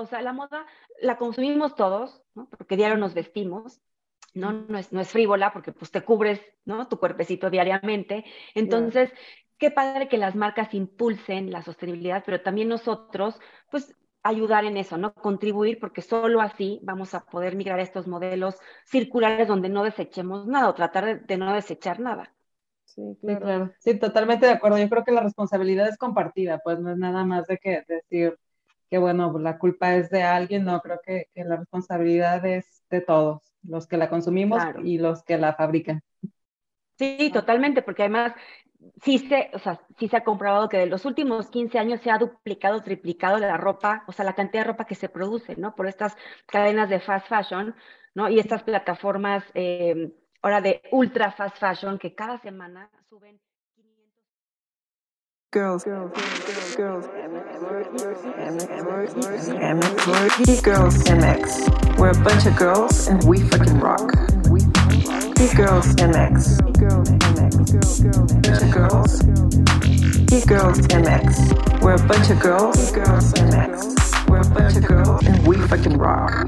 O 0.00 0.06
sea, 0.06 0.22
la 0.22 0.32
moda 0.32 0.64
la 1.00 1.16
consumimos 1.16 1.74
todos, 1.74 2.22
¿no? 2.34 2.48
Porque 2.56 2.76
diario 2.76 2.96
nos 2.96 3.14
vestimos, 3.14 3.80
¿no? 4.32 4.52
No 4.52 4.78
es, 4.78 4.92
no 4.92 5.00
es 5.00 5.08
frívola 5.08 5.52
porque 5.52 5.72
pues 5.72 5.90
te 5.90 6.04
cubres, 6.04 6.40
¿no? 6.64 6.86
Tu 6.86 6.98
cuerpecito 6.98 7.50
diariamente. 7.50 8.24
Entonces, 8.54 9.12
qué 9.58 9.72
padre 9.72 10.08
que 10.08 10.16
las 10.16 10.36
marcas 10.36 10.72
impulsen 10.72 11.50
la 11.50 11.62
sostenibilidad, 11.62 12.22
pero 12.24 12.40
también 12.42 12.68
nosotros, 12.68 13.40
pues 13.72 13.92
ayudar 14.22 14.64
en 14.64 14.76
eso, 14.76 14.98
¿no? 14.98 15.12
Contribuir, 15.14 15.80
porque 15.80 16.02
solo 16.02 16.40
así 16.40 16.78
vamos 16.84 17.14
a 17.14 17.24
poder 17.26 17.56
migrar 17.56 17.80
a 17.80 17.82
estos 17.82 18.06
modelos 18.06 18.56
circulares 18.86 19.48
donde 19.48 19.68
no 19.68 19.82
desechemos 19.82 20.46
nada 20.46 20.68
o 20.68 20.74
tratar 20.74 21.26
de, 21.26 21.36
no 21.36 21.52
desechar 21.54 21.98
nada. 21.98 22.32
Sí 22.84 23.02
claro. 23.20 23.72
sí, 23.80 23.98
totalmente 23.98 24.46
de 24.46 24.52
acuerdo. 24.52 24.78
Yo 24.78 24.88
creo 24.88 25.04
que 25.04 25.12
la 25.12 25.22
responsabilidad 25.22 25.88
es 25.88 25.98
compartida, 25.98 26.60
pues 26.62 26.78
no 26.78 26.92
es 26.92 26.98
nada 26.98 27.24
más 27.24 27.46
de 27.48 27.58
que 27.58 27.82
decir 27.86 28.38
que, 28.90 28.98
bueno, 28.98 29.38
la 29.38 29.58
culpa 29.58 29.94
es 29.94 30.10
de 30.10 30.22
alguien, 30.22 30.64
no, 30.64 30.80
creo 30.80 31.00
que, 31.04 31.28
la 31.34 31.56
responsabilidad 31.56 32.44
es 32.46 32.82
de 32.90 33.00
todos, 33.00 33.42
los 33.62 33.86
que 33.86 33.96
la 33.96 34.08
consumimos 34.08 34.62
y 34.82 34.98
los 34.98 35.22
que 35.22 35.38
la 35.38 35.54
fabrican. 35.54 36.02
Sí, 36.98 37.30
totalmente, 37.32 37.82
porque 37.82 38.02
además 38.02 38.32
sí 39.02 39.18
se, 39.18 39.50
o 39.54 39.58
sea, 39.58 39.80
sí 39.98 40.08
se 40.08 40.16
ha 40.16 40.24
comprobado 40.24 40.68
que 40.68 40.78
de 40.78 40.86
los 40.86 41.04
últimos 41.04 41.48
15 41.48 41.78
años 41.78 42.00
se 42.00 42.10
ha 42.10 42.18
duplicado, 42.18 42.82
triplicado 42.82 43.38
la 43.38 43.56
ropa, 43.56 44.04
o 44.06 44.12
sea, 44.12 44.24
la 44.24 44.34
cantidad 44.34 44.62
de 44.62 44.70
ropa 44.72 44.84
que 44.84 44.94
se 44.94 45.08
produce, 45.08 45.56
¿no? 45.56 45.74
Por 45.74 45.86
estas 45.86 46.16
cadenas 46.46 46.88
de 46.88 47.00
fast 47.00 47.28
fashion, 47.28 47.74
¿no? 48.14 48.28
Y 48.28 48.38
estas 48.38 48.62
plataformas 48.62 49.44
eh, 49.54 50.12
ahora 50.42 50.60
de 50.60 50.82
ultra 50.92 51.32
fast 51.32 51.58
fashion 51.58 51.98
que 51.98 52.14
cada 52.14 52.38
semana 52.38 52.90
suben 53.08 53.38
500... 53.38 53.47
Girls, 55.50 55.82
girls, 55.82 56.12
girls, 56.12 56.76
girls, 56.76 57.06
girls, 60.60 61.04
MX. 61.04 61.98
We're 61.98 62.10
a 62.10 62.22
bunch 62.22 62.44
of 62.44 62.54
girls 62.54 63.08
and 63.08 63.24
we 63.24 63.40
fucking 63.48 63.80
rock. 63.80 64.12
Geek 65.36 65.56
Girls 65.56 65.94
MX. 65.96 66.58
Girls 66.78 67.08
of 68.62 68.70
girls. 68.70 69.22
Geek 70.26 70.46
Girls 70.46 70.80
MX. 70.80 71.80
We're 71.80 71.94
a 71.94 72.06
bunch 72.06 72.28
of 72.28 72.40
girls. 72.40 72.92
Girls 72.92 73.32
MX. 73.32 74.28
We're 74.28 74.40
a 74.40 74.50
bunch 74.50 74.76
of 74.76 74.86
girls 74.86 75.26
and 75.26 75.48
we. 75.48 75.56
We 75.56 75.66
fucking 75.66 75.96
rock. 75.96 76.46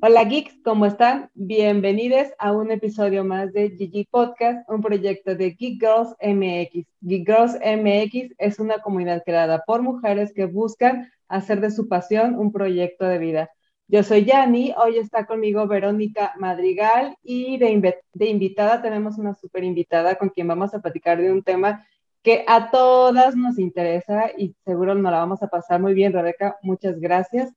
Hola 0.00 0.22
geeks, 0.22 0.56
¿cómo 0.62 0.86
están? 0.86 1.28
Bienvenidos 1.34 2.28
a 2.38 2.52
un 2.52 2.70
episodio 2.70 3.24
más 3.24 3.52
de 3.52 3.70
GG 3.70 4.08
Podcast, 4.08 4.68
un 4.70 4.80
proyecto 4.80 5.34
de 5.34 5.50
Geek 5.50 5.80
Girls 5.80 6.14
MX. 6.22 6.86
Geek 7.00 7.26
Girls 7.26 7.54
MX 7.54 8.32
es 8.38 8.60
una 8.60 8.78
comunidad 8.78 9.24
creada 9.26 9.64
por 9.66 9.82
mujeres 9.82 10.32
que 10.32 10.46
buscan 10.46 11.10
hacer 11.26 11.60
de 11.60 11.72
su 11.72 11.88
pasión 11.88 12.38
un 12.38 12.52
proyecto 12.52 13.06
de 13.06 13.18
vida. 13.18 13.50
Yo 13.88 14.04
soy 14.04 14.24
Yani, 14.24 14.72
hoy 14.76 14.98
está 14.98 15.26
conmigo 15.26 15.66
Verónica 15.66 16.32
Madrigal 16.38 17.16
y 17.24 17.58
de, 17.58 17.98
invitada 18.20 18.80
tenemos 18.80 19.18
una 19.18 19.34
súper 19.34 19.64
invitada 19.64 20.14
con 20.14 20.28
quien 20.28 20.46
vamos 20.46 20.74
a 20.74 20.80
platicar 20.80 21.20
de 21.20 21.32
un 21.32 21.42
tema 21.42 21.84
que 22.22 22.44
a 22.46 22.70
todas 22.70 23.34
nos 23.34 23.58
interesa 23.58 24.30
y 24.38 24.54
seguro 24.64 24.94
nos 24.94 25.10
la 25.10 25.18
vamos 25.18 25.42
a 25.42 25.48
pasar 25.48 25.80
muy 25.80 25.92
bien, 25.92 26.12
Rebeca. 26.12 26.56
Muchas 26.62 27.00
gracias. 27.00 27.52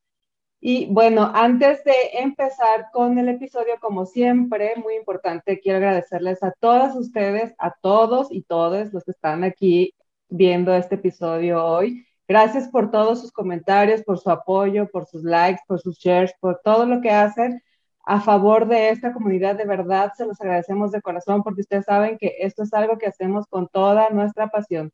Y 0.63 0.85
bueno, 0.93 1.31
antes 1.33 1.83
de 1.83 1.93
empezar 2.19 2.89
con 2.93 3.17
el 3.17 3.29
episodio, 3.29 3.73
como 3.81 4.05
siempre, 4.05 4.75
muy 4.75 4.93
importante, 4.95 5.59
quiero 5.59 5.77
agradecerles 5.79 6.43
a 6.43 6.51
todas 6.59 6.95
ustedes, 6.95 7.55
a 7.57 7.73
todos 7.81 8.27
y 8.31 8.43
todas 8.43 8.93
los 8.93 9.03
que 9.03 9.09
están 9.09 9.43
aquí 9.43 9.95
viendo 10.29 10.75
este 10.75 10.95
episodio 10.95 11.65
hoy. 11.65 12.05
Gracias 12.27 12.67
por 12.69 12.91
todos 12.91 13.21
sus 13.21 13.31
comentarios, 13.31 14.03
por 14.03 14.19
su 14.19 14.29
apoyo, 14.29 14.87
por 14.91 15.07
sus 15.07 15.23
likes, 15.23 15.61
por 15.67 15.81
sus 15.81 15.97
shares, 15.97 16.31
por 16.39 16.61
todo 16.63 16.85
lo 16.85 17.01
que 17.01 17.09
hacen 17.09 17.63
a 18.05 18.21
favor 18.21 18.67
de 18.67 18.89
esta 18.89 19.13
comunidad. 19.13 19.55
De 19.55 19.65
verdad, 19.65 20.13
se 20.15 20.27
los 20.27 20.39
agradecemos 20.41 20.91
de 20.91 21.01
corazón 21.01 21.41
porque 21.41 21.61
ustedes 21.61 21.85
saben 21.85 22.19
que 22.19 22.35
esto 22.39 22.61
es 22.63 22.73
algo 22.75 22.99
que 22.99 23.07
hacemos 23.07 23.47
con 23.47 23.67
toda 23.67 24.11
nuestra 24.11 24.49
pasión. 24.49 24.91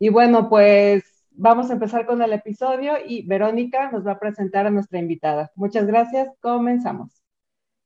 Y 0.00 0.08
bueno, 0.08 0.48
pues 0.48 1.13
vamos 1.34 1.70
a 1.70 1.74
empezar 1.74 2.06
con 2.06 2.22
el 2.22 2.32
episodio 2.32 2.94
y 3.04 3.26
Verónica 3.26 3.90
nos 3.90 4.06
va 4.06 4.12
a 4.12 4.18
presentar 4.18 4.66
a 4.66 4.70
nuestra 4.70 4.98
invitada. 4.98 5.50
Muchas 5.56 5.86
gracias, 5.86 6.28
comenzamos. 6.40 7.22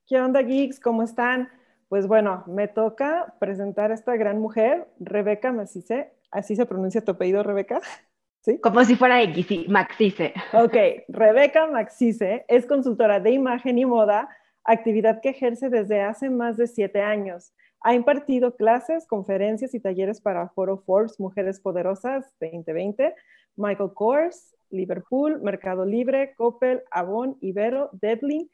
¿Qué 0.06 0.20
onda, 0.20 0.42
geeks? 0.42 0.81
¿Cómo 0.81 1.03
están? 1.03 1.48
Pues 1.88 2.06
bueno, 2.06 2.44
me 2.47 2.69
toca 2.69 3.34
presentar 3.41 3.91
a 3.91 3.94
esta 3.94 4.16
gran 4.16 4.38
mujer, 4.38 4.86
Rebeca 5.00 5.53
Macice. 5.53 6.12
¿Así 6.31 6.56
se 6.56 6.66
pronuncia 6.66 7.03
tu 7.03 7.12
apellido, 7.12 7.42
Rebeca? 7.42 7.81
Como 8.62 8.82
si 8.84 8.97
fuera 8.97 9.22
X, 9.22 9.69
Maxice. 9.69 10.32
Ok, 10.54 10.75
Rebeca 11.09 11.66
Maxice 11.66 12.44
es 12.48 12.66
consultora 12.66 13.20
de 13.20 13.32
imagen 13.32 13.78
y 13.78 13.84
moda, 13.84 14.28
actividad 14.65 15.20
que 15.20 15.30
ejerce 15.30 15.69
desde 15.69 16.00
hace 16.00 16.30
más 16.30 16.56
de 16.56 16.66
siete 16.66 17.03
años. 17.03 17.53
Ha 17.80 17.94
impartido 17.94 18.56
clases, 18.56 19.06
conferencias 19.06 19.75
y 19.75 19.80
talleres 19.80 20.20
para 20.20 20.48
Foro 20.48 20.78
Forbes 20.78 21.20
Mujeres 21.20 21.60
Poderosas 21.60 22.34
2020, 22.41 23.15
Michael 23.59 23.93
Kors, 23.93 24.55
Liverpool, 24.71 25.41
Mercado 25.43 25.85
Libre, 25.85 26.35
Coppel, 26.37 26.83
Avon, 26.91 27.37
Ibero, 27.41 27.91
Deadly, 27.93 28.51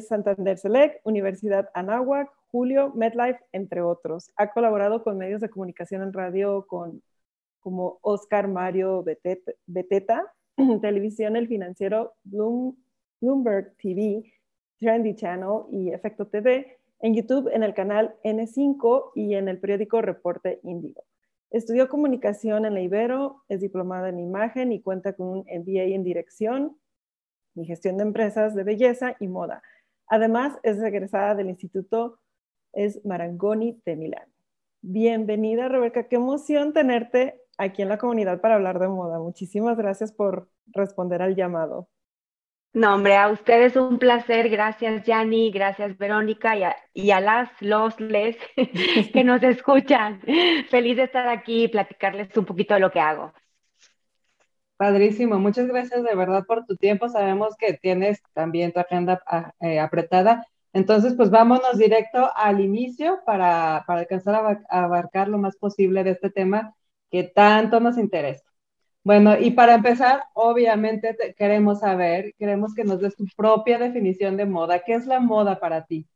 Santander 0.00 0.58
Select, 0.58 1.00
Universidad 1.04 1.68
Anáhuac, 1.74 2.30
Julio, 2.50 2.92
MedLife, 2.94 3.40
entre 3.52 3.80
otros. 3.80 4.30
Ha 4.36 4.50
colaborado 4.50 5.02
con 5.02 5.18
medios 5.18 5.40
de 5.40 5.48
comunicación 5.48 6.02
en 6.02 6.12
radio 6.12 6.66
con 6.66 7.02
como 7.60 7.98
Oscar 8.00 8.48
Mario 8.48 9.04
Beteta, 9.66 10.32
Televisión 10.80 11.36
El 11.36 11.46
Financiero, 11.46 12.14
Bloomberg 12.24 13.74
TV, 13.76 14.24
Trendy 14.78 15.14
Channel 15.14 15.64
y 15.70 15.90
Efecto 15.90 16.26
TV, 16.26 16.78
en 17.00 17.14
YouTube 17.14 17.50
en 17.52 17.62
el 17.62 17.74
canal 17.74 18.14
N5 18.24 19.12
y 19.14 19.34
en 19.34 19.48
el 19.48 19.58
periódico 19.58 20.00
Reporte 20.00 20.60
Índigo. 20.62 21.04
Estudió 21.50 21.88
comunicación 21.88 22.64
en 22.64 22.74
la 22.74 22.80
Ibero, 22.80 23.42
es 23.48 23.60
diplomada 23.60 24.08
en 24.08 24.20
imagen 24.20 24.72
y 24.72 24.80
cuenta 24.80 25.12
con 25.14 25.28
un 25.28 25.38
MBA 25.40 25.94
en 25.94 26.04
dirección 26.04 26.78
y 27.54 27.64
gestión 27.64 27.96
de 27.96 28.04
empresas 28.04 28.54
de 28.54 28.64
belleza 28.64 29.16
y 29.18 29.28
moda. 29.28 29.62
Además, 30.06 30.58
es 30.62 30.80
egresada 30.82 31.34
del 31.34 31.50
Instituto 31.50 32.18
es 32.72 33.04
Marangoni 33.04 33.80
de 33.84 33.96
Milán. 33.96 34.28
Bienvenida, 34.82 35.68
Rebeca. 35.68 36.08
Qué 36.08 36.16
emoción 36.16 36.72
tenerte 36.72 37.40
aquí 37.58 37.82
en 37.82 37.88
la 37.88 37.98
comunidad 37.98 38.40
para 38.40 38.54
hablar 38.54 38.78
de 38.78 38.88
moda. 38.88 39.18
Muchísimas 39.18 39.76
gracias 39.76 40.12
por 40.12 40.48
responder 40.66 41.22
al 41.22 41.36
llamado. 41.36 41.88
No, 42.72 42.94
hombre, 42.94 43.16
a 43.16 43.28
ustedes 43.28 43.74
un 43.74 43.98
placer. 43.98 44.48
Gracias, 44.48 45.04
Yanni. 45.04 45.50
Gracias, 45.50 45.98
Verónica. 45.98 46.56
Y 46.56 46.62
a, 46.62 46.76
y 46.94 47.10
a, 47.10 47.20
las, 47.20 47.50
los, 47.60 47.98
les 47.98 48.36
que 49.12 49.24
nos 49.24 49.42
escuchan. 49.42 50.20
Feliz 50.70 50.96
de 50.96 51.04
estar 51.04 51.28
aquí 51.28 51.64
y 51.64 51.68
platicarles 51.68 52.36
un 52.36 52.44
poquito 52.44 52.74
de 52.74 52.80
lo 52.80 52.92
que 52.92 53.00
hago. 53.00 53.32
Padrísimo. 54.76 55.38
Muchas 55.40 55.66
gracias 55.66 56.04
de 56.04 56.14
verdad 56.14 56.44
por 56.46 56.64
tu 56.64 56.76
tiempo. 56.76 57.08
Sabemos 57.08 57.56
que 57.56 57.74
tienes 57.74 58.22
también 58.34 58.72
tu 58.72 58.78
agenda 58.78 59.20
ah, 59.26 59.52
eh, 59.60 59.80
apretada. 59.80 60.46
Entonces, 60.72 61.14
pues 61.14 61.30
vámonos 61.30 61.76
directo 61.76 62.30
al 62.36 62.60
inicio 62.60 63.18
para, 63.26 63.82
para 63.86 64.00
alcanzar 64.00 64.62
a 64.70 64.84
abarcar 64.84 65.28
lo 65.28 65.38
más 65.38 65.56
posible 65.56 66.04
de 66.04 66.12
este 66.12 66.30
tema 66.30 66.76
que 67.10 67.24
tanto 67.24 67.80
nos 67.80 67.98
interesa. 67.98 68.49
Bueno, 69.04 69.38
y 69.38 69.50
para 69.52 69.74
empezar, 69.74 70.24
obviamente 70.34 71.16
queremos 71.36 71.80
saber, 71.80 72.34
queremos 72.38 72.74
que 72.74 72.84
nos 72.84 73.00
des 73.00 73.16
tu 73.16 73.24
propia 73.36 73.78
definición 73.78 74.36
de 74.36 74.46
moda. 74.46 74.80
¿Qué 74.84 74.94
es 74.94 75.06
la 75.06 75.20
moda 75.20 75.58
para 75.60 75.86
ti? 75.86 76.06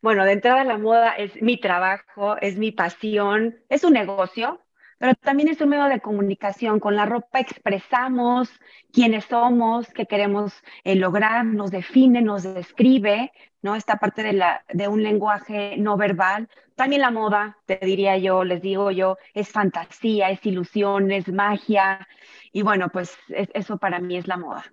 Bueno, 0.00 0.24
de 0.24 0.32
entrada 0.32 0.64
la 0.64 0.78
moda 0.78 1.12
es 1.12 1.40
mi 1.40 1.58
trabajo, 1.60 2.36
es 2.40 2.56
mi 2.58 2.72
pasión, 2.72 3.56
es 3.68 3.84
un 3.84 3.92
negocio, 3.92 4.60
pero 4.98 5.14
también 5.14 5.48
es 5.48 5.60
un 5.60 5.68
medio 5.68 5.84
de 5.84 6.00
comunicación. 6.00 6.80
Con 6.80 6.96
la 6.96 7.06
ropa 7.06 7.38
expresamos 7.40 8.50
quiénes 8.92 9.24
somos, 9.26 9.88
qué 9.92 10.06
queremos 10.06 10.52
eh, 10.84 10.96
lograr, 10.96 11.44
nos 11.44 11.70
define, 11.70 12.20
nos 12.22 12.42
describe, 12.42 13.32
¿no? 13.62 13.74
Esta 13.76 13.96
parte 13.96 14.22
de, 14.22 14.32
la, 14.32 14.64
de 14.72 14.88
un 14.88 15.02
lenguaje 15.02 15.76
no 15.78 15.96
verbal. 15.96 16.48
También 16.74 17.02
la 17.02 17.10
moda, 17.10 17.58
te 17.66 17.78
diría 17.82 18.18
yo, 18.18 18.44
les 18.44 18.62
digo 18.62 18.90
yo, 18.90 19.16
es 19.34 19.48
fantasía, 19.50 20.30
es 20.30 20.44
ilusión, 20.44 21.10
es 21.12 21.32
magia. 21.32 22.06
Y 22.52 22.62
bueno, 22.62 22.88
pues 22.90 23.16
eso 23.28 23.78
para 23.78 24.00
mí 24.00 24.16
es 24.16 24.26
la 24.26 24.36
moda. 24.36 24.64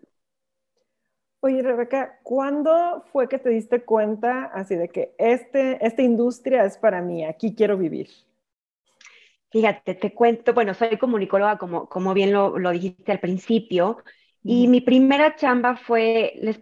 Oye, 1.41 1.61
Rebeca, 1.61 2.19
¿cuándo 2.23 3.03
fue 3.13 3.29
que 3.29 3.39
te 3.39 3.49
diste 3.49 3.83
cuenta 3.85 4.45
así 4.53 4.75
de 4.75 4.89
que 4.89 5.15
este, 5.17 5.85
esta 5.85 6.01
industria 6.01 6.65
es 6.65 6.77
para 6.77 7.01
mí, 7.01 7.23
aquí 7.23 7.55
quiero 7.55 7.77
vivir? 7.77 8.09
Fíjate, 9.51 9.95
te 9.95 10.13
cuento, 10.13 10.53
bueno, 10.53 10.73
soy 10.73 10.97
comunicóloga, 10.97 11.57
como, 11.57 11.87
como 11.89 12.13
bien 12.13 12.33
lo, 12.33 12.59
lo 12.59 12.71
dijiste 12.71 13.11
al 13.11 13.19
principio, 13.19 14.03
y 14.43 14.67
mi 14.67 14.81
primera 14.81 15.35
chamba 15.35 15.75
fue, 15.75 16.33
les, 16.41 16.59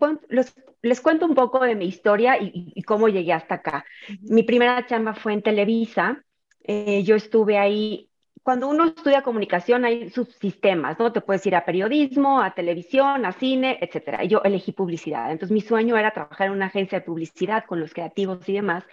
les, 0.81 1.01
cuento 1.01 1.25
un 1.25 1.35
poco 1.35 1.59
de 1.61 1.75
mi 1.75 1.85
historia 1.85 2.37
y, 2.39 2.81
cómo 2.83 3.09
llegué 3.09 3.33
hasta 3.33 3.55
acá. 3.55 3.85
Mi 4.21 4.43
primera 4.43 4.85
chamba 4.85 5.13
fue 5.13 5.33
en 5.33 5.41
Televisa, 5.41 6.23
eh, 6.63 7.03
yo 7.03 7.15
estuve 7.15 7.57
ahí 7.57 8.09
cuando 8.47 8.69
uno 8.69 8.85
estudia 8.85 9.23
comunicación 9.23 9.83
hay 9.83 10.09
subsistemas, 10.09 10.97
¿no? 10.97 11.11
Te 11.11 11.19
puedes 11.19 11.45
ir 11.45 11.53
a 11.53 11.65
periodismo, 11.65 12.41
a 12.41 12.53
televisión, 12.53 13.25
a 13.25 13.33
cine, 13.33 13.77
etcétera. 13.81 14.23
Yo 14.23 14.41
elegí 14.41 14.71
publicidad. 14.71 15.33
Entonces 15.33 15.53
mi 15.53 15.59
sueño 15.59 15.97
era 15.97 16.11
trabajar 16.11 16.47
en 16.47 16.53
una 16.53 16.67
agencia 16.67 16.99
de 16.99 17.05
publicidad 17.05 17.65
con 17.65 17.81
los 17.81 17.93
creativos 17.93 18.47
y 18.47 18.53
demás. 18.53 18.85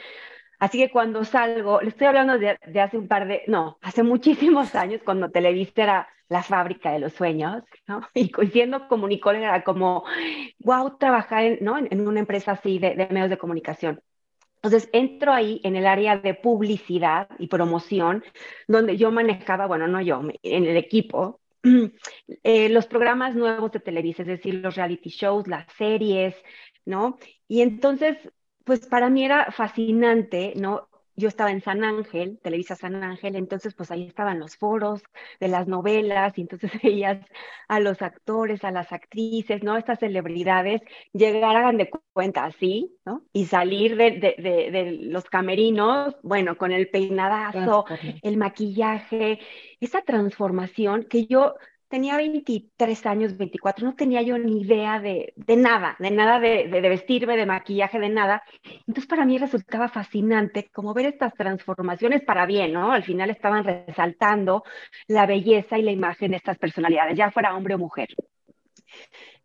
Así 0.64 0.78
que 0.78 0.90
cuando 0.90 1.26
salgo, 1.26 1.82
le 1.82 1.90
estoy 1.90 2.06
hablando 2.06 2.38
de, 2.38 2.58
hace 2.80 2.96
un 2.96 3.06
par 3.06 3.28
de, 3.28 3.42
no, 3.48 3.76
hace 3.82 4.02
muchísimos 4.02 4.74
años, 4.74 5.02
cuando 5.04 5.30
Televista 5.30 5.82
era 5.82 6.08
la 6.30 6.42
fábrica 6.42 6.90
de 6.90 7.00
los 7.00 7.12
sueños, 7.12 7.62
¿no? 7.86 8.00
Y 8.14 8.32
siendo 8.50 8.88
comunicóloga 8.88 9.48
era 9.48 9.62
como, 9.62 10.04
wow, 10.60 10.96
trabajar 10.96 11.44
en, 11.44 11.58
¿no? 11.60 11.76
en, 11.76 12.08
una 12.08 12.20
empresa 12.20 12.52
así 12.52 12.78
de, 12.78 12.94
de 12.94 13.08
medios 13.08 13.28
de 13.28 13.36
comunicación. 13.36 14.00
Entonces 14.62 14.88
entro 14.94 15.34
ahí 15.34 15.60
en 15.64 15.76
el 15.76 15.86
área 15.86 16.16
de 16.16 16.32
publicidad 16.32 17.28
y 17.38 17.48
promoción, 17.48 18.24
donde 18.66 18.96
yo 18.96 19.10
manejaba, 19.10 19.66
bueno, 19.66 19.86
no 19.86 20.00
yo, 20.00 20.22
en 20.42 20.64
el 20.64 20.78
equipo, 20.78 21.42
eh, 22.42 22.70
los 22.70 22.86
programas 22.86 23.34
nuevos 23.34 23.70
de 23.70 23.80
Televisa, 23.80 24.22
es 24.22 24.28
decir, 24.28 24.54
los 24.54 24.76
reality 24.76 25.10
shows, 25.10 25.46
las 25.46 25.70
series, 25.76 26.34
¿no? 26.86 27.18
Y 27.48 27.60
entonces, 27.60 28.16
pues 28.64 28.86
para 28.86 29.10
mí 29.10 29.24
era 29.24 29.52
fascinante, 29.52 30.54
¿no? 30.56 30.88
yo 31.16 31.28
estaba 31.28 31.50
en 31.52 31.62
San 31.62 31.84
Ángel, 31.84 32.38
Televisa 32.42 32.74
San 32.74 33.02
Ángel, 33.02 33.36
entonces 33.36 33.74
pues 33.74 33.90
ahí 33.90 34.06
estaban 34.06 34.40
los 34.40 34.56
foros 34.56 35.02
de 35.38 35.48
las 35.48 35.68
novelas 35.68 36.36
y 36.36 36.42
entonces 36.42 36.70
veías 36.82 37.18
a 37.68 37.80
los 37.80 38.02
actores, 38.02 38.64
a 38.64 38.70
las 38.70 38.92
actrices, 38.92 39.62
¿no? 39.62 39.76
Estas 39.76 40.00
celebridades 40.00 40.82
llegar, 41.12 41.56
hagan 41.56 41.76
de 41.76 41.90
cuenta 42.12 42.44
así, 42.44 42.96
¿no? 43.04 43.22
Y 43.32 43.46
salir 43.46 43.96
de, 43.96 44.12
de, 44.12 44.70
de, 44.70 44.98
los 45.02 45.24
camerinos, 45.24 46.16
bueno, 46.22 46.56
con 46.56 46.72
el 46.72 46.88
peinadazo, 46.88 47.84
el 48.22 48.36
maquillaje, 48.36 49.38
esa 49.80 50.02
transformación 50.02 51.04
que 51.04 51.26
yo 51.26 51.54
tenía 51.94 52.16
23 52.16 53.06
años, 53.06 53.36
24, 53.36 53.86
no 53.86 53.94
tenía 53.94 54.20
yo 54.20 54.36
ni 54.36 54.62
idea 54.62 54.98
de, 54.98 55.32
nada, 55.46 55.94
de 56.00 56.10
nada 56.10 56.40
de, 56.40 56.66
vestirme, 56.80 57.36
de 57.36 57.46
maquillaje, 57.46 58.00
de 58.00 58.08
nada. 58.08 58.42
Entonces 58.80 59.06
para 59.06 59.24
mí 59.24 59.38
resultaba 59.38 59.86
fascinante 59.86 60.68
como 60.72 60.92
ver 60.92 61.06
estas 61.06 61.32
transformaciones 61.34 62.22
para 62.22 62.46
bien, 62.46 62.72
¿no? 62.72 62.90
Al 62.90 63.04
final 63.04 63.30
estaban 63.30 63.62
resaltando 63.62 64.64
la 65.06 65.24
belleza 65.24 65.78
y 65.78 65.82
la 65.82 65.92
imagen 65.92 66.32
de 66.32 66.38
estas 66.38 66.58
personalidades, 66.58 67.16
ya 67.16 67.30
fuera 67.30 67.54
hombre 67.54 67.76
o 67.76 67.78
mujer. 67.78 68.08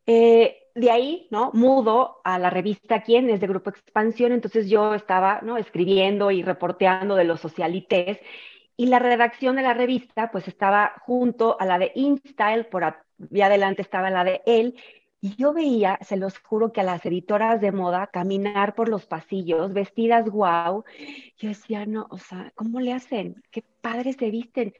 Eh, 0.07 0.57
de 0.73 0.89
ahí, 0.89 1.27
¿no? 1.29 1.51
Mudo 1.53 2.19
a 2.23 2.39
la 2.39 2.49
revista 2.49 3.03
Quién 3.03 3.29
es 3.29 3.41
de 3.41 3.45
Grupo 3.45 3.69
Expansión, 3.69 4.31
entonces 4.31 4.67
yo 4.67 4.95
estaba, 4.95 5.41
¿no? 5.43 5.57
Escribiendo 5.57 6.31
y 6.31 6.41
reporteando 6.41 7.15
de 7.15 7.25
los 7.25 7.41
socialites 7.41 8.17
y 8.79 8.85
la 8.85 8.99
redacción 8.99 9.57
de 9.57 9.61
la 9.61 9.73
revista 9.73 10.31
pues 10.31 10.47
estaba 10.47 10.93
junto 11.05 11.59
a 11.59 11.65
la 11.65 11.77
de 11.77 11.91
InStyle, 11.95 12.65
por 12.67 12.85
ahí 12.85 13.41
adelante 13.41 13.81
estaba 13.81 14.09
la 14.09 14.23
de 14.23 14.41
él, 14.45 14.79
y 15.19 15.35
yo 15.35 15.51
veía, 15.51 15.99
se 16.01 16.15
los 16.15 16.39
juro, 16.39 16.71
que 16.71 16.79
a 16.79 16.85
las 16.85 17.05
editoras 17.05 17.59
de 17.59 17.73
moda 17.73 18.07
caminar 18.07 18.75
por 18.75 18.87
los 18.87 19.05
pasillos, 19.05 19.73
vestidas 19.73 20.29
guau, 20.29 20.85
yo 21.37 21.49
decía, 21.49 21.85
no, 21.85 22.07
o 22.09 22.17
sea, 22.17 22.53
¿cómo 22.55 22.79
le 22.79 22.93
hacen? 22.93 23.43
Qué 23.51 23.65
padres 23.81 24.15
se 24.17 24.29
visten. 24.29 24.73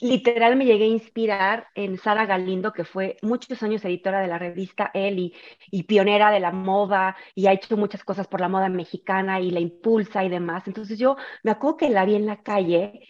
Literal 0.00 0.56
me 0.56 0.64
llegué 0.64 0.84
a 0.84 0.88
inspirar 0.88 1.68
en 1.74 1.98
Sara 1.98 2.24
Galindo, 2.24 2.72
que 2.72 2.84
fue 2.84 3.18
muchos 3.20 3.62
años 3.62 3.84
editora 3.84 4.20
de 4.20 4.26
la 4.26 4.38
revista 4.38 4.90
Elle 4.94 5.20
y, 5.20 5.34
y, 5.70 5.82
pionera 5.82 6.30
de 6.30 6.40
la 6.40 6.50
moda 6.50 7.14
y 7.34 7.46
ha 7.46 7.52
hecho 7.52 7.76
muchas 7.76 8.02
cosas 8.02 8.26
por 8.26 8.40
la 8.40 8.48
moda 8.48 8.70
mexicana 8.70 9.38
y 9.40 9.50
la 9.50 9.60
impulsa 9.60 10.24
y 10.24 10.30
demás. 10.30 10.66
Entonces 10.66 10.98
yo 10.98 11.16
me 11.42 11.50
acuerdo 11.50 11.76
que 11.76 11.90
la 11.90 12.06
vi 12.06 12.14
en 12.14 12.26
la 12.26 12.42
calle 12.42 13.06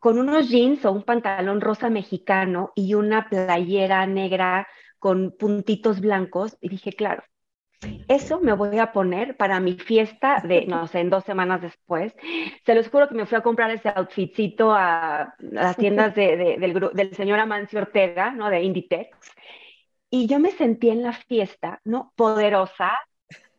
con 0.00 0.18
unos 0.18 0.48
jeans 0.48 0.84
o 0.84 0.92
un 0.92 1.04
pantalón 1.04 1.60
rosa 1.60 1.90
mexicano 1.90 2.72
y 2.74 2.94
una 2.94 3.28
playera 3.28 4.06
negra 4.06 4.66
con 4.98 5.32
puntitos 5.38 6.00
blancos 6.00 6.56
y 6.60 6.68
dije, 6.68 6.92
claro, 6.92 7.22
eso 8.08 8.40
me 8.40 8.52
voy 8.52 8.78
a 8.78 8.92
poner 8.92 9.36
para 9.36 9.60
mi 9.60 9.74
fiesta 9.74 10.42
de, 10.44 10.66
no 10.66 10.86
sé, 10.86 11.00
en 11.00 11.10
dos 11.10 11.24
semanas 11.24 11.62
después. 11.62 12.14
Se 12.66 12.74
los 12.74 12.88
juro 12.88 13.08
que 13.08 13.14
me 13.14 13.26
fui 13.26 13.38
a 13.38 13.42
comprar 13.42 13.70
ese 13.70 13.88
outfitcito 13.88 14.72
a, 14.72 15.34
las 15.38 15.76
tiendas 15.76 16.14
de, 16.14 16.36
del, 16.36 16.90
del, 16.92 17.14
señor 17.14 17.38
Amancio 17.38 17.80
Ortega, 17.80 18.32
¿no? 18.32 18.50
De 18.50 18.62
Inditex. 18.62 19.16
Y 20.10 20.26
yo 20.26 20.38
me 20.40 20.50
sentí 20.50 20.90
en 20.90 21.02
la 21.02 21.12
fiesta, 21.12 21.80
¿no? 21.84 22.12
Poderosa, 22.16 22.98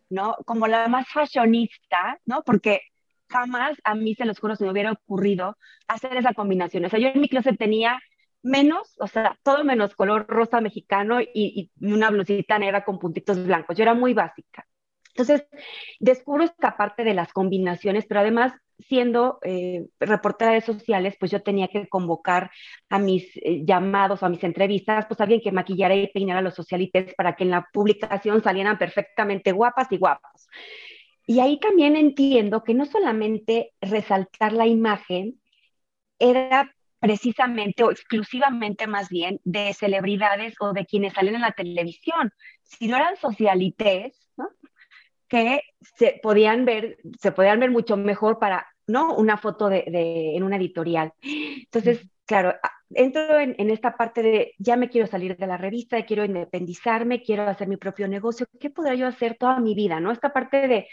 ¿no? 0.10 0.36
Como 0.46 0.68
la 0.68 0.88
más 0.88 1.08
fashionista, 1.08 2.20
¿no? 2.26 2.44
Porque 2.44 2.82
jamás 3.30 3.78
a 3.84 3.96
mí, 3.96 4.14
se 4.16 4.26
los 4.26 4.40
juro, 4.40 4.56
se 4.56 4.66
me 4.66 4.72
hubiera 4.72 4.92
ocurrido 4.92 5.58
hacer 5.88 6.18
esa 6.18 6.34
combinación. 6.34 6.86
O 6.86 6.90
sea, 6.90 7.00
yo 7.00 7.08
en 7.08 7.22
mi 7.22 7.30
closet 7.30 7.58
tenía 7.58 8.00
menos, 8.44 8.96
o 9.00 9.08
sea, 9.08 9.38
todo 9.44 9.64
menos 9.64 9.96
color 9.96 10.26
rosa 10.28 10.62
mexicano 10.62 11.20
y, 11.22 11.72
una 11.80 12.10
blusita 12.10 12.60
negra 12.60 12.84
con 12.84 13.00
puntitos 13.00 13.44
blancos. 13.46 13.78
Yo 13.78 13.84
era 13.84 13.94
muy 13.94 14.14
básica. 14.14 14.66
Entonces, 15.10 15.46
descubro 16.00 16.44
esta 16.44 16.78
parte 16.78 17.04
de 17.04 17.14
las 17.14 17.34
combinaciones, 17.34 18.06
pero 18.08 18.22
además, 18.22 18.54
siendo 18.80 19.40
eh, 19.44 19.86
reportera 20.00 20.54
de 20.54 20.62
sociales, 20.62 21.16
pues 21.20 21.32
yo 21.32 21.44
tenía 21.44 21.68
que 21.68 21.88
convocar 21.88 22.50
a 22.90 22.98
mis 22.98 23.36
eh, 23.38 23.64
llamados, 23.66 24.24
a 24.24 24.30
mis 24.30 24.44
entrevistas, 24.44 25.06
pues 25.08 25.20
alguien 25.20 25.42
que 25.42 25.52
maquillara 25.52 25.96
y 25.96 26.08
peinara 26.08 26.40
a 26.40 26.44
los 26.44 26.56
socialites 26.56 27.14
para 27.16 27.36
que 27.36 27.44
en 27.44 27.52
la 27.52 27.68
publicación 27.74 28.42
salieran 28.42 28.78
perfectamente 28.78 29.52
guapas 29.52 29.92
y 29.92 29.98
guapos. 29.98 30.48
Y 31.28 31.40
ahí 31.40 31.60
también 31.60 31.96
entiendo 31.96 32.64
que 32.64 32.74
no 32.74 32.86
solamente 32.86 33.74
resaltar 33.82 34.54
la 34.54 34.66
imagen 34.66 35.40
era 36.20 36.74
precisamente 37.02 37.84
o 37.84 37.92
exclusivamente 37.92 38.86
más 38.86 39.10
bien 39.10 39.42
de 39.44 39.74
celebridades 39.74 40.54
o 40.60 40.72
de 40.72 40.86
quienes 40.86 41.14
salen 41.14 41.36
en 41.36 41.42
la 41.42 41.52
televisión, 41.52 42.32
sino 42.62 42.96
eran 42.96 43.18
socialites, 43.18 44.30
¿no? 44.38 44.48
que 45.28 45.62
se 45.98 46.20
podían 46.22 46.64
ver, 46.64 47.00
se 47.20 47.32
podían 47.32 47.60
ver 47.60 47.72
mucho 47.72 47.98
mejor 47.98 48.38
para, 48.38 48.68
¿no? 48.86 49.16
Una 49.16 49.38
foto 49.38 49.68
de, 49.68 49.84
en 50.36 50.44
una 50.44 50.58
editorial. 50.58 51.12
Entonces, 51.22 52.08
claro, 52.26 52.54
entro 52.92 53.40
en, 53.40 53.56
en, 53.58 53.72
esta 53.72 53.98
parte 53.98 54.22
de, 54.22 54.54
ya 54.60 54.76
me 54.76 54.90
quiero 54.90 55.08
salir 55.08 55.36
de 55.38 55.48
la 55.48 55.58
revista, 55.58 56.06
quiero 56.06 56.24
independizarme, 56.24 57.24
quiero 57.24 57.44
hacer 57.44 57.68
mi 57.68 57.78
propio 57.78 58.08
negocio, 58.08 58.46
¿qué 58.60 58.70
podría 58.70 58.94
yo 58.94 59.08
hacer 59.08 59.38
toda 59.40 59.60
mi 59.60 59.74
vida, 59.74 60.00
no? 60.00 60.12
Esta 60.12 60.32
parte 60.34 60.68
de, 60.68 60.88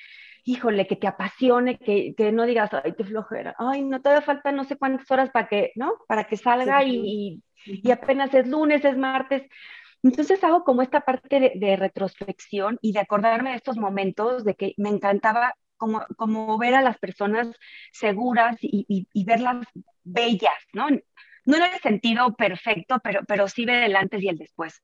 híjole, 0.48 0.86
que 0.86 0.96
te 0.96 1.06
apasione, 1.06 1.78
que, 1.78 2.14
que, 2.16 2.32
no 2.32 2.46
digas, 2.46 2.70
ay, 2.72 2.94
qué 2.96 3.04
flojera, 3.04 3.54
ay, 3.58 3.82
no, 3.82 4.00
todavía 4.00 4.24
falta 4.24 4.50
no 4.50 4.64
sé 4.64 4.76
cuántas 4.76 5.10
horas 5.10 5.30
para 5.30 5.46
que, 5.46 5.72
¿no? 5.76 5.92
Para 6.08 6.24
que 6.24 6.38
salga 6.38 6.82
y, 6.84 7.42
y, 7.66 7.90
apenas 7.90 8.32
es 8.32 8.48
lunes, 8.48 8.82
es 8.84 8.96
martes. 8.96 9.42
Entonces 10.02 10.42
hago 10.44 10.64
como 10.64 10.80
esta 10.80 11.02
parte 11.02 11.38
de, 11.38 11.52
de, 11.56 11.76
retrospección 11.76 12.78
y 12.80 12.92
de 12.92 13.00
acordarme 13.00 13.50
de 13.50 13.56
estos 13.56 13.76
momentos 13.76 14.42
de 14.44 14.54
que 14.54 14.72
me 14.78 14.88
encantaba 14.88 15.54
como, 15.76 16.06
como 16.16 16.56
ver 16.56 16.74
a 16.74 16.82
las 16.82 16.98
personas 16.98 17.54
seguras 17.92 18.56
y, 18.62 19.06
y 19.12 19.24
verlas 19.24 19.66
bellas, 20.02 20.58
¿no? 20.72 20.88
No 21.44 21.56
en 21.56 21.62
el 21.62 21.80
sentido 21.80 22.34
perfecto, 22.34 23.00
pero, 23.02 23.20
pero 23.28 23.48
sí 23.48 23.66
ver 23.66 23.82
el 23.82 23.96
antes 23.96 24.22
y 24.22 24.28
el 24.28 24.38
después 24.38 24.82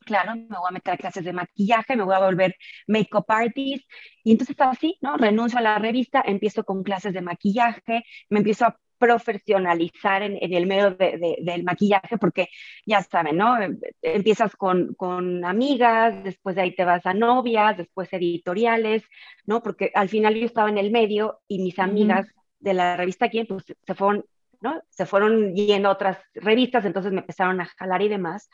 claro, 0.00 0.34
me 0.34 0.46
voy 0.48 0.68
a 0.68 0.72
meter 0.72 0.94
a 0.94 0.96
clases 0.96 1.24
de 1.24 1.32
maquillaje, 1.32 1.96
me 1.96 2.04
voy 2.04 2.14
a 2.14 2.20
volver 2.20 2.56
make-up 2.86 3.24
artist. 3.28 3.84
Y 4.24 4.32
entonces 4.32 4.56
así, 4.58 4.98
¿no? 5.00 5.16
Renuncio 5.16 5.58
a 5.58 5.62
la 5.62 5.78
revista, 5.78 6.22
empiezo 6.24 6.64
con 6.64 6.82
clases 6.82 7.12
de 7.14 7.22
maquillaje, 7.22 8.04
me 8.30 8.38
empiezo 8.38 8.66
a 8.66 8.78
profesionalizar 8.98 10.22
en, 10.22 10.38
el 10.40 10.66
medio 10.66 10.90
del 10.90 11.62
maquillaje, 11.64 12.18
porque 12.18 12.48
ya 12.84 13.02
saben, 13.02 13.36
¿no? 13.36 13.56
Empiezas 14.02 14.56
con, 14.56 14.94
con, 14.94 15.44
amigas, 15.44 16.22
después 16.24 16.56
de 16.56 16.62
ahí 16.62 16.74
te 16.74 16.84
vas 16.84 17.06
a 17.06 17.14
novias, 17.14 17.76
después 17.76 18.12
editoriales, 18.12 19.04
¿no? 19.46 19.62
Porque 19.62 19.90
al 19.94 20.08
final 20.08 20.34
yo 20.34 20.46
estaba 20.46 20.68
en 20.68 20.78
el 20.78 20.90
medio 20.90 21.40
y 21.46 21.60
mis 21.60 21.78
amigas 21.78 22.26
de 22.58 22.74
la 22.74 22.96
revista 22.96 23.28
Quién, 23.28 23.46
pues 23.46 23.64
se 23.86 23.94
fueron, 23.94 24.24
¿no? 24.60 24.82
Se 24.90 25.06
fueron 25.06 25.54
yendo 25.54 25.88
a 25.88 25.92
otras 25.92 26.18
revistas, 26.34 26.84
entonces 26.84 27.12
me 27.12 27.20
empezaron 27.20 27.60
a 27.60 27.66
jalar 27.66 28.02
y 28.02 28.08
demás. 28.08 28.50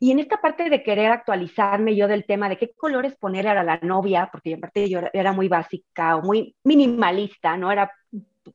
Y 0.00 0.12
en 0.12 0.20
esta 0.20 0.40
parte 0.40 0.70
de 0.70 0.82
querer 0.82 1.10
actualizarme 1.10 1.96
yo 1.96 2.06
del 2.06 2.24
tema 2.24 2.48
de 2.48 2.56
qué 2.56 2.70
colores 2.76 3.16
poner 3.16 3.48
a 3.48 3.64
la 3.64 3.78
novia, 3.78 4.28
porque 4.30 4.52
en 4.52 4.60
parte 4.60 4.88
yo 4.88 5.00
era 5.12 5.32
muy 5.32 5.48
básica 5.48 6.16
o 6.16 6.22
muy 6.22 6.54
minimalista, 6.62 7.56
¿no? 7.56 7.72
Era 7.72 7.90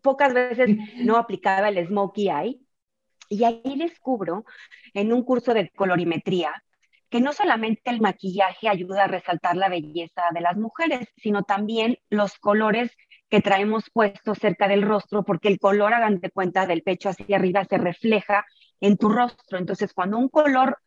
pocas 0.01 0.33
veces 0.33 0.77
no 1.03 1.17
aplicaba 1.17 1.69
el 1.69 1.85
smokey 1.85 2.29
eye. 2.29 2.59
Y 3.29 3.43
ahí 3.43 3.75
descubro 3.77 4.45
en 4.93 5.11
un 5.11 5.23
curso 5.23 5.53
de 5.53 5.69
colorimetría 5.69 6.53
que 7.09 7.21
no 7.21 7.31
solamente 7.31 7.91
el 7.91 8.01
maquillaje 8.01 8.67
ayuda 8.67 9.03
a 9.03 9.07
resaltar 9.07 9.55
la 9.55 9.69
belleza 9.69 10.23
de 10.33 10.41
las 10.41 10.57
mujeres, 10.57 11.07
sino 11.17 11.43
también 11.43 11.99
los 12.09 12.39
colores 12.39 12.91
que 13.29 13.39
traemos 13.39 13.89
puestos 13.91 14.39
cerca 14.39 14.67
del 14.67 14.81
rostro, 14.81 15.23
porque 15.23 15.47
el 15.47 15.59
color, 15.59 15.93
hagan 15.93 16.19
de 16.19 16.31
cuenta, 16.31 16.65
del 16.65 16.81
pecho 16.81 17.09
hacia 17.09 17.37
arriba 17.37 17.65
se 17.65 17.77
refleja 17.77 18.45
en 18.79 18.97
tu 18.97 19.09
rostro. 19.09 19.59
Entonces, 19.59 19.93
cuando 19.93 20.17
un 20.17 20.27
color 20.27 20.79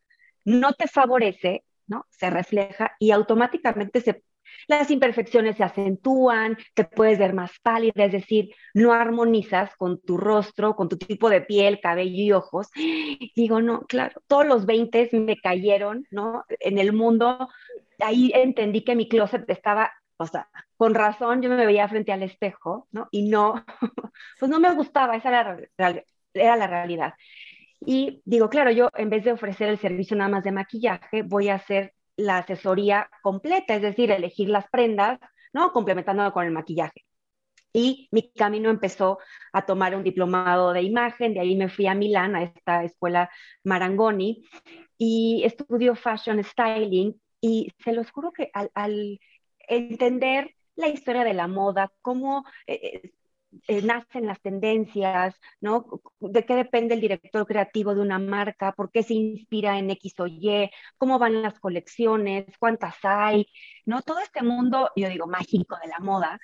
no 0.46 0.72
te 0.72 0.86
favorece, 0.88 1.64
¿no? 1.86 2.06
Se 2.10 2.30
refleja 2.30 2.92
y 2.98 3.10
automáticamente 3.10 4.02
Las 4.68 4.90
imperfecciones 4.90 5.56
se 5.56 5.64
acentúan, 5.64 6.56
te 6.74 6.84
puedes 6.84 7.18
ver 7.18 7.34
más 7.34 7.52
pálida, 7.62 8.04
es 8.04 8.12
decir, 8.12 8.50
no 8.72 8.92
armonizas 8.92 9.74
con 9.76 10.00
tu 10.00 10.16
rostro, 10.16 10.74
con 10.76 10.88
tu 10.88 10.96
tipo 10.96 11.28
de 11.28 11.42
piel, 11.42 11.80
cabello 11.80 12.22
y 12.22 12.32
ojos. 12.32 12.68
Digo, 13.36 13.60
no, 13.60 13.82
claro, 13.82 14.22
todos 14.28 14.46
los 14.46 14.66
20 14.66 15.10
me 15.12 15.36
cayeron, 15.36 16.06
¿no? 16.10 16.44
En 16.60 16.78
el 16.78 16.92
mundo, 16.92 17.48
ahí 17.98 18.32
entendí 18.34 18.84
que 18.84 18.96
mi 18.96 19.08
closet 19.08 19.48
estaba, 19.50 19.92
o 20.16 20.26
sea, 20.26 20.48
con 20.76 20.94
razón 20.94 21.42
yo 21.42 21.50
me 21.50 21.66
veía 21.66 21.88
frente 21.88 22.12
al 22.12 22.22
espejo, 22.22 22.88
¿no? 22.92 23.08
Y 23.10 23.28
no, 23.28 23.64
pues 24.38 24.50
no 24.50 24.60
me 24.60 24.72
gustaba, 24.74 25.16
esa 25.16 25.28
era 25.28 25.58
era 26.34 26.56
la 26.56 26.66
realidad. 26.66 27.14
Y 27.86 28.20
digo, 28.24 28.50
claro, 28.50 28.72
yo 28.72 28.90
en 28.96 29.10
vez 29.10 29.22
de 29.24 29.30
ofrecer 29.30 29.68
el 29.68 29.78
servicio 29.78 30.16
nada 30.16 30.28
más 30.28 30.42
de 30.44 30.50
maquillaje, 30.50 31.22
voy 31.22 31.48
a 31.48 31.54
hacer 31.54 31.94
la 32.16 32.38
asesoría 32.38 33.08
completa, 33.22 33.76
es 33.76 33.82
decir, 33.82 34.10
elegir 34.10 34.48
las 34.48 34.68
prendas, 34.68 35.20
¿no? 35.52 35.72
Complementándolo 35.72 36.32
con 36.32 36.44
el 36.44 36.50
maquillaje. 36.50 37.04
Y 37.72 38.08
mi 38.10 38.32
camino 38.32 38.70
empezó 38.70 39.18
a 39.52 39.64
tomar 39.66 39.94
un 39.94 40.02
diplomado 40.02 40.72
de 40.72 40.82
imagen, 40.82 41.32
de 41.34 41.40
ahí 41.40 41.56
me 41.56 41.68
fui 41.68 41.86
a 41.86 41.94
Milán, 41.94 42.34
a 42.34 42.42
esta 42.42 42.82
escuela 42.82 43.30
Marangoni, 43.62 44.44
y 44.98 45.42
estudio 45.44 45.94
fashion 45.94 46.42
styling, 46.42 47.14
y 47.40 47.72
se 47.84 47.92
los 47.92 48.10
juro 48.10 48.32
que 48.32 48.50
al, 48.52 49.20
entender 49.68 50.56
la 50.74 50.88
historia 50.88 51.22
de 51.22 51.34
la 51.34 51.46
moda, 51.46 51.92
cómo 52.02 52.44
eh, 52.66 53.12
eh, 53.68 53.82
nacen 53.82 54.26
las 54.26 54.40
tendencias, 54.40 55.40
¿no? 55.60 55.86
De 56.20 56.44
qué 56.44 56.54
depende 56.54 56.94
el 56.94 57.00
director 57.00 57.46
creativo 57.46 57.94
de 57.94 58.00
una 58.00 58.18
marca, 58.18 58.72
por 58.72 58.90
qué 58.90 59.02
se 59.02 59.14
inspira 59.14 59.78
en 59.78 59.90
X 59.90 60.20
o 60.20 60.26
Y, 60.26 60.70
cómo 60.98 61.18
van 61.18 61.42
las 61.42 61.58
colecciones, 61.58 62.46
cuántas 62.58 62.96
hay, 63.02 63.46
¿no? 63.84 64.02
Todo 64.02 64.20
este 64.20 64.42
mundo, 64.42 64.90
yo 64.96 65.08
digo, 65.08 65.26
mágico 65.26 65.76
de 65.82 65.88
la 65.88 65.98
moda, 66.00 66.38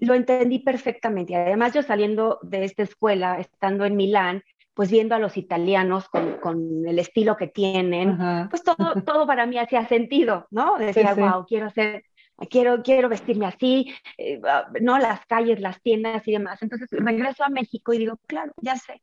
lo 0.00 0.14
entendí 0.14 0.58
perfectamente. 0.60 1.32
Y 1.32 1.36
además 1.36 1.72
yo 1.72 1.82
saliendo 1.82 2.38
de 2.42 2.64
esta 2.64 2.82
escuela, 2.82 3.38
estando 3.38 3.84
en 3.84 3.96
Milán, 3.96 4.42
pues 4.74 4.90
viendo 4.90 5.14
a 5.14 5.20
los 5.20 5.36
italianos 5.36 6.08
con, 6.08 6.86
el 6.86 6.98
estilo 6.98 7.36
que 7.36 7.46
tienen, 7.46 8.18
pues 8.50 8.62
todo, 8.62 9.02
todo 9.06 9.26
para 9.26 9.46
mí 9.46 9.56
hacía 9.56 9.86
sentido, 9.86 10.46
¿no? 10.50 10.76
Decía, 10.78 11.14
wow, 11.14 11.46
quiero 11.46 11.70
ser 11.70 12.04
quiero, 12.50 12.82
quiero 12.82 13.08
vestirme 13.08 13.46
así, 13.46 13.94
eh, 14.18 14.40
ah, 14.44 14.66
¿no? 14.80 14.98
Las 14.98 15.24
calles, 15.26 15.60
las 15.60 15.80
tiendas 15.82 16.26
y 16.26 16.32
demás. 16.32 16.62
Entonces 16.62 16.88
regreso 16.90 17.44
a 17.44 17.48
México 17.48 17.92
y 17.92 17.98
digo, 17.98 18.18
claro, 18.26 18.52
ya 18.60 18.76
sé, 18.76 19.02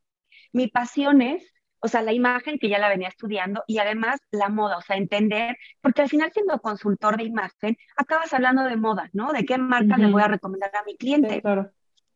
mi 0.54 0.68
pasión 0.68 1.22
es, 1.22 1.54
o 1.80 1.88
sea, 1.88 2.02
la 2.02 2.14
imagen 2.14 2.60
que 2.60 2.70
ya 2.70 2.78
la 2.78 2.90
venía 2.90 3.08
estudiando 3.08 3.64
y 3.68 3.80
además 3.80 4.20
la 4.32 4.50
moda, 4.50 4.78
o 4.78 4.82
sea, 4.82 4.98
entender, 4.98 5.58
porque 5.82 6.04
al 6.04 6.10
final 6.10 6.32
siendo 6.32 6.60
consultor 6.60 7.18
de 7.18 7.24
imagen, 7.24 7.76
acabas 7.98 8.34
hablando 8.34 8.64
de 8.64 8.76
moda, 8.76 9.10
¿no? 9.14 9.32
De 9.34 9.46
qué 9.46 9.58
marca 9.58 9.98
le 9.98 10.12
voy 10.12 10.22
a 10.22 10.28
recomendar 10.28 10.72
a 10.76 10.84
mi 10.84 10.96
cliente. 10.96 11.42
claro 11.42 11.72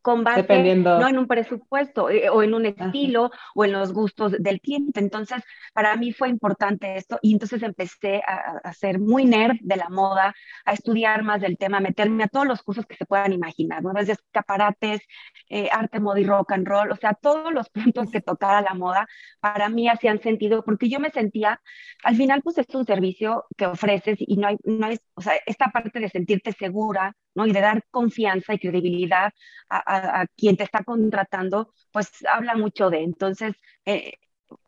con 0.05 0.23
base 0.23 0.75
no 0.75 1.07
en 1.07 1.17
un 1.17 1.25
presupuesto 1.25 2.11
eh, 2.11 2.29
o 2.29 2.43
en 2.43 2.53
un 2.53 2.67
estilo 2.67 3.31
o 3.55 3.65
en 3.65 3.71
los 3.71 3.91
gustos 3.91 4.33
del 4.37 4.61
cliente. 4.61 4.99
Entonces, 4.99 5.41
para 5.73 5.95
mí 5.95 6.13
fue 6.13 6.29
importante 6.29 6.95
esto 6.95 7.17
y 7.23 7.33
entonces 7.33 7.63
empecé 7.63 8.21
a, 8.27 8.59
a, 8.63 8.73
ser 8.73 8.99
muy 8.99 9.25
nerd 9.25 9.57
de 9.61 9.77
la 9.77 9.89
moda, 9.89 10.35
a 10.63 10.73
estudiar 10.73 11.23
más 11.23 11.41
del 11.41 11.57
tema, 11.57 11.77
a 11.77 11.81
meterme 11.81 12.23
a 12.23 12.27
todos 12.27 12.45
los 12.45 12.61
cursos 12.61 12.85
que 12.85 12.95
se 12.95 13.07
puedan 13.07 13.33
imaginar, 13.33 13.81
¿no? 13.81 13.93
Desde 13.93 14.11
escaparates, 14.11 15.01
eh, 15.49 15.69
arte, 15.71 15.99
moda 15.99 16.19
y 16.19 16.23
rock 16.23 16.51
and 16.51 16.67
roll, 16.67 16.91
o 16.91 16.95
sea, 16.97 17.15
todos 17.15 17.51
los 17.51 17.67
puntos 17.71 18.11
que 18.11 18.21
tocara 18.21 18.61
la 18.61 18.75
moda 18.75 19.07
para 19.39 19.69
mí 19.69 19.89
hacían 19.89 20.21
sentido 20.21 20.63
porque 20.63 20.87
yo 20.87 20.99
me 20.99 21.09
sentía, 21.09 21.59
al 22.03 22.15
final, 22.15 22.43
pues 22.43 22.59
es 22.59 22.67
un 22.75 22.85
servicio 22.85 23.45
que 23.57 23.65
ofreces 23.65 24.17
y 24.19 24.37
no 24.37 24.49
hay, 24.49 24.57
no 24.65 24.85
hay, 24.85 24.99
o 25.15 25.21
sea, 25.21 25.33
esta 25.47 25.71
parte 25.71 25.99
de 25.99 26.09
sentirte 26.09 26.51
segura, 26.51 27.15
¿no? 27.35 27.45
Y 27.45 27.51
de 27.51 27.61
dar 27.61 27.83
confianza 27.91 28.53
y 28.53 28.59
credibilidad 28.59 29.31
a, 29.69 30.25
quien 30.35 30.57
te 30.57 30.63
está 30.63 30.83
contratando, 30.83 31.73
pues 31.91 32.09
habla 32.31 32.55
mucho 32.55 32.89
de. 32.89 33.03
Entonces, 33.03 33.53
eh, 33.85 34.13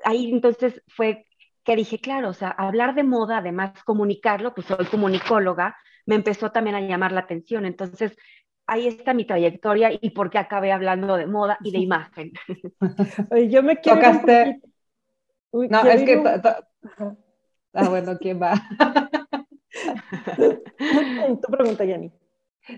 ahí 0.04 0.30
entonces 0.32 0.82
fue 0.88 1.26
que 1.64 1.76
dije, 1.76 2.00
claro, 2.00 2.30
o 2.30 2.34
sea, 2.34 2.50
hablar 2.50 2.96
de 2.96 3.04
moda, 3.04 3.40
además 3.40 3.84
comunicarlo, 3.84 4.54
pues 4.54 4.68
soy 4.68 4.86
comunicóloga, 4.86 5.76
me 6.06 6.16
empezó 6.16 6.52
también 6.52 6.76
a 6.76 6.82
llamar 6.82 7.12
la 7.12 7.22
atención. 7.22 7.66
Entonces, 7.66 8.16
ahí 8.66 8.88
está 8.88 9.14
mi 9.14 9.26
trayectoria 9.26 9.92
y 10.00 10.12
por 10.12 10.30
qué 10.30 10.38
acabé 10.38 10.72
hablando 10.72 11.18
de 11.18 11.28
moda 11.28 11.58
y 11.64 11.72
de 11.72 11.80
imagen. 11.80 12.32
yo 13.50 13.64
me 13.64 13.78
quiero... 13.78 14.00
Tocaste... 14.00 14.62
no, 15.52 15.86
es 15.86 16.04
que... 16.04 16.24
Ah, 17.74 17.90
bueno, 17.90 18.18
¿quién 18.18 18.42
va? 18.42 18.54
tu 21.42 21.52
pregunta, 21.52 21.86
Yanni. 21.86 22.12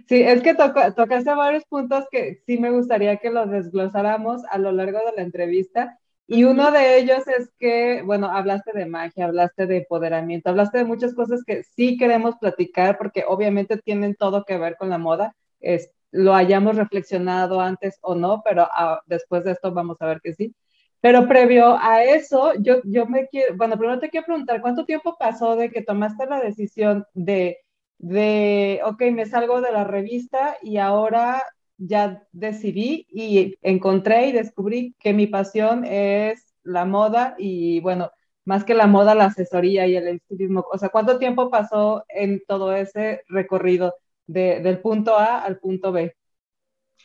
Sí, 0.08 0.22
es 0.22 0.42
que 0.42 0.54
tocaste 0.54 1.34
varios 1.34 1.66
puntos 1.66 2.06
que 2.12 2.42
sí 2.46 2.58
me 2.58 2.72
gustaría 2.72 3.18
que 3.18 3.32
los 3.32 3.50
desglosáramos 3.50 4.44
a 4.50 4.58
lo 4.58 4.72
largo 4.72 5.00
de 5.00 5.14
la 5.16 5.22
entrevista. 5.24 5.98
Y 6.28 6.44
uno 6.44 6.72
de 6.72 7.00
ellos 7.00 7.28
es 7.28 7.50
que, 7.58 8.04
bueno, 8.04 8.28
hablaste 8.28 8.72
de 8.74 8.86
magia, 8.86 9.26
hablaste 9.26 9.66
de 9.66 9.78
empoderamiento, 9.78 10.50
hablaste 10.52 10.78
de 10.80 10.86
muchas 10.86 11.16
cosas 11.16 11.44
que 11.44 11.64
sí 11.64 11.98
queremos 11.98 12.36
platicar 12.38 13.00
porque 13.00 13.24
obviamente 13.28 13.78
tienen 13.78 14.14
todo 14.16 14.46
que 14.46 14.60
ver 14.60 14.78
con 14.78 14.90
la 14.92 15.00
moda. 15.00 15.36
Es, 15.60 15.92
lo 16.12 16.36
hayamos 16.36 16.76
reflexionado 16.76 17.60
antes 17.62 17.98
o 18.02 18.14
no, 18.14 18.44
pero 18.44 18.68
ah, 18.72 19.02
después 19.08 19.44
de 19.44 19.54
esto 19.54 19.72
vamos 19.74 19.98
a 20.02 20.06
ver 20.06 20.22
que 20.22 20.34
sí. 20.34 20.54
Pero 21.02 21.28
previo 21.28 21.78
a 21.80 22.04
eso, 22.04 22.54
yo, 22.60 22.82
yo 22.84 23.06
me 23.08 23.28
quiero, 23.28 23.56
bueno, 23.56 23.78
primero 23.78 24.00
te 24.00 24.10
quiero 24.10 24.26
preguntar, 24.28 24.62
¿cuánto 24.62 24.86
tiempo 24.86 25.16
pasó 25.18 25.56
de 25.56 25.72
que 25.72 25.82
tomaste 25.82 26.26
la 26.28 26.42
decisión 26.42 27.06
de 27.14 27.58
de, 28.00 28.82
ok, 28.84 29.04
me 29.12 29.26
salgo 29.26 29.62
de 29.62 29.72
la 29.72 29.84
revista 29.84 30.58
y 30.64 30.78
ahora 30.78 31.44
ya 31.78 32.24
decidí 32.32 33.06
y 33.10 33.56
encontré 33.62 34.28
y 34.28 34.32
descubrí 34.32 34.96
que 35.00 35.14
mi 35.14 35.28
pasión 35.28 35.86
es 35.86 36.56
la 36.64 36.86
moda 36.86 37.36
y 37.38 37.80
bueno, 37.82 38.12
más 38.46 38.64
que 38.64 38.74
la 38.74 38.88
moda, 38.88 39.16
la 39.16 39.26
asesoría 39.26 39.86
y 39.86 39.96
el 39.96 40.08
estilismo. 40.08 40.66
O 40.72 40.78
sea, 40.78 40.90
¿cuánto 40.90 41.20
tiempo 41.20 41.50
pasó 41.50 42.04
en 42.10 42.42
todo 42.48 42.74
ese 42.74 43.24
recorrido 43.28 43.96
de, 44.28 44.60
del 44.62 44.80
punto 44.80 45.18
A 45.18 45.40
al 45.40 45.60
punto 45.60 45.92
B? 45.92 46.16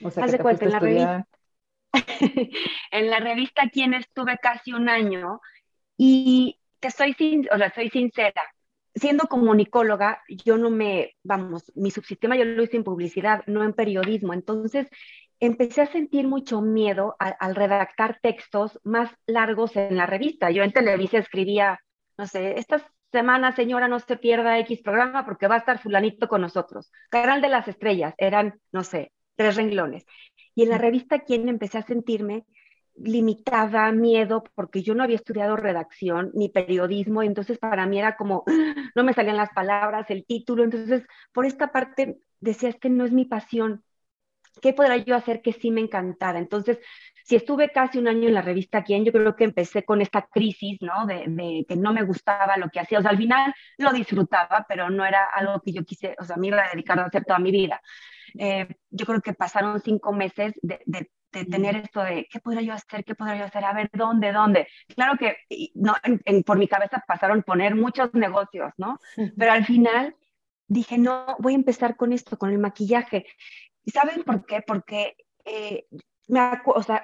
O 0.03 0.11
sea, 0.11 0.27
que 0.27 0.39
cuenta, 0.39 0.65
en 0.65 0.73
la 0.73 0.79
revista. 0.79 1.27
en 2.91 3.11
la 3.11 3.21
revista 3.21 3.69
quien 3.71 3.95
estuve 3.95 4.39
casi 4.39 4.73
un 4.73 4.89
año 4.89 5.41
y 5.97 6.59
te 6.81 6.91
soy, 6.91 7.15
sin, 7.15 7.47
o 7.53 7.59
sea, 7.59 7.73
soy 7.75 7.91
sincera, 7.91 8.43
siendo 8.95 9.27
comunicóloga, 9.27 10.23
yo 10.29 10.57
no 10.57 10.71
me, 10.71 11.15
vamos, 11.23 11.73
mi 11.75 11.91
subsistema 11.91 12.37
yo 12.37 12.45
lo 12.45 12.63
hice 12.63 12.77
en 12.77 12.85
publicidad, 12.85 13.43
no 13.47 13.65
en 13.65 13.73
periodismo. 13.73 14.33
Entonces, 14.33 14.89
empecé 15.41 15.83
a 15.83 15.87
sentir 15.87 16.29
mucho 16.29 16.61
miedo 16.61 17.17
al 17.19 17.55
redactar 17.55 18.19
textos 18.23 18.81
más 18.85 19.11
largos 19.27 19.77
en 19.77 19.97
la 19.97 20.07
revista. 20.07 20.51
Yo 20.51 20.63
en 20.63 20.73
Televisa 20.73 21.19
escribía, 21.19 21.81
no 22.17 22.27
sé, 22.27 22.59
esta 22.59 22.87
semana, 23.11 23.53
señora, 23.53 23.89
no 23.89 24.01
se 24.01 24.17
pierda 24.17 24.59
X 24.61 24.81
programa 24.83 25.25
porque 25.25 25.49
va 25.49 25.57
a 25.57 25.59
estar 25.59 25.81
fulanito 25.81 26.29
con 26.29 26.41
nosotros. 26.41 26.91
Canal 27.11 27.41
de 27.41 27.49
las 27.49 27.69
Estrellas, 27.69 28.15
eran, 28.19 28.61
no 28.73 28.85
sé, 28.85 29.13
tres 29.37 29.57
renglones. 29.57 30.05
Y 30.55 30.63
en 30.63 30.71
la 30.71 30.79
revista, 30.79 31.21
¿quién 31.21 31.49
empecé 31.49 31.79
a 31.79 31.83
sentirme 31.83 32.45
limitada, 32.97 33.91
miedo, 33.93 34.45
porque 34.55 34.83
yo 34.83 34.95
no 34.95 35.03
había 35.03 35.17
estudiado 35.17 35.57
redacción 35.57 36.31
ni 36.35 36.49
periodismo, 36.49 37.23
entonces 37.23 37.59
para 37.59 37.87
mí 37.87 37.99
era 37.99 38.17
como, 38.17 38.45
no 38.95 39.05
me 39.05 39.15
salían 39.15 39.37
las 39.37 39.51
palabras, 39.51 40.11
el 40.11 40.25
título, 40.25 40.65
entonces 40.65 41.03
por 41.33 41.47
esta 41.47 41.73
parte 41.73 42.19
decía, 42.41 42.69
es 42.69 42.77
que 42.77 42.91
no 42.91 43.05
es 43.05 43.13
mi 43.13 43.25
pasión, 43.25 43.85
¿qué 44.63 44.73
podrá 44.73 44.97
yo 44.97 45.17
hacer 45.17 45.43
que 45.43 45.53
sí 45.53 45.71
me 45.71 45.81
encantara? 45.81 46.39
Entonces, 46.39 46.79
si 47.25 47.37
estuve 47.37 47.71
casi 47.71 47.99
un 47.99 48.09
año 48.09 48.29
en 48.29 48.35
la 48.35 48.43
revista 48.43 48.85
Quién, 48.85 49.05
yo 49.05 49.13
creo 49.13 49.35
que 49.35 49.45
empecé 49.45 49.85
con 49.85 50.03
esta 50.03 50.23
crisis, 50.23 50.79
¿no? 50.83 51.07
De, 51.07 51.65
que 51.67 51.77
no 51.77 51.93
me 51.93 52.03
gustaba 52.03 52.57
lo 52.59 52.69
que 52.69 52.81
hacía, 52.81 52.99
o 52.99 53.03
sea, 53.03 53.11
al 53.11 53.17
final 53.17 53.55
lo 53.79 53.93
disfrutaba, 53.93 54.67
pero 54.69 54.91
no 54.91 55.05
era 55.05 55.25
algo 55.33 55.61
que 55.61 55.73
yo 55.73 55.85
quise, 55.85 56.15
o 56.19 56.25
sea, 56.25 56.37
me 56.37 56.49
iba 56.49 56.63
a 56.63 56.71
dedicar 56.71 56.99
a 56.99 57.07
hacer 57.07 57.25
toda 57.25 57.39
mi 57.39 57.51
vida. 57.51 57.81
Eh, 58.38 58.69
yo 58.91 59.07
creo 59.07 59.21
que 59.21 59.33
pasaron 59.33 59.81
cinco 59.81 60.12
meses 60.12 60.55
de, 60.62 60.81
de 61.35 61.45
tener 61.45 61.76
esto 61.76 62.00
de, 62.03 62.26
¿qué 62.31 62.41
podría 62.41 62.62
yo 62.62 62.73
hacer? 62.73 63.05
¿Qué 63.05 63.14
podría 63.14 63.37
yo 63.38 63.45
hacer? 63.45 63.64
A 63.64 63.73
ver, 63.73 63.91
¿dónde? 63.93 64.33
¿Dónde? 64.33 64.69
Claro 64.95 65.19
que 65.19 65.37
no, 65.75 65.95
por 66.47 66.59
mi 66.59 66.69
cabeza 66.69 67.03
pasaron 67.07 67.43
poner 67.43 67.75
muchos 67.75 68.14
negocios, 68.14 68.73
¿no? 68.79 68.99
Pero 69.37 69.53
al 69.53 69.64
final 69.67 70.17
dije, 70.69 70.97
no, 70.97 71.37
voy 71.41 71.55
a 71.55 71.57
empezar 71.57 71.97
con 71.97 72.12
esto, 72.12 72.38
con 72.38 72.50
el 72.50 72.59
maquillaje. 72.59 73.26
¿Y 73.85 73.91
saben 73.91 74.23
por 74.23 74.47
qué? 74.47 74.62
Porque 74.62 75.17
eh, 75.45 75.87
me 76.29 76.41
o 76.64 76.83
sea, 76.83 77.03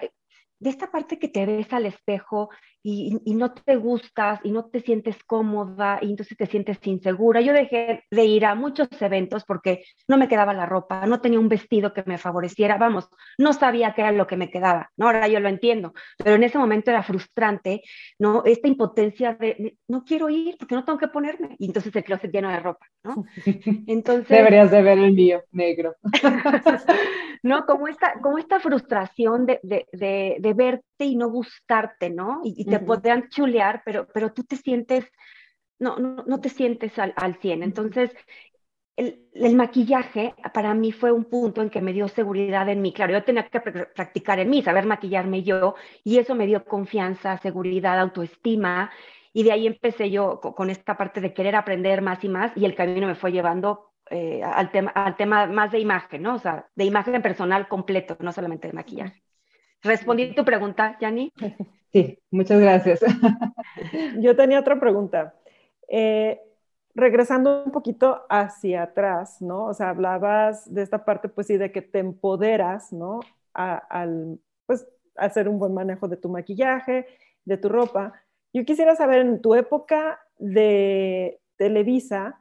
de 0.58 0.70
esta 0.70 0.90
parte 0.90 1.18
que 1.18 1.28
te 1.28 1.44
ves 1.44 1.72
al 1.72 1.86
espejo 1.86 2.50
y, 2.82 3.34
no 3.34 3.52
te 3.52 3.76
gustas 3.76 4.40
y 4.42 4.50
no 4.50 4.66
te 4.66 4.80
sientes 4.80 5.22
cómoda 5.24 5.98
y 6.00 6.10
entonces 6.10 6.36
te 6.36 6.46
sientes 6.46 6.78
insegura. 6.86 7.40
Yo 7.40 7.52
dejé 7.52 8.04
de 8.10 8.24
ir 8.24 8.44
a 8.46 8.54
muchos 8.54 8.88
eventos 9.00 9.44
porque 9.44 9.84
no 10.08 10.16
me 10.16 10.28
quedaba 10.28 10.54
la 10.54 10.66
ropa, 10.66 11.06
no 11.06 11.20
tenía 11.20 11.40
un 11.40 11.48
vestido 11.48 11.92
que 11.92 12.04
me 12.06 12.18
favoreciera, 12.18 12.78
vamos, 12.78 13.08
no 13.38 13.52
sabía 13.52 13.92
qué 13.94 14.02
era 14.02 14.12
lo 14.12 14.26
que 14.26 14.36
me 14.36 14.50
quedaba, 14.50 14.90
¿no? 14.96 15.06
Ahora 15.06 15.28
yo 15.28 15.40
lo 15.40 15.48
entiendo, 15.48 15.92
pero 16.16 16.36
en 16.36 16.42
ese 16.42 16.58
momento 16.58 16.90
era 16.90 17.02
frustrante, 17.02 17.82
¿no? 18.18 18.42
Esta 18.44 18.68
impotencia 18.68 19.34
de, 19.34 19.76
no 19.88 20.04
quiero 20.04 20.30
ir 20.30 20.56
porque 20.58 20.74
no 20.74 20.84
tengo 20.84 20.98
que 20.98 21.08
ponerme, 21.08 21.56
y 21.58 21.66
entonces 21.66 21.94
el 21.94 22.04
closet 22.04 22.32
lleno 22.32 22.50
de 22.50 22.60
ropa, 22.60 22.86
¿no? 23.04 23.24
Entonces... 23.86 24.28
Deberías 24.28 24.70
de 24.70 24.82
ver 24.82 24.98
el 24.98 25.12
mío, 25.12 25.42
negro. 25.52 25.96
¿No? 27.42 27.64
Como 27.64 27.88
esta, 27.88 28.20
como 28.20 28.38
esta 28.38 28.60
frustración 28.60 29.46
de, 29.46 29.60
de, 29.62 30.36
de, 30.38 30.54
verte 30.54 31.06
y 31.06 31.16
no 31.16 31.30
gustarte, 31.30 32.10
¿no? 32.10 32.42
Y, 32.44 32.69
te 32.70 32.78
podrían 32.80 33.28
chulear, 33.28 33.82
pero, 33.84 34.06
pero 34.12 34.32
tú 34.32 34.44
te 34.44 34.56
sientes, 34.56 35.04
no, 35.78 35.98
no, 35.98 36.24
no 36.26 36.40
te 36.40 36.48
sientes 36.48 36.98
al, 36.98 37.12
al 37.16 37.34
100. 37.36 37.62
Entonces, 37.62 38.10
el, 38.96 39.28
el, 39.34 39.54
maquillaje 39.56 40.34
para 40.52 40.74
mí 40.74 40.92
fue 40.92 41.12
un 41.12 41.24
punto 41.24 41.62
en 41.62 41.70
que 41.70 41.80
me 41.80 41.92
dio 41.92 42.08
seguridad 42.08 42.68
en 42.68 42.82
mí. 42.82 42.92
Claro, 42.92 43.12
yo 43.12 43.24
tenía 43.24 43.48
que 43.48 43.60
practicar 43.60 44.38
en 44.40 44.50
mí, 44.50 44.62
saber 44.62 44.86
maquillarme 44.86 45.42
yo, 45.42 45.74
y 46.04 46.18
eso 46.18 46.34
me 46.34 46.46
dio 46.46 46.64
confianza, 46.64 47.38
seguridad, 47.38 47.98
autoestima. 47.98 48.90
Y 49.32 49.44
de 49.44 49.52
ahí 49.52 49.66
empecé 49.66 50.10
yo 50.10 50.40
con 50.40 50.70
esta 50.70 50.96
parte 50.96 51.20
de 51.20 51.32
querer 51.32 51.56
aprender 51.56 52.02
más 52.02 52.22
y 52.24 52.28
más, 52.28 52.52
y 52.56 52.64
el 52.64 52.74
camino 52.74 53.06
me 53.06 53.14
fue 53.14 53.32
llevando 53.32 53.90
eh, 54.10 54.42
al, 54.42 54.72
tema, 54.72 54.90
al 54.90 55.16
tema 55.16 55.46
más 55.46 55.70
de 55.70 55.78
imagen, 55.78 56.22
¿no? 56.22 56.34
O 56.34 56.38
sea, 56.38 56.66
de 56.74 56.84
imagen 56.84 57.22
personal 57.22 57.68
completo, 57.68 58.16
no 58.20 58.32
solamente 58.32 58.66
de 58.66 58.72
maquillaje. 58.72 59.22
¿Respondí 59.82 60.34
tu 60.34 60.44
pregunta, 60.44 60.98
Yanni? 61.00 61.32
Sí, 61.92 62.18
muchas 62.30 62.60
gracias. 62.60 63.00
Yo 64.20 64.36
tenía 64.36 64.60
otra 64.60 64.78
pregunta. 64.78 65.34
Eh, 65.88 66.40
regresando 66.94 67.64
un 67.64 67.72
poquito 67.72 68.22
hacia 68.28 68.84
atrás, 68.84 69.40
¿no? 69.42 69.66
O 69.66 69.74
sea, 69.74 69.90
hablabas 69.90 70.72
de 70.72 70.82
esta 70.82 71.04
parte, 71.04 71.28
pues 71.28 71.46
sí, 71.46 71.56
de 71.56 71.72
que 71.72 71.82
te 71.82 71.98
empoderas, 71.98 72.92
¿no? 72.92 73.20
al, 73.52 74.38
pues, 74.66 74.86
hacer 75.16 75.48
un 75.48 75.58
buen 75.58 75.74
manejo 75.74 76.06
de 76.08 76.16
tu 76.16 76.28
maquillaje, 76.28 77.06
de 77.44 77.56
tu 77.56 77.68
ropa. 77.68 78.12
Yo 78.52 78.64
quisiera 78.64 78.94
saber, 78.94 79.20
en 79.20 79.42
tu 79.42 79.54
época 79.54 80.20
de 80.38 81.40
Televisa, 81.56 82.40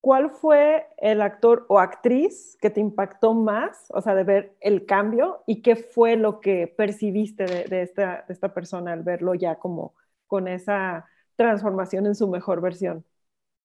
¿cuál 0.00 0.30
fue 0.30 0.86
el 0.98 1.20
actor 1.22 1.66
o 1.68 1.78
actriz 1.78 2.56
que 2.60 2.70
te 2.70 2.80
impactó 2.80 3.34
más, 3.34 3.86
o 3.90 4.00
sea, 4.00 4.14
de 4.14 4.24
ver 4.24 4.56
el 4.60 4.86
cambio 4.86 5.42
y 5.46 5.62
qué 5.62 5.76
fue 5.76 6.16
lo 6.16 6.40
que 6.40 6.66
percibiste 6.66 7.44
de, 7.44 7.82
esta, 7.82 8.54
persona 8.54 8.92
al 8.92 9.02
verlo 9.02 9.34
ya 9.34 9.56
como 9.56 9.94
con 10.26 10.48
esa 10.48 11.06
transformación 11.36 12.06
en 12.06 12.14
su 12.14 12.28
mejor 12.28 12.60
versión? 12.60 13.04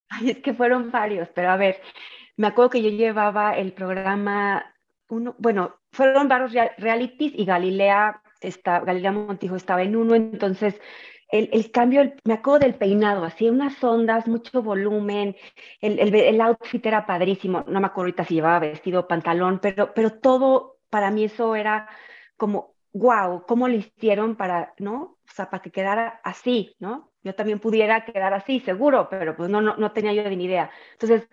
Ay, 0.10 0.32
es 0.32 0.40
que 0.40 0.54
fueron 0.54 0.92
varios, 0.92 1.30
pero 1.30 1.50
a 1.50 1.58
ver, 1.58 1.82
me 2.38 2.48
acuerdo 2.48 2.72
que 2.72 2.84
yo 2.84 2.90
llevaba 2.90 3.58
el 3.58 3.74
programa, 3.74 4.66
uno, 5.10 5.36
bueno, 5.40 5.76
fueron 5.92 6.28
varios 6.28 6.52
realities 6.78 7.34
y 7.36 7.46
Galilea, 7.46 8.22
está, 8.42 8.82
Galilea 8.82 9.12
Montijo 9.14 9.56
estaba 9.56 9.84
en 9.84 9.96
uno, 9.96 10.16
entonces 10.16 10.80
el, 11.40 11.72
cambio, 11.72 12.14
me 12.24 12.34
acuerdo 12.34 12.60
del 12.60 12.76
peinado, 12.76 13.24
así 13.24 13.50
unas 13.50 13.84
ondas, 13.84 14.28
mucho 14.28 14.62
volumen, 14.62 15.36
el, 15.82 16.00
el, 16.00 16.42
outfit 16.42 16.86
era 16.86 17.06
padrísimo, 17.06 17.64
no 17.68 17.80
me 17.80 17.88
acuerdo 17.88 18.08
ahorita 18.08 18.26
si 18.26 18.36
llevaba 18.36 18.60
vestido 18.60 19.08
pantalón, 19.08 19.60
pero, 19.62 19.94
pero 19.94 20.12
todo, 20.20 20.78
para 20.90 21.12
mí 21.12 21.26
eso 21.26 21.56
era 21.56 21.90
como, 22.38 22.76
wow, 22.94 23.46
¿cómo 23.46 23.68
lo 23.68 23.76
hicieron 23.76 24.36
para, 24.36 24.74
no? 24.80 25.18
O 25.28 25.34
sea, 25.34 25.50
para 25.50 25.62
que 25.62 25.72
quedara 25.72 26.22
así, 26.24 26.76
¿no? 26.80 27.12
Yo 27.24 27.36
también 27.36 27.60
pudiera 27.60 28.06
quedar 28.06 28.34
así, 28.34 28.60
seguro, 28.62 29.10
pero 29.10 29.36
pues 29.36 29.50
no, 29.50 29.62
no, 29.62 29.76
no 29.78 29.92
tenía 29.92 30.14
yo 30.14 30.30
ni 30.30 30.46
idea. 30.46 30.72
Entonces, 30.94 31.28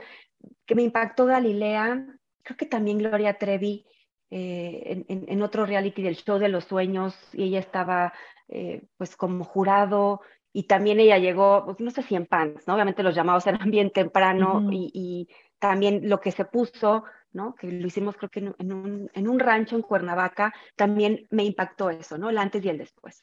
que 0.67 0.75
me 0.75 0.83
impactó 0.83 1.27
Galilea, 1.27 2.07
creo 2.43 2.57
que 2.57 2.67
también 2.67 2.99
Gloria 2.99 3.39
Trevi, 3.39 3.87
eh, 4.31 5.05
en, 5.09 5.25
en, 5.29 5.43
otro 5.43 5.67
reality 5.67 6.03
del 6.03 6.17
show 6.17 6.39
de 6.39 6.49
los 6.49 6.65
sueños, 6.65 7.15
y 7.35 7.45
ella 7.45 7.61
estaba 7.61 8.15
eh, 8.55 8.83
pues 8.99 9.17
como 9.17 9.45
jurado 9.45 10.21
y 10.53 10.65
también 10.65 11.01
ella 11.01 11.17
llegó, 11.17 11.65
pues, 11.65 11.81
no 11.81 11.91
sé 11.91 12.03
si 12.03 12.15
en 12.15 12.27
pants, 12.27 12.67
¿no? 12.67 12.75
Obviamente 12.75 13.03
los 13.03 13.15
llamados 13.15 13.47
eran 13.67 13.71
bien 13.71 13.91
temprano 13.91 14.69
y, 14.71 15.29
también 15.59 16.09
lo 16.09 16.21
que 16.21 16.33
se 16.33 16.45
puso, 16.45 17.05
¿no? 17.33 17.55
Que 17.55 17.71
lo 17.71 17.87
hicimos 17.87 18.17
creo 18.17 18.29
que 18.29 18.41
en, 18.41 18.73
un, 18.73 19.09
en, 19.15 19.29
un, 19.29 19.39
rancho 19.39 19.77
en 19.77 19.83
Cuernavaca, 19.83 20.53
también 20.75 21.29
me 21.31 21.45
impactó 21.45 21.89
eso, 21.89 22.19
¿no? 22.19 22.31
El 22.31 22.39
antes 22.39 22.65
y 22.65 22.69
el 22.69 22.79
después. 22.79 23.23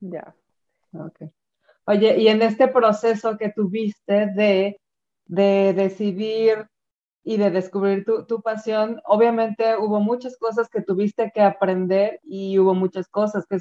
Ya. 0.00 0.34
Okay. 0.92 1.28
Oye, 1.84 2.18
y 2.18 2.28
en 2.28 2.40
este 2.40 2.68
proceso 2.68 3.36
que 3.36 3.50
tuviste 3.50 4.28
de, 4.34 4.80
de 5.26 5.74
decidir 5.74 6.66
y 7.24 7.36
de 7.36 7.50
descubrir 7.50 8.04
tu, 8.04 8.24
tu, 8.24 8.42
pasión, 8.42 9.00
obviamente 9.04 9.76
hubo 9.76 10.00
muchas 10.00 10.36
cosas 10.36 10.68
que 10.68 10.82
tuviste 10.82 11.30
que 11.32 11.40
aprender 11.40 12.20
y 12.24 12.58
hubo 12.58 12.74
muchas 12.74 13.08
cosas 13.08 13.46
que, 13.46 13.58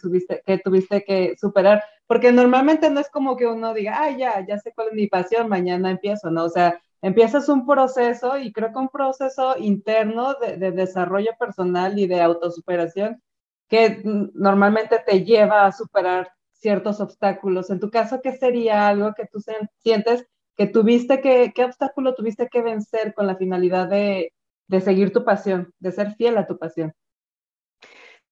tuviste 0.58 1.04
que 1.04 1.36
superar, 1.40 1.84
porque 2.08 2.32
normalmente 2.32 2.90
no 2.90 3.00
es 3.00 3.10
como 3.10 3.38
que 3.38 3.46
uno 3.46 3.74
diga, 3.74 4.02
ah, 4.02 4.12
ya, 4.12 4.46
ya 4.48 4.58
sé 4.58 4.74
cuál 4.74 4.90
es 4.90 4.94
mi 4.94 5.08
pasión, 5.08 5.48
mañana 5.48 5.92
empiezo, 5.92 6.32
¿no? 6.32 6.46
O 6.46 6.50
sea, 6.50 6.82
empiezas 7.04 7.50
un 7.50 7.66
proceso 7.68 8.38
y 8.38 8.52
creo 8.52 8.72
que 8.72 8.80
un 8.80 8.90
proceso 8.90 9.56
interno 9.60 10.34
de, 10.36 10.58
de 10.58 10.72
desarrollo 10.72 11.32
personal 11.40 12.00
y 12.00 12.08
de 12.08 12.22
autosuperación 12.22 13.22
que 13.70 14.02
normalmente 14.34 15.00
te 15.06 15.24
lleva 15.24 15.66
a 15.66 15.72
superar 15.72 16.32
ciertos 16.52 17.00
obstáculos. 17.00 17.70
En 17.70 17.80
tu 17.80 17.90
caso, 17.90 18.22
¿qué 18.22 18.34
sería 18.34 18.88
algo 18.88 19.14
que 19.14 19.28
tú 19.28 19.40
sientes 19.80 20.28
que 20.62 20.68
tuviste 20.68 21.22
que, 21.22 21.54
¿qué 21.56 21.64
obstáculo 21.64 22.14
tuviste 22.14 22.48
que 22.48 22.62
vencer 22.62 23.16
con 23.16 23.26
la 23.26 23.36
finalidad 23.36 23.88
de, 23.88 24.32
de 24.68 24.82
seguir 24.82 25.12
tu 25.12 25.26
pasión, 25.26 25.74
de 25.80 25.92
ser 25.92 26.14
fiel 26.14 26.38
a 26.38 26.46
tu 26.46 26.60
pasión? 26.60 26.94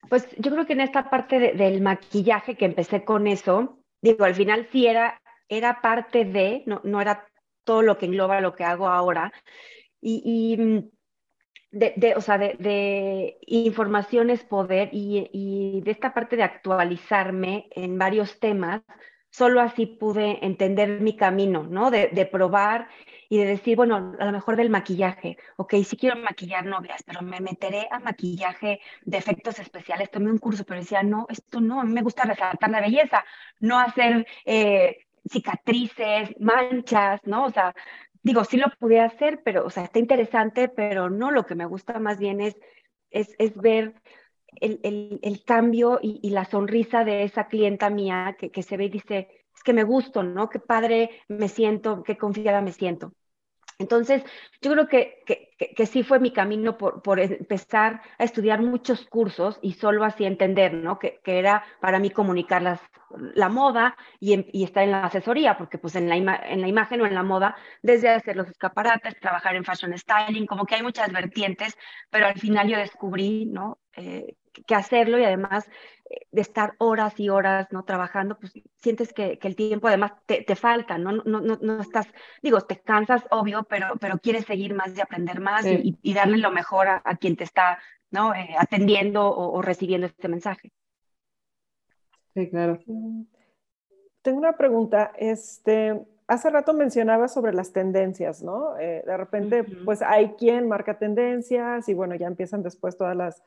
Pues 0.09 0.27
yo 0.37 0.51
creo 0.51 0.67
que 0.67 0.73
en 0.73 0.81
esta 0.81 1.09
parte 1.09 1.39
del 1.53 1.81
maquillaje 1.81 2.55
que 2.55 2.65
empecé 2.65 3.03
con 3.03 3.25
eso, 3.25 3.79
digo, 3.99 4.25
al 4.25 4.35
final 4.35 4.67
sí 4.71 4.85
era, 4.85 5.19
era 5.47 5.81
parte 5.81 6.23
de, 6.23 6.61
no, 6.67 6.81
no 6.83 7.01
era 7.01 7.25
todo 7.63 7.81
lo 7.81 7.97
que 7.97 8.05
engloba 8.05 8.41
lo 8.41 8.53
que 8.53 8.63
hago 8.63 8.87
ahora. 8.87 9.33
Y, 9.99 10.21
y 10.23 10.57
mm, 10.61 10.89
de, 11.71 11.93
de, 11.97 12.13
o 12.15 12.21
sea, 12.21 12.37
de, 12.37 12.55
de, 12.59 13.39
información 13.47 14.29
es 14.29 14.43
poder 14.43 14.89
y, 14.91 15.31
y, 15.33 15.81
de 15.81 15.89
esta 15.89 16.13
parte 16.13 16.35
de 16.35 16.43
actualizarme 16.43 17.69
en 17.71 17.97
varios 17.97 18.39
temas, 18.39 18.83
solo 19.29 19.61
así 19.61 19.85
pude 19.85 20.43
entender 20.45 21.01
mi 21.01 21.15
camino, 21.15 21.63
¿no? 21.63 21.91
De, 21.91 22.29
probar 22.31 22.87
y 23.29 23.37
de 23.37 23.45
decir, 23.45 23.75
bueno, 23.75 24.15
a 24.19 24.25
lo 24.25 24.31
mejor 24.31 24.55
del 24.55 24.69
maquillaje, 24.69 25.37
ok, 25.57 25.75
sí 25.85 25.97
quiero 25.97 26.15
maquillar 26.17 26.65
novias, 26.65 27.03
pero 27.03 27.21
me 27.21 27.39
meteré 27.39 27.87
a 27.91 27.99
maquillaje 27.99 28.79
de 29.03 29.17
efectos 29.17 29.59
especiales, 29.59 30.09
tomé 30.09 30.31
un 30.31 30.39
curso, 30.39 30.63
pero 30.65 30.79
decía, 30.79 31.03
no, 31.03 31.27
esto 31.29 31.61
no, 31.61 31.81
a 31.81 31.83
mí 31.83 31.93
me 31.93 32.01
gusta 32.01 32.23
resaltar 32.23 32.69
la 32.69 32.81
belleza, 32.81 33.23
no 33.59 33.79
hacer 33.79 34.25
eh, 34.45 35.05
cicatrices, 35.29 36.35
manchas, 36.39 37.21
¿no? 37.25 37.45
O 37.45 37.51
sea, 37.51 37.73
digo, 38.23 38.43
sí 38.43 38.57
lo 38.57 38.69
pude 38.79 38.99
hacer, 38.99 39.41
pero, 39.43 39.65
o 39.65 39.69
sea, 39.69 39.83
está 39.83 39.99
interesante, 39.99 40.69
pero 40.69 41.09
no, 41.09 41.31
lo 41.31 41.45
que 41.45 41.55
me 41.55 41.65
gusta 41.65 41.99
más 41.99 42.17
bien 42.19 42.41
es, 42.41 42.57
es, 43.11 43.35
es 43.39 43.55
ver 43.55 43.93
el, 44.61 45.19
el, 45.21 45.43
cambio 45.43 45.99
y, 46.01 46.19
y, 46.21 46.31
la 46.31 46.45
sonrisa 46.45 47.03
de 47.03 47.23
esa 47.23 47.47
clienta 47.47 47.89
mía 47.89 48.35
que, 48.39 48.51
que 48.51 48.63
se 48.63 48.77
ve 48.77 48.85
y 48.85 48.89
dice, 48.89 49.27
es 49.55 49.63
que 49.63 49.73
me 49.73 49.83
gusto, 49.83 50.23
¿no? 50.23 50.49
Qué 50.49 50.59
padre 50.59 51.21
me 51.27 51.49
siento, 51.49 52.03
qué 52.03 52.17
confiada 52.17 52.61
me 52.61 52.71
siento. 52.71 53.13
Entonces, 53.79 54.23
yo 54.61 54.71
creo 54.73 54.87
que, 54.89 55.23
que, 55.25 55.85
sí 55.85 56.03
fue 56.03 56.19
mi 56.19 56.31
camino 56.33 56.77
por, 56.77 57.01
por, 57.01 57.17
empezar 57.17 58.01
a 58.17 58.25
estudiar 58.25 58.61
muchos 58.61 59.05
cursos 59.05 59.57
y 59.61 59.71
solo 59.73 60.03
así 60.03 60.25
entender, 60.25 60.73
¿no? 60.73 60.99
Que, 60.99 61.21
era 61.23 61.63
para 61.79 61.97
mí 61.97 62.09
comunicar 62.09 62.61
las, 62.61 62.81
la 63.35 63.47
moda 63.47 63.95
y, 64.19 64.45
y, 64.51 64.65
estar 64.65 64.83
en 64.83 64.91
la 64.91 65.05
asesoría, 65.05 65.57
porque 65.57 65.77
pues 65.77 65.95
en 65.95 66.09
la, 66.09 66.15
en 66.17 66.59
la 66.59 66.67
imagen 66.67 66.99
o 66.99 67.05
en 67.05 67.15
la 67.15 67.23
moda, 67.23 67.55
desde 67.81 68.09
hacer 68.09 68.35
los 68.35 68.49
escaparates, 68.49 69.17
trabajar 69.21 69.55
en 69.55 69.63
fashion 69.63 69.97
styling, 69.97 70.45
como 70.45 70.65
que 70.65 70.75
hay 70.75 70.83
muchas 70.83 71.09
vertientes, 71.13 71.77
pero 72.09 72.27
al 72.27 72.37
final 72.37 72.67
yo 72.67 72.77
descubrí, 72.77 73.45
¿no? 73.45 73.79
Eh, 73.99 74.35
que 74.65 74.75
hacerlo 74.75 75.19
y 75.19 75.23
además 75.23 75.69
eh, 76.09 76.25
de 76.31 76.41
estar 76.41 76.73
horas 76.79 77.19
y 77.19 77.29
horas 77.29 77.67
no 77.71 77.83
trabajando, 77.83 78.37
pues 78.39 78.51
sientes 78.77 79.13
que, 79.13 79.37
que 79.37 79.47
el 79.47 79.55
tiempo 79.55 79.87
además 79.87 80.13
te, 80.25 80.43
te 80.43 80.55
falta, 80.55 80.97
¿no? 80.97 81.11
No, 81.11 81.39
¿no? 81.39 81.57
no, 81.61 81.81
estás, 81.81 82.07
digo, 82.41 82.59
te 82.61 82.79
cansas, 82.79 83.23
obvio, 83.29 83.63
pero, 83.63 83.95
pero 84.01 84.17
quieres 84.17 84.45
seguir 84.45 84.73
más 84.73 84.97
y 84.97 85.01
aprender 85.01 85.39
más 85.39 85.65
y, 85.65 85.97
y, 86.01 86.13
darle 86.13 86.37
lo 86.37 86.51
mejor 86.51 86.87
a, 86.87 87.01
a 87.05 87.15
quien 87.15 87.35
te 87.35 87.43
está 87.43 87.79
¿no? 88.11 88.33
Eh, 88.33 88.55
atendiendo 88.57 89.27
o, 89.27 89.57
o, 89.57 89.61
recibiendo 89.61 90.07
este 90.07 90.27
mensaje. 90.27 90.71
Sí, 92.33 92.49
claro. 92.49 92.79
Tengo 94.21 94.39
una 94.39 94.57
pregunta. 94.57 95.11
Este, 95.17 96.01
hace 96.27 96.49
rato 96.49 96.73
mencionaba 96.73 97.27
sobre 97.27 97.53
las 97.53 97.71
tendencias, 97.71 98.41
¿no? 98.41 98.77
Eh, 98.77 99.03
de 99.05 99.17
repente, 99.17 99.63
pues 99.63 100.01
hay 100.01 100.33
quien 100.33 100.67
marca 100.67 100.97
tendencias 100.97 101.87
y 101.89 101.93
bueno, 101.93 102.15
ya 102.15 102.27
empiezan 102.27 102.63
después 102.63 102.97
todas 102.97 103.15
las 103.15 103.43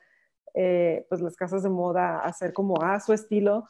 eh, 0.53 1.05
pues 1.09 1.21
las 1.21 1.35
casas 1.35 1.63
de 1.63 1.69
moda 1.69 2.19
hacer 2.19 2.53
como 2.53 2.81
a 2.81 2.99
su 2.99 3.13
estilo. 3.13 3.67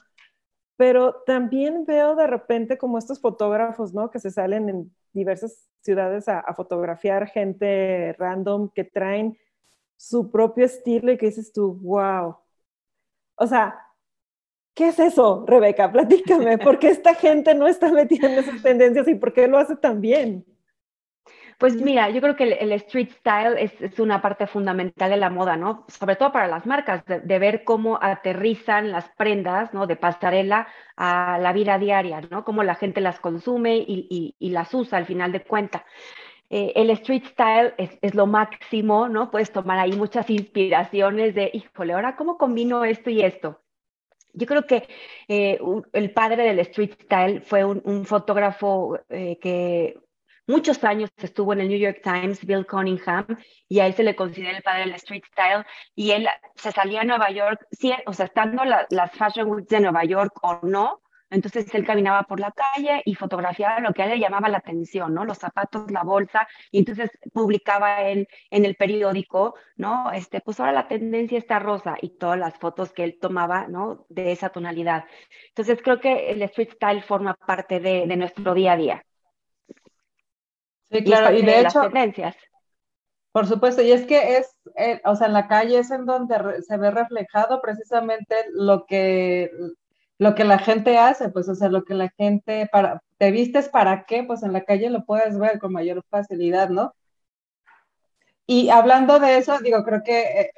pero 0.77 1.23
también 1.25 1.85
veo 1.85 2.15
de 2.15 2.27
repente 2.27 2.77
como 2.77 2.97
estos 2.97 3.21
fotógrafos, 3.21 3.93
¿no? 3.93 4.09
Que 4.11 4.19
se 4.19 4.31
salen 4.31 4.69
en 4.69 4.95
diversas 5.13 5.69
ciudades 5.81 6.27
a, 6.27 6.43
fotografiar 6.55 7.27
gente 7.27 8.13
random 8.13 8.69
que 8.69 8.83
traen 8.83 9.37
su 9.97 10.31
propio 10.31 10.65
estilo 10.65 11.11
y 11.11 11.17
que 11.17 11.27
dices 11.27 11.53
tú, 11.53 11.75
wow. 11.83 12.37
O 13.35 13.47
sea, 13.47 13.79
¿qué 14.73 14.89
es 14.89 14.99
eso, 14.99 15.45
Rebeca? 15.47 15.91
Platícame, 15.91 16.57
¿por 16.57 16.79
qué 16.79 16.89
esta 16.89 17.13
gente 17.15 17.53
no 17.55 17.67
está 17.67 17.91
metida 17.91 18.31
en 18.31 18.39
esas 18.39 18.61
tendencias 18.61 19.07
y 19.07 19.15
por 19.15 19.33
qué 19.33 19.47
lo 19.47 19.57
hace 19.57 19.75
tan 19.75 20.01
bien? 20.01 20.45
Pues 21.57 21.75
mira, 21.75 22.09
yo 22.09 22.21
creo 22.21 22.35
que 22.35 22.43
el, 22.43 22.71
street 22.73 23.11
style 23.19 23.57
es, 23.57 23.99
una 23.99 24.21
parte 24.21 24.47
fundamental 24.47 25.09
de 25.09 25.17
la 25.17 25.29
moda, 25.29 25.55
¿no? 25.55 25.85
Sobre 25.87 26.15
todo 26.15 26.31
para 26.31 26.47
las 26.47 26.65
marcas, 26.65 27.03
de, 27.05 27.39
ver 27.39 27.63
cómo 27.63 27.99
aterrizan 28.01 28.91
las 28.91 29.09
prendas, 29.09 29.73
¿no? 29.73 29.87
De 29.87 29.95
pasarela 29.95 30.67
a 30.95 31.37
la 31.39 31.53
vida 31.53 31.77
diaria, 31.77 32.21
¿no? 32.29 32.43
Cómo 32.43 32.63
la 32.63 32.75
gente 32.75 33.01
las 33.01 33.19
consume 33.19 33.77
y, 33.77 34.35
las 34.39 34.73
usa 34.73 34.97
al 34.97 35.05
final 35.05 35.31
de 35.31 35.43
cuenta. 35.43 35.85
Eh, 36.49 36.73
el 36.75 36.89
street 36.91 37.25
style 37.25 37.73
es, 37.77 38.13
lo 38.15 38.27
máximo, 38.27 39.09
¿no? 39.09 39.31
Puedes 39.31 39.51
tomar 39.51 39.79
ahí 39.79 39.93
muchas 39.93 40.29
inspiraciones 40.29 41.35
de, 41.35 41.49
híjole, 41.53 41.93
ahora 41.93 42.15
cómo 42.15 42.37
combino 42.37 42.83
esto 42.85 43.09
y 43.09 43.21
esto. 43.21 43.61
Yo 44.33 44.47
creo 44.47 44.65
que 44.65 44.87
eh, 45.27 45.59
el 45.93 46.11
padre 46.11 46.43
del 46.43 46.59
street 46.59 46.93
style 47.03 47.41
fue 47.41 47.63
un, 47.63 48.05
fotógrafo 48.05 48.99
eh, 49.09 49.37
que 49.39 49.99
muchos 50.47 50.83
años 50.83 51.09
estuvo 51.17 51.53
en 51.53 51.61
el 51.61 51.69
New 51.69 51.79
York 51.79 52.01
Times, 52.03 52.45
Bill 52.45 52.65
Cunningham, 52.65 53.25
y 53.67 53.79
a 53.79 53.87
él 53.87 53.93
se 53.93 54.03
le 54.03 54.15
considera 54.15 54.57
el 54.57 54.63
padre 54.63 54.81
del 54.81 54.95
street 54.95 55.23
style, 55.31 55.65
y 55.95 56.11
él 56.11 56.27
se 56.55 56.71
salía 56.71 57.01
a 57.01 57.05
Nueva 57.05 57.31
York, 57.31 57.65
o 58.05 58.13
sea, 58.13 58.25
estando 58.25 58.63
las 58.65 59.11
Fashion 59.11 59.49
Weeks 59.49 59.69
de 59.69 59.79
Nueva 59.81 60.03
York 60.05 60.33
o 60.41 60.59
no, 60.63 61.01
entonces 61.33 61.73
él 61.73 61.85
caminaba 61.85 62.23
por 62.23 62.39
la 62.39 62.51
calle 62.51 63.01
y 63.05 63.15
fotografiaba 63.15 63.79
lo 63.79 63.91
que 63.91 64.03
a 64.03 64.05
él 64.05 64.11
le 64.11 64.19
llamaba 64.19 64.49
la 64.49 64.59
atención, 64.59 65.15
¿no? 65.15 65.25
Los 65.25 65.39
zapatos, 65.39 65.89
la 65.89 66.03
bolsa, 66.03 66.47
y 66.69 66.77
entonces 66.77 67.09
publicaba 67.33 68.03
él 68.03 68.27
en 68.51 68.65
el 68.65 68.75
periódico, 68.75 69.55
¿no? 69.75 70.11
Este, 70.11 70.41
pues 70.41 70.59
ahora 70.59 70.73
la 70.73 70.87
tendencia 70.87 71.39
está 71.39 71.57
rosa 71.57 71.97
y 71.99 72.17
todas 72.19 72.37
las 72.37 72.57
fotos 72.59 72.93
que 72.93 73.03
él 73.03 73.17
tomaba, 73.19 73.67
¿no? 73.67 74.05
De 74.09 74.31
esa 74.31 74.49
tonalidad. 74.49 75.05
Entonces 75.49 75.79
creo 75.83 75.99
que 75.99 76.29
el 76.29 76.41
street 76.43 76.73
style 76.73 77.01
forma 77.01 77.33
parte 77.33 77.79
de 77.79 78.15
nuestro 78.15 78.53
día 78.53 78.73
a 78.73 78.77
día. 78.77 79.05
Sí, 80.93 81.03
claro, 81.03 81.35
y, 81.35 81.41
de, 81.41 81.61
hecho, 81.61 81.81
por 83.31 83.47
supuesto, 83.47 83.81
y 83.81 83.91
es 83.91 84.05
que 84.05 84.37
es, 84.37 84.55
eh, 84.75 85.01
o 85.05 85.15
sea, 85.15 85.25
en 85.25 85.33
la 85.33 85.47
calle 85.47 85.79
es 85.79 85.89
en 85.89 86.05
donde 86.05 86.61
se 86.61 86.77
ve 86.77 86.91
reflejado 86.91 87.61
precisamente 87.63 88.35
lo 88.51 88.85
que, 88.85 89.49
lo 90.19 90.35
que 90.35 90.43
la 90.43 90.59
gente 90.59 90.99
hace, 90.99 91.29
pues, 91.29 91.49
o 91.49 91.55
sea, 91.55 91.69
lo 91.69 91.83
que 91.83 91.95
la 91.95 92.09
gente, 92.09 92.69
para, 92.71 93.01
te 93.17 93.31
vistes 93.31 93.69
para 93.69 94.05
qué, 94.05 94.23
pues 94.23 94.43
en 94.43 94.53
la 94.53 94.63
calle 94.65 94.91
lo 94.91 95.03
puedes 95.03 95.39
ver 95.39 95.57
con 95.57 95.73
mayor 95.73 96.03
facilidad, 96.11 96.69
¿no? 96.69 96.93
Y 98.45 98.69
hablando 98.69 99.19
de 99.19 99.37
eso, 99.37 99.57
digo, 99.61 99.83
creo 99.83 100.03
que 100.03 100.21
eh, 100.21 100.51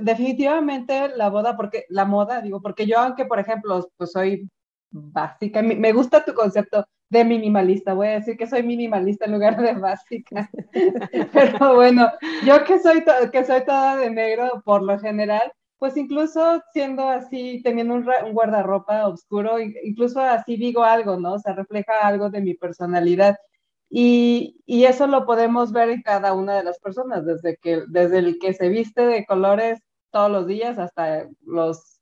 definitivamente 0.00 1.10
la 1.16 1.28
boda, 1.30 1.56
porque 1.56 1.84
la 1.88 2.04
moda, 2.04 2.40
digo, 2.40 2.60
porque 2.60 2.84
yo 2.84 2.98
aunque, 2.98 3.26
por 3.26 3.38
ejemplo, 3.38 3.88
pues 3.96 4.10
soy 4.10 4.50
básica, 4.90 5.62
me 5.62 5.92
gusta 5.92 6.24
tu 6.24 6.34
concepto 6.34 6.84
de 7.10 7.24
minimalista. 7.24 7.94
Voy 7.94 8.08
a 8.08 8.12
decir 8.12 8.36
que 8.36 8.46
soy 8.46 8.62
minimalista 8.62 9.24
en 9.24 9.32
lugar 9.32 9.60
de 9.60 9.74
básica. 9.74 10.50
Pero 11.32 11.74
bueno, 11.74 12.08
yo 12.44 12.64
que 12.64 12.78
soy, 12.78 13.04
que 13.32 13.44
soy 13.44 13.64
toda 13.64 13.96
de 13.96 14.10
negro 14.10 14.62
por 14.64 14.82
lo 14.82 14.98
general, 14.98 15.52
pues 15.78 15.96
incluso 15.96 16.62
siendo 16.72 17.08
así, 17.08 17.62
teniendo 17.62 17.94
un, 17.94 18.06
guardarropa 18.32 19.06
oscuro, 19.06 19.58
incluso 19.60 20.20
así 20.20 20.56
digo 20.56 20.82
algo, 20.82 21.18
¿no? 21.18 21.34
O 21.34 21.38
sea, 21.38 21.54
refleja 21.54 21.92
algo 22.02 22.30
de 22.30 22.40
mi 22.40 22.54
personalidad. 22.54 23.36
Y, 23.90 24.60
y, 24.66 24.84
eso 24.84 25.06
lo 25.06 25.24
podemos 25.24 25.72
ver 25.72 25.88
en 25.88 26.02
cada 26.02 26.34
una 26.34 26.56
de 26.56 26.64
las 26.64 26.78
personas, 26.78 27.24
desde, 27.24 27.56
que, 27.56 27.84
desde 27.88 28.18
el 28.18 28.38
que 28.38 28.52
se 28.52 28.68
viste 28.68 29.06
de 29.06 29.24
colores 29.24 29.80
todos 30.10 30.30
los 30.30 30.46
días 30.46 30.78
hasta 30.78 31.26
los 31.42 31.97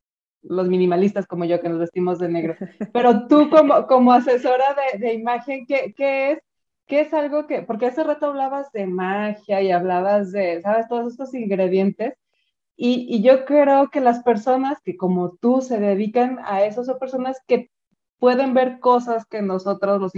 los 0.49 0.69
minimalistas 0.69 1.27
como 1.27 1.45
yo 1.45 1.61
que 1.61 1.69
nos 1.69 1.79
vestimos 1.79 2.19
de 2.19 2.29
negro. 2.29 2.57
Pero 2.93 3.27
tú 3.27 3.51
como, 3.51 3.87
como 3.87 4.13
asesora 4.13 4.77
de, 4.93 4.99
de 4.99 5.15
imagen, 5.15 5.67
¿qué, 5.67 5.95
¿qué, 5.97 6.33
es? 6.33 6.39
¿Qué 6.87 7.01
es 7.01 7.13
algo 7.15 7.47
que, 7.47 7.63
porque 7.63 7.87
hace 7.87 8.05
rato 8.05 8.27
hablabas 8.27 8.71
de 8.73 8.87
magia 8.87 9.61
y 9.61 9.71
hablabas 9.71 10.33
de, 10.33 10.61
¿sabes? 10.63 10.87
Todos 10.89 11.13
estos 11.13 11.35
ingredientes. 11.35 12.15
Y, 12.77 13.07
y 13.09 13.23
yo 13.23 13.45
creo 13.45 13.91
que 13.91 14.01
las 14.01 14.23
personas 14.23 14.79
que 14.83 14.97
como 14.97 15.37
tú 15.37 15.63
se 15.63 15.81
dedican 15.81 16.39
a 16.45 16.65
eso 16.65 16.85
son 16.85 16.99
personas 16.99 17.41
que 17.47 17.71
pueden 18.19 18.55
ver 18.55 18.81
cosas 18.81 19.27
que 19.27 19.43
nosotros 19.43 20.01
los, 20.01 20.13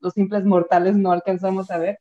los 0.00 0.14
simples 0.14 0.44
mortales 0.44 0.96
no 0.96 1.12
alcanzamos 1.12 1.70
a 1.70 1.78
ver 1.78 1.98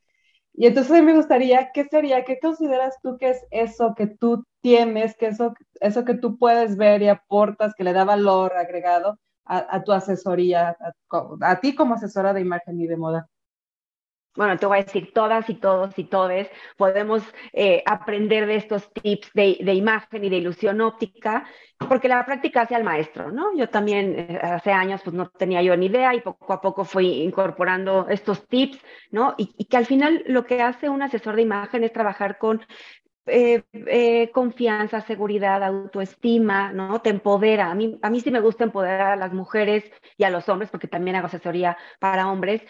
y 0.59 0.65
entonces 0.65 1.03
me 1.03 1.13
gustaría, 1.13 1.71
¿qué 1.71 1.85
sería? 1.85 2.25
¿Qué 2.25 2.39
consideras 2.39 2.97
tú 3.03 3.17
que 3.19 3.29
es 3.29 3.45
eso 3.51 3.93
que 3.95 4.07
tú 4.07 4.43
tienes, 4.61 5.15
que 5.15 5.27
eso, 5.27 5.53
eso 5.81 6.03
que 6.03 6.15
tú 6.15 6.39
puedes 6.39 6.77
ver 6.77 7.03
y 7.03 7.09
aportas, 7.09 7.75
que 7.75 7.83
le 7.83 7.93
da 7.93 8.03
valor 8.05 8.53
agregado 8.57 9.19
a, 9.45 9.83
tu 9.83 9.91
asesoría, 9.91 10.75
a, 11.41 11.59
ti 11.59 11.75
como 11.75 11.93
asesora 11.93 12.33
de 12.33 12.41
imagen 12.41 12.81
y 12.81 12.87
de 12.87 12.97
moda? 12.97 13.29
Bueno, 14.37 14.57
te 14.57 14.67
voy 14.67 14.77
a 14.77 14.83
decir, 14.83 15.11
todas 15.13 15.49
y 15.49 15.55
todos 15.55 15.97
y 15.97 16.03
todes 16.03 16.47
podemos 16.77 17.23
eh, 17.53 17.81
aprender 17.85 18.45
de 18.45 18.55
estos 18.55 18.93
tips 18.93 19.33
de, 19.33 19.73
imagen 19.73 20.23
y 20.23 20.29
de 20.29 20.37
ilusión 20.37 20.79
óptica, 20.79 21.45
porque 21.89 22.07
la 22.07 22.23
práctica 22.23 22.61
hace 22.61 22.75
al 22.75 22.83
maestro, 22.83 23.31
¿no? 23.31 23.57
Yo 23.57 23.67
también 23.67 24.15
eh, 24.17 24.39
hace 24.41 24.71
años 24.71 25.01
pues 25.03 25.15
no 25.15 25.27
tenía 25.29 25.63
yo 25.63 25.75
ni 25.75 25.87
idea 25.87 26.13
y 26.13 26.21
poco 26.21 26.53
a 26.53 26.61
poco 26.61 26.85
fui 26.85 27.23
incorporando 27.23 28.05
estos 28.09 28.47
tips, 28.47 28.79
¿no? 29.09 29.33
Y, 29.37 29.65
que 29.65 29.77
al 29.77 29.87
final 29.87 30.23
lo 30.27 30.45
que 30.45 30.61
hace 30.61 30.87
un 30.87 31.01
asesor 31.01 31.35
de 31.35 31.41
imagen 31.41 31.83
es 31.83 31.91
trabajar 31.91 32.37
con 32.37 32.61
eh, 33.25 34.29
confianza, 34.33 35.01
seguridad, 35.01 35.63
autoestima, 35.63 36.71
¿no? 36.71 37.01
Te 37.01 37.09
empodera. 37.09 37.71
A 37.71 37.75
mí, 37.75 37.99
a 38.01 38.09
mí 38.09 38.21
sí 38.21 38.31
me 38.31 38.39
gusta 38.39 38.63
empoderar 38.63 39.11
a 39.11 39.15
las 39.15 39.33
mujeres 39.33 39.83
y 40.15 40.23
a 40.23 40.29
los 40.29 40.47
hombres, 40.47 40.69
porque 40.69 40.87
también 40.87 41.17
hago 41.17 41.27
asesoría 41.27 41.77
para 41.99 42.31
hombres, 42.31 42.61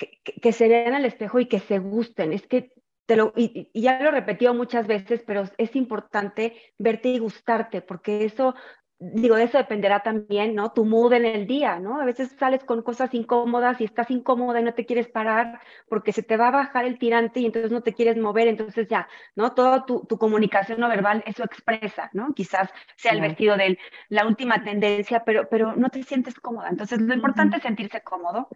que, 0.00 0.52
se 0.52 0.68
vean 0.68 0.94
al 0.94 1.04
espejo 1.04 1.40
y 1.40 1.46
que 1.46 1.60
se 1.60 1.78
gusten. 1.78 2.32
Es 2.32 2.46
que 2.46 2.72
te 3.06 3.16
lo, 3.16 3.32
y, 3.36 3.70
ya 3.74 4.00
lo 4.00 4.08
he 4.08 4.12
repetido 4.12 4.54
muchas 4.54 4.86
veces, 4.86 5.22
pero 5.26 5.44
es 5.58 5.76
importante 5.76 6.56
verte 6.78 7.08
y 7.08 7.18
gustarte, 7.18 7.82
porque 7.82 8.24
eso 8.24 8.54
digo, 9.00 9.36
de 9.36 9.44
eso 9.44 9.56
dependerá 9.56 10.00
también, 10.02 10.54
¿no? 10.54 10.72
Tu 10.72 10.84
mood 10.84 11.14
en 11.14 11.24
el 11.24 11.46
día, 11.46 11.80
¿no? 11.80 12.00
A 12.00 12.04
veces 12.04 12.36
sales 12.38 12.62
con 12.64 12.82
cosas 12.82 13.14
incómodas 13.14 13.80
y 13.80 13.84
estás 13.84 14.10
incómoda 14.10 14.60
y 14.60 14.62
no 14.62 14.74
te 14.74 14.84
quieres 14.84 15.08
parar 15.08 15.60
porque 15.88 16.12
se 16.12 16.22
te 16.22 16.36
va 16.36 16.48
a 16.48 16.50
bajar 16.50 16.84
el 16.84 16.98
tirante 16.98 17.40
y 17.40 17.46
entonces 17.46 17.72
no 17.72 17.82
te 17.82 17.94
quieres 17.94 18.18
mover, 18.18 18.46
entonces 18.46 18.88
ya, 18.88 19.08
¿no? 19.34 19.54
Toda 19.54 19.86
tu, 19.86 20.06
comunicación 20.06 20.80
no 20.80 20.88
verbal 20.90 21.22
eso 21.26 21.44
expresa, 21.44 22.10
¿no? 22.12 22.34
Quizás 22.34 22.70
sea 22.96 23.12
el 23.12 23.22
vestido 23.22 23.56
de 23.56 23.78
la 24.10 24.26
última 24.26 24.62
tendencia, 24.62 25.24
pero, 25.24 25.48
pero 25.48 25.74
no 25.76 25.88
te 25.88 26.02
sientes 26.02 26.38
cómoda. 26.38 26.68
Entonces, 26.68 27.00
lo 27.00 27.14
importante 27.14 27.56
es 27.56 27.62
sentirse 27.62 28.02
cómodo. 28.02 28.48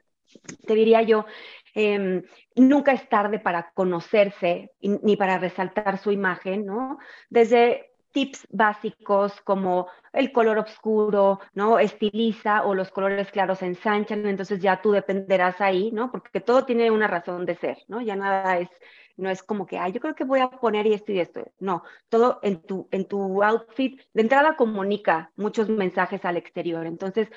Te 0.66 0.74
diría 0.74 1.02
yo, 1.02 1.26
em, 1.74 2.22
nunca 2.56 2.92
es 2.92 3.08
tarde 3.08 3.38
para 3.38 3.70
conocerse 3.72 4.72
ni 4.80 5.16
para 5.16 5.38
resaltar 5.38 5.98
su 5.98 6.10
imagen, 6.12 6.66
¿no? 6.66 6.98
Desde 7.30 7.90
tips 8.14 8.46
básicos 8.50 9.40
como 9.42 9.88
el 10.12 10.32
color 10.32 10.58
oscuro, 10.58 11.40
¿no? 11.52 11.78
Estiliza 11.80 12.64
o 12.64 12.74
los 12.74 12.90
colores 12.90 13.30
claros 13.32 13.60
ensanchan, 13.62 14.24
entonces 14.26 14.60
ya 14.60 14.80
tú 14.80 14.92
dependerás 14.92 15.60
ahí, 15.60 15.90
¿no? 15.90 16.10
Porque 16.12 16.40
todo 16.40 16.64
tiene 16.64 16.90
una 16.92 17.08
razón 17.08 17.44
de 17.44 17.56
ser, 17.56 17.78
¿no? 17.88 18.00
Ya 18.00 18.14
nada 18.14 18.58
es, 18.58 18.68
no 19.16 19.28
es 19.30 19.42
como 19.42 19.66
que, 19.66 19.78
ay, 19.78 19.92
yo 19.92 20.00
creo 20.00 20.14
que 20.14 20.24
voy 20.24 20.40
a 20.40 20.48
poner 20.48 20.86
esto 20.86 21.10
y 21.12 21.18
esto. 21.18 21.44
No, 21.58 21.82
todo 22.08 22.38
en 22.42 22.62
tu, 22.62 22.88
en 22.92 23.06
tu 23.06 23.42
outfit, 23.42 24.00
de 24.12 24.22
entrada 24.22 24.56
comunica 24.56 25.32
muchos 25.36 25.68
mensajes 25.68 26.24
al 26.24 26.36
exterior. 26.36 26.86
Entonces, 26.86 27.28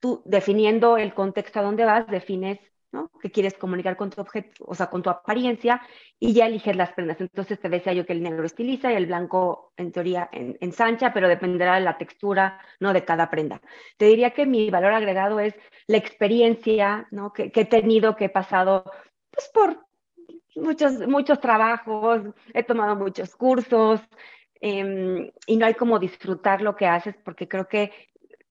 tú 0.00 0.22
definiendo 0.24 0.96
el 0.96 1.14
contexto 1.14 1.60
a 1.60 1.62
dónde 1.62 1.84
vas, 1.84 2.06
defines 2.08 2.58
¿no? 2.92 3.10
Que 3.20 3.30
quieres 3.30 3.54
comunicar 3.54 3.96
con 3.96 4.10
tu 4.10 4.20
objeto, 4.20 4.64
o 4.66 4.74
sea, 4.74 4.88
con 4.88 5.02
tu 5.02 5.10
apariencia, 5.10 5.82
y 6.18 6.32
ya 6.32 6.46
eliges 6.46 6.76
las 6.76 6.92
prendas. 6.92 7.20
Entonces 7.20 7.60
te 7.60 7.68
decía 7.68 7.92
yo 7.92 8.06
que 8.06 8.12
el 8.12 8.22
negro 8.22 8.44
estiliza 8.44 8.92
y 8.92 8.96
el 8.96 9.06
blanco, 9.06 9.72
en 9.76 9.92
teoría, 9.92 10.28
ensancha, 10.32 11.12
pero 11.12 11.28
dependerá 11.28 11.74
de 11.74 11.82
la 11.82 11.98
textura, 11.98 12.60
¿no? 12.80 12.92
De 12.92 13.04
cada 13.04 13.30
prenda. 13.30 13.60
Te 13.96 14.06
diría 14.06 14.30
que 14.30 14.46
mi 14.46 14.70
valor 14.70 14.92
agregado 14.92 15.40
es 15.40 15.54
la 15.86 15.98
experiencia, 15.98 17.06
¿no? 17.10 17.32
Que, 17.32 17.50
he 17.54 17.64
tenido, 17.64 18.16
que 18.16 18.26
he 18.26 18.30
pasado, 18.30 18.84
pues, 19.30 19.50
por 19.52 19.86
muchos, 20.56 21.06
muchos 21.06 21.40
trabajos, 21.40 22.22
he 22.54 22.62
tomado 22.62 22.96
muchos 22.96 23.36
cursos, 23.36 24.00
em, 24.60 25.30
y 25.46 25.56
no 25.56 25.66
hay 25.66 25.74
como 25.74 25.98
disfrutar 25.98 26.62
lo 26.62 26.76
que 26.76 26.86
haces, 26.86 27.14
porque 27.24 27.46
creo 27.46 27.68
que 27.68 27.92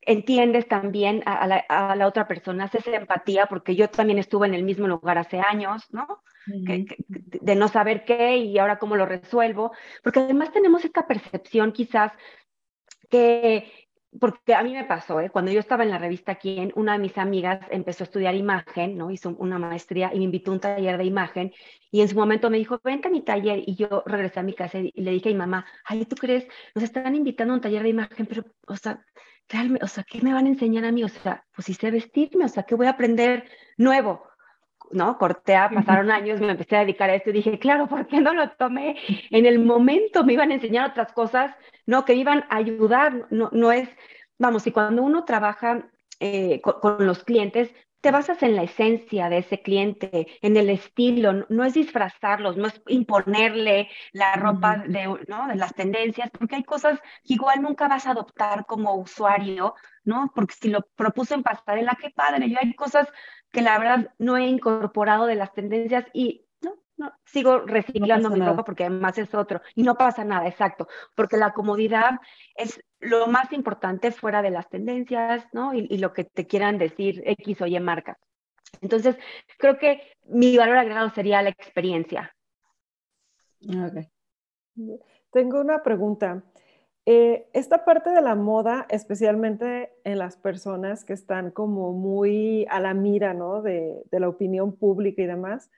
entiendes 0.05 0.67
también 0.67 1.23
a, 1.25 1.47
la, 1.47 2.07
otra 2.07 2.27
persona, 2.27 2.65
haces 2.65 2.87
empatía, 2.87 3.47
porque 3.47 3.75
yo 3.75 3.89
también 3.89 4.19
estuve 4.19 4.47
en 4.47 4.53
el 4.53 4.63
mismo 4.63 4.87
lugar 4.87 5.17
hace 5.17 5.39
años, 5.39 5.83
¿no? 5.91 6.21
de 6.47 7.55
no 7.55 7.67
saber 7.67 8.05
qué 8.05 8.37
y 8.37 8.59
ahora 8.59 8.77
cómo 8.77 8.95
lo 8.95 9.07
resuelvo, 9.07 9.71
porque 10.03 10.19
además 10.19 10.51
tenemos 10.51 10.85
esta 10.85 11.07
percepción 11.07 11.71
quizás 11.71 12.11
que 13.09 13.85
porque 14.19 14.53
a 14.53 14.63
mí 14.63 14.73
me 14.73 14.85
pasó, 14.85 15.19
¿eh? 15.19 15.29
cuando 15.29 15.51
yo 15.51 15.59
estaba 15.59 15.83
en 15.83 15.89
la 15.89 15.97
revista 15.97 16.35
Quién, 16.35 16.71
una 16.75 16.93
de 16.93 16.99
mis 16.99 17.17
amigas 17.17 17.65
empezó 17.69 18.03
a 18.03 18.05
estudiar 18.05 18.35
imagen, 18.35 18.97
¿no? 18.97 19.11
Hizo 19.11 19.35
una 19.37 19.59
maestría 19.59 20.11
y 20.13 20.19
me 20.19 20.25
invitó 20.25 20.51
a 20.51 20.53
un 20.53 20.59
taller 20.59 20.97
de 20.97 21.05
imagen 21.05 21.53
y 21.91 22.01
en 22.01 22.07
su 22.07 22.15
momento 22.15 22.49
me 22.49 22.57
dijo, 22.57 22.79
vente 22.83 23.07
a 23.07 23.11
mi 23.11 23.21
taller 23.21 23.63
y 23.65 23.75
yo 23.75 24.03
regresé 24.05 24.39
a 24.39 24.43
mi 24.43 24.53
casa 24.53 24.79
y 24.79 24.91
le 24.95 25.11
dije 25.11 25.29
a 25.29 25.31
mi 25.33 25.37
mamá, 25.37 25.65
ay, 25.85 26.05
¿tú 26.05 26.15
crees? 26.15 26.47
Nos 26.73 26.83
están 26.83 27.15
invitando 27.15 27.53
a 27.53 27.57
un 27.57 27.61
taller 27.61 27.83
de 27.83 27.89
imagen, 27.89 28.25
pero, 28.25 28.45
o 28.67 28.75
sea, 28.75 29.03
realmente, 29.49 29.85
o 29.85 29.87
sea, 29.87 30.03
¿qué 30.03 30.21
me 30.21 30.33
van 30.33 30.45
a 30.45 30.49
enseñar 30.49 30.85
a 30.85 30.91
mí? 30.91 31.03
O 31.03 31.09
sea, 31.09 31.45
pues 31.53 31.65
si 31.65 31.73
sé 31.73 31.91
vestirme, 31.91 32.45
o 32.45 32.49
sea, 32.49 32.63
¿qué 32.63 32.75
voy 32.75 32.87
a 32.87 32.91
aprender 32.91 33.49
nuevo? 33.77 34.23
¿no? 34.91 35.17
Corté, 35.17 35.55
pasaron 35.73 36.11
años, 36.11 36.39
me 36.39 36.51
empecé 36.51 36.75
a 36.75 36.79
dedicar 36.81 37.09
a 37.09 37.15
esto 37.15 37.29
y 37.29 37.33
dije, 37.33 37.59
claro, 37.59 37.87
¿por 37.87 38.07
qué 38.07 38.21
no 38.21 38.33
lo 38.33 38.49
tomé? 38.51 38.95
En 39.29 39.45
el 39.45 39.59
momento 39.59 40.23
me 40.23 40.33
iban 40.33 40.51
a 40.51 40.55
enseñar 40.55 40.91
otras 40.91 41.11
cosas, 41.13 41.55
¿no? 41.85 42.05
Que 42.05 42.13
me 42.13 42.19
iban 42.19 42.45
a 42.49 42.57
ayudar, 42.57 43.27
no, 43.29 43.49
no 43.51 43.71
es, 43.71 43.89
vamos, 44.37 44.65
y 44.67 44.71
cuando 44.71 45.03
uno 45.03 45.25
trabaja 45.25 45.89
eh, 46.19 46.61
con, 46.61 47.05
los 47.05 47.23
clientes, 47.23 47.73
te 48.05 48.11
basas 48.11 48.43
en 48.43 48.55
la 48.55 48.61
esencia 48.61 49.29
de 49.29 49.39
ese 49.39 49.63
cliente, 49.63 50.27
en 50.43 50.57
el 50.57 50.69
estilo, 50.69 51.47
no, 51.49 51.63
es 51.63 51.73
disfrazarlos, 51.73 52.55
no 52.55 52.67
es 52.67 52.79
imponerle 52.85 53.89
la 54.13 54.35
ropa 54.35 54.77
de, 54.77 55.07
¿no? 55.27 55.47
de 55.47 55.55
las 55.55 55.73
tendencias, 55.73 56.29
porque 56.29 56.57
hay 56.57 56.63
cosas 56.63 56.99
que 57.23 57.33
igual 57.33 57.63
nunca 57.63 57.87
vas 57.87 58.05
a 58.05 58.11
adoptar 58.11 58.67
como 58.67 58.93
usuario, 58.93 59.73
¿no? 60.03 60.31
Porque 60.35 60.53
si 60.53 60.69
lo 60.69 60.81
propuso 60.95 61.33
en 61.33 61.41
pasarela, 61.41 61.97
qué 61.99 62.11
padre, 62.11 62.47
yo 62.47 62.59
hay 62.61 62.75
cosas 62.75 63.07
que 63.51 63.63
la 63.63 63.79
verdad 63.79 64.13
no 64.19 64.37
he 64.37 64.45
incorporado 64.45 65.25
de 65.25 65.33
las 65.33 65.51
tendencias 65.53 66.05
y 66.13 66.44
no, 66.97 67.11
sigo 67.25 67.59
reciclando 67.59 68.29
mi 68.29 68.39
ropa 68.39 68.63
porque 68.63 68.85
además 68.85 69.17
es 69.17 69.33
otro 69.33 69.61
y 69.75 69.83
no 69.83 69.95
pasa 69.95 70.23
nada, 70.23 70.47
exacto, 70.47 70.87
porque 71.15 71.37
la 71.37 71.51
comodidad 71.51 72.11
es 72.55 72.81
lo 72.99 73.27
más 73.27 73.51
importante 73.51 74.11
fuera 74.11 74.41
de 74.41 74.51
las 74.51 74.69
tendencias, 74.69 75.45
¿no? 75.51 75.73
Y, 75.73 75.97
lo 75.97 76.13
que 76.13 76.23
te 76.23 76.47
quieran 76.47 76.77
decir 76.77 77.21
X 77.25 77.61
o 77.61 77.67
Y 77.67 77.79
marca. 77.79 78.17
Entonces, 78.81 79.17
creo 79.57 79.77
que 79.77 80.01
mi 80.23 80.57
valor 80.57 80.77
agregado 80.77 81.09
sería 81.09 81.41
la 81.41 81.49
experiencia. 81.49 82.35
Okay. 83.61 84.09
Tengo 85.31 85.61
una 85.61 85.83
pregunta. 85.83 86.43
Eh, 87.05 87.47
esta 87.53 87.85
parte 87.85 88.09
de 88.09 88.21
la 88.21 88.35
moda, 88.35 88.87
especialmente 88.89 89.93
en 90.03 90.17
las 90.17 90.37
personas 90.37 91.05
que 91.05 91.13
están 91.13 91.51
como 91.51 91.91
muy 91.93 92.65
a 92.69 92.79
la 92.79 92.93
mira, 92.93 93.33
¿no? 93.33 93.61
De, 93.61 94.01
de, 94.09 94.19
la 94.19 94.27
opinión 94.27 94.75
pública 94.75 95.21
y 95.21 95.27
demás, 95.27 95.69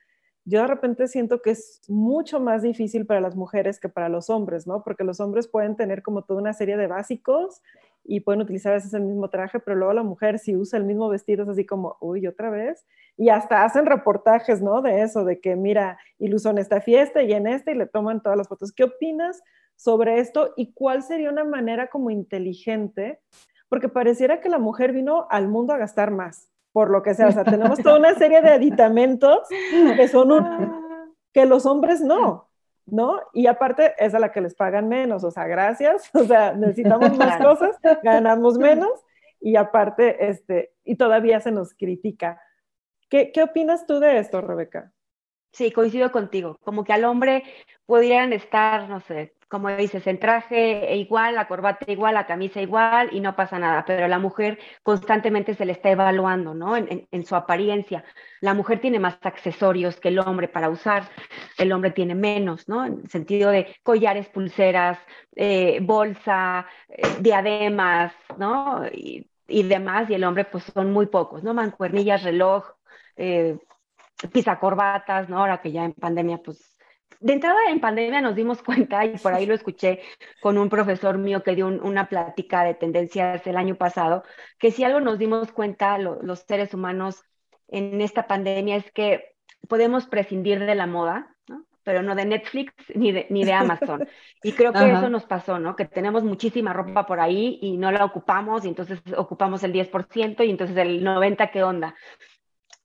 yo 0.48 0.62
de 0.62 0.66
repente 0.66 1.08
siento 1.08 1.42
que 1.42 1.50
es 1.50 1.80
mucho 1.88 2.40
más 2.40 2.62
difícil 2.62 3.06
para 3.06 3.20
las 3.20 3.36
mujeres 3.36 3.78
que 3.78 3.88
para 3.88 4.08
los 4.08 4.30
hombres, 4.30 4.66
¿no? 4.66 4.82
Porque 4.82 5.04
los 5.04 5.20
hombres 5.20 5.48
pueden 5.48 5.76
tener 5.76 6.02
como 6.02 6.22
toda 6.22 6.40
una 6.40 6.52
serie 6.52 6.76
de 6.76 6.86
básicos 6.86 7.62
y 8.04 8.20
pueden 8.20 8.40
utilizar 8.40 8.72
a 8.72 8.76
veces 8.76 8.94
el 8.94 9.02
mismo 9.02 9.28
traje, 9.28 9.60
pero 9.60 9.76
luego 9.76 9.92
la 9.92 10.02
mujer 10.02 10.38
si 10.38 10.56
usa 10.56 10.78
el 10.78 10.84
mismo 10.84 11.08
vestido 11.08 11.42
es 11.42 11.48
así 11.50 11.66
como, 11.66 11.96
uy, 12.00 12.26
otra 12.26 12.48
vez. 12.50 12.86
Y 13.16 13.28
hasta 13.28 13.64
hacen 13.64 13.84
reportajes, 13.84 14.62
¿no? 14.62 14.80
De 14.80 15.02
eso, 15.02 15.24
de 15.24 15.40
que 15.40 15.56
mira, 15.56 15.98
y 16.18 16.26
en 16.26 16.58
esta 16.58 16.80
fiesta 16.80 17.22
y 17.22 17.32
en 17.32 17.46
esta 17.46 17.72
y 17.72 17.74
le 17.74 17.86
toman 17.86 18.22
todas 18.22 18.38
las 18.38 18.48
fotos. 18.48 18.72
¿Qué 18.72 18.84
opinas 18.84 19.42
sobre 19.78 20.18
esto 20.18 20.52
y 20.56 20.72
cuál 20.72 21.02
sería 21.02 21.30
una 21.30 21.44
manera 21.44 21.88
como 21.88 22.10
inteligente, 22.10 23.20
porque 23.68 23.88
pareciera 23.88 24.40
que 24.40 24.48
la 24.48 24.58
mujer 24.58 24.92
vino 24.92 25.26
al 25.30 25.48
mundo 25.48 25.72
a 25.72 25.78
gastar 25.78 26.10
más, 26.10 26.48
por 26.78 26.90
lo 26.90 27.02
que 27.02 27.12
sea, 27.12 27.26
o 27.26 27.32
sea, 27.32 27.42
tenemos 27.42 27.82
toda 27.82 27.98
una 27.98 28.14
serie 28.14 28.40
de 28.40 28.50
aditamentos 28.50 29.48
que 29.96 30.06
son 30.06 30.30
un, 30.30 31.04
que 31.32 31.44
los 31.44 31.66
hombres 31.66 32.00
no, 32.00 32.48
¿no? 32.86 33.20
Y 33.32 33.48
aparte 33.48 33.94
es 33.98 34.14
a 34.14 34.20
la 34.20 34.30
que 34.30 34.40
les 34.40 34.54
pagan 34.54 34.88
menos, 34.88 35.24
o 35.24 35.32
sea, 35.32 35.48
gracias, 35.48 36.08
o 36.14 36.22
sea, 36.22 36.52
necesitamos 36.52 37.18
más 37.18 37.42
cosas, 37.42 37.76
ganamos 38.04 38.58
menos 38.58 38.92
y 39.40 39.56
aparte, 39.56 40.28
este, 40.30 40.72
y 40.84 40.94
todavía 40.94 41.40
se 41.40 41.50
nos 41.50 41.74
critica. 41.74 42.40
¿Qué, 43.10 43.32
¿Qué 43.32 43.42
opinas 43.42 43.84
tú 43.84 43.98
de 43.98 44.20
esto, 44.20 44.40
Rebeca? 44.40 44.92
Sí, 45.50 45.72
coincido 45.72 46.12
contigo. 46.12 46.58
Como 46.62 46.84
que 46.84 46.92
al 46.92 47.04
hombre 47.06 47.42
pudieran 47.86 48.32
estar, 48.32 48.88
no 48.88 49.00
sé, 49.00 49.34
como 49.48 49.70
dices, 49.70 50.06
el 50.06 50.18
traje 50.18 50.94
igual, 50.96 51.34
la 51.34 51.48
corbata 51.48 51.90
igual, 51.90 52.14
la 52.14 52.26
camisa 52.26 52.60
igual 52.60 53.08
y 53.12 53.20
no 53.20 53.34
pasa 53.34 53.58
nada, 53.58 53.84
pero 53.86 54.06
la 54.06 54.18
mujer 54.18 54.58
constantemente 54.82 55.54
se 55.54 55.64
le 55.64 55.72
está 55.72 55.90
evaluando, 55.90 56.54
¿no? 56.54 56.76
En, 56.76 57.26
su 57.26 57.34
apariencia. 57.34 58.04
La 58.40 58.54
mujer 58.54 58.80
tiene 58.80 58.98
más 58.98 59.18
accesorios 59.22 59.98
que 60.00 60.08
el 60.08 60.18
hombre 60.18 60.48
para 60.48 60.68
usar, 60.68 61.08
el 61.56 61.72
hombre 61.72 61.90
tiene 61.92 62.14
menos, 62.14 62.68
¿no? 62.68 62.84
En 62.84 63.00
el 63.04 63.10
sentido 63.10 63.50
de 63.50 63.74
collares, 63.82 64.28
pulseras, 64.28 64.98
eh, 65.34 65.78
bolsa, 65.82 66.66
eh, 66.88 67.02
diademas, 67.20 68.12
¿no? 68.36 68.86
Y, 68.92 69.26
demás, 69.48 70.10
y 70.10 70.14
el 70.14 70.24
hombre 70.24 70.44
pues 70.44 70.64
son 70.64 70.92
muy 70.92 71.06
pocos, 71.06 71.42
¿no? 71.42 71.54
Mancuernillas, 71.54 72.22
reloj, 72.22 72.66
eh, 73.16 73.58
pisacorbatas, 74.32 75.28
¿no? 75.30 75.38
Ahora 75.38 75.62
que 75.62 75.72
ya 75.72 75.84
en 75.84 75.94
pandemia 75.94 76.38
pues 76.38 76.77
de 77.20 77.32
entrada 77.32 77.58
en 77.68 77.80
pandemia 77.80 78.20
nos 78.20 78.36
dimos 78.36 78.62
cuenta, 78.62 79.04
y 79.04 79.18
por 79.18 79.34
ahí 79.34 79.46
lo 79.46 79.54
escuché 79.54 80.00
con 80.40 80.58
un 80.58 80.68
profesor 80.68 81.18
mío 81.18 81.42
que 81.42 81.54
dio 81.54 81.66
una 81.66 82.08
plática 82.08 82.64
de 82.64 82.74
tendencias 82.74 83.46
el 83.46 83.56
año 83.56 83.76
pasado, 83.76 84.24
que 84.58 84.70
si 84.70 84.84
algo 84.84 85.00
nos 85.00 85.18
dimos 85.18 85.52
cuenta 85.52 85.98
los 85.98 86.40
seres 86.40 86.74
humanos 86.74 87.22
en 87.68 88.00
esta 88.00 88.26
pandemia 88.26 88.76
es 88.76 88.90
que 88.92 89.34
podemos 89.68 90.06
prescindir 90.06 90.64
de 90.64 90.74
la 90.74 90.86
moda, 90.86 91.34
pero 91.82 92.02
no 92.02 92.14
de 92.14 92.26
Netflix 92.26 92.74
ni 92.94 93.12
de, 93.12 93.26
ni 93.30 93.44
de 93.44 93.54
Amazon. 93.54 94.06
Y 94.42 94.52
creo 94.52 94.74
que 94.74 94.90
eso 94.90 95.08
nos 95.08 95.24
pasó, 95.24 95.58
¿no? 95.58 95.74
Que 95.74 95.86
tenemos 95.86 96.22
muchísima 96.22 96.74
ropa 96.74 97.06
por 97.06 97.18
ahí 97.18 97.58
y 97.62 97.78
no 97.78 97.90
la 97.90 98.04
ocupamos 98.04 98.64
y 98.64 98.68
entonces 98.68 99.00
ocupamos 99.16 99.64
el 99.64 99.72
10% 99.72 100.46
y 100.46 100.50
entonces 100.50 100.76
el 100.76 101.02
90% 101.02 101.50
¿qué 101.50 101.62
onda? 101.62 101.94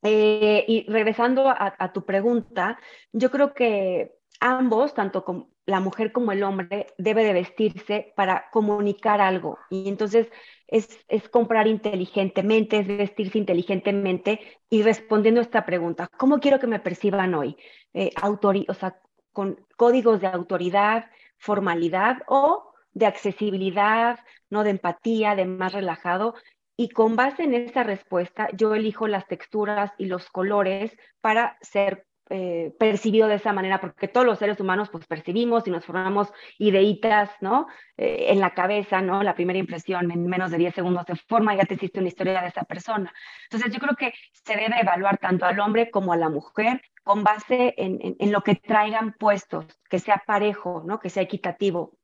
Eh, 0.04 0.64
y 0.68 0.90
regresando 0.90 1.50
a, 1.50 1.76
a, 1.78 1.92
tu 1.92 2.06
pregunta, 2.06 2.80
yo 3.12 3.30
creo 3.30 3.54
que 3.54 4.16
ambos, 4.40 4.94
tanto 4.94 5.24
como 5.24 5.50
la 5.66 5.80
mujer 5.80 6.12
como 6.12 6.32
el 6.32 6.44
hombre, 6.44 6.88
debe 6.98 7.24
de 7.24 7.34
vestirse 7.34 8.14
para 8.16 8.50
comunicar 8.52 9.22
algo. 9.22 9.58
Y 9.70 9.88
entonces 9.88 10.30
es, 10.68 11.30
comprar 11.30 11.68
inteligentemente, 11.68 12.80
es 12.80 12.88
vestirse 12.88 13.38
inteligentemente 13.38 14.40
y 14.70 14.84
respondiendo 14.84 15.40
a 15.40 15.44
esta 15.44 15.66
pregunta, 15.66 16.10
¿cómo 16.18 16.40
quiero 16.40 16.60
que 16.60 16.68
me 16.68 16.80
perciban 16.80 17.34
hoy? 17.36 17.56
Eh, 17.94 18.12
o 18.22 18.74
sea, 18.74 19.00
con 19.32 19.66
códigos 19.78 20.20
de 20.22 20.28
autoridad, 20.28 21.10
formalidad 21.38 22.24
o 22.28 22.74
de 22.92 23.06
accesibilidad, 23.06 24.20
no 24.50 24.64
de 24.64 24.72
empatía, 24.72 25.36
de 25.36 25.46
más 25.46 25.74
relajado. 25.74 26.36
Y 26.76 26.90
con 26.90 27.16
base 27.16 27.44
en 27.44 27.54
esta 27.54 27.84
respuesta, 27.84 28.50
yo 28.54 28.74
elijo 28.76 29.08
las 29.08 29.28
texturas 29.28 29.92
y 29.98 30.06
los 30.06 30.30
colores 30.30 30.98
para 31.22 31.58
ser 31.62 32.08
eh, 32.30 32.74
percibido 32.80 33.28
de 33.28 33.36
esa 33.36 33.52
manera, 33.52 33.82
porque 33.82 34.08
todos 34.08 34.26
los 34.26 34.40
seres 34.40 34.60
humanos 34.60 34.90
pues 34.90 35.06
percibimos 35.06 35.68
y 35.68 35.72
nos 35.72 35.86
formamos 35.86 36.32
ideitas, 36.58 37.30
¿no? 37.42 37.68
Eh, 37.98 38.28
en 38.30 38.40
la 38.40 38.54
cabeza, 38.54 39.02
¿no? 39.02 39.24
La 39.24 39.36
primera 39.36 39.60
impresión 39.60 40.10
en 40.12 40.26
menos 40.28 40.52
de 40.52 40.58
10 40.58 40.74
segundos 40.74 41.06
se 41.06 41.16
forma 41.16 41.56
ya 41.56 41.66
te 41.66 41.74
hiciste 41.76 42.00
una 42.00 42.08
historia 42.08 42.42
de 42.42 42.48
esa 42.48 42.64
persona. 42.64 43.14
Entonces 43.50 43.74
yo 43.74 43.80
creo 43.80 43.96
que 43.96 44.14
se 44.32 44.56
debe 44.56 44.80
evaluar 44.80 45.18
tanto 45.18 45.46
al 45.46 45.60
hombre 45.60 45.92
como 45.92 46.14
a 46.14 46.18
la 46.18 46.30
mujer 46.30 46.82
con 47.04 47.24
base 47.24 47.74
en, 47.78 48.16
en, 48.18 48.32
lo 48.32 48.42
que 48.42 48.56
traigan 48.56 49.14
puestos, 49.20 49.66
que 49.90 50.00
sea 50.00 50.24
parejo, 50.26 50.84
¿no? 50.86 51.00
Que 51.00 51.10
sea 51.10 51.24
equitativo. 51.24 51.98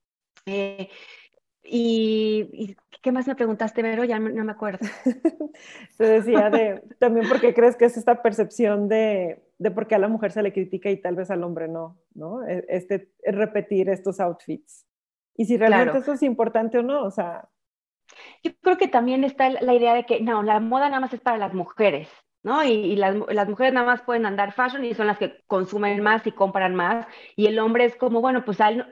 Eh, 0.45 0.89
y, 1.63 2.75
qué 3.01 3.11
más 3.11 3.27
me 3.27 3.35
preguntaste, 3.35 3.81
Vero? 3.81 4.03
Ya 4.03 4.19
no, 4.19 4.43
me 4.43 4.51
acuerdo. 4.51 4.79
Se 5.97 6.03
decía 6.03 6.49
de, 6.49 6.81
también 6.99 7.27
porque 7.27 7.53
crees 7.53 7.75
que 7.75 7.85
es 7.85 7.97
esta 7.97 8.21
percepción 8.21 8.87
de, 8.87 9.41
de 9.57 9.71
por 9.71 9.87
qué 9.87 9.95
a 9.95 9.99
la 9.99 10.07
mujer 10.07 10.31
se 10.31 10.43
le 10.43 10.53
critica 10.53 10.89
y 10.89 11.01
tal 11.01 11.15
vez 11.15 11.29
al 11.31 11.43
hombre 11.43 11.67
no, 11.67 11.97
¿no? 12.13 12.47
E, 12.47 12.65
este, 12.69 13.11
repetir 13.23 13.89
estos 13.89 14.19
outfits. 14.19 14.85
Y 15.35 15.45
si 15.45 15.57
realmente 15.57 15.99
eso 15.99 16.13
es 16.13 16.23
importante 16.23 16.77
o 16.77 16.83
no, 16.83 17.03
o 17.03 17.11
sea... 17.11 17.47
Yo 18.43 18.51
creo 18.61 18.77
que 18.77 18.87
también 18.87 19.23
está 19.23 19.49
la 19.49 19.73
idea 19.73 19.93
de 19.93 20.05
que, 20.05 20.19
no, 20.19 20.41
la 20.41 20.59
moda 20.59 20.89
nada 20.89 20.99
más 20.99 21.13
es 21.13 21.21
para 21.21 21.37
las 21.37 21.53
mujeres, 21.53 22.09
¿no? 22.41 22.63
Y, 22.63 22.95
las, 22.95 23.15
las, 23.29 23.47
mujeres 23.47 23.71
nada 23.71 23.85
más 23.85 24.01
pueden 24.01 24.25
andar 24.25 24.51
fashion 24.51 24.83
y 24.83 24.95
son 24.95 25.07
las 25.07 25.19
que 25.19 25.43
consumen 25.45 26.01
más 26.01 26.25
y 26.25 26.31
compran 26.31 26.73
más. 26.73 27.05
Y 27.35 27.45
el 27.45 27.59
hombre 27.59 27.85
es 27.85 27.95
como, 27.95 28.19
bueno, 28.19 28.43
pues 28.43 28.59
a 28.61 28.69
él, 28.69 28.85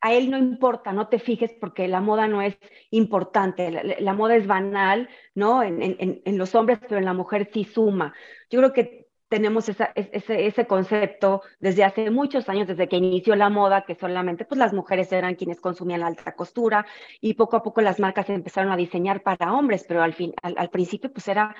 a 0.00 0.12
él 0.12 0.30
no 0.30 0.38
importa, 0.38 0.92
no 0.92 1.08
te 1.08 1.18
fijes 1.18 1.52
porque 1.60 1.88
la 1.88 2.00
moda 2.00 2.28
no 2.28 2.42
es 2.42 2.56
importante, 2.90 3.70
la, 4.00 4.14
moda 4.14 4.36
es 4.36 4.46
banal, 4.46 5.08
¿no? 5.34 5.62
En, 5.62 6.38
los 6.38 6.54
hombres, 6.54 6.78
pero 6.80 6.98
en 6.98 7.04
la 7.04 7.14
mujer 7.14 7.50
sí 7.52 7.64
suma. 7.64 8.14
Yo 8.50 8.60
creo 8.60 8.72
que 8.72 9.08
tenemos 9.28 9.68
ese, 9.68 9.88
ese, 9.94 10.66
concepto 10.66 11.42
desde 11.58 11.82
hace 11.82 12.10
muchos 12.10 12.48
años, 12.48 12.68
desde 12.68 12.88
que 12.88 12.96
inició 12.96 13.34
la 13.34 13.48
moda, 13.48 13.84
que 13.84 13.96
solamente 13.96 14.44
pues, 14.44 14.58
las 14.58 14.72
mujeres 14.72 15.10
eran 15.12 15.34
quienes 15.34 15.60
consumían 15.60 16.00
la 16.00 16.06
alta 16.06 16.36
costura 16.36 16.86
y 17.20 17.34
poco 17.34 17.56
a 17.56 17.62
poco 17.62 17.80
las 17.80 17.98
marcas 17.98 18.30
empezaron 18.30 18.70
a 18.70 18.76
diseñar 18.76 19.22
para 19.22 19.52
hombres, 19.52 19.84
pero 19.88 20.02
al, 20.02 20.14
fin, 20.14 20.32
al, 20.42 20.70
principio 20.70 21.12
pues 21.12 21.26
era 21.26 21.56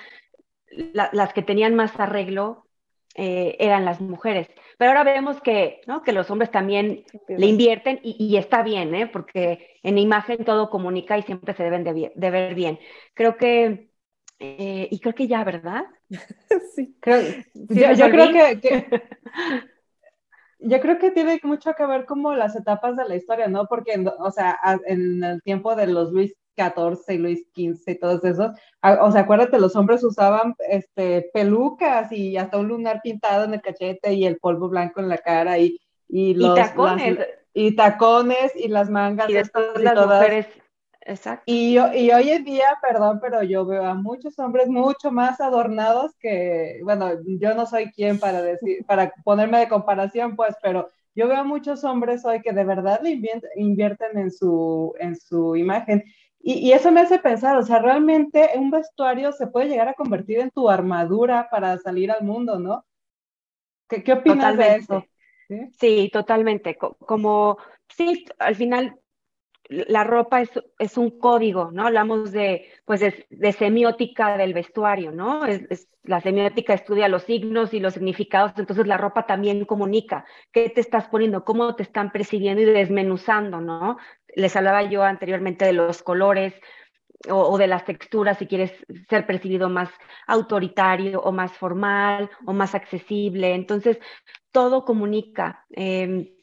las 0.93 1.33
que 1.33 1.41
tenían 1.41 1.75
más 1.75 1.99
arreglo 1.99 2.66
eh, 3.19 3.55
eran 3.59 3.83
las 3.83 3.99
mujeres. 3.99 4.47
Pero 4.77 4.91
ahora 4.91 5.03
vemos 5.03 5.41
que, 5.41 5.81
¿no? 5.87 6.03
que 6.03 6.11
los 6.11 6.29
hombres 6.29 6.51
también 6.51 7.03
le 7.27 7.47
invierten 7.47 7.99
y, 8.03 8.37
está 8.37 8.61
bien, 8.61 8.93
¿eh? 8.93 9.07
porque 9.07 9.79
en 9.81 9.97
imagen 9.97 10.45
todo 10.45 10.69
comunica 10.69 11.17
y 11.17 11.23
siempre 11.23 11.55
se 11.55 11.63
deben 11.63 11.83
de, 11.83 12.29
ver 12.29 12.53
bien. 12.53 12.77
Creo 13.15 13.35
que, 13.35 13.89
eh, 14.37 14.87
y 14.91 14.99
creo 14.99 15.15
que 15.15 15.27
ya, 15.27 15.43
¿verdad? 15.43 15.85
sí. 16.75 16.95
Creo, 17.01 17.21
yo, 17.55 18.09
creo 18.11 18.31
que, 18.31 19.01
yo 20.59 20.79
creo 20.79 20.99
que 20.99 21.09
tiene 21.09 21.39
mucho 21.41 21.73
que 21.73 21.87
ver 21.87 22.05
como 22.05 22.35
las 22.35 22.55
etapas 22.55 22.95
de 22.97 23.07
la 23.07 23.15
historia, 23.15 23.47
¿no? 23.47 23.65
Porque, 23.65 23.93
o 24.19 24.29
sea, 24.29 24.59
en 24.85 25.23
el 25.23 25.41
tiempo 25.41 25.75
de 25.75 25.87
los 25.87 26.11
Luis 26.11 26.35
XIV 26.57 27.13
y 27.13 27.17
Luis 27.17 27.47
XV 27.55 27.91
y 27.91 27.99
todos 27.99 28.23
esos, 28.23 28.51
o 28.81 29.11
sea, 29.11 29.21
acuérdate, 29.21 29.59
los 29.59 29.75
hombres 29.75 30.03
usaban 30.03 30.55
este, 30.69 31.29
pelucas 31.33 32.11
y 32.11 32.37
hasta 32.37 32.57
un 32.57 32.69
lunar 32.69 33.01
pintado 33.03 33.45
en 33.45 33.53
el 33.53 33.61
cachete 33.61 34.13
y 34.13 34.25
el 34.25 34.37
polvo 34.37 34.69
blanco 34.69 34.99
en 34.99 35.09
la 35.09 35.17
cara 35.19 35.57
y, 35.59 35.79
y 36.07 36.33
los... 36.33 36.57
Y 36.57 36.61
tacones. 36.61 37.19
y 37.53 37.75
tacones 37.75 38.55
y 38.55 38.67
las 38.67 38.89
mangas. 38.89 39.29
Y 39.29 39.33
después 39.33 39.67
las 39.81 40.05
mujeres 40.05 40.47
Exacto. 41.07 41.43
Y, 41.45 41.77
y, 41.77 42.11
hoy 42.11 42.29
en 42.31 42.43
día, 42.43 42.77
perdón, 42.81 43.19
pero 43.21 43.41
yo 43.41 43.65
veo 43.65 43.85
a 43.85 43.93
muchos 43.93 44.37
hombres 44.39 44.67
mucho 44.67 45.09
más 45.09 45.39
adornados 45.39 46.11
que, 46.19 46.81
bueno, 46.83 47.11
yo 47.39 47.55
no 47.55 47.65
soy 47.65 47.91
quien 47.91 48.19
para 48.19 48.41
decir, 48.41 48.85
para 48.85 49.13
ponerme 49.23 49.59
de 49.59 49.69
comparación, 49.69 50.35
pues, 50.35 50.55
pero 50.61 50.89
yo 51.15 51.29
veo 51.29 51.37
a 51.37 51.43
muchos 51.45 51.85
hombres 51.85 52.25
hoy 52.25 52.41
que 52.41 52.51
de 52.51 52.65
verdad 52.65 52.99
le 53.01 53.19
invierten 53.55 54.17
en 54.17 54.31
su, 54.31 54.93
en 54.99 55.15
su 55.15 55.55
imagen. 55.55 56.03
Y, 56.49 56.59
y, 56.59 56.71
eso 56.71 56.93
me 56.93 57.01
hace 57.01 57.19
pensar, 57.19 57.57
o 57.57 57.61
sea, 57.61 57.79
realmente 57.79 58.51
un 58.55 58.71
vestuario 58.71 59.33
se 59.33 59.47
puede 59.47 59.67
llegar 59.67 59.89
a 59.89 59.93
convertir 59.95 60.39
en 60.39 60.49
tu 60.49 60.69
armadura 60.69 61.49
para 61.51 61.77
salir 61.77 62.09
al 62.09 62.23
mundo, 62.23 62.57
¿no? 62.57 62.85
¿Qué, 63.89 64.01
qué 64.01 64.13
opinas 64.13 64.55
de 64.55 64.75
eso? 64.77 65.05
¿Sí? 65.49 65.55
¿Sí? 65.73 66.09
totalmente. 66.09 66.77
Como, 66.77 67.57
sí, 67.89 68.23
al 68.39 68.55
final 68.55 68.97
la 69.67 70.05
ropa 70.05 70.41
es, 70.41 70.49
es, 70.79 70.97
un 70.97 71.19
código, 71.19 71.71
¿no? 71.71 71.85
Hablamos 71.85 72.31
de, 72.31 72.69
pues, 72.85 73.01
de, 73.01 73.51
semiótica 73.51 74.37
del 74.37 74.53
vestuario, 74.53 75.11
¿no? 75.11 75.45
Es, 75.45 75.89
la 76.03 76.21
semiótica 76.21 76.73
estudia 76.73 77.09
los 77.09 77.23
signos 77.23 77.73
y 77.73 77.81
los 77.81 77.93
significados, 77.93 78.53
entonces 78.55 78.87
la 78.87 78.97
ropa 78.97 79.25
también 79.25 79.65
comunica 79.65 80.23
qué 80.53 80.69
te 80.69 80.79
estás 80.79 81.09
poniendo, 81.09 81.43
cómo 81.43 81.75
te 81.75 81.83
están 81.83 82.13
percibiendo 82.13 82.61
y 82.61 82.65
desmenuzando, 82.65 83.59
¿no? 83.59 83.97
Les 84.37 84.55
hablaba 84.55 84.83
yo 84.83 85.03
anteriormente 85.03 85.65
de 85.65 85.73
los 85.73 86.03
colores 86.03 86.53
o, 87.27 87.57
de 87.57 87.65
las 87.65 87.85
texturas, 87.85 88.37
si 88.37 88.45
quieres 88.45 88.71
ser 89.09 89.25
percibido 89.25 89.67
más 89.69 89.89
autoritario 90.27 91.19
o 91.21 91.31
más 91.31 91.51
formal 91.53 92.29
o 92.45 92.53
más 92.53 92.75
accesible. 92.75 93.55
Entonces, 93.55 93.99
todo 94.51 94.85
comunica. 94.85 95.65
Eh, 95.71 96.35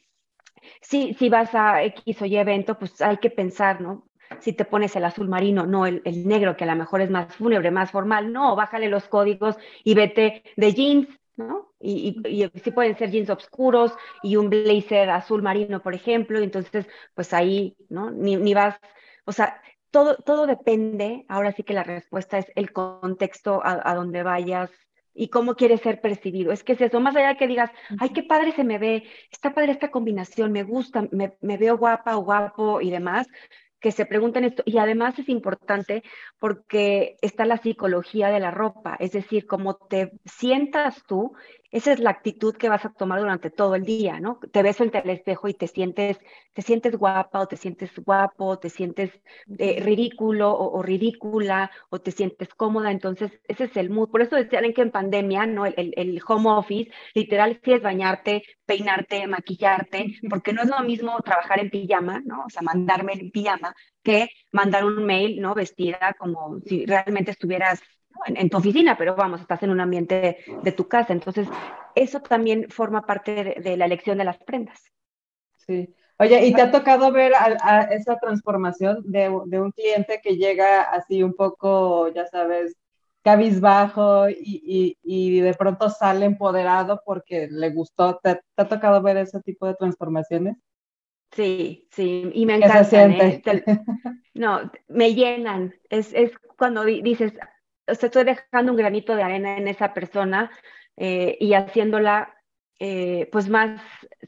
si, 0.81 1.13
si 1.13 1.29
vas 1.29 1.55
a 1.55 1.83
X 1.83 2.21
o 2.21 2.25
Y 2.25 2.35
evento, 2.35 2.77
pues 2.77 3.01
hay 3.01 3.17
que 3.17 3.29
pensar, 3.29 3.79
¿no? 3.79 4.09
Si 4.39 4.51
te 4.51 4.65
pones 4.65 4.93
el 4.97 5.05
azul 5.05 5.29
marino, 5.29 5.65
no 5.65 5.85
el, 5.85 6.01
negro, 6.27 6.57
que 6.57 6.65
a 6.65 6.67
lo 6.67 6.75
mejor 6.75 7.01
es 7.01 7.09
más 7.09 7.33
fúnebre, 7.33 7.71
más 7.71 7.91
formal, 7.91 8.33
no, 8.33 8.55
bájale 8.57 8.89
los 8.89 9.07
códigos 9.07 9.55
y 9.83 9.93
vete 9.93 10.43
de 10.57 10.73
jeans, 10.73 11.07
¿no? 11.37 11.73
Y, 11.79 12.21
y, 12.27 12.59
sí 12.59 12.71
pueden 12.71 12.97
ser 12.97 13.11
jeans 13.11 13.29
oscuros 13.29 13.93
y 14.23 14.35
un 14.37 14.49
blazer 14.49 15.09
azul 15.09 15.41
marino, 15.41 15.81
por 15.81 15.93
ejemplo, 15.93 16.39
entonces, 16.39 16.87
pues 17.13 17.33
ahí, 17.33 17.75
¿no? 17.89 18.11
Ni, 18.11 18.35
ni 18.37 18.53
vas, 18.53 18.79
o 19.25 19.31
sea, 19.31 19.61
todo, 19.91 20.17
todo 20.17 20.47
depende, 20.47 21.25
ahora 21.29 21.51
sí 21.51 21.63
que 21.63 21.73
la 21.73 21.83
respuesta 21.83 22.37
es 22.37 22.51
el 22.55 22.71
contexto 22.73 23.61
a, 23.63 23.81
a 23.89 23.95
donde 23.95 24.23
vayas 24.23 24.71
y 25.13 25.29
cómo 25.29 25.55
quiere 25.55 25.77
ser 25.77 26.01
percibido. 26.01 26.51
Es 26.51 26.63
que 26.63 26.73
es 26.73 26.81
eso, 26.81 26.99
más 26.99 27.15
allá 27.15 27.29
de 27.29 27.37
que 27.37 27.47
digas, 27.47 27.71
ay, 27.99 28.09
qué 28.09 28.21
padre 28.23 28.51
se 28.51 28.65
me 28.65 28.77
ve, 28.77 29.03
está 29.31 29.53
padre 29.53 29.71
esta 29.71 29.89
combinación, 29.89 30.51
me 30.51 30.63
gusta, 30.63 31.07
me, 31.11 31.37
me 31.41 31.57
veo 31.57 31.77
guapa 31.77 32.17
o 32.17 32.23
guapo 32.23 32.81
y 32.81 32.91
demás, 32.91 33.27
que 33.85 33.91
se 33.91 34.07
pregunten 34.07 34.45
esto. 34.45 34.63
Y 34.65 34.79
además 34.79 35.19
es 35.19 35.29
importante 35.29 36.01
porque 36.39 37.17
está 37.21 37.45
la 37.45 37.57
psicología 37.57 38.29
de 38.29 38.39
la 38.39 38.49
ropa, 38.49 38.95
es 38.99 39.11
decir, 39.11 39.45
cómo 39.45 39.75
te 39.75 40.13
sientas 40.25 41.03
tú 41.05 41.33
esa 41.75 41.91
es 41.91 41.99
la 41.99 42.09
actitud 42.11 42.55
que 42.55 42.69
vas 42.69 42.85
a 42.85 42.93
tomar 42.93 43.19
durante 43.19 43.49
todo 43.49 43.75
el 43.75 43.83
día, 43.83 44.21
¿no? 44.21 44.39
Te 44.53 44.63
ves 44.63 44.77
frente 44.77 44.97
al 44.97 45.09
espejo 45.09 45.49
y 45.49 45.53
te 45.53 45.67
sientes, 45.67 46.17
te 46.53 46.61
sientes 46.61 46.95
guapa 46.95 47.41
o 47.41 47.47
te 47.47 47.57
sientes 47.57 47.91
guapo, 47.99 48.57
te 48.57 48.69
sientes 48.69 49.11
eh, 49.59 49.81
ridículo 49.81 50.57
o, 50.57 50.81
ridícula 50.81 51.69
o 51.89 51.99
te 51.99 52.11
sientes 52.11 52.47
cómoda. 52.55 52.91
Entonces, 52.91 53.29
ese 53.49 53.65
es 53.65 53.75
el 53.75 53.89
mood. 53.89 54.09
Por 54.09 54.21
eso 54.21 54.37
decían 54.37 54.71
que 54.71 54.83
en 54.83 54.91
pandemia, 54.91 55.47
¿no? 55.47 55.65
El, 55.65 55.93
el, 55.97 56.21
home 56.25 56.49
office, 56.49 56.89
literal, 57.13 57.59
sí 57.61 57.73
es 57.73 57.81
bañarte, 57.81 58.43
peinarte, 58.65 59.27
maquillarte, 59.27 60.15
porque 60.29 60.53
no 60.53 60.61
es 60.61 60.69
lo 60.69 60.79
mismo 60.79 61.19
trabajar 61.25 61.59
en 61.59 61.69
pijama, 61.69 62.21
¿no? 62.25 62.45
O 62.45 62.49
sea, 62.49 62.61
mandarme 62.61 63.13
en 63.13 63.31
pijama 63.31 63.75
que 64.01 64.29
mandar 64.53 64.85
un 64.85 65.05
mail, 65.05 65.41
¿no? 65.41 65.53
Vestida 65.53 66.15
como 66.17 66.61
si 66.65 66.85
realmente 66.85 67.31
estuvieras 67.31 67.81
en, 68.25 68.49
tu 68.49 68.57
oficina, 68.57 68.97
pero 68.97 69.15
vamos, 69.15 69.41
estás 69.41 69.61
en 69.63 69.69
un 69.69 69.79
ambiente 69.79 70.37
de, 70.63 70.71
tu 70.71 70.87
casa. 70.87 71.13
Entonces, 71.13 71.47
eso 71.95 72.19
también 72.21 72.69
forma 72.69 73.05
parte 73.05 73.55
de, 73.61 73.77
la 73.77 73.85
elección 73.85 74.17
de 74.17 74.25
las 74.25 74.37
prendas. 74.37 74.91
Sí. 75.65 75.93
Oye, 76.17 76.45
¿y 76.45 76.53
te 76.53 76.61
ha 76.61 76.71
tocado 76.71 77.11
ver 77.11 77.33
esa 77.91 78.17
transformación 78.17 79.03
de, 79.05 79.29
un 79.29 79.71
cliente 79.71 80.21
que 80.23 80.37
llega 80.37 80.83
así 80.83 81.23
un 81.23 81.33
poco, 81.33 82.07
ya 82.13 82.25
sabes, 82.27 82.75
cabizbajo 83.21 84.29
y, 84.29 84.97
y, 85.03 85.39
de 85.39 85.53
pronto 85.55 85.89
sale 85.89 86.25
empoderado 86.25 87.01
porque 87.05 87.47
le 87.51 87.69
gustó? 87.71 88.19
¿Te, 88.23 88.39
ha 88.55 88.67
tocado 88.67 89.01
ver 89.01 89.17
ese 89.17 89.41
tipo 89.41 89.67
de 89.67 89.75
transformaciones? 89.75 90.55
Sí, 91.31 91.87
sí, 91.91 92.31
y 92.33 92.45
me 92.45 92.55
encantan. 92.55 93.11
¿eh? 93.11 93.41
No, 94.33 94.71
me 94.87 95.13
llenan. 95.13 95.73
Es, 95.89 96.13
es 96.13 96.31
cuando 96.57 96.85
dices, 96.85 97.33
estoy 97.87 98.23
dejando 98.23 98.71
un 98.71 98.77
granito 98.77 99.15
de 99.15 99.23
arena 99.23 99.57
en 99.57 99.67
esa 99.67 99.93
persona 99.93 100.51
eh, 100.97 101.37
y 101.39 101.53
haciéndola 101.53 102.35
eh, 102.79 103.29
pues 103.31 103.47
más 103.47 103.81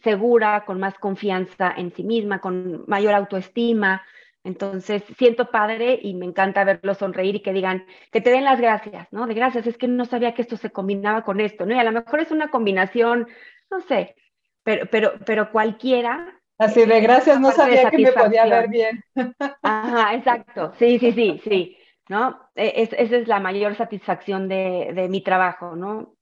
segura, 0.04 0.64
con 0.66 0.80
más 0.80 0.98
confianza 1.00 1.74
en 1.76 1.94
sí 1.94 2.04
misma, 2.04 2.40
con 2.40 2.86
mayor 2.88 3.14
autoestima. 3.14 4.04
Entonces, 4.44 5.04
siento 5.18 5.52
padre 5.52 6.00
y 6.02 6.14
me 6.14 6.26
encanta 6.26 6.64
verlo 6.64 6.94
sonreír 6.94 7.36
y 7.36 7.42
que 7.42 7.52
digan, 7.52 7.86
que 8.12 8.22
te 8.22 8.30
den 8.30 8.46
las 8.46 8.62
gracias, 8.62 9.08
¿no? 9.12 9.28
De 9.28 9.34
gracias, 9.34 9.68
es 9.68 9.78
que 9.78 9.90
no 9.90 10.06
sabía 10.06 10.34
que 10.34 10.42
esto 10.42 10.56
se 10.56 10.70
combinaba 10.70 11.24
con 11.24 11.42
esto, 11.42 11.66
¿no? 11.66 11.76
Y 11.76 11.80
a 11.80 11.84
lo 11.84 11.92
mejor 11.92 12.22
es 12.22 12.32
una 12.32 12.50
combinación, 12.50 13.28
no 13.70 13.82
sé, 13.82 14.16
pero, 14.64 14.86
pero, 14.90 15.14
pero 15.26 15.52
cualquiera. 15.52 16.42
Así 16.58 16.86
de 16.86 17.02
gracias, 17.02 17.42
no 17.42 17.52
sabía 17.52 17.90
que 17.90 17.98
me 17.98 18.12
podía 18.14 18.46
ver 18.46 18.70
bien. 18.70 19.04
Ajá, 19.62 20.16
exacto, 20.16 20.72
sí, 20.80 20.98
sí, 21.00 21.12
sí, 21.12 21.42
sí. 21.44 21.77
¿No? 22.10 22.40
E, 22.56 22.82
es, 22.84 22.94
esa 22.94 23.18
es 23.18 23.28
la 23.28 23.40
mayor 23.40 23.76
satisfacción 23.76 24.48
de, 24.48 24.92
de 24.94 25.10
mi 25.10 25.22
trabajo, 25.22 25.76
¿no? 25.76 26.16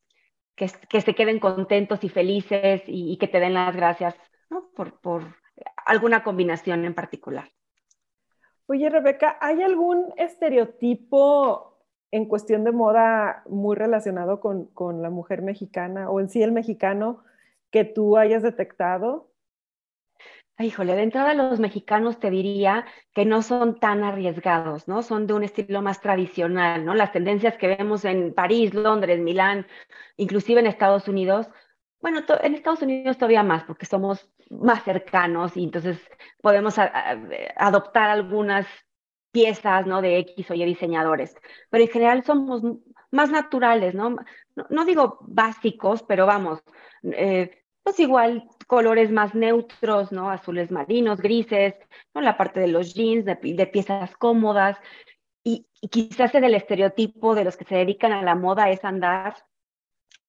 Que, 0.56 0.70
que, 0.90 1.02
se 1.02 1.14
queden 1.16 1.40
contentos 1.40 2.04
y 2.04 2.10
felices 2.10 2.84
y, 2.88 3.18
que 3.18 3.28
te 3.28 3.40
den 3.40 3.54
las 3.54 3.76
gracias 3.76 4.16
¿no? 4.50 4.70
por, 4.74 5.00
por 5.02 5.24
alguna 5.86 6.24
combinación 6.24 6.86
en 6.86 6.94
particular. 6.94 7.50
Oye, 8.68 8.90
Rebeca, 8.90 9.38
¿hay 9.42 9.62
algún 9.62 10.14
estereotipo 10.16 11.78
en 12.10 12.26
cuestión 12.26 12.64
de 12.64 12.72
moda 12.72 13.44
muy 13.48 13.76
relacionado 13.76 14.40
con, 14.40 14.68
con, 14.68 15.02
la 15.02 15.10
mujer 15.10 15.42
mexicana 15.42 16.10
o 16.10 16.22
en 16.22 16.30
sí 16.30 16.42
el 16.42 16.54
mexicano 16.54 17.24
que 17.70 17.84
tú 17.84 18.16
hayas 18.16 18.42
detectado? 18.42 19.30
Híjole, 20.58 20.96
de 20.96 21.04
entrada 21.04 21.34
los 21.34 21.60
mexicanos 21.60 22.20
te 22.20 22.30
diría 22.30 22.86
que 23.14 23.26
no 23.26 23.42
son 23.42 23.78
tan 23.78 24.04
arriesgados, 24.06 24.88
¿no? 24.88 25.04
Son 25.04 25.28
de 25.28 25.34
un 25.34 25.44
estilo 25.44 25.82
más 25.82 26.00
tradicional, 26.00 26.86
¿no? 26.86 26.94
Las 26.96 27.12
tendencias 27.12 27.58
que 27.58 27.68
vemos 27.68 28.06
en 28.06 28.34
París, 28.34 28.74
Londres, 28.74 29.20
Milán, 29.20 29.68
inclusive 30.16 30.62
en 30.62 30.68
Estados 30.68 31.10
Unidos, 31.10 31.50
bueno, 32.00 32.22
en 32.42 32.54
Estados 32.54 32.82
Unidos 32.82 33.18
todavía 33.18 33.44
más, 33.44 33.66
porque 33.66 33.86
somos 33.86 34.30
más 34.50 34.84
cercanos 34.84 35.58
y 35.58 35.64
entonces 35.66 36.00
podemos 36.42 36.76
adoptar 37.58 38.10
algunas 38.10 38.66
piezas, 39.32 39.86
¿no? 39.86 40.02
De 40.02 40.20
X 40.20 40.52
o 40.52 40.54
Y 40.54 40.64
diseñadores, 40.64 41.36
pero 41.70 41.84
en 41.84 41.90
general 41.90 42.24
somos 42.24 42.62
más 43.12 43.30
naturales, 43.30 43.94
¿no? 43.94 44.16
No, 44.70 44.86
digo 44.86 45.18
básicos, 45.22 46.04
pero 46.04 46.26
vamos, 46.26 46.64
eh, 47.04 47.66
pues 47.84 48.00
igual 48.00 48.48
colores 48.68 49.12
más 49.12 49.36
neutros, 49.36 50.12
¿no? 50.12 50.30
Azules 50.30 50.72
marinos, 50.72 51.22
grises, 51.22 51.76
¿no? 52.14 52.22
La 52.22 52.38
parte 52.38 52.60
de 52.60 52.68
los 52.68 52.94
jeans, 52.94 53.26
de, 53.26 53.68
piezas 53.68 54.16
cómodas. 54.18 54.78
Y, 55.44 55.68
quizás 55.92 56.34
el 56.36 56.56
estereotipo 56.56 57.36
de 57.36 57.44
los 57.44 57.58
que 57.58 57.66
se 57.66 57.76
dedican 57.76 58.12
a 58.12 58.24
la 58.24 58.36
moda 58.36 58.70
es 58.72 58.84
andar, 58.84 59.36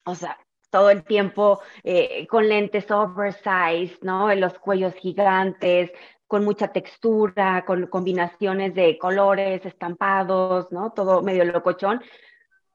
o 0.05 0.15
sea, 0.15 0.39
todo 0.71 0.91
el 0.91 1.05
tiempo 1.05 1.61
eh, 1.85 2.27
con 2.29 2.49
lentes 2.49 2.91
oversized, 2.91 4.03
¿no? 4.03 4.31
En 4.31 4.41
los 4.41 4.59
cuellos 4.59 4.95
gigantes, 4.95 5.91
con 6.27 6.45
mucha 6.45 6.69
textura, 6.69 7.65
con 7.67 7.87
combinaciones 7.87 8.75
de 8.75 8.99
colores, 8.99 9.65
estampados, 9.65 10.73
¿no? 10.73 10.93
Todo 10.93 11.23
medio 11.23 11.45
locochón. 11.45 12.03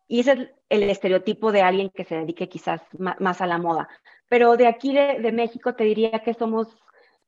y 0.07 0.22
ese 0.22 0.32
es 0.34 0.49
el 0.70 0.84
estereotipo 0.89 1.51
de 1.51 1.62
alguien 1.62 1.89
que 1.89 2.05
se 2.05 2.16
dedique 2.16 2.49
quizás 2.49 2.82
más 2.97 3.41
a 3.41 3.47
la 3.47 3.57
moda. 3.57 3.89
Pero 4.32 4.55
de 4.55 4.65
aquí 4.65 4.93
de, 4.93 5.32
México 5.34 5.75
te 5.75 5.84
diría 5.84 6.19
que 6.23 6.34
somos, 6.34 6.69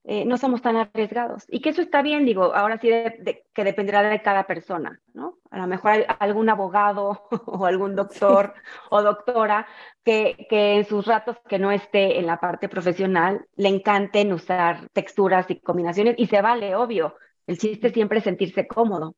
eh, 0.05 0.23
no 0.23 0.37
somos 0.37 0.61
tan 0.61 0.77
arriesgados. 0.77 1.43
Y 1.49 1.59
que 1.59 1.71
eso 1.71 1.81
está 1.81 2.01
bien, 2.01 2.23
digo, 2.23 2.55
ahora 2.55 2.77
sí 2.77 2.87
que 2.87 3.63
dependerá 3.65 4.01
de 4.03 4.21
cada 4.21 4.47
persona, 4.47 5.01
¿no? 5.13 5.37
A 5.51 5.57
lo 5.57 5.67
mejor 5.67 6.05
algún 6.19 6.47
abogado 6.47 7.27
o 7.45 7.65
algún 7.65 7.97
doctor 7.97 8.53
o 8.89 9.01
doctora 9.01 9.67
que, 10.05 10.47
que 10.49 10.77
en 10.77 10.85
sus 10.85 11.05
ratos 11.05 11.35
que 11.49 11.59
no 11.59 11.71
esté 11.73 12.19
en 12.19 12.25
la 12.25 12.39
parte 12.39 12.69
profesional 12.69 13.45
le 13.57 13.67
encanten 13.67 14.31
usar 14.31 14.87
texturas 14.93 15.51
y 15.51 15.59
combinaciones 15.59 16.15
y 16.17 16.27
se 16.27 16.41
vale, 16.41 16.73
obvio. 16.73 17.17
El 17.47 17.57
chiste 17.57 17.89
siempre 17.89 18.19
es 18.19 18.23
sentirse 18.23 18.65
cómodo. 18.65 19.17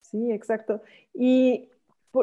Sí, 0.00 0.32
exacto. 0.32 0.82
Y 1.14 1.70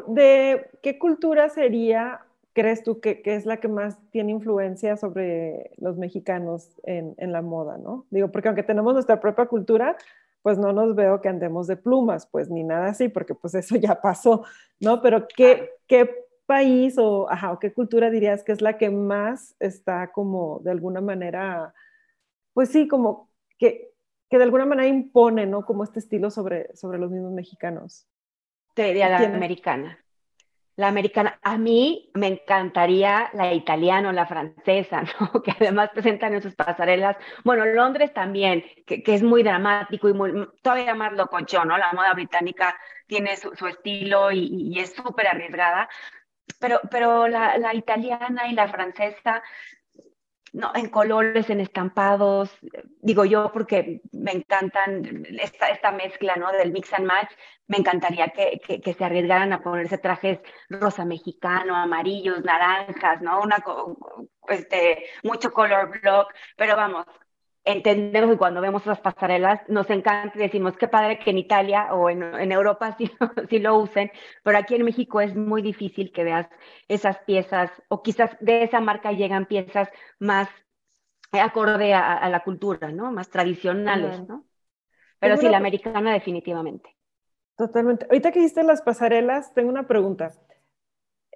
¿de 0.08 0.70
qué 0.84 1.00
cultura 1.00 1.48
sería 1.48 2.27
crees 2.58 2.82
tú 2.82 3.00
que, 3.00 3.22
es 3.24 3.46
la 3.46 3.58
que 3.58 3.68
más 3.68 4.00
tiene 4.10 4.32
influencia 4.32 4.98
sobre 4.98 5.70
los 5.78 5.96
mexicanos 5.96 6.82
en, 6.86 7.32
la 7.32 7.44
moda, 7.44 7.78
¿no? 7.78 8.08
Digo, 8.10 8.32
porque 8.32 8.48
aunque 8.48 8.64
tenemos 8.64 8.96
nuestra 8.96 9.20
propia 9.20 9.46
cultura, 9.46 9.96
pues 10.42 10.58
no 10.58 10.74
nos 10.74 10.96
veo 10.96 11.22
que 11.22 11.30
andemos 11.30 11.68
de 11.68 11.78
plumas, 11.78 12.26
pues 12.26 12.50
ni 12.50 12.64
nada 12.64 12.88
así, 12.88 13.10
porque 13.10 13.36
pues 13.36 13.54
eso 13.62 13.76
ya 13.76 14.02
pasó, 14.02 14.44
¿no? 14.80 15.04
Pero 15.04 15.28
¿qué, 15.28 15.70
qué 15.86 16.10
país 16.48 16.98
o, 16.98 17.30
ajá, 17.30 17.52
o 17.52 17.60
qué 17.60 17.72
cultura 17.72 18.10
dirías 18.10 18.44
que 18.44 18.54
es 18.54 18.62
la 18.62 18.80
que 18.80 18.90
más 18.90 19.56
está 19.60 20.12
como 20.12 20.60
de 20.64 20.72
alguna 20.72 21.00
manera, 21.00 21.76
pues 22.54 22.70
sí, 22.70 22.88
como 22.88 23.30
que, 23.60 23.92
que 24.32 24.38
de 24.38 24.44
alguna 24.44 24.66
manera 24.66 24.88
impone, 24.88 25.46
¿no? 25.46 25.64
Como 25.64 25.84
este 25.84 26.00
estilo 26.00 26.32
sobre, 26.32 26.76
sobre 26.76 26.98
los 26.98 27.12
mismos 27.12 27.34
mexicanos. 27.34 28.08
Te 28.74 28.86
diría 28.86 29.10
la 29.10 29.20
americana 29.20 30.00
la 30.78 30.88
americana. 30.88 31.40
A 31.42 31.58
mí 31.58 32.10
me 32.14 32.28
encantaría 32.28 33.30
la 33.34 33.54
italiana 33.54 34.10
o 34.10 34.12
la 34.14 34.28
francesa, 34.28 35.02
¿no? 35.20 35.42
Que 35.42 35.52
además 35.52 35.90
presentan 35.94 36.34
en 36.36 36.42
sus 36.42 36.56
pasarelas. 36.56 37.18
Bueno, 37.44 37.66
Londres 37.66 38.14
también, 38.14 38.64
que, 38.86 39.04
es 39.06 39.24
muy 39.24 39.44
dramático 39.44 40.08
y 40.08 40.14
muy, 40.14 40.48
todavía 40.62 40.96
más 40.96 41.14
locochón, 41.14 41.68
¿no? 41.68 41.78
La 41.78 41.92
moda 41.94 42.14
británica 42.14 42.78
tiene 43.08 43.36
su, 43.36 43.68
estilo 43.68 44.32
y, 44.32 44.80
es 44.80 44.94
súper 44.94 45.28
arriesgada. 45.28 45.90
Pero, 46.60 46.80
pero 46.90 47.28
la, 47.28 47.58
la 47.58 47.76
italiana 47.76 48.48
y 48.48 48.54
la 48.54 48.70
francesa 48.70 49.44
no, 50.54 50.72
en 50.76 50.90
colores, 50.90 51.50
en 51.50 51.60
estampados, 51.60 52.58
digo 53.02 53.26
yo 53.26 53.52
porque 53.52 54.02
me 54.12 54.32
encantan 54.32 55.26
esta, 55.40 55.70
esta 55.70 55.92
mezcla, 55.92 56.36
¿no? 56.36 56.52
Del 56.52 56.72
mix 56.72 56.94
and 56.94 57.06
match, 57.06 57.32
me 57.68 57.78
encantaría 57.78 58.30
que, 58.30 58.60
que, 58.60 58.94
se 58.94 59.06
arriesgaran 59.06 59.54
a 59.54 59.62
ponerse 59.62 59.98
trajes 59.98 60.40
rosa 60.70 61.06
mexicano, 61.06 61.76
amarillos, 61.76 62.44
naranjas, 62.44 63.22
¿no? 63.22 63.42
Una, 63.42 63.58
este, 64.48 65.06
mucho 65.24 65.52
color 65.52 66.00
block, 66.02 66.34
pero 66.56 66.76
vamos, 66.76 67.06
entendemos 67.68 68.32
que 68.32 68.38
cuando 68.38 68.62
vemos 68.62 68.86
las 68.86 69.02
pasarelas 69.02 69.60
nos 69.68 69.90
encanta 69.90 70.32
y 70.36 70.40
decimos 70.40 70.78
qué 70.78 70.88
padre 70.88 71.20
que 71.20 71.32
en 71.32 71.38
Italia 71.38 71.94
o 71.94 72.10
en, 72.10 72.24
en 72.24 72.52
Europa 72.52 72.96
sí, 72.98 73.12
sí, 73.50 73.60
lo 73.60 73.78
usen, 73.78 74.10
pero 74.44 74.58
aquí 74.58 74.76
en 74.76 74.86
México 74.86 75.20
es 75.22 75.36
muy 75.36 75.62
difícil 75.62 76.12
que 76.12 76.24
veas 76.24 76.48
esas 76.88 77.20
piezas 77.20 77.70
o 77.90 78.02
quizás 78.02 78.38
de 78.40 78.64
esa 78.64 78.80
marca 78.80 79.12
llegan 79.12 79.46
piezas 79.46 79.90
más 80.18 80.48
acorde 81.34 81.94
a, 81.94 82.28
la 82.30 82.40
cultura, 82.40 82.90
¿no? 82.92 83.12
Más 83.12 83.30
tradicionales, 83.30 84.26
¿no? 84.28 84.46
Pero 85.20 85.36
sí, 85.36 85.50
la 85.50 85.58
americana 85.58 86.14
definitivamente. 86.14 86.96
Totalmente. 87.58 88.06
Ahorita 88.06 88.32
que 88.32 88.40
hiciste 88.40 88.64
las 88.64 88.82
pasarelas, 88.82 89.54
tengo 89.54 89.70
una 89.70 89.88
pregunta. 89.88 90.32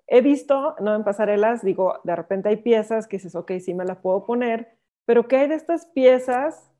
He 0.07 0.21
visto, 0.21 0.75
¿no? 0.79 0.95
En 0.95 1.03
pasarelas, 1.03 1.61
digo, 1.61 1.99
de 2.05 2.15
repente 2.15 2.47
hay 2.47 2.57
piezas 2.57 3.07
que 3.07 3.17
dices, 3.17 3.35
ok, 3.35 3.51
sí 3.59 3.73
me 3.73 3.83
la 3.83 4.01
puedo 4.01 4.23
poner, 4.23 4.77
pero 5.11 5.27
¿qué 5.27 5.35
hay 5.35 5.49
de 5.49 5.55
estas 5.55 5.87
piezas 5.87 6.71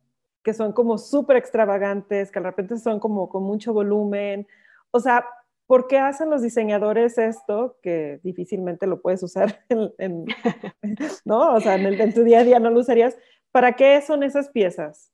que 0.41 0.53
son 0.53 0.71
como 0.71 0.97
súper 0.97 1.36
extravagantes, 1.36 2.32
que 2.32 2.39
de 2.39 2.45
repente 2.45 2.77
son 2.77 2.97
como 3.01 3.27
con 3.27 3.43
mucho 3.43 3.73
volumen? 3.73 4.47
O 4.91 5.01
sea, 5.01 5.25
¿por 5.67 5.86
qué 5.88 5.99
hacen 5.99 6.29
los 6.29 6.41
diseñadores 6.41 7.17
esto 7.17 7.77
que 7.84 8.21
difícilmente 8.23 8.88
lo 8.88 9.01
puedes 9.01 9.21
usar 9.21 9.65
en, 9.97 10.25
¿no? 11.25 11.55
O 11.55 11.59
sea, 11.59 11.75
en, 11.75 12.13
tu 12.13 12.23
día 12.23 12.39
a 12.39 12.43
día 12.45 12.61
no 12.61 12.69
lo 12.69 12.79
usarías. 12.79 13.17
¿Para 13.51 13.73
qué 13.73 13.99
son 13.99 14.23
esas 14.23 14.47
piezas? 14.47 15.11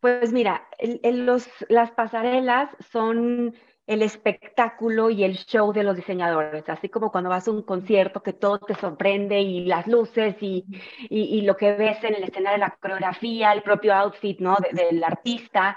Pues 0.00 0.30
mira, 0.30 0.68
los, 1.02 1.48
las 1.70 1.92
pasarelas 1.92 2.68
son 2.92 3.54
el 3.86 4.02
espectáculo 4.02 5.10
y 5.10 5.24
el 5.24 5.36
show 5.36 5.72
de 5.72 5.82
los 5.82 5.96
diseñadores, 5.96 6.68
así 6.68 6.88
como 6.88 7.10
cuando 7.10 7.30
vas 7.30 7.46
a 7.46 7.50
un 7.50 7.62
concierto 7.62 8.22
que 8.22 8.32
todo 8.32 8.58
te 8.58 8.74
sorprende 8.74 9.40
y 9.40 9.66
las 9.66 9.86
luces 9.86 10.36
y, 10.40 10.64
y, 11.10 11.42
lo 11.42 11.56
que 11.56 11.74
ves 11.74 12.02
en 12.02 12.14
el 12.14 12.24
escenario, 12.24 12.58
la 12.58 12.76
coreografía, 12.80 13.52
el 13.52 13.62
propio 13.62 13.94
outfit 13.94 14.40
¿no? 14.40 14.56
del 14.72 15.04
artista, 15.04 15.76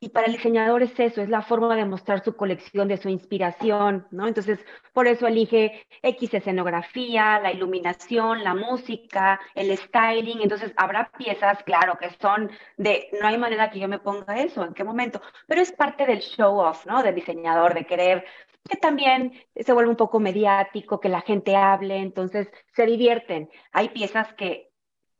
y 0.00 0.10
para 0.10 0.26
el 0.26 0.34
diseñador 0.34 0.82
es 0.82 0.98
eso, 1.00 1.20
es 1.20 1.28
la 1.28 1.42
forma 1.42 1.74
de 1.74 1.84
mostrar 1.84 2.22
su 2.22 2.36
colección, 2.36 2.86
de 2.86 2.98
su 2.98 3.08
inspiración, 3.08 4.06
¿no? 4.10 4.28
Entonces, 4.28 4.64
por 4.92 5.08
eso 5.08 5.26
elige 5.26 5.86
X 6.02 6.34
escenografía, 6.34 7.40
la 7.40 7.52
iluminación, 7.52 8.44
la 8.44 8.54
música, 8.54 9.40
el 9.54 9.76
styling. 9.76 10.40
Entonces, 10.40 10.72
habrá 10.76 11.10
piezas, 11.18 11.62
claro, 11.64 11.98
que 11.98 12.10
son 12.20 12.50
de, 12.76 13.08
no 13.20 13.26
hay 13.26 13.38
manera 13.38 13.70
que 13.70 13.80
yo 13.80 13.88
me 13.88 13.98
ponga 13.98 14.40
eso, 14.40 14.64
¿en 14.64 14.74
qué 14.74 14.84
momento? 14.84 15.20
Pero 15.46 15.60
es 15.62 15.72
parte 15.72 16.06
del 16.06 16.20
show 16.20 16.58
off, 16.58 16.86
¿no? 16.86 17.02
Del 17.02 17.14
diseñador, 17.14 17.74
de 17.74 17.84
querer 17.84 18.24
que 18.68 18.76
también 18.76 19.32
se 19.56 19.72
vuelve 19.72 19.90
un 19.90 19.96
poco 19.96 20.20
mediático, 20.20 21.00
que 21.00 21.08
la 21.08 21.22
gente 21.22 21.56
hable, 21.56 21.96
entonces 21.96 22.48
se 22.74 22.86
divierten. 22.86 23.48
Hay 23.72 23.88
piezas 23.88 24.32
que 24.34 24.67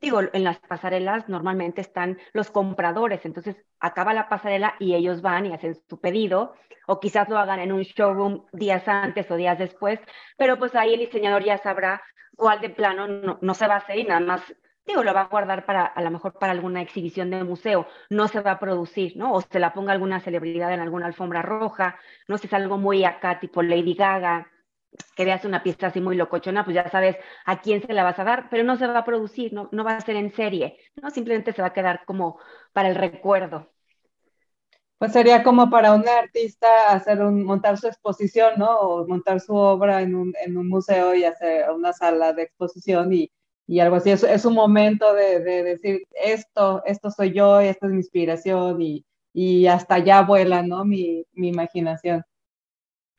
digo, 0.01 0.21
en 0.33 0.43
las 0.43 0.59
pasarelas 0.59 1.27
normalmente 1.27 1.81
están 1.81 2.17
los 2.33 2.51
compradores, 2.51 3.25
entonces 3.25 3.57
acaba 3.79 4.13
la 4.13 4.29
pasarela 4.29 4.75
y 4.79 4.95
ellos 4.95 5.21
van 5.21 5.45
y 5.45 5.53
hacen 5.53 5.75
su 5.87 5.99
pedido, 5.99 6.53
o 6.87 6.99
quizás 6.99 7.29
lo 7.29 7.37
hagan 7.37 7.59
en 7.59 7.71
un 7.71 7.81
showroom 7.81 8.45
días 8.51 8.87
antes 8.87 9.29
o 9.29 9.35
días 9.35 9.59
después, 9.59 9.99
pero 10.37 10.57
pues 10.57 10.75
ahí 10.75 10.93
el 10.93 11.01
diseñador 11.01 11.43
ya 11.43 11.57
sabrá 11.57 12.01
cuál 12.35 12.61
de 12.61 12.69
plano 12.69 13.07
no, 13.41 13.53
se 13.53 13.67
va 13.67 13.75
a 13.75 13.77
hacer 13.77 13.99
y 13.99 14.05
nada 14.05 14.21
más, 14.21 14.41
digo, 14.85 15.03
lo 15.03 15.13
va 15.13 15.21
a 15.21 15.27
guardar 15.27 15.65
para, 15.65 15.85
a 15.85 16.01
lo 16.01 16.09
mejor 16.09 16.33
para 16.39 16.53
alguna 16.53 16.81
exhibición 16.81 17.29
de 17.29 17.43
museo, 17.43 17.85
no 18.09 18.27
se 18.27 18.39
va 18.41 18.51
a 18.51 18.59
producir, 18.59 19.17
¿no? 19.17 19.33
O 19.33 19.41
se 19.41 19.59
la 19.59 19.73
ponga 19.73 19.91
alguna 19.91 20.19
celebridad 20.21 20.73
en 20.73 20.79
alguna 20.79 21.05
alfombra 21.07 21.41
roja, 21.41 21.99
no 22.27 22.37
sé, 22.37 22.47
es 22.47 22.53
algo 22.53 22.77
muy 22.77 23.03
acá, 23.03 23.39
tipo 23.39 23.61
Lady 23.61 23.93
Gaga, 23.93 24.47
que 25.15 25.39
una 25.43 25.63
pieza 25.63 25.87
así 25.87 26.01
muy 26.01 26.15
locochona, 26.15 26.63
pues 26.63 26.75
ya 26.75 26.89
sabes 26.89 27.17
a 27.45 27.61
quién 27.61 27.81
se 27.81 27.93
la 27.93 28.03
vas 28.03 28.19
a 28.19 28.23
dar, 28.23 28.47
pero 28.49 28.63
no 28.63 28.77
se 28.77 28.87
va 28.87 28.99
a 28.99 29.05
producir, 29.05 29.53
no, 29.53 29.69
no 29.71 29.83
va 29.83 29.95
a 29.95 30.01
ser 30.01 30.15
en 30.15 30.31
serie, 30.33 30.77
¿no? 31.01 31.09
Simplemente 31.11 31.53
se 31.53 31.61
va 31.61 31.69
a 31.69 31.73
quedar 31.73 32.05
como 32.05 32.39
para 32.73 32.89
el 32.89 32.95
recuerdo. 32.95 33.71
Pues 34.97 35.13
sería 35.13 35.43
como 35.43 35.69
para 35.69 35.93
un 35.93 36.07
artista 36.07 36.67
hacer 36.89 37.21
un, 37.21 37.43
montar 37.45 37.77
su 37.77 37.87
exposición, 37.87 38.53
¿no? 38.57 38.79
O 38.79 39.07
montar 39.07 39.39
su 39.39 39.55
obra 39.55 40.01
en 40.01 40.15
un, 40.15 40.33
en 40.45 40.57
un 40.57 40.67
museo 40.67 41.15
y 41.15 41.23
hacer 41.23 41.71
una 41.71 41.93
sala 41.93 42.33
de 42.33 42.43
exposición 42.43 43.13
y, 43.13 43.31
y 43.65 43.79
algo 43.79 43.95
así. 43.95 44.11
Es, 44.11 44.45
un 44.45 44.55
momento 44.55 45.13
de, 45.13 45.39
de, 45.39 45.63
decir, 45.63 46.01
esto, 46.21 46.81
esto 46.85 47.11
soy 47.11 47.33
yo, 47.33 47.61
esta 47.61 47.85
es 47.87 47.93
mi 47.93 47.99
inspiración 47.99 48.81
y, 48.81 49.05
y 49.33 49.67
hasta 49.67 49.95
allá 49.95 50.21
vuela, 50.23 50.63
¿no? 50.63 50.83
Mi, 50.83 51.25
mi 51.33 51.49
imaginación. 51.49 52.23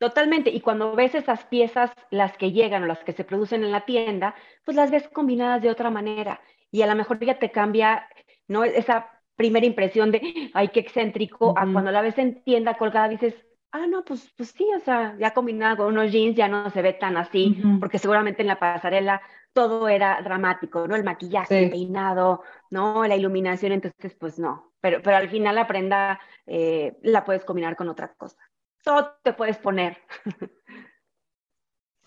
Totalmente. 0.01 0.49
Y 0.49 0.61
cuando 0.61 0.95
ves 0.95 1.13
esas 1.13 1.45
piezas, 1.45 1.91
las 2.09 2.35
que 2.35 2.51
llegan 2.51 2.81
o 2.81 2.87
las 2.87 3.03
que 3.03 3.13
se 3.13 3.23
producen 3.23 3.63
en 3.63 3.71
la 3.71 3.85
tienda, 3.85 4.33
pues 4.65 4.75
las 4.75 4.89
ves 4.89 5.07
combinadas 5.09 5.61
de 5.61 5.69
otra 5.69 5.91
manera. 5.91 6.41
Y 6.71 6.81
a 6.81 6.87
lo 6.87 6.95
mejor 6.95 7.23
ya 7.23 7.37
te 7.37 7.51
cambia, 7.51 8.07
¿no? 8.47 8.63
Esa 8.63 9.11
primera 9.35 9.63
impresión 9.63 10.09
de, 10.11 10.49
ay, 10.55 10.69
qué 10.69 10.79
excéntrico, 10.79 11.53
a 11.55 11.71
cuando 11.71 11.91
la 11.91 12.01
ves 12.01 12.17
en 12.17 12.43
tienda 12.43 12.73
colgada 12.79 13.09
dices, 13.09 13.35
ah, 13.71 13.85
no, 13.85 14.03
pues, 14.03 14.27
pues 14.35 14.49
sí, 14.49 14.65
o 14.75 14.79
sea, 14.79 15.15
ya 15.19 15.35
combinada 15.35 15.77
con 15.77 15.89
unos 15.89 16.11
jeans 16.11 16.35
ya 16.35 16.47
no 16.47 16.71
se 16.71 16.81
ve 16.81 16.93
tan 16.93 17.15
así, 17.15 17.61
porque 17.79 17.99
seguramente 17.99 18.41
en 18.41 18.47
la 18.47 18.57
pasarela 18.57 19.21
todo 19.53 19.87
era 19.87 20.19
dramático, 20.23 20.87
¿no? 20.87 20.95
El 20.95 21.03
maquillaje, 21.03 21.65
el 21.65 21.69
peinado, 21.69 22.41
¿no? 22.71 23.05
La 23.05 23.15
iluminación, 23.15 23.73
entonces, 23.73 24.15
pues 24.15 24.39
no. 24.39 24.73
Pero, 24.81 24.99
pero 25.03 25.17
al 25.17 25.29
final 25.29 25.53
la 25.53 25.67
prenda 25.67 26.19
eh, 26.47 26.97
la 27.03 27.23
puedes 27.23 27.45
combinar 27.45 27.75
con 27.75 27.87
otra 27.87 28.11
cosa 28.15 28.39
todo 28.83 29.15
te 29.23 29.33
puedes 29.33 29.57
poner. 29.57 29.97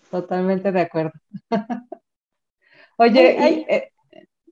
Totalmente 0.09 0.71
de 0.71 0.81
acuerdo. 0.81 1.11
Oye, 2.97 3.65
eh, 3.67 3.91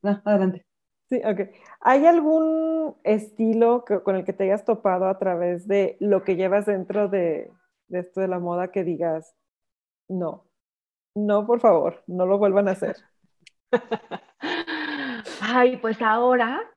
no, 0.02 0.22
adelante. 0.26 0.66
Sí, 1.10 1.22
ok. 1.24 1.42
¿Hay 1.82 2.06
algún 2.06 2.96
estilo 3.04 3.86
con 4.04 4.16
el 4.16 4.26
que 4.26 4.34
te 4.34 4.46
hayas 4.46 4.66
topado 4.66 5.08
a 5.08 5.18
través 5.20 5.68
de 5.68 5.98
lo 6.00 6.24
que 6.24 6.36
llevas 6.36 6.66
dentro 6.66 7.08
de, 7.08 7.52
de 7.88 8.00
esto 8.00 8.22
de 8.22 8.28
la 8.28 8.40
moda 8.40 8.72
que 8.72 8.84
digas, 8.84 9.36
no, 10.10 10.46
no, 11.16 11.46
por 11.46 11.60
favor, 11.60 12.04
no 12.08 12.26
lo 12.26 12.38
vuelvan 12.38 12.68
a 12.68 12.72
hacer? 12.72 12.98
Ay, 15.42 15.78
pues 15.78 16.02
ahora 16.02 16.73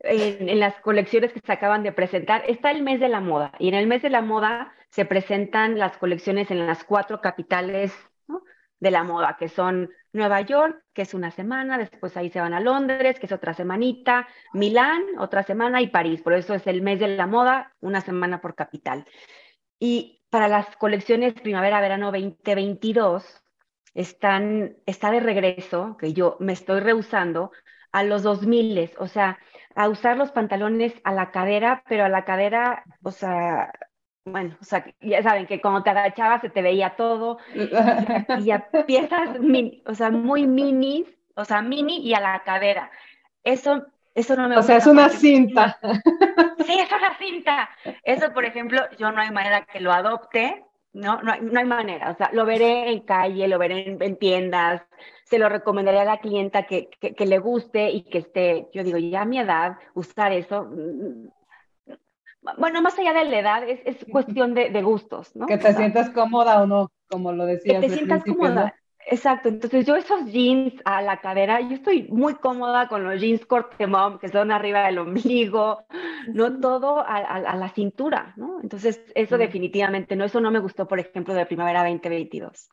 en, 0.00 0.58
las 0.58 0.74
colecciones 0.80 1.32
que 1.32 1.40
se 1.40 1.52
acaban 1.52 1.82
de 1.82 1.92
presentar, 1.92 2.42
está 2.46 2.70
el 2.70 2.82
mes 2.82 3.00
de 3.00 3.08
la 3.08 3.20
moda. 3.20 3.52
Y 3.58 3.68
en 3.68 3.74
el 3.74 3.86
mes 3.86 4.02
de 4.02 4.10
la 4.10 4.22
moda 4.22 4.72
se 4.90 5.04
presentan 5.04 5.78
las 5.78 5.96
colecciones 5.98 6.50
en 6.50 6.66
las 6.66 6.84
cuatro 6.84 7.20
capitales 7.20 7.92
de 8.80 8.90
la 8.90 9.04
moda, 9.04 9.36
que 9.38 9.48
son 9.48 9.90
Nueva 10.12 10.40
York, 10.40 10.82
que 10.94 11.02
es 11.02 11.12
una 11.12 11.30
semana, 11.30 11.76
después 11.76 12.16
ahí 12.16 12.30
se 12.30 12.40
van 12.40 12.54
a 12.54 12.60
Londres, 12.60 13.20
que 13.20 13.26
es 13.26 13.32
otra 13.32 13.52
semanita, 13.52 14.26
Milán, 14.54 15.02
otra 15.18 15.42
semana, 15.42 15.82
y 15.82 15.88
París. 15.88 16.22
Por 16.22 16.32
eso 16.32 16.54
es 16.54 16.66
el 16.66 16.80
mes 16.80 16.98
de 16.98 17.08
la 17.08 17.26
moda, 17.26 17.74
una 17.80 18.00
semana 18.00 18.40
por 18.40 18.54
capital. 18.54 19.04
Y 19.78 20.22
para 20.30 20.48
las 20.48 20.76
colecciones 20.76 21.34
primavera-verano 21.34 22.06
2022, 22.10 23.42
están, 23.94 24.76
está 24.86 25.10
de 25.10 25.20
regreso, 25.20 25.96
que 25.98 26.12
yo 26.12 26.36
me 26.40 26.52
estoy 26.52 26.80
rehusando, 26.80 27.52
a 27.92 28.04
los 28.04 28.22
2000, 28.22 28.92
o 28.98 29.08
sea, 29.08 29.38
a 29.74 29.88
usar 29.88 30.16
los 30.16 30.32
pantalones 30.32 30.94
a 31.04 31.12
la 31.12 31.30
cadera, 31.30 31.82
pero 31.88 32.04
a 32.04 32.08
la 32.08 32.24
cadera, 32.24 32.84
o 33.02 33.10
sea, 33.10 33.72
bueno, 34.24 34.56
o 34.60 34.64
sea, 34.64 34.84
ya 35.00 35.22
saben 35.22 35.46
que 35.46 35.60
cuando 35.60 35.82
te 35.82 35.90
agachabas 35.90 36.42
se 36.42 36.50
te 36.50 36.62
veía 36.62 36.96
todo, 36.96 37.38
y 37.54 38.50
a 38.50 38.68
piezas, 38.86 39.30
o 39.86 39.94
sea, 39.94 40.10
muy 40.10 40.46
minis, 40.46 41.06
o 41.34 41.44
sea, 41.44 41.62
mini 41.62 41.98
y 41.98 42.14
a 42.14 42.20
la 42.20 42.42
cadera. 42.44 42.90
Eso, 43.42 43.86
eso 44.14 44.36
no 44.36 44.48
me 44.48 44.56
gusta. 44.56 44.60
O 44.60 44.62
sea, 44.62 44.76
es 44.76 44.86
una 44.86 45.08
cinta. 45.08 45.78
Sí, 46.66 46.78
es 46.78 46.92
una 46.92 47.18
cinta. 47.18 47.70
Eso, 48.04 48.32
por 48.32 48.44
ejemplo, 48.44 48.80
yo 48.96 49.10
no 49.10 49.20
hay 49.20 49.32
manera 49.32 49.64
que 49.64 49.80
lo 49.80 49.92
adopte, 49.92 50.62
no, 50.92 51.20
no 51.22 51.32
hay, 51.32 51.40
no 51.40 51.58
hay 51.58 51.66
manera. 51.66 52.10
O 52.10 52.16
sea, 52.16 52.30
lo 52.32 52.44
veré 52.44 52.92
en 52.92 53.00
calle, 53.00 53.48
lo 53.48 53.58
veré 53.58 53.96
en, 53.98 54.16
tiendas, 54.18 54.82
se 55.30 55.38
lo 55.38 55.48
recomendaría 55.48 56.02
a 56.02 56.04
la 56.04 56.18
clienta 56.18 56.66
que, 56.66 56.88
que, 56.88 57.26
le 57.26 57.38
guste 57.38 57.90
y 57.90 58.02
que 58.02 58.18
esté, 58.18 58.68
yo 58.74 58.82
digo, 58.82 58.98
ya 58.98 59.22
a 59.22 59.24
mi 59.24 59.38
edad, 59.38 59.76
usar 59.94 60.32
eso, 60.32 60.64
mm, 60.64 61.28
bueno, 62.58 62.82
más 62.82 62.98
allá 62.98 63.12
de 63.12 63.24
la 63.26 63.38
edad, 63.38 63.68
es, 63.68 63.80
es 63.84 64.04
cuestión 64.10 64.54
de, 64.54 64.70
de, 64.70 64.82
gustos, 64.82 65.36
¿no? 65.36 65.46
Que 65.46 65.58
te 65.58 65.72
sientas 65.74 66.10
cómoda 66.10 66.62
o 66.62 66.66
no, 66.66 66.90
como 67.08 67.32
lo 67.32 67.46
decías. 67.46 67.80
Que 67.80 67.88
te 67.88 67.94
sientas 67.94 68.24
cómoda. 68.24 68.74
Exacto, 69.06 69.48
entonces 69.48 69.86
yo 69.86 69.96
esos 69.96 70.26
jeans 70.26 70.74
a 70.84 71.00
la 71.00 71.20
cadera, 71.20 71.60
yo 71.60 71.74
estoy 71.74 72.08
muy 72.08 72.34
cómoda 72.34 72.88
con 72.88 73.02
los 73.04 73.20
jeans 73.20 73.46
corte 73.46 73.86
mom 73.86 74.18
que 74.18 74.28
son 74.28 74.52
arriba 74.52 74.84
del 74.84 74.98
ombligo, 74.98 75.84
no 76.28 76.60
todo 76.60 77.00
a, 77.00 77.16
a, 77.16 77.56
la 77.56 77.68
cintura, 77.70 78.34
¿no? 78.36 78.60
Entonces 78.62 79.00
eso 79.14 79.38
definitivamente 79.38 80.16
no, 80.16 80.24
eso 80.24 80.40
no 80.40 80.50
me 80.50 80.58
gustó, 80.58 80.86
por 80.86 81.00
ejemplo, 81.00 81.34
de 81.34 81.46
primavera 81.46 81.82
2022. 81.82 82.68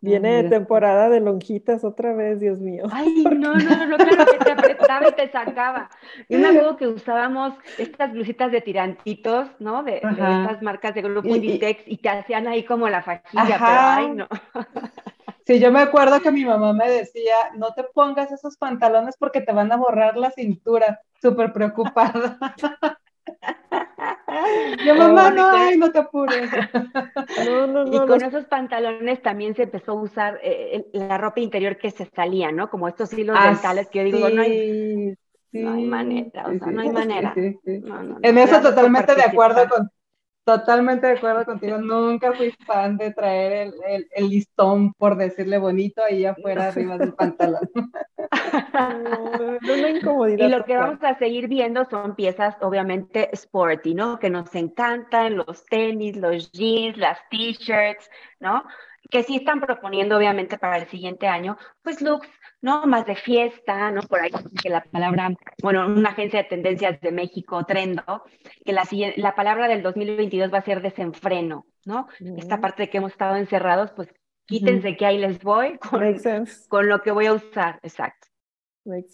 Viene 0.00 0.44
temporada 0.44 1.08
de 1.08 1.20
lonjitas 1.20 1.82
otra 1.82 2.14
vez, 2.14 2.38
Dios 2.38 2.60
mío. 2.60 2.84
Ay, 2.92 3.24
no, 3.24 3.54
no, 3.54 3.86
no, 3.86 3.96
claro 3.96 4.26
que 4.26 4.44
te 4.44 4.50
apretaba 4.52 5.08
y 5.08 5.12
te 5.12 5.30
sacaba. 5.30 5.90
Yo 6.28 6.38
me 6.38 6.48
acuerdo 6.48 6.76
que 6.76 6.86
usábamos 6.86 7.54
estas 7.78 8.12
blusitas 8.12 8.52
de 8.52 8.60
tirantitos, 8.60 9.48
¿no? 9.58 9.82
De, 9.82 9.96
estas 9.96 10.62
marcas 10.62 10.94
de 10.94 11.02
grupo 11.02 11.28
Inditex 11.28 11.82
y 11.86 11.96
te 11.96 12.08
hacían 12.10 12.46
ahí 12.46 12.64
como 12.64 12.88
la 12.88 13.02
fajilla, 13.02 13.58
pero 13.58 13.60
ay, 13.60 14.10
no. 14.10 14.28
Sí, 15.46 15.60
yo 15.60 15.72
me 15.72 15.80
acuerdo 15.80 16.20
que 16.20 16.30
mi 16.30 16.44
mamá 16.44 16.74
me 16.74 16.90
decía, 16.90 17.36
no 17.56 17.72
te 17.72 17.82
pongas 17.82 18.30
esos 18.30 18.58
pantalones 18.58 19.16
porque 19.18 19.40
te 19.40 19.50
van 19.50 19.72
a 19.72 19.78
borrar 19.78 20.18
la 20.18 20.30
cintura, 20.30 21.00
súper 21.22 21.54
preocupada. 21.54 22.38
Yo, 24.86 24.94
mamá, 24.94 25.30
no, 25.30 25.48
ay, 25.50 25.76
no 25.76 25.90
te 25.90 25.98
apures. 25.98 26.50
No, 27.46 27.66
no, 27.66 27.84
no, 27.84 28.04
y 28.04 28.06
con 28.06 28.22
esos 28.22 28.44
pantalones 28.46 29.22
también 29.22 29.54
se 29.54 29.64
empezó 29.64 29.92
a 29.92 30.02
usar 30.02 30.40
eh, 30.42 30.86
la 30.92 31.18
ropa 31.18 31.40
interior 31.40 31.76
que 31.76 31.90
se 31.90 32.06
salía, 32.06 32.52
¿no? 32.52 32.70
Como 32.70 32.88
estos 32.88 33.12
hilos 33.12 33.36
ah, 33.38 33.50
dentales 33.50 33.88
que 33.88 33.98
yo 33.98 34.04
digo, 34.04 34.28
no 34.28 34.42
hay, 34.42 35.14
no 35.52 35.72
hay 35.72 35.84
manera, 35.84 36.46
o 36.46 36.58
sea, 36.58 36.72
no 36.72 36.80
hay 36.80 36.90
manera. 36.90 37.34
en 37.34 38.38
eso 38.38 38.60
totalmente 38.60 39.14
de 39.14 39.22
acuerdo 39.22 39.68
con, 39.68 39.90
Totalmente 40.48 41.06
de 41.06 41.12
acuerdo 41.12 41.44
contigo. 41.44 41.76
Nunca 41.76 42.32
fui 42.32 42.50
fan 42.64 42.96
de 42.96 43.12
traer 43.12 43.74
el, 43.86 44.08
el, 44.10 44.28
listón, 44.30 44.94
por 44.94 45.18
decirle 45.18 45.58
bonito, 45.58 46.02
ahí 46.02 46.24
afuera 46.24 46.68
arriba 46.68 46.96
del 46.96 47.12
pantalón. 47.12 47.68
No, 49.60 49.88
incomodidad. 49.88 50.46
Y 50.46 50.50
lo 50.50 50.64
que 50.64 50.76
vamos 50.76 51.02
a 51.02 51.18
seguir 51.18 51.48
viendo 51.48 51.84
son 51.84 52.14
piezas, 52.14 52.56
obviamente, 52.62 53.28
sporty, 53.32 53.94
¿no? 53.94 54.18
Que 54.18 54.30
nos 54.30 54.54
encantan, 54.54 55.36
los 55.36 55.66
tenis, 55.66 56.16
los 56.16 56.50
jeans, 56.52 56.96
las 56.96 57.18
t-shirts, 57.28 58.10
¿no? 58.40 58.64
Que 59.10 59.22
sí 59.24 59.36
están 59.36 59.60
proponiendo, 59.60 60.16
obviamente, 60.16 60.56
para 60.56 60.78
el 60.78 60.88
siguiente 60.88 61.26
año, 61.26 61.58
pues 61.82 62.00
looks 62.00 62.28
¿no? 62.60 62.86
Más 62.86 63.06
de 63.06 63.14
fiesta, 63.14 63.90
¿no? 63.90 64.02
Por 64.02 64.20
ahí 64.20 64.30
que 64.60 64.68
la 64.68 64.82
palabra, 64.82 65.34
bueno, 65.62 65.86
una 65.86 66.10
agencia 66.10 66.42
de 66.42 66.48
tendencias 66.48 67.00
de 67.00 67.12
México, 67.12 67.64
Trendo, 67.64 68.24
que 68.64 68.72
la, 68.72 68.84
la 69.16 69.34
palabra 69.34 69.68
del 69.68 69.82
2022 69.82 70.52
va 70.52 70.58
a 70.58 70.64
ser 70.64 70.82
desenfreno, 70.82 71.66
¿no? 71.84 72.08
Esta 72.36 72.60
parte 72.60 72.84
de 72.84 72.90
que 72.90 72.98
hemos 72.98 73.12
estado 73.12 73.36
encerrados, 73.36 73.92
pues 73.92 74.08
quítense 74.46 74.96
que 74.96 75.06
ahí 75.06 75.18
les 75.18 75.42
voy 75.42 75.78
con, 75.78 76.02
con 76.68 76.88
lo 76.88 77.02
que 77.02 77.12
voy 77.12 77.26
a 77.26 77.34
usar, 77.34 77.78
exacto. 77.82 78.28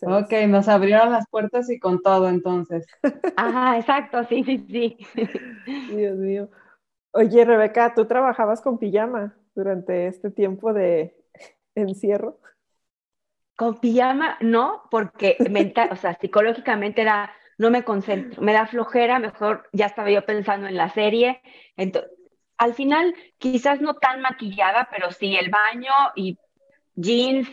Ok, 0.06 0.32
nos 0.48 0.68
abrieron 0.68 1.10
las 1.10 1.28
puertas 1.28 1.68
y 1.68 1.78
con 1.80 2.00
todo 2.00 2.28
entonces. 2.28 2.86
Ajá, 3.36 3.76
exacto, 3.78 4.22
sí, 4.24 4.44
sí, 4.44 4.64
sí. 4.68 4.96
Dios 5.96 6.16
mío. 6.16 6.48
Oye, 7.12 7.44
Rebeca, 7.44 7.92
¿tú 7.94 8.06
trabajabas 8.06 8.60
con 8.60 8.78
pijama 8.78 9.36
durante 9.54 10.06
este 10.06 10.30
tiempo 10.30 10.72
de 10.72 11.16
encierro? 11.74 12.38
Con 13.56 13.78
pijama, 13.78 14.36
no, 14.40 14.82
porque 14.90 15.36
mental, 15.50 15.90
o 15.92 15.96
sea, 15.96 16.14
psicológicamente 16.14 17.02
era, 17.02 17.32
no 17.58 17.70
me 17.70 17.84
concentro, 17.84 18.42
me 18.42 18.52
da 18.52 18.66
flojera, 18.66 19.18
mejor 19.18 19.68
ya 19.72 19.86
estaba 19.86 20.10
yo 20.10 20.24
pensando 20.26 20.66
en 20.66 20.76
la 20.76 20.88
serie. 20.90 21.40
Entonces, 21.76 22.10
al 22.58 22.74
final, 22.74 23.14
quizás 23.38 23.80
no 23.80 23.94
tan 23.94 24.20
maquillada, 24.20 24.88
pero 24.90 25.10
sí 25.10 25.36
el 25.36 25.50
baño 25.50 25.92
y 26.14 26.38
jeans, 26.94 27.48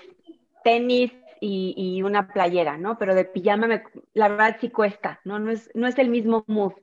tenis 0.64 1.12
y, 1.40 2.02
una 2.04 2.28
playera, 2.28 2.78
¿no? 2.78 2.98
Pero 2.98 3.16
de 3.16 3.26
pijama, 3.26 3.68
me, 3.68 3.84
la 4.14 4.28
verdad 4.28 4.58
sí 4.60 4.70
cuesta, 4.70 5.20
¿no? 5.24 5.40
No 5.40 5.52
es, 5.52 5.72
no 5.74 5.88
es 5.88 5.98
el 5.98 6.10
mismo 6.10 6.44
mood. 6.48 6.74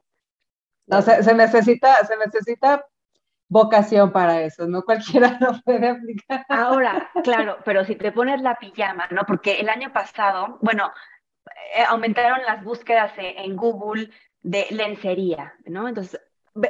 No, 0.87 1.03
se, 1.03 1.23
se 1.23 1.35
necesita, 1.35 2.05
se 2.07 2.17
necesita 2.17 2.85
vocación 3.49 4.13
para 4.13 4.43
eso, 4.43 4.67
no 4.67 4.83
cualquiera 4.83 5.37
lo 5.41 5.61
puede 5.63 5.89
aplicar. 5.89 6.45
Ahora, 6.49 7.11
claro, 7.25 7.59
pero 7.65 7.85
si 7.85 7.97
te 7.97 8.13
pones 8.13 8.41
la 8.41 8.57
pijama, 8.57 9.09
¿no? 9.11 9.25
Porque 9.27 9.61
el 9.61 9.69
año 9.69 9.93
pasado, 9.93 10.59
bueno, 10.61 10.93
eh, 11.75 11.85
aumentaron 11.89 12.41
las 12.47 12.63
búsquedas 12.63 13.13
en 13.17 13.57
Google 13.57 14.11
de 14.43 14.67
lencería, 14.71 15.55
¿no? 15.67 15.89
Entonces, 15.89 16.21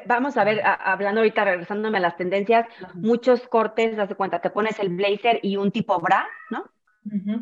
vamos 0.07 0.37
a 0.37 0.45
ver, 0.45 0.63
hablando 0.65 1.21
ahorita, 1.21 1.45
regresándome 1.45 1.99
a 1.99 2.03
las 2.03 2.17
tendencias, 2.17 2.67
muchos 2.95 3.47
cortes, 3.49 3.97
das 3.97 4.09
de 4.09 4.15
cuenta, 4.15 4.41
te 4.41 4.51
pones 4.51 4.79
el 4.79 4.91
blazer 4.91 5.41
y 5.43 5.57
un 5.57 5.71
tipo 5.71 5.99
bra, 6.01 6.27
¿no? 6.51 6.65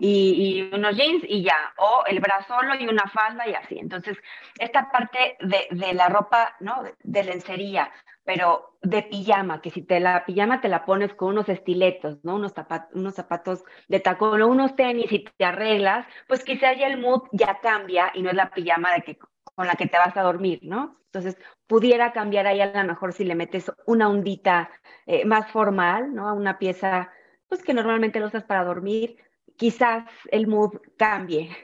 y, 0.00 0.70
unos 0.72 0.96
jeans 0.96 1.24
y 1.26 1.42
ya, 1.42 1.56
o 1.78 2.04
el 2.06 2.20
bra 2.20 2.44
solo 2.46 2.76
y 2.76 2.86
una 2.86 3.08
falda 3.08 3.48
y 3.48 3.54
así. 3.54 3.78
Entonces, 3.78 4.16
esta 4.58 4.90
parte 4.92 5.36
de, 5.40 5.66
de 5.70 5.92
la 5.92 6.08
ropa, 6.08 6.54
¿no? 6.60 6.84
De 7.02 7.24
lencería, 7.24 7.90
pero 8.26 8.76
de 8.82 9.04
pijama, 9.04 9.62
que 9.62 9.70
si 9.70 9.82
te 9.82 10.00
la 10.00 10.26
pijama 10.26 10.60
te 10.60 10.68
la 10.68 10.84
pones 10.84 11.14
con 11.14 11.28
unos 11.30 11.48
estiletos, 11.48 12.18
¿no? 12.24 12.34
Unos, 12.34 12.52
zapatos, 12.52 12.90
unos 12.94 13.14
zapatos 13.14 13.64
de 13.88 14.00
tacón 14.00 14.42
o 14.42 14.48
unos 14.48 14.74
tenis 14.74 15.10
y 15.12 15.24
te 15.24 15.44
arreglas, 15.44 16.06
pues 16.26 16.42
quizás 16.42 16.76
ya 16.76 16.88
el 16.88 17.00
mood 17.00 17.22
ya 17.32 17.60
cambia 17.62 18.10
y 18.14 18.22
no 18.22 18.30
es 18.30 18.36
la 18.36 18.50
pijama 18.50 18.92
de 18.94 19.02
que, 19.02 19.18
con 19.54 19.68
la 19.68 19.76
que 19.76 19.86
te 19.86 19.96
vas 19.96 20.16
a 20.16 20.22
dormir, 20.22 20.58
¿no? 20.62 20.98
Entonces, 21.06 21.38
pudiera 21.68 22.12
cambiar 22.12 22.48
ahí 22.48 22.60
a 22.60 22.82
lo 22.82 22.88
mejor 22.88 23.12
si 23.12 23.24
le 23.24 23.36
metes 23.36 23.70
una 23.86 24.08
ondita 24.08 24.70
eh, 25.06 25.24
más 25.24 25.50
formal, 25.52 26.12
¿no? 26.12 26.28
A 26.28 26.32
una 26.32 26.58
pieza, 26.58 27.12
pues 27.48 27.62
que 27.62 27.74
normalmente 27.74 28.18
lo 28.18 28.26
usas 28.26 28.42
para 28.42 28.64
dormir, 28.64 29.18
quizás 29.56 30.04
el 30.32 30.48
mood 30.48 30.72
cambie. 30.98 31.56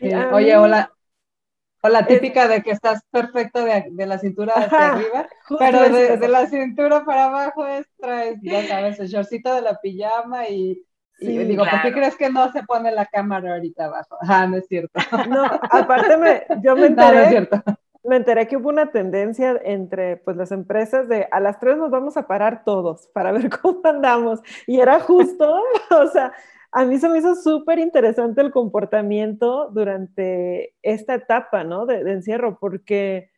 oye, 0.32 0.56
hola. 0.56 0.92
O 1.82 1.88
la 1.88 2.06
típica 2.06 2.48
de 2.48 2.62
que 2.62 2.72
estás 2.72 3.02
perfecto 3.10 3.64
de, 3.64 3.86
de 3.90 4.06
la 4.06 4.18
cintura 4.18 4.54
hacia 4.54 4.92
arriba, 4.92 5.28
pero 5.58 5.88
de, 5.88 6.28
la 6.28 6.46
cintura 6.46 7.04
para 7.04 7.26
abajo 7.26 7.66
es, 7.66 7.86
traes, 7.98 8.38
ya 8.42 8.66
sabes, 8.66 8.98
el 8.98 9.06
shortcito 9.06 9.54
de 9.54 9.62
la 9.62 9.78
pijama 9.80 10.48
y, 10.48 10.82
digo, 11.20 11.64
¿por 11.64 11.82
qué 11.82 11.92
crees 11.92 12.16
que 12.16 12.30
no 12.30 12.50
se 12.50 12.64
pone 12.64 12.90
la 12.90 13.06
cámara 13.06 13.54
ahorita 13.54 13.84
abajo? 13.84 14.16
Ah, 14.28 14.46
no 14.46 14.56
es 14.56 14.66
cierto. 14.66 14.98
No, 15.28 15.44
aparte 15.44 16.16
me, 16.16 16.42
yo 16.62 16.74
me 16.74 16.86
enteré, 16.88 17.48
me 18.04 18.16
enteré 18.16 18.48
que 18.48 18.56
hubo 18.56 18.70
una 18.70 18.90
tendencia 18.90 19.60
entre 19.64 20.16
pues 20.16 20.36
las 20.36 20.50
empresas 20.50 21.08
de 21.08 21.28
a 21.30 21.40
las 21.40 21.60
tres 21.60 21.76
nos 21.76 21.90
vamos 21.90 22.16
a 22.16 22.26
parar 22.26 22.64
todos 22.64 23.08
para 23.12 23.32
ver 23.32 23.50
cómo 23.62 23.80
andamos 23.84 24.40
y 24.66 24.80
era 24.80 24.98
justo, 25.00 25.62
o 25.90 26.06
sea, 26.08 26.32
a 26.72 26.84
mí 26.84 26.98
se 26.98 27.08
me 27.08 27.18
hizo 27.18 27.34
súper 27.34 27.78
interesante 27.78 28.40
el 28.40 28.50
comportamiento 28.50 29.70
durante 29.70 30.74
esta 30.82 31.14
etapa, 31.14 31.64
¿no? 31.64 31.86
De, 31.86 32.00
encierro, 32.12 32.58
porque 32.58 33.30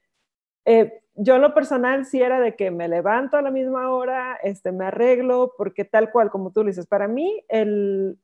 eh, 0.65 1.03
yo 1.15 1.39
lo 1.39 1.55
personal 1.55 2.07
sí 2.07 2.21
era 2.21 2.41
de 2.41 2.57
que 2.57 2.71
me 2.71 2.89
levanto 2.89 3.37
a 3.37 3.43
la 3.43 3.51
misma 3.51 3.91
hora, 3.91 4.39
este, 4.43 4.73
me 4.73 4.87
arreglo, 4.87 5.55
porque 5.57 5.85
tal 5.85 6.11
cual, 6.11 6.31
como 6.31 6.51
tú 6.53 6.63
lo 6.63 6.69
dices, 6.69 6.87
para 6.87 7.09
mí 7.09 7.45
el, 7.49 8.19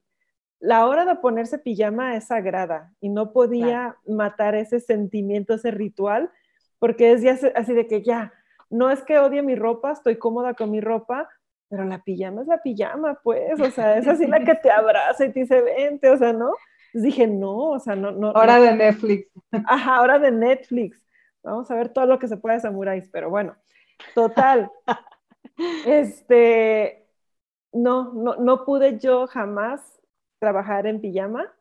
la 0.61 0.87
hora 0.87 1.05
de 1.05 1.17
ponerse 1.17 1.59
pijama 1.59 2.17
es 2.17 2.27
sagrada 2.27 2.93
y 3.01 3.09
no 3.09 3.33
podía 3.33 3.97
matar 4.07 4.55
ese 4.55 4.81
sentimiento, 4.81 5.55
ese 5.55 5.71
ritual, 5.71 6.31
porque 6.79 7.13
es 7.13 7.23
ya 7.23 7.39
así 7.55 7.75
de 7.75 7.87
que 7.87 8.03
ya, 8.03 8.33
no 8.71 8.91
es 8.91 9.03
que 9.03 9.19
odie 9.19 9.43
mi 9.43 9.55
ropa, 9.55 9.93
estoy 9.93 10.17
cómoda 10.17 10.55
con 10.55 10.71
mi 10.71 10.81
ropa, 10.81 11.29
pero 11.69 11.85
la 11.85 12.03
pijama 12.03 12.43
es 12.43 12.49
la 12.49 12.62
pijama, 12.62 13.19
pues, 13.23 13.61
o 13.61 13.71
sea, 13.71 13.99
es 13.99 14.07
así 14.07 14.27
la 14.27 14.45
que 14.45 14.55
te 14.55 14.71
abraza 14.71 15.25
y 15.25 15.33
te 15.33 15.41
dice, 15.41 15.62
vente, 15.62 16.11
o 16.11 16.17
sea, 16.17 16.33
¿no? 16.33 16.53
Entonces 16.93 17.03
dije, 17.03 17.27
no, 17.27 17.71
o 17.71 17.79
sea, 17.79 17.97
no, 17.97 18.12
no. 18.12 18.31
Hora 18.31 18.61
de 18.61 18.75
Netflix. 18.75 19.31
Ajá, 19.67 20.01
hora 20.01 20.19
de 20.19 20.31
Netflix. 20.31 21.03
Vamos 21.43 21.71
a 21.71 21.75
ver 21.75 21.91
todo 21.91 22.07
lo 22.07 22.19
que 22.19 22.29
se 22.29 22.37
puede 22.37 22.57
de 22.57 22.62
samuráis, 22.62 23.09
pero 23.11 23.31
bueno, 23.31 23.57
total. 24.14 24.71
este, 25.87 27.07
no, 27.73 28.12
no, 28.12 28.37
no 28.37 28.64
pude 28.64 28.99
yo 28.99 29.27
jamás 29.27 30.01
trabajar 30.39 30.87
en 30.87 31.01
pijama 31.01 31.53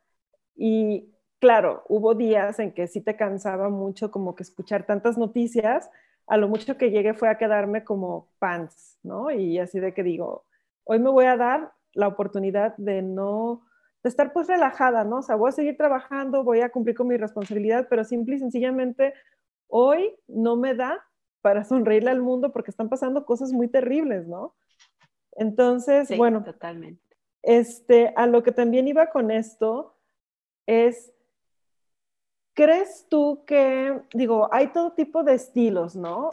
y 0.56 1.12
claro, 1.40 1.84
hubo 1.90 2.16
días 2.16 2.60
en 2.60 2.72
que 2.72 2.88
sí 2.88 3.02
te 3.02 3.16
cansaba 3.16 3.70
mucho 3.70 4.12
como 4.12 4.36
que 4.36 4.44
escuchar 4.44 4.86
tantas 4.86 5.18
noticias, 5.18 5.90
a 6.28 6.38
lo 6.38 6.48
mucho 6.48 6.78
que 6.78 6.92
llegué 6.92 7.14
fue 7.14 7.30
a 7.30 7.38
quedarme 7.38 7.84
como 7.84 8.30
pants, 8.40 8.98
¿no? 9.04 9.32
Y 9.32 9.60
así 9.60 9.80
de 9.80 9.94
que 9.94 10.04
digo, 10.04 10.46
hoy 10.84 11.00
me 11.00 11.10
voy 11.10 11.26
a 11.26 11.38
dar 11.38 11.74
la 11.94 12.08
oportunidad 12.08 12.76
de 12.78 13.02
no, 13.02 13.66
de 14.04 14.10
estar 14.10 14.34
pues 14.34 14.48
relajada, 14.48 15.04
¿no? 15.04 15.18
O 15.18 15.22
sea, 15.22 15.36
voy 15.36 15.50
a 15.50 15.54
seguir 15.54 15.78
trabajando, 15.78 16.44
voy 16.44 16.62
a 16.62 16.70
cumplir 16.70 16.96
con 16.96 17.08
mi 17.08 17.18
responsabilidad, 17.18 17.88
pero 17.90 18.04
simple 18.04 18.36
y 18.36 18.40
sencillamente 18.40 19.14
hoy 19.68 20.16
no 20.28 20.56
me 20.56 20.74
da 20.76 21.04
para 21.42 21.64
sonreírle 21.64 22.12
al 22.12 22.22
mundo 22.22 22.52
porque 22.52 22.72
están 22.72 22.90
pasando 22.90 23.26
cosas 23.26 23.52
muy 23.52 23.68
terribles, 23.68 24.28
¿no? 24.28 24.56
Entonces, 25.34 26.16
bueno, 26.18 26.44
totalmente. 26.44 27.02
Este, 27.44 28.14
a 28.16 28.26
lo 28.26 28.42
que 28.42 28.52
también 28.52 28.88
iba 28.88 29.12
con 29.12 29.30
esto 29.30 29.96
es 30.66 31.15
¿Crees 32.56 33.06
tú 33.10 33.44
que, 33.46 34.02
digo, 34.14 34.50
hay 34.52 34.68
todo 34.68 34.94
tipo 34.94 35.24
de 35.24 35.36
estilos, 35.36 35.96
¿no? 35.96 36.32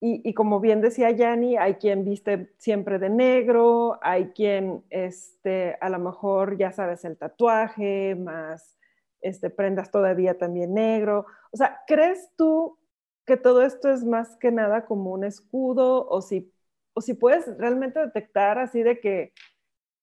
Y, 0.00 0.32
como 0.32 0.60
bien 0.60 0.80
decía 0.80 1.10
Yanni, 1.10 1.56
hay 1.56 1.74
quien 1.74 2.04
viste 2.04 2.54
siempre 2.58 3.00
de 3.00 3.10
negro, 3.10 3.98
hay 4.00 4.28
quien, 4.28 4.84
este, 4.90 5.76
a 5.80 5.88
lo 5.88 5.98
mejor, 5.98 6.56
ya 6.56 6.70
sabes, 6.70 7.04
el 7.04 7.18
tatuaje, 7.18 8.14
más 8.14 8.78
este, 9.20 9.50
prendas 9.50 9.90
todavía 9.90 10.38
también 10.38 10.72
negro. 10.74 11.26
O 11.50 11.56
sea, 11.56 11.80
¿crees 11.88 12.30
tú 12.36 12.78
que 13.26 13.36
todo 13.36 13.62
esto 13.62 13.90
es 13.90 14.04
más 14.04 14.36
que 14.36 14.52
nada 14.52 14.86
como 14.86 15.10
un 15.12 15.24
escudo 15.24 16.08
o 16.08 16.22
si, 16.22 16.52
o 16.94 17.00
si 17.00 17.14
puedes 17.14 17.58
realmente 17.58 17.98
detectar 17.98 18.58
así 18.58 18.84
de 18.84 19.00
que, 19.00 19.32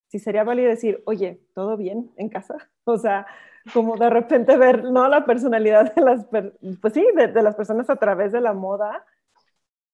si 0.10 0.20
sería 0.20 0.44
válido 0.44 0.70
decir, 0.70 1.02
oye, 1.06 1.42
¿todo 1.54 1.78
bien 1.78 2.12
en 2.18 2.30
casa? 2.30 2.56
O 2.88 3.00
sea, 3.00 3.26
como 3.74 3.98
de 3.98 4.10
repente 4.10 4.58
ver, 4.58 4.84
¿no? 4.84 5.08
La 5.08 5.26
personalidad 5.26 5.94
de 5.96 6.02
las, 6.02 6.26
pues 6.26 6.94
sí, 6.94 7.06
de, 7.16 7.42
las 7.42 7.56
personas 7.56 7.90
a 7.90 7.96
través 7.96 8.32
de 8.32 8.42
la 8.42 8.54
moda. 8.54 9.06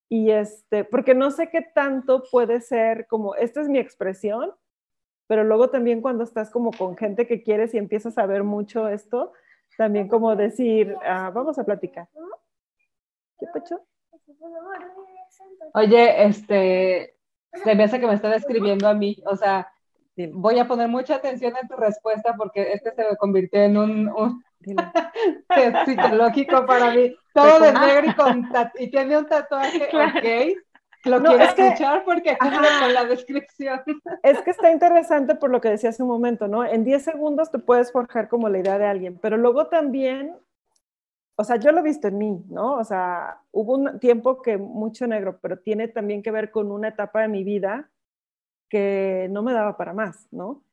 Y 0.10 0.32
este, 0.32 0.84
porque 0.84 1.16
no 1.16 1.32
sé 1.32 1.50
qué 1.50 1.62
tanto 1.62 2.24
puede 2.30 2.60
ser 2.60 3.08
como, 3.08 3.36
esta 3.36 3.62
es 3.62 3.70
mi 3.70 3.80
expresión, 3.80 4.54
pero 5.28 5.46
luego 5.46 5.70
también 5.70 6.02
cuando 6.02 6.26
estás 6.26 6.50
como 6.50 6.72
con 6.72 6.98
gente 6.98 7.26
que 7.28 7.44
quieres 7.44 7.74
y 7.74 7.78
empiezas 7.78 8.18
a 8.18 8.26
ver 8.26 8.44
mucho 8.44 8.90
esto, 8.90 9.32
también 9.78 10.10
como 10.10 10.36
decir, 10.36 10.96
ah, 11.06 11.32
vamos 11.34 11.58
a 11.58 11.64
platicar. 11.64 12.10
¿Qué 13.40 13.48
pecho? 13.54 13.82
Oye, 15.74 16.26
este, 16.26 17.16
se 17.54 17.76
me 17.76 17.84
hace 17.84 18.00
que 18.00 18.08
me 18.08 18.16
está 18.16 18.30
describiendo 18.30 18.88
a 18.90 18.94
mí, 18.94 19.24
o 19.26 19.36
sea, 19.38 19.71
voy 20.34 20.60
a 20.60 20.68
poner 20.68 20.88
mucha 20.88 21.16
atención 21.16 21.54
en 21.62 21.68
tu 21.68 21.76
respuesta 21.76 22.36
porque 22.38 22.74
este 22.74 22.94
se 22.94 23.18
convirtió 23.18 23.62
en 23.62 23.78
un, 23.78 24.08
un 24.10 24.44
psicológico 25.86 26.66
para 26.66 26.92
mí. 26.92 27.16
Todo 27.34 27.60
de 27.60 27.74
negro 27.74 28.08
y, 28.08 28.14
con 28.14 28.50
y 28.78 28.92
tiene 28.92 29.18
un 29.18 29.26
tatuaje, 29.26 29.90
ok. 29.94 30.58
Lo 31.06 31.20
quiero 31.20 31.44
escuchar 31.44 32.04
porque 32.06 32.38
cumple 32.38 32.68
con 32.80 32.94
la 32.94 33.06
descripción. 33.06 33.82
Es 34.24 34.40
que 34.42 34.52
está 34.52 34.72
interesante 34.72 35.34
por 35.36 35.50
lo 35.50 35.60
que 35.60 35.70
decía 35.70 35.90
hace 35.90 36.04
un 36.04 36.10
momento, 36.10 36.48
¿no? 36.48 36.64
En 36.64 36.84
10 36.84 37.04
segundos 37.04 37.50
te 37.50 37.58
puedes 37.58 37.92
forjar 37.92 38.28
como 38.28 38.50
la 38.50 38.60
idea 38.60 38.78
de 38.78 38.86
alguien, 38.86 39.18
pero 39.20 39.38
luego 39.38 39.68
también, 39.68 40.36
o 41.38 41.44
sea, 41.44 41.56
yo 41.56 41.72
lo 41.72 41.80
he 41.80 41.84
visto 41.84 42.08
en 42.08 42.18
mí, 42.20 42.44
¿no? 42.50 42.76
O 42.76 42.84
sea, 42.84 43.40
hubo 43.52 43.74
un 43.74 44.00
tiempo 44.00 44.44
que 44.44 44.58
mucho 44.58 45.08
negro, 45.08 45.40
pero 45.42 45.58
tiene 45.58 45.88
también 45.88 46.22
que 46.22 46.30
ver 46.30 46.52
con 46.52 46.72
una 46.72 46.90
etapa 46.90 47.22
de 47.22 47.30
mi 47.30 47.44
vida 47.44 47.90
que 48.72 49.28
no 49.30 49.44
me 49.44 49.52
daba 49.52 49.76
para 49.76 49.94
más, 49.94 50.30
¿no? 50.32 50.64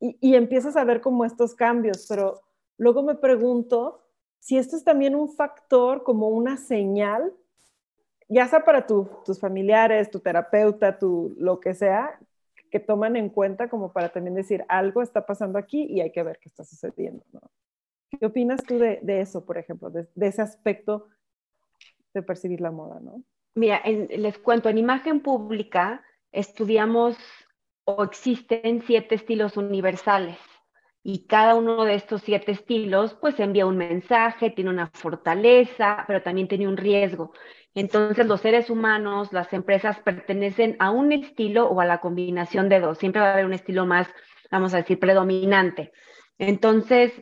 Y, 0.00 0.34
empiezas 0.34 0.76
a 0.76 0.84
ver 0.84 1.00
como 1.00 1.24
estos 1.24 1.54
cambios, 1.54 2.04
pero 2.08 2.42
luego 2.76 3.02
me 3.02 3.14
pregunto 3.14 4.02
si 4.40 4.58
esto 4.58 4.76
es 4.76 4.84
también 4.84 5.14
un 5.14 5.30
factor, 5.30 6.02
como 6.02 6.28
una 6.28 6.58
señal, 6.58 7.32
ya 8.28 8.46
sea 8.48 8.64
para 8.64 8.86
tus 8.86 9.40
familiares, 9.40 10.10
tu 10.10 10.18
terapeuta, 10.18 10.98
tu 10.98 11.34
lo 11.38 11.60
que 11.60 11.74
sea, 11.74 12.18
que 12.70 12.80
toman 12.80 13.16
en 13.16 13.30
cuenta 13.30 13.70
como 13.70 13.92
para 13.92 14.10
también 14.10 14.34
decir 14.34 14.64
algo 14.68 15.00
está 15.00 15.24
pasando 15.24 15.58
aquí 15.58 15.84
y 15.84 16.00
hay 16.00 16.10
que 16.10 16.24
ver 16.24 16.38
qué 16.40 16.48
está 16.48 16.64
sucediendo, 16.64 17.24
¿no? 17.32 17.40
¿Qué 18.18 18.26
opinas 18.26 18.62
tú 18.64 18.78
de, 18.78 19.00
eso, 19.20 19.46
por 19.46 19.58
ejemplo, 19.58 19.90
de, 19.90 20.08
ese 20.20 20.42
aspecto 20.42 21.06
de 22.12 22.22
percibir 22.22 22.60
la 22.60 22.72
moda, 22.72 23.00
no? 23.00 23.22
Mira, 23.54 23.80
les 23.86 24.38
cuento, 24.38 24.68
en 24.68 24.78
imagen 24.78 25.20
pública 25.20 26.02
estudiamos 26.32 27.16
o 27.84 28.02
existen 28.04 28.82
siete 28.86 29.14
estilos 29.14 29.56
universales 29.56 30.38
y 31.06 31.26
cada 31.26 31.54
uno 31.54 31.84
de 31.84 31.94
estos 31.94 32.22
siete 32.22 32.52
estilos 32.52 33.14
pues 33.20 33.38
envía 33.38 33.66
un 33.66 33.76
mensaje, 33.76 34.50
tiene 34.50 34.70
una 34.70 34.90
fortaleza, 34.94 36.04
pero 36.06 36.22
también 36.22 36.48
tiene 36.48 36.66
un 36.66 36.78
riesgo. 36.78 37.32
Entonces 37.74 38.26
los 38.26 38.40
seres 38.40 38.70
humanos, 38.70 39.30
las 39.30 39.52
empresas 39.52 39.98
pertenecen 40.00 40.76
a 40.78 40.90
un 40.90 41.12
estilo 41.12 41.68
o 41.68 41.80
a 41.82 41.84
la 41.84 42.00
combinación 42.00 42.70
de 42.70 42.80
dos. 42.80 42.96
Siempre 42.96 43.20
va 43.20 43.28
a 43.28 43.32
haber 43.34 43.44
un 43.44 43.52
estilo 43.52 43.84
más, 43.84 44.08
vamos 44.50 44.72
a 44.72 44.78
decir, 44.78 44.98
predominante. 44.98 45.92
Entonces, 46.38 47.12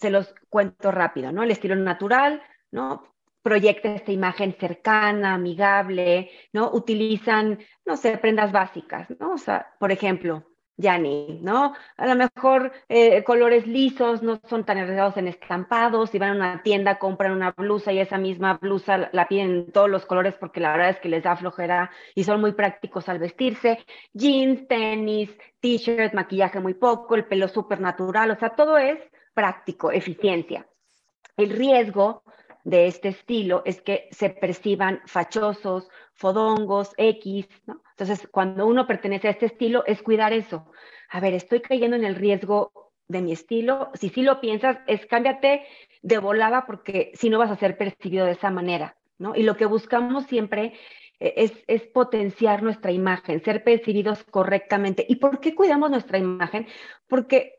se 0.00 0.10
los 0.10 0.34
cuento 0.48 0.90
rápido, 0.90 1.30
¿no? 1.30 1.42
El 1.42 1.50
estilo 1.50 1.76
natural, 1.76 2.42
¿no? 2.70 3.14
Proyecta 3.42 3.94
esta 3.94 4.12
imagen 4.12 4.54
cercana, 4.58 5.34
amigable, 5.34 6.30
¿no? 6.52 6.70
Utilizan, 6.72 7.58
no 7.84 7.96
sé, 7.96 8.18
prendas 8.18 8.52
básicas, 8.52 9.08
¿no? 9.18 9.32
O 9.32 9.38
sea, 9.38 9.74
por 9.78 9.92
ejemplo, 9.92 10.44
Yanni, 10.78 11.40
¿no? 11.42 11.74
A 11.96 12.06
lo 12.06 12.14
mejor 12.14 12.72
eh, 12.88 13.24
colores 13.24 13.66
lisos, 13.66 14.22
no 14.22 14.40
son 14.48 14.64
tan 14.64 14.78
arriesgados 14.78 15.16
en 15.16 15.26
estampados, 15.26 16.10
si 16.10 16.18
van 16.18 16.30
a 16.30 16.34
una 16.36 16.62
tienda, 16.62 17.00
compran 17.00 17.32
una 17.32 17.50
blusa 17.50 17.92
y 17.92 17.98
esa 17.98 18.16
misma 18.16 18.58
blusa 18.58 19.10
la 19.12 19.26
piden 19.26 19.50
en 19.50 19.72
todos 19.72 19.90
los 19.90 20.06
colores 20.06 20.36
porque 20.38 20.60
la 20.60 20.70
verdad 20.70 20.90
es 20.90 21.00
que 21.00 21.08
les 21.08 21.24
da 21.24 21.36
flojera 21.36 21.90
y 22.14 22.22
son 22.22 22.40
muy 22.40 22.52
prácticos 22.52 23.08
al 23.08 23.18
vestirse. 23.18 23.84
Jeans, 24.12 24.68
tenis, 24.68 25.36
t-shirt, 25.60 26.14
maquillaje 26.14 26.60
muy 26.60 26.74
poco, 26.74 27.16
el 27.16 27.26
pelo 27.26 27.48
súper 27.48 27.80
natural, 27.80 28.30
o 28.30 28.36
sea, 28.36 28.50
todo 28.50 28.78
es 28.78 28.98
práctico, 29.34 29.90
eficiencia. 29.90 30.66
El 31.36 31.50
riesgo 31.50 32.22
de 32.68 32.86
este 32.86 33.08
estilo 33.08 33.62
es 33.64 33.80
que 33.80 34.08
se 34.10 34.28
perciban 34.28 35.00
fachosos, 35.06 35.88
fodongos, 36.12 36.92
X. 36.98 37.48
Entonces, 37.66 38.28
cuando 38.30 38.66
uno 38.66 38.86
pertenece 38.86 39.28
a 39.28 39.30
este 39.30 39.46
estilo, 39.46 39.86
es 39.86 40.02
cuidar 40.02 40.34
eso. 40.34 40.70
A 41.08 41.18
ver, 41.18 41.32
estoy 41.32 41.62
cayendo 41.62 41.96
en 41.96 42.04
el 42.04 42.14
riesgo 42.14 42.92
de 43.08 43.22
mi 43.22 43.32
estilo. 43.32 43.90
Si 43.94 44.10
sí 44.10 44.20
lo 44.20 44.42
piensas, 44.42 44.80
es 44.86 45.06
cámbiate 45.06 45.62
de 46.02 46.18
volada 46.18 46.66
porque 46.66 47.10
si 47.14 47.30
no 47.30 47.38
vas 47.38 47.50
a 47.50 47.56
ser 47.56 47.78
percibido 47.78 48.26
de 48.26 48.32
esa 48.32 48.50
manera, 48.50 48.98
¿no? 49.16 49.34
Y 49.34 49.44
lo 49.44 49.56
que 49.56 49.64
buscamos 49.64 50.26
siempre 50.26 50.74
eh, 51.20 51.50
es, 51.66 51.82
potenciar 51.86 52.62
nuestra 52.62 52.92
imagen, 52.92 53.42
ser 53.42 53.64
percibidos 53.64 54.24
correctamente. 54.24 55.06
¿Y 55.08 55.16
por 55.16 55.40
qué 55.40 55.54
cuidamos 55.54 55.90
nuestra 55.90 56.18
imagen? 56.18 56.66
Porque 57.06 57.57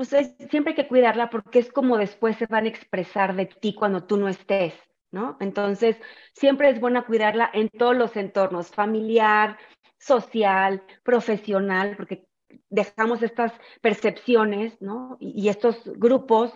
pues 0.00 0.16
siempre 0.48 0.70
hay 0.70 0.76
que 0.76 0.88
cuidarla 0.88 1.28
porque 1.28 1.58
es 1.58 1.70
como 1.70 1.98
después 1.98 2.34
se 2.38 2.46
van 2.46 2.64
a 2.64 2.68
expresar 2.68 3.36
de 3.36 3.44
ti 3.44 3.74
cuando 3.74 4.04
tú 4.04 4.16
no 4.16 4.30
estés, 4.30 4.72
¿no? 5.10 5.36
Entonces, 5.40 5.94
siempre 6.32 6.70
es 6.70 6.80
buena 6.80 7.04
cuidarla 7.04 7.50
en 7.52 7.68
todos 7.68 7.94
los 7.94 8.16
entornos, 8.16 8.70
familiar, 8.70 9.58
social, 9.98 10.82
profesional, 11.02 11.96
porque 11.98 12.26
dejamos 12.70 13.22
estas 13.22 13.52
percepciones, 13.82 14.80
¿no? 14.80 15.18
y 15.20 15.50
estos 15.50 15.84
grupos 15.84 16.50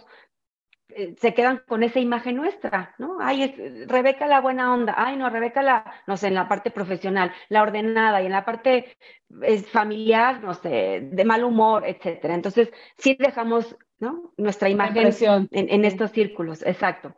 se 1.17 1.35
quedan 1.35 1.63
con 1.67 1.83
esa 1.83 1.99
imagen 1.99 2.37
nuestra, 2.37 2.95
¿no? 2.99 3.19
Ay, 3.21 3.43
es 3.43 3.89
Rebeca 3.89 4.27
la 4.27 4.41
buena 4.41 4.73
onda, 4.73 4.95
ay, 4.97 5.17
no, 5.17 5.29
Rebeca 5.31 5.63
la, 5.63 5.85
no 6.07 6.17
sé, 6.17 6.29
en 6.29 6.35
la 6.35 6.49
parte 6.49 6.71
profesional, 6.71 7.33
la 7.49 7.63
ordenada 7.63 8.23
y 8.23 8.27
en 8.27 8.33
la 8.33 8.45
parte 8.45 8.97
es 9.43 9.69
familiar, 9.69 10.43
no 10.43 10.55
sé, 10.55 11.01
de 11.11 11.25
mal 11.25 11.43
humor, 11.45 11.85
etcétera. 11.87 12.35
Entonces, 12.35 12.71
sí 12.97 13.17
dejamos, 13.19 13.77
¿no? 13.99 14.33
Nuestra 14.37 14.69
imagen 14.69 15.11
en, 15.21 15.49
en 15.51 15.85
estos 15.85 16.13
círculos, 16.13 16.63
exacto. 16.63 17.15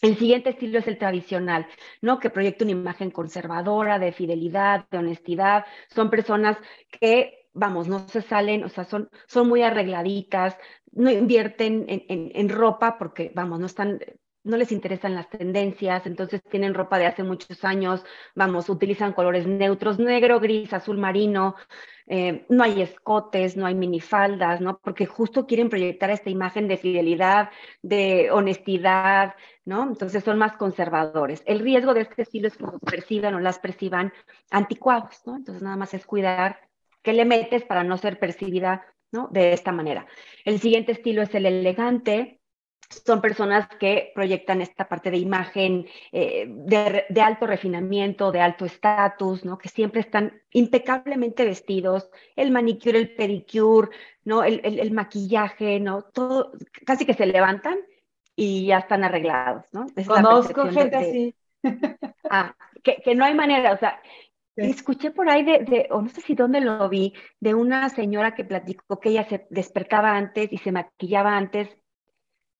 El 0.00 0.16
siguiente 0.16 0.50
estilo 0.50 0.80
es 0.80 0.88
el 0.88 0.98
tradicional, 0.98 1.66
¿no? 2.00 2.18
Que 2.18 2.30
proyecta 2.30 2.64
una 2.64 2.72
imagen 2.72 3.12
conservadora, 3.12 4.00
de 4.00 4.10
fidelidad, 4.10 4.86
de 4.90 4.98
honestidad. 4.98 5.64
Son 5.88 6.10
personas 6.10 6.56
que 6.90 7.41
vamos, 7.54 7.88
no 7.88 8.08
se 8.08 8.22
salen, 8.22 8.64
o 8.64 8.68
sea, 8.68 8.84
son, 8.84 9.10
son 9.26 9.48
muy 9.48 9.62
arregladitas, 9.62 10.56
no 10.92 11.10
invierten 11.10 11.86
en, 11.88 12.48
ropa 12.48 12.98
porque, 12.98 13.32
vamos, 13.34 13.60
no 13.60 13.66
están 13.66 13.98
no 14.44 14.56
les 14.56 14.72
interesan 14.72 15.14
las 15.14 15.28
tendencias, 15.30 16.06
entonces 16.06 16.42
tienen 16.50 16.74
ropa 16.74 16.98
de 16.98 17.06
hace 17.06 17.22
muchos 17.22 17.64
años, 17.64 18.04
vamos, 18.34 18.68
utilizan 18.68 19.12
colores 19.12 19.46
neutros, 19.46 19.98
negro, 19.98 20.40
gris, 20.40 20.72
azul 20.72 20.98
marino, 20.98 21.54
eh, 22.06 22.44
no 22.48 22.64
hay 22.64 22.82
escotes, 22.82 23.56
no 23.56 23.66
hay 23.66 23.74
minifaldas, 23.74 24.60
¿no? 24.60 24.78
Porque 24.78 25.06
justo 25.06 25.46
quieren 25.46 25.68
proyectar 25.68 26.10
esta 26.10 26.30
imagen 26.30 26.66
de 26.66 26.76
fidelidad, 26.76 27.50
de 27.82 28.30
honestidad, 28.32 29.34
¿no? 29.64 29.84
Entonces 29.84 30.24
son 30.24 30.38
más 30.38 30.56
conservadores. 30.56 31.42
El 31.46 31.60
riesgo 31.60 31.94
de 31.94 32.02
este 32.02 32.22
estilo 32.22 32.48
es 32.48 32.56
que 32.56 32.64
los 32.64 32.80
perciban 32.80 33.34
o 33.34 33.40
las 33.40 33.60
perciban 33.60 34.12
anticuados, 34.50 35.22
¿no? 35.24 35.36
Entonces 35.36 35.62
nada 35.62 35.76
más 35.76 35.94
es 35.94 36.04
cuidar 36.04 36.71
qué 37.02 37.12
le 37.12 37.24
metes 37.24 37.64
para 37.64 37.84
no 37.84 37.98
ser 37.98 38.18
percibida, 38.18 38.84
¿no? 39.10 39.28
De 39.30 39.52
esta 39.52 39.72
manera. 39.72 40.06
El 40.44 40.60
siguiente 40.60 40.92
estilo 40.92 41.22
es 41.22 41.34
el 41.34 41.46
elegante, 41.46 42.40
son 43.04 43.20
personas 43.20 43.68
que 43.80 44.12
proyectan 44.14 44.60
esta 44.60 44.88
parte 44.88 45.10
de 45.10 45.18
imagen 45.18 45.86
eh, 46.12 46.46
de, 46.48 47.20
alto 47.20 47.46
refinamiento, 47.46 48.32
de 48.32 48.40
alto 48.40 48.64
estatus, 48.64 49.44
¿no? 49.44 49.58
Que 49.58 49.68
siempre 49.68 50.00
están 50.00 50.42
impecablemente 50.50 51.44
vestidos, 51.44 52.10
el 52.36 52.50
manicure, 52.50 52.98
el 52.98 53.14
pedicure, 53.14 53.88
¿no? 54.24 54.44
El, 54.44 54.90
maquillaje, 54.92 55.80
¿no? 55.80 56.02
Todo, 56.02 56.52
casi 56.84 57.06
que 57.06 57.14
se 57.14 57.26
levantan 57.26 57.78
y 58.36 58.66
ya 58.66 58.78
están 58.78 59.04
arreglados, 59.04 59.64
¿no? 59.72 59.86
Conozco 60.06 60.68
gente 60.70 60.96
así. 60.96 61.34
Ah, 62.30 62.54
que, 62.82 63.14
no 63.14 63.24
hay 63.24 63.34
manera, 63.34 63.72
o 63.72 63.78
sea, 63.78 64.00
Escuché 64.56 65.10
por 65.10 65.30
ahí 65.30 65.44
de, 65.44 65.88
o 65.90 66.02
no 66.02 66.08
sé 66.08 66.20
si 66.20 66.34
dónde 66.34 66.60
lo 66.60 66.88
vi, 66.88 67.14
de 67.40 67.54
una 67.54 67.88
señora 67.88 68.34
que 68.34 68.44
platicó 68.44 69.00
que 69.00 69.10
ella 69.10 69.26
se 69.28 69.46
despertaba 69.50 70.16
antes 70.16 70.52
y 70.52 70.58
se 70.58 70.72
maquillaba 70.72 71.36
antes 71.36 71.68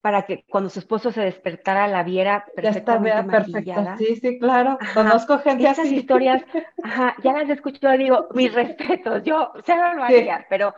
para 0.03 0.23
que 0.23 0.45
cuando 0.49 0.69
su 0.69 0.81
esposo 0.81 1.13
se 1.13 1.21
despertara 1.21 1.87
la 1.87 2.03
viera 2.03 2.45
perfectamente 2.57 3.23
maquillada. 3.23 3.97
Sí, 3.97 4.17
sí, 4.17 4.39
claro. 4.39 4.77
Conozco 4.95 5.39
gente 5.39 5.69
Esas 5.69 5.87
historias, 5.87 6.43
ajá, 6.83 7.15
ya 7.23 7.33
las 7.33 7.49
escucho, 7.49 7.89
digo, 7.93 8.29
mis 8.35 8.53
respetos, 8.53 9.23
yo 9.23 9.53
sé 9.65 9.77
lo 9.77 10.03
haría, 10.03 10.45
pero, 10.51 10.75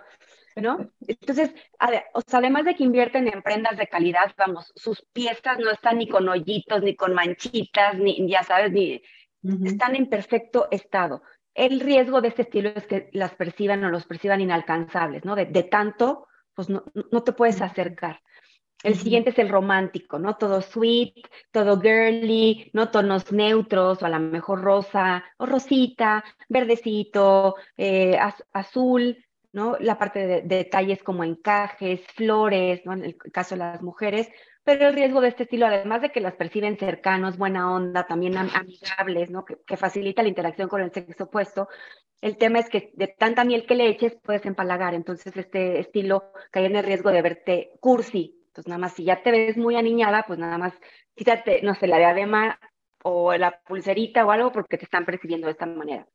¿no? 0.57 0.91
Entonces, 1.09 1.55
además 1.79 2.65
de 2.65 2.75
que 2.75 2.85
invierten 2.85 3.27
en 3.29 3.41
prendas 3.41 3.79
de 3.79 3.87
calidad, 3.87 4.35
vamos, 4.37 4.73
sus 4.77 5.01
piezas 5.12 5.59
no 5.59 5.71
están 5.71 5.99
ni 5.99 6.07
con 6.07 6.29
hoyitos, 6.29 6.83
ni 6.83 6.95
con 6.95 7.15
manchitas, 7.15 7.97
ni, 7.97 8.29
ya 8.29 8.43
sabes, 8.43 8.73
ni, 8.73 9.01
están 9.65 9.97
en 9.97 10.09
perfecto 10.09 10.69
estado. 10.71 11.23
El 11.55 11.81
riesgo 11.81 12.21
de 12.21 12.29
este 12.29 12.43
estilo 12.43 12.71
es 12.75 12.87
que 12.87 13.11
las 13.13 13.35
perciban 13.35 13.85
o 13.85 13.91
los 13.91 14.07
perciban 14.07 14.41
inalcanzables, 14.41 15.25
¿no? 15.25 15.37
De, 15.37 15.47
de 15.47 15.63
tanto, 15.63 16.27
pues 16.55 16.69
no, 16.69 16.85
no 17.13 17.23
te 17.23 17.33
puedes 17.33 17.61
acercar. 17.63 18.21
El 18.85 18.97
siguiente 18.97 19.31
es 19.31 19.39
el 19.39 19.49
romántico, 19.49 20.19
¿no? 20.19 20.37
Todo 20.37 20.61
sweet, 20.61 21.27
todo 21.51 21.81
girly, 21.81 22.71
¿no? 22.75 22.91
Tonos 22.91 23.33
neutros, 23.33 24.03
o 24.03 24.07
a 24.07 24.11
lo 24.11 24.21
mejor 24.21 24.61
rosa, 24.61 25.25
o 25.39 25.47
rosita, 25.47 26.23
verdecito, 26.51 27.57
eh, 27.79 28.19
azul, 28.53 29.25
¿no? 29.53 29.79
La 29.81 29.97
parte 29.97 30.27
de, 30.27 30.43
detalles 30.43 31.03
como 31.03 31.25
encajes, 31.25 32.03
flores, 32.15 32.85
¿no? 32.85 32.93
En 32.93 33.05
el 33.05 33.17
caso 33.17 33.55
de 33.55 33.61
las 33.61 33.83
mujeres, 33.83 34.29
pero 34.65 34.89
el 34.89 34.95
riesgo 34.95 35.21
de 35.21 35.29
este 35.29 35.45
estilo, 35.45 35.67
además 35.67 36.03
de 36.03 36.11
que 36.11 36.21
las 36.21 36.35
perciben 36.35 36.79
cercanos, 36.79 37.37
buena 37.37 37.73
onda, 37.73 38.07
también 38.07 38.37
amigables, 38.37 39.31
¿no? 39.31 39.45
Que, 39.45 39.77
facilita 39.77 40.23
la 40.23 40.29
interacción 40.29 40.69
con 40.69 40.81
el 40.81 40.93
sexo 40.93 41.25
opuesto, 41.25 41.69
el 42.21 42.39
tema 42.39 42.59
es 42.59 42.69
que 42.71 42.91
de 42.95 43.09
tanta 43.09 43.45
miel 43.45 43.67
que 43.67 43.75
le 43.75 43.89
eches 43.89 44.17
puedes 44.23 44.47
empalagar, 44.47 44.95
entonces 44.95 45.37
este 45.37 45.79
estilo 45.81 46.33
cae 46.51 46.67
en 46.67 46.77
el 46.77 46.85
riesgo 46.85 47.11
de 47.11 47.23
verte 47.23 47.73
cursi, 47.81 48.41
entonces, 48.55 48.69
nada 48.69 48.79
más, 48.79 48.93
si 48.95 49.03
ya 49.03 49.21
te 49.21 49.33
ves 49.33 49.57
muy 49.57 49.75
aniñada, 49.75 50.23
pues 50.29 50.39
nada 50.39 50.59
más 50.59 50.73
quítate, 51.17 51.61
no 51.62 51.75
sé, 51.75 51.89
la 51.89 51.99
diadema 51.99 52.61
o 53.03 53.35
la 53.35 53.61
pulserita 53.67 54.25
o 54.25 54.31
algo 54.31 54.53
porque 54.53 54.79
te 54.79 54.85
están 54.85 55.05
percibiendo 55.05 55.49
de 55.49 55.53
esta 55.53 55.67
manera. 55.67 56.07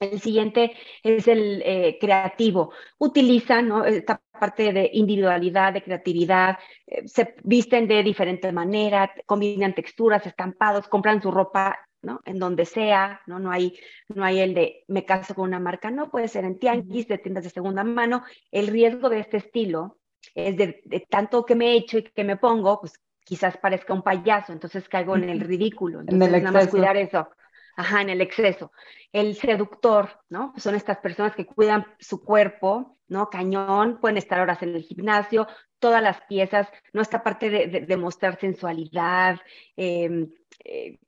El 0.00 0.20
siguiente 0.20 0.72
es 1.02 1.28
el 1.28 1.62
eh, 1.64 1.98
creativo. 2.00 2.72
Utilizan 2.98 3.68
¿no? 3.68 3.84
esta 3.84 4.20
parte 4.38 4.72
de 4.72 4.90
individualidad, 4.92 5.72
de 5.72 5.82
creatividad, 5.82 6.58
eh, 6.86 7.06
se 7.06 7.34
visten 7.44 7.88
de 7.88 8.02
diferente 8.02 8.52
manera, 8.52 9.12
combinan 9.24 9.74
texturas, 9.74 10.26
estampados, 10.26 10.88
compran 10.88 11.22
su 11.22 11.30
ropa 11.30 11.78
¿no? 12.02 12.20
En 12.24 12.38
donde 12.38 12.64
sea, 12.64 13.20
¿no? 13.26 13.38
No 13.38 13.50
hay, 13.50 13.76
no 14.08 14.24
hay 14.24 14.38
el 14.38 14.54
de 14.54 14.84
me 14.86 15.04
caso 15.04 15.34
con 15.34 15.48
una 15.48 15.58
marca, 15.58 15.90
no, 15.90 16.08
puede 16.08 16.28
ser 16.28 16.44
en 16.44 16.58
tianguis, 16.58 17.08
de 17.08 17.18
tiendas 17.18 17.44
de 17.44 17.50
segunda 17.50 17.82
mano. 17.82 18.22
El 18.52 18.68
riesgo 18.68 19.08
de 19.08 19.18
este 19.20 19.38
estilo 19.38 19.98
es 20.34 20.56
de, 20.56 20.82
tanto 21.08 21.44
que 21.44 21.56
me 21.56 21.72
he 21.72 21.76
hecho 21.76 21.98
y 21.98 22.04
que 22.04 22.24
me 22.24 22.36
pongo, 22.36 22.80
pues 22.80 23.00
quizás 23.24 23.56
parezca 23.56 23.92
un 23.92 24.02
payaso, 24.02 24.52
entonces 24.52 24.88
caigo 24.88 25.16
en 25.16 25.28
el 25.28 25.40
ridículo. 25.40 26.00
Entonces, 26.00 26.42
nada 26.42 26.52
más 26.52 26.68
cuidar 26.68 26.96
eso. 26.96 27.28
Ajá, 27.76 28.00
en 28.00 28.08
el 28.08 28.22
exceso. 28.22 28.72
El 29.12 29.36
seductor, 29.36 30.08
¿no? 30.30 30.54
Son 30.56 30.74
estas 30.74 30.98
personas 30.98 31.36
que 31.36 31.44
cuidan 31.44 31.86
su 31.98 32.24
cuerpo, 32.24 32.96
¿no? 33.08 33.28
Cañón, 33.28 33.98
pueden 34.00 34.16
estar 34.16 34.40
horas 34.40 34.62
en 34.62 34.74
el 34.74 34.82
gimnasio, 34.82 35.46
todas 35.78 36.02
las 36.02 36.22
piezas, 36.22 36.68
¿no? 36.94 37.02
Esta 37.02 37.22
parte 37.22 37.50
de, 37.50 37.66
de, 37.82 37.96
mostrar 37.98 38.40
sensualidad, 38.40 39.38
em, 39.76 40.30
eh, 40.64 40.98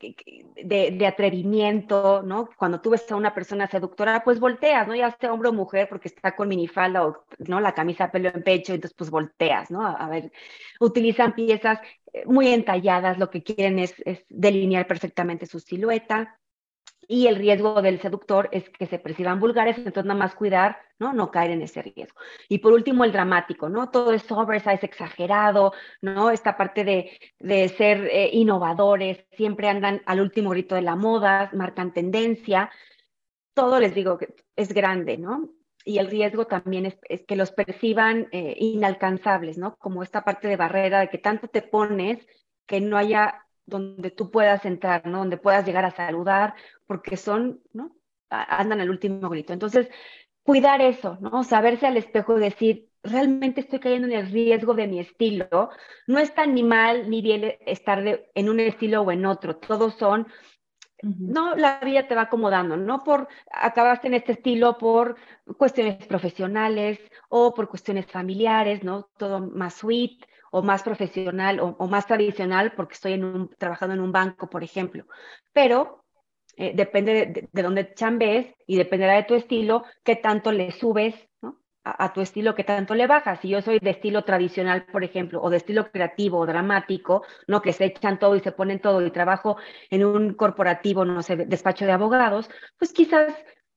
de, 0.63 1.07
atrevimiento, 1.07 2.23
¿no? 2.23 2.51
Cuando 2.59 2.81
tú 2.83 2.91
ves 2.91 3.11
a 3.11 3.17
una 3.17 3.35
persona 3.35 3.67
seductora, 3.67 4.23
pues 4.23 4.39
volteas, 4.39 4.87
¿no? 4.87 4.95
Ya 4.95 5.11
sea 5.19 5.33
hombre 5.33 5.49
o 5.49 5.53
mujer, 5.55 5.89
porque 5.89 6.09
está 6.09 6.37
con 6.37 6.49
minifalda 6.49 7.07
o, 7.07 7.25
¿no? 7.39 7.61
La 7.61 7.75
camisa 7.75 8.11
pelo 8.11 8.29
en 8.29 8.43
pecho, 8.43 8.75
entonces 8.75 8.95
pues 8.97 9.11
volteas, 9.11 9.71
¿no? 9.71 9.87
A, 9.87 10.09
ver, 10.09 10.33
utilizan 10.81 11.35
piezas 11.35 11.81
eh, 12.13 12.25
muy 12.27 12.49
entalladas, 12.49 13.19
lo 13.19 13.31
que 13.31 13.43
quieren 13.43 13.79
es 13.79 13.95
delinear 14.29 14.87
perfectamente 14.87 15.47
su 15.47 15.61
silueta, 15.61 16.39
y 17.11 17.27
el 17.27 17.37
riesgo 17.37 17.81
del 17.81 18.01
seductor 18.01 18.51
es 18.53 18.69
que 18.69 18.87
se 18.87 18.99
perciban 18.99 19.41
vulgares, 19.41 19.79
entonces 19.79 20.05
nada 20.05 20.21
más 20.21 20.35
cuidar, 20.35 20.77
¿no? 20.99 21.15
No 21.15 21.31
caer 21.31 21.53
en 21.53 21.63
ese 21.63 21.81
riesgo. 21.81 22.21
Y 22.51 22.59
por 22.59 22.75
último, 22.75 23.03
el 23.03 23.13
dramático, 23.13 23.71
¿no? 23.71 23.91
Todo 23.91 24.13
es 24.13 24.31
oversize, 24.31 24.85
exagerado, 24.85 25.73
¿no? 26.03 26.31
Esta 26.31 26.59
parte 26.59 26.85
de, 26.85 27.19
de 27.39 27.69
ser 27.71 28.07
eh, 28.13 28.29
innovadores, 28.35 29.25
siempre 29.33 29.71
andan 29.71 30.03
al 30.05 30.21
último 30.21 30.51
grito 30.51 30.75
de 30.75 30.83
la 30.83 30.97
moda, 30.97 31.51
marcan 31.55 31.95
tendencia. 31.95 32.71
Todo 33.55 33.81
les 33.81 33.95
digo 33.95 34.19
que 34.19 34.35
es 34.55 34.75
grande, 34.75 35.17
¿no? 35.17 35.49
Y 35.87 35.99
el 35.99 36.09
riesgo 36.11 36.47
también 36.47 36.85
es, 36.85 37.25
que 37.27 37.37
los 37.37 37.53
perciban 37.53 38.29
eh, 38.33 38.55
inalcanzables, 38.59 39.57
¿no? 39.57 39.77
Como 39.77 40.03
esta 40.03 40.25
parte 40.25 40.47
de 40.47 40.57
barrera 40.57 41.01
de 41.01 41.09
que 41.09 41.17
tanto 41.17 41.49
te 41.49 41.63
pones 41.63 42.27
que 42.67 42.83
no 42.83 42.99
haya 42.99 43.47
donde 43.69 44.11
tú 44.11 44.31
puedas 44.31 44.65
entrar, 44.65 45.07
¿no? 45.07 45.19
Donde 45.19 45.37
puedas 45.37 45.65
llegar 45.65 45.85
a 45.85 45.91
saludar, 45.91 46.55
porque 46.89 47.17
son, 47.17 47.63
¿no? 47.73 47.95
Andan 48.31 48.81
al 48.81 48.91
último 48.91 49.29
grito. 49.29 49.53
Entonces, 49.53 49.89
cuidar 50.43 50.81
eso, 50.81 51.19
¿no? 51.21 51.45
Saberse 51.45 51.87
al 51.87 51.99
espejo 51.99 52.37
y 52.37 52.41
decir, 52.41 52.89
realmente 53.03 53.61
estoy 53.61 53.79
cayendo 53.79 54.09
en 54.09 54.15
el 54.15 54.33
riesgo 54.33 54.75
de 54.75 54.89
mi 54.89 54.99
estilo. 54.99 55.71
No 56.07 56.19
es 56.19 56.35
tan 56.35 56.55
ni 56.55 56.63
mal 56.63 57.09
ni 57.11 57.23
bien 57.23 57.55
estar 57.67 58.03
en 58.35 58.49
un 58.49 58.59
estilo 58.59 59.03
o 59.03 59.13
en 59.13 59.27
otro. 59.27 59.57
Todos 59.59 59.95
son, 59.95 60.27
no, 61.03 61.55
la 61.55 61.81
vida 61.81 62.09
te 62.09 62.15
va 62.15 62.23
acomodando, 62.23 62.77
no 62.77 63.05
por 63.05 63.29
acabaste 63.53 64.09
en 64.09 64.15
este 64.15 64.33
estilo 64.33 64.79
por 64.79 65.17
cuestiones 65.59 66.07
profesionales 66.07 66.99
o 67.29 67.55
por 67.55 67.69
cuestiones 67.69 68.07
familiares, 68.07 68.83
¿no? 68.83 69.11
Todo 69.19 69.41
más 69.41 69.75
sweet 69.75 70.25
o 70.51 70.63
más 70.63 70.83
profesional 70.83 71.61
o, 71.61 71.87
más 71.89 72.07
tradicional 72.07 72.73
porque 72.75 72.95
estoy 72.95 73.13
en 73.13 73.25
un, 73.25 73.49
trabajando 73.59 73.95
en 73.95 74.01
un 74.01 74.13
banco, 74.13 74.49
por 74.49 74.65
ejemplo. 74.65 75.05
Pero 75.53 76.05
eh, 76.59 76.73
depende 76.75 77.49
de, 77.53 77.63
dónde 77.63 77.95
chambees 77.95 78.53
y 78.67 78.77
dependerá 78.77 79.15
de 79.15 79.23
tu 79.23 79.37
estilo, 79.37 79.85
qué 80.03 80.17
tanto 80.17 80.51
le 80.51 80.73
subes 80.73 81.15
a, 81.85 82.13
tu 82.13 82.21
estilo, 82.21 82.57
qué 82.57 82.65
tanto 82.65 82.97
le 82.97 83.07
bajas. 83.07 83.39
Si 83.41 83.49
yo 83.49 83.63
soy 83.63 83.79
de 83.79 83.91
estilo 83.91 84.25
tradicional, 84.25 84.85
por 84.87 85.05
ejemplo, 85.05 85.41
o 85.41 85.51
de 85.51 85.59
estilo 85.59 85.91
creativo 85.93 86.39
o 86.39 86.47
dramático, 86.47 87.23
¿no? 87.47 87.63
que 87.63 87.73
se 87.73 87.85
echan 87.87 88.19
todo 88.19 88.35
y 88.35 88.41
se 88.41 88.51
ponen 88.51 88.81
todo 88.81 89.07
y 89.07 89.11
trabajo 89.13 89.57
en 89.89 90.05
un 90.05 90.35
corporativo, 90.35 91.05
no 91.05 91.23
sé, 91.23 91.37
despacho 91.37 91.87
de 91.87 91.93
abogados, 91.93 92.51
pues 92.77 92.93
quizás 92.93 93.33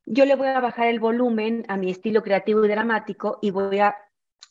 yo 0.06 0.26
le 0.26 0.36
voy 0.36 0.48
a 0.48 0.60
bajar 0.60 0.88
el 0.88 1.00
volumen 1.00 1.64
a 1.68 1.78
mi 1.78 1.92
estilo 1.92 2.24
creativo 2.24 2.66
y 2.66 2.68
dramático 2.68 3.38
y 3.44 3.52
voy 3.52 3.80
a 3.80 3.96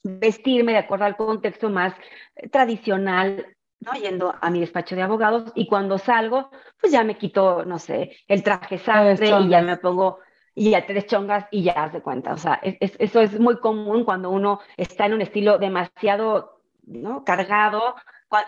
vestirme 0.04 0.72
de 0.72 0.78
acuerdo 0.78 1.04
al 1.04 1.16
contexto 1.16 1.68
más 1.68 1.94
eh, 2.36 2.48
tradicional, 2.48 3.44
¿no? 3.80 3.92
Yendo 3.92 4.34
a 4.40 4.50
mi 4.50 4.60
despacho 4.60 4.94
de 4.94 5.02
abogados 5.02 5.52
y 5.54 5.66
cuando 5.66 5.98
salgo, 5.98 6.50
pues 6.80 6.92
ya 6.92 7.02
me 7.04 7.16
quito, 7.16 7.64
no 7.64 7.78
sé, 7.78 8.16
el 8.28 8.42
traje 8.42 8.78
sastre 8.78 9.30
y 9.40 9.48
ya 9.48 9.62
me 9.62 9.76
pongo 9.76 10.18
y 10.54 10.70
ya 10.70 10.86
tres 10.86 11.06
chongas 11.06 11.46
y 11.50 11.62
ya 11.62 11.72
haz 11.72 11.92
de 11.92 12.02
cuenta. 12.02 12.32
O 12.32 12.36
sea, 12.36 12.60
eso 12.62 13.20
es 13.20 13.38
muy 13.38 13.58
común 13.58 14.04
cuando 14.04 14.30
uno 14.30 14.60
está 14.76 15.06
en 15.06 15.14
un 15.14 15.22
estilo 15.22 15.58
demasiado, 15.58 16.60
¿no? 16.82 17.24
Cargado 17.24 17.94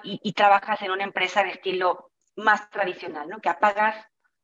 y, 0.04 0.20
y 0.22 0.32
trabajas 0.32 0.82
en 0.82 0.90
una 0.90 1.04
empresa 1.04 1.42
de 1.42 1.50
estilo 1.50 2.10
más 2.36 2.70
tradicional, 2.70 3.28
¿no? 3.28 3.40
Que 3.40 3.48
apagas 3.48 3.96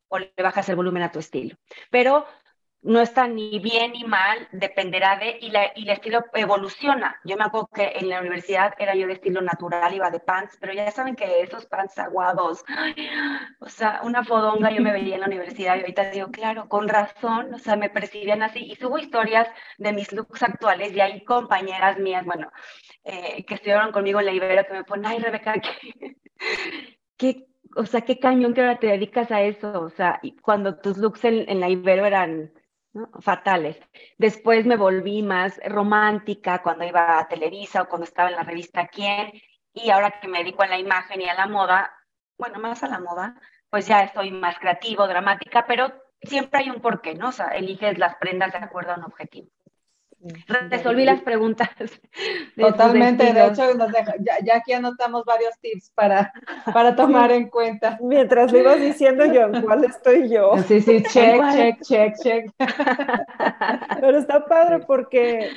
o 0.08 0.18
le 0.18 0.32
bajas 0.42 0.68
el 0.68 0.76
volumen 0.76 1.02
a 1.02 1.12
tu 1.12 1.18
estilo. 1.18 1.56
Pero 1.90 2.26
no 2.82 3.00
está 3.00 3.26
ni 3.26 3.58
bien 3.58 3.92
ni 3.92 4.04
mal, 4.04 4.48
dependerá 4.52 5.16
de, 5.16 5.38
y, 5.40 5.50
la, 5.50 5.72
y 5.74 5.82
el 5.82 5.90
estilo 5.90 6.24
evoluciona. 6.32 7.20
Yo 7.24 7.36
me 7.36 7.44
acuerdo 7.44 7.68
que 7.74 7.92
en 7.96 8.08
la 8.08 8.20
universidad 8.20 8.74
era 8.78 8.94
yo 8.94 9.06
de 9.06 9.14
estilo 9.14 9.40
natural, 9.40 9.94
iba 9.94 10.10
de 10.10 10.20
pants, 10.20 10.56
pero 10.60 10.72
ya 10.72 10.90
saben 10.90 11.16
que 11.16 11.42
esos 11.42 11.66
pants 11.66 11.98
aguados, 11.98 12.64
o 13.60 13.68
sea, 13.68 14.00
una 14.04 14.24
fodonga 14.24 14.70
yo 14.70 14.80
me 14.80 14.92
veía 14.92 15.16
en 15.16 15.22
la 15.22 15.26
universidad 15.26 15.76
y 15.76 15.80
ahorita 15.80 16.10
digo, 16.10 16.28
claro, 16.30 16.68
con 16.68 16.88
razón, 16.88 17.52
o 17.54 17.58
sea, 17.58 17.76
me 17.76 17.90
percibían 17.90 18.42
así, 18.42 18.60
y 18.60 18.76
subo 18.76 18.98
historias 18.98 19.48
de 19.78 19.92
mis 19.92 20.12
looks 20.12 20.42
actuales 20.42 20.92
y 20.92 21.00
hay 21.00 21.24
compañeras 21.24 21.98
mías, 21.98 22.24
bueno, 22.24 22.50
eh, 23.04 23.44
que 23.44 23.54
estuvieron 23.54 23.90
conmigo 23.90 24.20
en 24.20 24.26
la 24.26 24.32
Ibero 24.32 24.66
que 24.66 24.74
me 24.74 24.84
ponen, 24.84 25.06
ay, 25.06 25.18
Rebeca, 25.18 25.54
¿qué, 25.54 26.16
qué, 27.16 27.46
o 27.74 27.86
sea, 27.86 28.02
qué 28.02 28.20
cañón 28.20 28.54
que 28.54 28.60
ahora 28.60 28.78
te 28.78 28.86
dedicas 28.86 29.32
a 29.32 29.42
eso, 29.42 29.80
o 29.80 29.90
sea, 29.90 30.20
cuando 30.42 30.78
tus 30.78 30.96
looks 30.96 31.24
en, 31.24 31.48
en 31.50 31.58
la 31.58 31.68
Ibero 31.68 32.06
eran 32.06 32.52
fatales. 33.20 33.78
Después 34.16 34.66
me 34.66 34.76
volví 34.76 35.22
más 35.22 35.60
romántica 35.64 36.62
cuando 36.62 36.84
iba 36.84 37.18
a 37.18 37.28
Televisa 37.28 37.82
o 37.82 37.88
cuando 37.88 38.04
estaba 38.04 38.30
en 38.30 38.36
la 38.36 38.42
revista 38.42 38.88
Quién, 38.88 39.32
y 39.72 39.90
ahora 39.90 40.18
que 40.20 40.28
me 40.28 40.38
dedico 40.38 40.62
a 40.62 40.66
la 40.66 40.78
imagen 40.78 41.20
y 41.20 41.28
a 41.28 41.34
la 41.34 41.46
moda, 41.46 41.94
bueno, 42.38 42.58
más 42.58 42.82
a 42.82 42.88
la 42.88 42.98
moda, 42.98 43.40
pues 43.70 43.86
ya 43.86 44.02
estoy 44.02 44.30
más 44.30 44.58
creativo, 44.58 45.06
dramática, 45.06 45.66
pero 45.66 45.92
siempre 46.20 46.60
hay 46.60 46.70
un 46.70 46.80
porqué, 46.80 47.14
¿no? 47.14 47.28
O 47.28 47.32
sea, 47.32 47.48
eliges 47.48 47.98
las 47.98 48.16
prendas 48.16 48.52
de 48.52 48.58
acuerdo 48.58 48.92
a 48.92 48.96
un 48.96 49.04
objetivo. 49.04 49.48
Resolví 50.68 51.04
las 51.04 51.20
preguntas. 51.22 51.68
Totalmente, 52.56 53.32
de 53.32 53.46
hecho, 53.46 53.62
ya, 54.44 54.56
aquí 54.56 54.72
anotamos 54.72 55.24
varios 55.24 55.56
tips 55.60 55.90
para, 55.94 56.32
para 56.72 56.96
tomar 56.96 57.30
en 57.30 57.48
cuenta. 57.48 57.98
Mientras 58.02 58.50
lo 58.52 58.58
ibas 58.58 58.80
diciendo 58.80 59.24
yo, 59.26 59.48
¿cuál 59.62 59.84
estoy 59.84 60.28
yo? 60.28 60.56
Sí, 60.66 60.80
sí, 60.80 61.02
check, 61.10 61.40
check, 61.52 61.82
check, 61.82 62.14
check. 62.20 62.50
Pero 64.00 64.18
está 64.18 64.44
padre 64.44 64.80
porque 64.80 65.50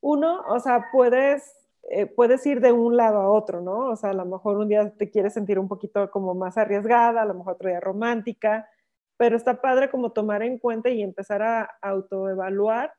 uno, 0.00 0.42
o 0.48 0.58
sea, 0.58 0.86
puedes, 0.90 1.54
eh, 1.88 2.06
puedes 2.06 2.44
ir 2.44 2.60
de 2.60 2.72
un 2.72 2.96
lado 2.96 3.20
a 3.20 3.30
otro, 3.30 3.60
¿no? 3.60 3.90
O 3.90 3.96
sea, 3.96 4.10
a 4.10 4.14
lo 4.14 4.24
mejor 4.24 4.58
un 4.58 4.68
día 4.68 4.92
te 4.96 5.10
quieres 5.10 5.34
sentir 5.34 5.60
un 5.60 5.68
poquito 5.68 6.10
como 6.10 6.34
más 6.34 6.58
arriesgada, 6.58 7.22
a 7.22 7.26
lo 7.26 7.34
mejor 7.34 7.54
otro 7.54 7.68
día 7.68 7.80
romántica, 7.80 8.68
pero 9.16 9.36
está 9.36 9.60
padre 9.60 9.90
como 9.90 10.10
tomar 10.10 10.42
en 10.42 10.58
cuenta 10.58 10.90
y 10.90 11.02
empezar 11.02 11.42
a 11.42 11.70
autoevaluar 11.82 12.92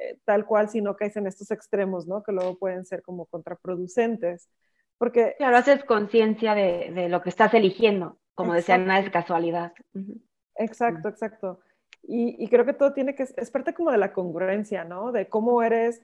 eh, 0.00 0.18
tal 0.24 0.46
cual 0.46 0.70
si 0.70 0.80
no 0.80 0.96
caes 0.96 1.16
en 1.16 1.26
estos 1.26 1.50
extremos, 1.50 2.06
¿no? 2.06 2.22
Que 2.22 2.32
luego 2.32 2.58
pueden 2.58 2.86
ser 2.86 3.02
como 3.02 3.26
contraproducentes. 3.26 4.48
Porque... 4.96 5.34
Claro, 5.36 5.58
haces 5.58 5.84
conciencia 5.84 6.54
de, 6.54 7.08
lo 7.10 7.20
que 7.20 7.28
estás 7.28 7.52
eligiendo, 7.52 8.18
como 8.34 8.54
decían, 8.54 8.86
nada 8.86 9.00
es 9.00 9.10
casualidad. 9.10 9.72
Exacto, 10.56 11.08
exacto. 11.08 11.60
Y, 12.02 12.48
creo 12.48 12.64
que 12.64 12.72
todo 12.72 12.94
tiene 12.94 13.14
que, 13.14 13.24
es 13.24 13.50
parte 13.50 13.74
como 13.74 13.90
de 13.90 13.98
la 13.98 14.12
congruencia, 14.12 14.84
¿no? 14.84 15.12
De 15.12 15.28
cómo 15.28 15.62
eres, 15.62 16.02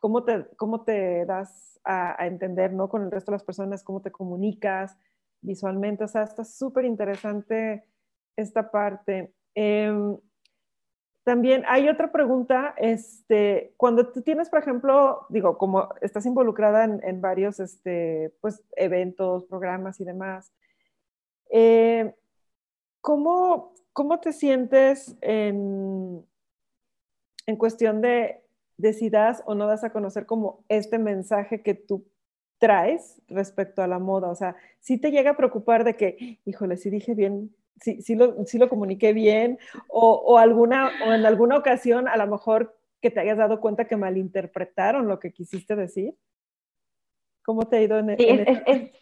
cómo 0.00 0.24
te, 0.24 0.46
cómo 0.56 0.84
te 0.84 1.26
das 1.26 1.78
a, 1.84 2.26
entender, 2.26 2.72
¿no? 2.72 2.88
Con 2.88 3.02
el 3.02 3.10
resto 3.10 3.30
de 3.30 3.36
las 3.36 3.44
personas, 3.44 3.84
cómo 3.84 4.00
te 4.00 4.10
comunicas 4.10 4.96
visualmente. 5.42 6.04
O 6.04 6.08
sea, 6.08 6.22
está 6.22 6.44
súper 6.44 6.86
interesante 6.86 7.84
esta 8.36 8.70
parte. 8.70 9.34
Em, 9.54 10.16
también 11.24 11.64
hay 11.66 11.88
otra 11.88 12.12
pregunta, 12.12 12.74
este, 12.76 13.72
cuando 13.78 14.12
tú 14.12 14.20
tienes, 14.20 14.50
por 14.50 14.58
ejemplo, 14.58 15.26
digo, 15.30 15.56
como 15.56 15.88
estás 16.02 16.26
involucrada 16.26 16.84
en, 16.84 17.20
varios 17.22 17.60
este, 17.60 18.34
pues, 18.42 18.62
eventos, 18.76 19.46
programas 19.46 20.00
y 20.00 20.04
demás, 20.04 20.52
eh, 21.50 22.14
¿cómo, 23.00 23.72
te 24.20 24.34
sientes 24.34 25.16
en, 25.22 26.26
en 27.46 27.56
cuestión 27.56 28.02
de, 28.02 28.42
de 28.76 28.92
si 28.92 29.08
das 29.08 29.42
o 29.46 29.54
no 29.54 29.66
das 29.66 29.82
a 29.82 29.92
conocer 29.92 30.26
como 30.26 30.62
este 30.68 30.98
mensaje 30.98 31.62
que 31.62 31.74
tú 31.74 32.04
traes 32.58 33.22
respecto 33.28 33.80
a 33.82 33.86
la 33.86 33.98
moda? 33.98 34.28
O 34.28 34.34
sea, 34.34 34.56
si 34.80 34.98
te 34.98 35.10
llega 35.10 35.30
a 35.30 35.36
preocupar 35.38 35.84
de 35.84 35.96
que, 35.96 36.38
híjole, 36.44 36.76
si 36.76 36.90
dije 36.90 37.14
bien 37.14 37.54
sí, 37.80 38.02
sí, 38.02 38.14
lo, 38.14 38.44
sí 38.46 38.58
lo 38.58 38.68
comuniqué 38.68 39.12
bien 39.12 39.58
o, 39.88 40.14
o, 40.14 40.38
alguna, 40.38 40.90
o 41.06 41.12
en 41.12 41.26
alguna 41.26 41.56
ocasión 41.56 42.08
a 42.08 42.16
lo 42.16 42.26
mejor 42.26 42.76
que 43.04 43.10
te 43.10 43.20
hayas 43.20 43.36
dado 43.36 43.60
cuenta 43.60 43.86
que 43.86 43.98
malinterpretaron 43.98 45.06
lo 45.06 45.20
que 45.20 45.30
quisiste 45.30 45.76
decir? 45.76 46.14
¿Cómo 47.42 47.68
te 47.68 47.76
ha 47.76 47.82
ido 47.82 47.98
en, 47.98 48.16
sí, 48.16 48.26
es, 48.28 48.92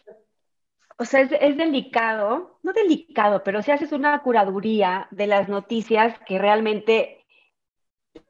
O 0.97 1.05
sea, 1.05 1.21
es, 1.21 1.57
delicado, 1.57 2.59
no 2.63 2.73
delicado, 2.73 3.43
pero 3.45 3.61
si 3.61 3.71
haces 3.71 3.93
una 3.93 4.21
curaduría 4.21 5.07
de 5.11 5.27
las 5.27 5.47
noticias 5.47 6.19
que 6.27 6.37
realmente 6.37 7.25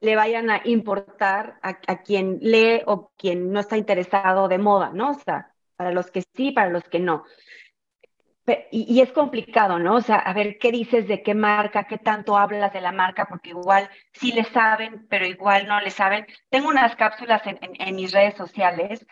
le 0.00 0.14
vayan 0.14 0.48
a 0.48 0.62
importar 0.64 1.58
a, 1.60 1.80
a, 1.88 2.02
quien 2.02 2.38
lee 2.40 2.82
o 2.86 3.10
quien 3.16 3.50
no 3.50 3.58
está 3.58 3.76
interesado 3.76 4.46
de 4.46 4.58
moda, 4.58 4.92
¿no? 4.94 5.10
O 5.10 5.14
sea, 5.14 5.52
para 5.74 5.90
los 5.90 6.10
que 6.12 6.22
sí, 6.36 6.52
para 6.52 6.70
los 6.70 6.84
que 6.84 7.00
no. 7.00 7.24
Y, 8.70 9.00
es 9.00 9.10
complicado, 9.12 9.78
¿no? 9.78 9.94
O 9.96 10.00
sea, 10.02 10.16
a 10.16 10.34
ver, 10.34 10.58
¿qué 10.58 10.70
dices 10.70 11.08
de 11.08 11.22
qué 11.22 11.34
marca? 11.34 11.84
¿Qué 11.84 11.96
tanto 11.96 12.36
hablas 12.36 12.74
de 12.74 12.82
la 12.82 12.92
marca? 12.92 13.26
Porque 13.26 13.50
igual 13.50 13.88
sí 14.12 14.32
le 14.32 14.44
saben, 14.44 15.06
pero 15.08 15.26
igual 15.26 15.66
no 15.66 15.80
le 15.80 15.90
saben. 15.90 16.26
Tengo 16.50 16.68
unas 16.68 16.94
cápsulas 16.94 17.40
en, 17.46 17.96
mis 17.96 18.12
redes 18.12 18.34
sociales 18.34 19.06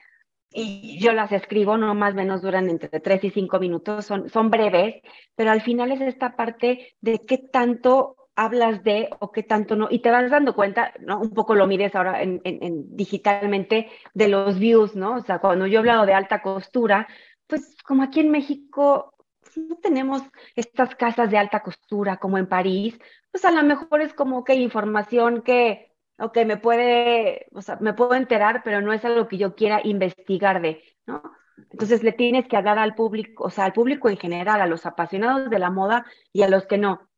y 0.51 0.99
yo 1.01 1.15
las 1.15 1.33
escribo, 1.33 1.79
no 1.79 1.95
más 1.95 2.13
o 2.13 2.17
menos 2.17 2.43
duran 2.43 2.69
entre 2.69 3.01
tres 3.01 3.25
y 3.25 3.31
cinco 3.31 3.59
minutos, 3.59 4.05
son, 4.05 4.29
son 4.29 4.51
breves, 4.51 4.97
pero 5.35 5.51
al 5.51 5.63
final 5.63 5.93
es 5.93 6.03
esta 6.03 6.37
parte 6.37 6.95
de 7.01 7.21
qué 7.27 7.39
tanto 7.39 8.17
hablas 8.37 8.83
de 8.85 9.09
o 9.21 9.33
qué 9.33 9.43
tanto 9.43 9.77
no, 9.77 9.89
y 9.91 10.01
te 10.01 10.11
vas 10.11 10.31
dando 10.31 10.55
cuenta, 10.55 10.93
¿no? 11.01 11.21
Un 11.21 11.31
poco 11.31 11.55
lo 11.55 11.67
mides 11.67 11.95
ahora 11.95 12.23
en, 12.23 12.43
en, 12.45 12.95
digitalmente 12.95 13.89
de 14.13 14.29
los 14.29 14.59
views, 14.59 14.95
¿no? 14.95 15.15
O 15.15 15.21
sea, 15.23 15.39
cuando 15.39 15.67
yo 15.67 15.77
he 15.77 15.79
hablado 15.79 16.05
de 16.05 16.13
alta 16.13 16.43
costura, 16.43 17.09
pues 17.47 17.77
como 17.83 18.03
aquí 18.03 18.21
en 18.21 18.31
México 18.31 19.13
no 19.57 19.77
tenemos 19.77 20.23
estas 20.57 20.95
casas 20.95 21.31
de 21.31 21.39
alta 21.39 21.61
costura 21.63 22.17
como 22.19 22.39
en 22.39 22.47
París, 22.47 22.99
pues 23.31 23.45
a 23.45 23.51
lo 23.51 23.63
mejor 23.63 24.01
es 24.01 24.15
como 24.15 24.45
que 24.45 24.55
información 24.55 25.43
que, 25.43 25.93
ok, 26.19 26.39
me 26.47 26.57
puede, 26.57 27.47
o 27.53 27.63
sea, 27.63 27.77
me 27.81 27.95
puedo 27.95 28.15
enterar, 28.15 28.63
pero 28.65 28.81
no 28.81 28.93
es 28.93 29.05
algo 29.05 29.29
que 29.29 29.39
yo 29.39 29.55
quiera 29.55 29.81
investigar 29.85 30.61
de, 30.61 30.83
¿no? 31.07 31.23
Entonces 31.71 32.03
le 32.03 32.13
tienes 32.13 32.49
que 32.49 32.57
hablar 32.57 32.79
al 32.79 32.95
público, 32.95 33.45
o 33.45 33.51
sea, 33.51 33.65
al 33.65 33.73
público 33.73 34.09
en 34.09 34.17
general, 34.17 34.61
a 34.61 34.67
los 34.67 34.87
apasionados 34.87 35.51
de 35.51 35.59
la 35.59 35.71
moda 35.71 36.07
y 36.33 36.43
a 36.43 36.49
los 36.49 36.67
que 36.67 36.79
no. 36.79 37.09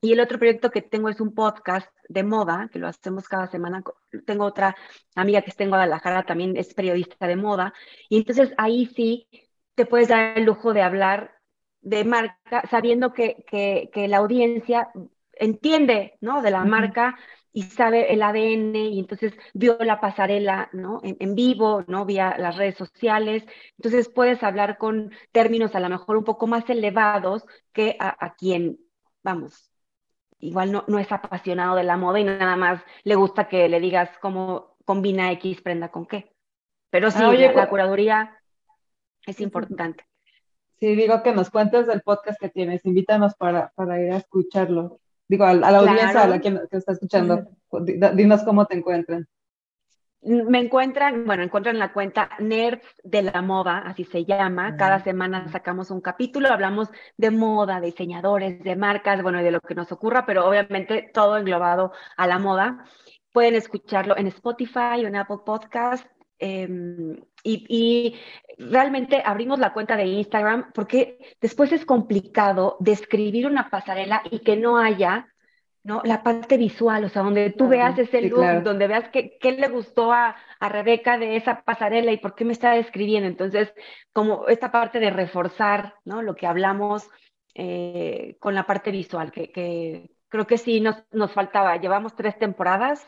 Y 0.00 0.12
el 0.12 0.20
otro 0.20 0.38
proyecto 0.38 0.70
que 0.70 0.82
tengo 0.82 1.08
es 1.08 1.20
un 1.20 1.34
podcast 1.34 1.88
de 2.08 2.22
moda, 2.22 2.68
que 2.72 2.78
lo 2.78 2.86
hacemos 2.86 3.28
cada 3.28 3.46
semana. 3.48 3.82
Tengo 4.26 4.44
otra 4.44 4.76
amiga 5.14 5.42
que 5.42 5.50
está 5.50 5.64
en 5.64 5.70
Guadalajara, 5.70 6.24
también 6.24 6.56
es 6.56 6.74
periodista 6.74 7.26
de 7.26 7.36
moda. 7.36 7.72
Y 8.08 8.18
entonces 8.18 8.52
ahí 8.58 8.86
sí 8.86 9.28
te 9.74 9.86
puedes 9.86 10.08
dar 10.08 10.38
el 10.38 10.44
lujo 10.44 10.72
de 10.74 10.82
hablar 10.82 11.35
de 11.86 12.04
marca, 12.04 12.64
sabiendo 12.68 13.12
que, 13.12 13.44
que, 13.46 14.08
la 14.08 14.16
audiencia 14.16 14.90
entiende, 15.34 16.18
¿no? 16.20 16.42
De 16.42 16.50
la 16.50 16.64
marca 16.64 17.16
y 17.52 17.62
sabe 17.62 18.12
el 18.12 18.22
ADN 18.22 18.74
y 18.74 18.98
entonces 18.98 19.32
vio 19.54 19.78
la 19.78 20.00
pasarela, 20.00 20.68
¿no? 20.72 21.00
En, 21.04 21.36
vivo, 21.36 21.84
¿no? 21.86 22.04
Vía 22.04 22.34
las 22.38 22.56
redes 22.56 22.74
sociales. 22.74 23.44
Entonces 23.78 24.08
puedes 24.08 24.42
hablar 24.42 24.78
con 24.78 25.12
términos 25.30 25.76
a 25.76 25.80
lo 25.80 25.88
mejor 25.88 26.16
un 26.16 26.24
poco 26.24 26.48
más 26.48 26.68
elevados 26.68 27.46
que 27.72 27.96
a, 28.00 28.34
quien, 28.34 28.80
vamos, 29.22 29.70
igual 30.40 30.72
no, 30.72 30.84
no 30.88 30.98
es 30.98 31.12
apasionado 31.12 31.76
de 31.76 31.84
la 31.84 31.96
moda 31.96 32.18
y 32.18 32.24
nada 32.24 32.56
más 32.56 32.82
le 33.04 33.14
gusta 33.14 33.46
que 33.46 33.68
le 33.68 33.78
digas 33.78 34.10
cómo 34.20 34.76
combina 34.84 35.30
X 35.32 35.62
prenda 35.62 35.92
con 35.92 36.04
qué. 36.04 36.32
Pero 36.90 37.12
sí, 37.12 37.22
ah, 37.22 37.32
la, 37.32 37.52
la 37.52 37.68
curaduría 37.68 38.40
es 39.24 39.40
importante. 39.40 40.04
Sí, 40.78 40.94
digo 40.94 41.22
que 41.22 41.32
nos 41.32 41.50
cuentes 41.50 41.86
del 41.86 42.02
podcast 42.02 42.38
que 42.38 42.50
tienes, 42.50 42.84
invítanos 42.84 43.34
para, 43.34 43.72
para 43.74 44.00
ir 44.00 44.12
a 44.12 44.18
escucharlo. 44.18 45.00
Digo, 45.26 45.44
a, 45.44 45.54
la 45.54 45.78
audiencia, 45.78 46.22
a 46.22 46.28
la 46.28 46.38
que, 46.38 46.52
que, 46.70 46.76
está 46.76 46.92
escuchando, 46.92 47.48
dinos 48.14 48.42
cómo 48.44 48.66
te 48.66 48.76
encuentran. 48.76 49.26
Me 50.22 50.58
encuentran, 50.58 51.24
bueno, 51.24 51.42
encuentran 51.42 51.78
la 51.78 51.92
cuenta 51.92 52.30
Nerds 52.40 52.86
de 53.02 53.22
la 53.22 53.42
Moda, 53.42 53.78
así 53.78 54.04
se 54.04 54.24
llama. 54.24 54.76
Cada 54.76 55.00
semana 55.00 55.48
sacamos 55.48 55.90
un 55.90 56.00
capítulo, 56.00 56.48
hablamos 56.48 56.88
de 57.16 57.30
moda, 57.30 57.80
de 57.80 57.86
diseñadores, 57.86 58.62
de 58.62 58.76
marcas, 58.76 59.22
bueno, 59.22 59.40
y 59.40 59.44
de 59.44 59.52
lo 59.52 59.60
que 59.60 59.74
nos 59.74 59.90
ocurra, 59.92 60.26
pero 60.26 60.46
obviamente 60.46 61.10
todo 61.14 61.38
englobado 61.38 61.92
a 62.16 62.26
la 62.26 62.38
moda. 62.38 62.84
Pueden 63.32 63.54
escucharlo 63.54 64.16
en 64.16 64.26
Spotify 64.26 65.04
o 65.04 65.06
en 65.06 65.16
Apple 65.16 65.38
Podcast 65.44 66.06
Em, 66.38 67.16
y, 67.46 68.16
realmente 68.58 69.22
abrimos 69.22 69.58
la 69.58 69.74
cuenta 69.74 69.96
de 69.96 70.06
Instagram 70.06 70.72
porque 70.72 71.18
después 71.42 71.72
es 71.72 71.84
complicado 71.84 72.78
describir 72.80 73.46
una 73.46 73.68
pasarela 73.68 74.22
y 74.30 74.38
que 74.38 74.56
no 74.56 74.78
haya 74.78 75.28
¿no? 75.84 76.00
la 76.04 76.22
parte 76.22 76.56
visual, 76.56 77.04
o 77.04 77.08
sea, 77.10 77.22
donde 77.22 77.50
tú 77.50 77.68
veas 77.68 77.98
ese 77.98 78.22
look, 78.22 78.62
donde 78.62 78.86
veas 78.88 79.10
qué, 79.10 79.36
qué 79.38 79.52
le 79.52 79.68
gustó 79.68 80.10
a, 80.10 80.36
a, 80.58 80.68
Rebeca 80.70 81.18
de 81.18 81.36
esa 81.36 81.62
pasarela 81.62 82.12
y 82.12 82.16
por 82.16 82.34
qué 82.34 82.46
me 82.46 82.54
está 82.54 82.72
describiendo. 82.72 83.28
Entonces, 83.28 83.72
como 84.12 84.48
esta 84.48 84.72
parte 84.72 85.00
de 85.00 85.10
reforzar 85.10 85.94
¿no? 86.04 86.22
lo 86.22 86.34
que 86.34 86.46
hablamos 86.46 87.08
eh, 87.54 88.36
con 88.40 88.54
la 88.54 88.66
parte 88.66 88.90
visual, 88.90 89.30
que, 89.32 89.52
que, 89.52 90.10
creo 90.28 90.46
que 90.46 90.58
sí 90.58 90.80
nos, 90.80 91.04
nos 91.12 91.32
faltaba. 91.32 91.76
Llevamos 91.76 92.14
tres 92.14 92.38
temporadas, 92.38 93.06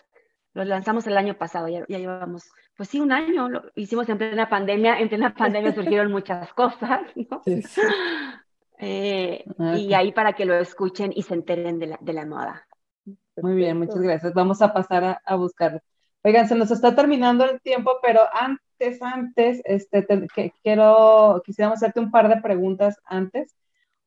los 0.55 0.67
lanzamos 0.67 1.07
el 1.07 1.17
año 1.17 1.35
pasado, 1.35 1.69
ya, 1.69 1.85
ya 1.89 1.99
llevamos, 1.99 2.51
pues 2.79 2.91
sí, 2.91 3.01
un 3.01 3.11
año, 3.11 3.49
lo 3.49 3.65
hicimos 3.75 4.09
en 4.09 4.19
plena 4.19 4.49
pandemia, 4.49 5.01
en 5.01 5.09
plena 5.09 5.35
pandemia 5.35 5.75
surgieron 5.75 6.13
muchas 6.13 6.55
cosas, 6.55 7.03
¿no? 7.15 7.43
Eh, 8.81 9.45
ah, 9.59 9.77
y 9.77 9.93
ahí 9.93 10.13
para 10.13 10.35
que 10.35 10.45
lo 10.45 10.55
escuchen 10.55 11.11
y 11.13 11.23
se 11.23 11.35
enteren 11.35 11.81
de 11.81 11.89
la, 11.89 11.99
de 12.01 12.13
la 12.13 12.25
moda. 12.25 12.65
Muy 13.43 13.57
bien, 13.57 13.77
muchas 13.77 13.99
gracias. 13.99 14.33
Vamos 14.35 14.63
a 14.63 14.73
pasar 14.73 15.03
a, 15.03 15.21
a 15.25 15.35
buscar. 15.35 15.83
Oigan, 16.23 16.47
se 16.47 16.55
nos 16.55 16.71
está 16.71 16.95
terminando 16.95 17.45
el 17.45 17.61
tiempo, 17.61 17.97
pero 18.01 18.21
antes, 18.33 19.03
antes, 19.03 19.61
este, 19.65 20.07
que, 20.33 20.53
quiero, 20.63 21.43
quisiéramos 21.45 21.79
hacerte 21.79 21.99
un 21.99 22.13
par 22.13 22.29
de 22.29 22.41
preguntas 22.41 23.01
antes. 23.05 23.53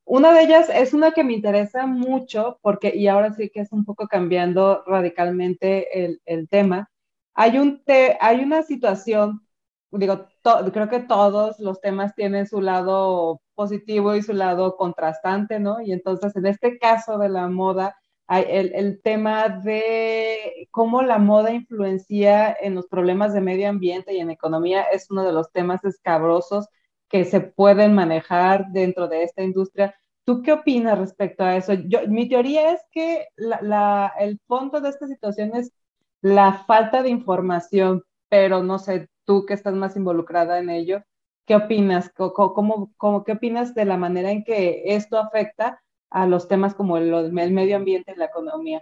Una 0.06 0.32
de 0.32 0.44
ellas 0.44 0.70
es 0.74 0.94
una 0.94 1.12
que 1.12 1.26
me 1.26 1.34
interesa 1.34 1.86
mucho 1.86 2.58
porque, 2.62 2.96
y 2.96 3.10
ahora 3.10 3.34
sí 3.34 3.50
que 3.50 3.60
es 3.60 3.74
un 3.74 3.84
poco 3.84 4.08
cambiando 4.08 4.86
radicalmente 4.88 6.06
el, 6.06 6.22
el 6.24 6.48
tema, 6.48 6.91
hay, 7.34 7.58
un 7.58 7.84
te, 7.84 8.18
hay 8.22 8.42
una 8.42 8.64
situación, 8.64 9.46
digo, 9.92 10.28
creo 10.74 10.90
que 10.90 11.00
todos 11.02 11.60
los 11.60 11.82
temas 11.82 12.16
tienen 12.16 12.48
su 12.48 12.62
lado 12.62 13.42
positivo 13.56 14.16
y 14.16 14.22
su 14.24 14.34
lado 14.34 14.76
contrastante, 14.78 15.60
¿no? 15.60 15.82
Y 15.82 15.92
entonces 15.92 16.36
en 16.36 16.46
este 16.46 16.78
caso 16.80 17.18
de 17.18 17.30
la 17.30 17.48
moda, 17.48 17.96
hay 18.28 18.46
el, 18.48 18.74
el 18.76 19.02
tema 19.02 19.50
de 19.50 20.68
cómo 20.72 21.02
la 21.02 21.18
moda 21.20 21.52
influencia 21.52 22.56
en 22.60 22.76
los 22.76 22.88
problemas 22.88 23.34
de 23.34 23.42
medio 23.42 23.70
ambiente 23.70 24.14
y 24.14 24.20
en 24.20 24.32
economía 24.32 24.84
es 24.84 25.10
uno 25.12 25.24
de 25.26 25.34
los 25.34 25.52
temas 25.52 25.84
escabrosos 25.84 26.68
que 27.10 27.26
se 27.26 27.42
pueden 27.42 27.94
manejar 27.94 28.68
dentro 28.72 29.08
de 29.08 29.24
esta 29.24 29.44
industria. 29.44 29.94
¿Tú 30.24 30.42
qué 30.42 30.54
opinas 30.54 30.98
respecto 30.98 31.44
a 31.44 31.58
eso? 31.58 31.74
Yo, 31.74 32.08
mi 32.08 32.30
teoría 32.30 32.72
es 32.74 32.82
que 32.92 33.28
la, 33.36 34.14
el 34.20 34.40
fondo 34.48 34.80
de 34.82 34.90
esta 34.90 35.08
situación 35.08 35.56
es 35.56 35.74
la 36.22 36.54
falta 36.66 37.02
de 37.02 37.10
información, 37.10 38.04
pero 38.30 38.64
no 38.64 38.80
sé, 38.80 39.10
tú 39.26 39.46
que 39.46 39.54
estás 39.54 39.74
más 39.74 39.96
involucrada 39.96 40.60
en 40.60 40.70
ello, 40.70 41.04
¿qué 41.46 41.56
opinas? 41.56 42.12
¿Cómo, 42.16 42.94
qué 43.26 43.32
opinas 43.32 43.74
de 43.76 43.86
la 43.86 43.98
manera 43.98 44.32
en 44.32 44.44
que 44.44 44.84
esto 44.86 45.18
afecta 45.18 45.82
a 46.10 46.28
los 46.28 46.48
temas 46.48 46.76
como 46.76 46.98
el, 46.98 47.14
el 47.14 47.52
medio 47.52 47.76
ambiente 47.76 48.14
y 48.16 48.20
la 48.20 48.26
economía? 48.26 48.82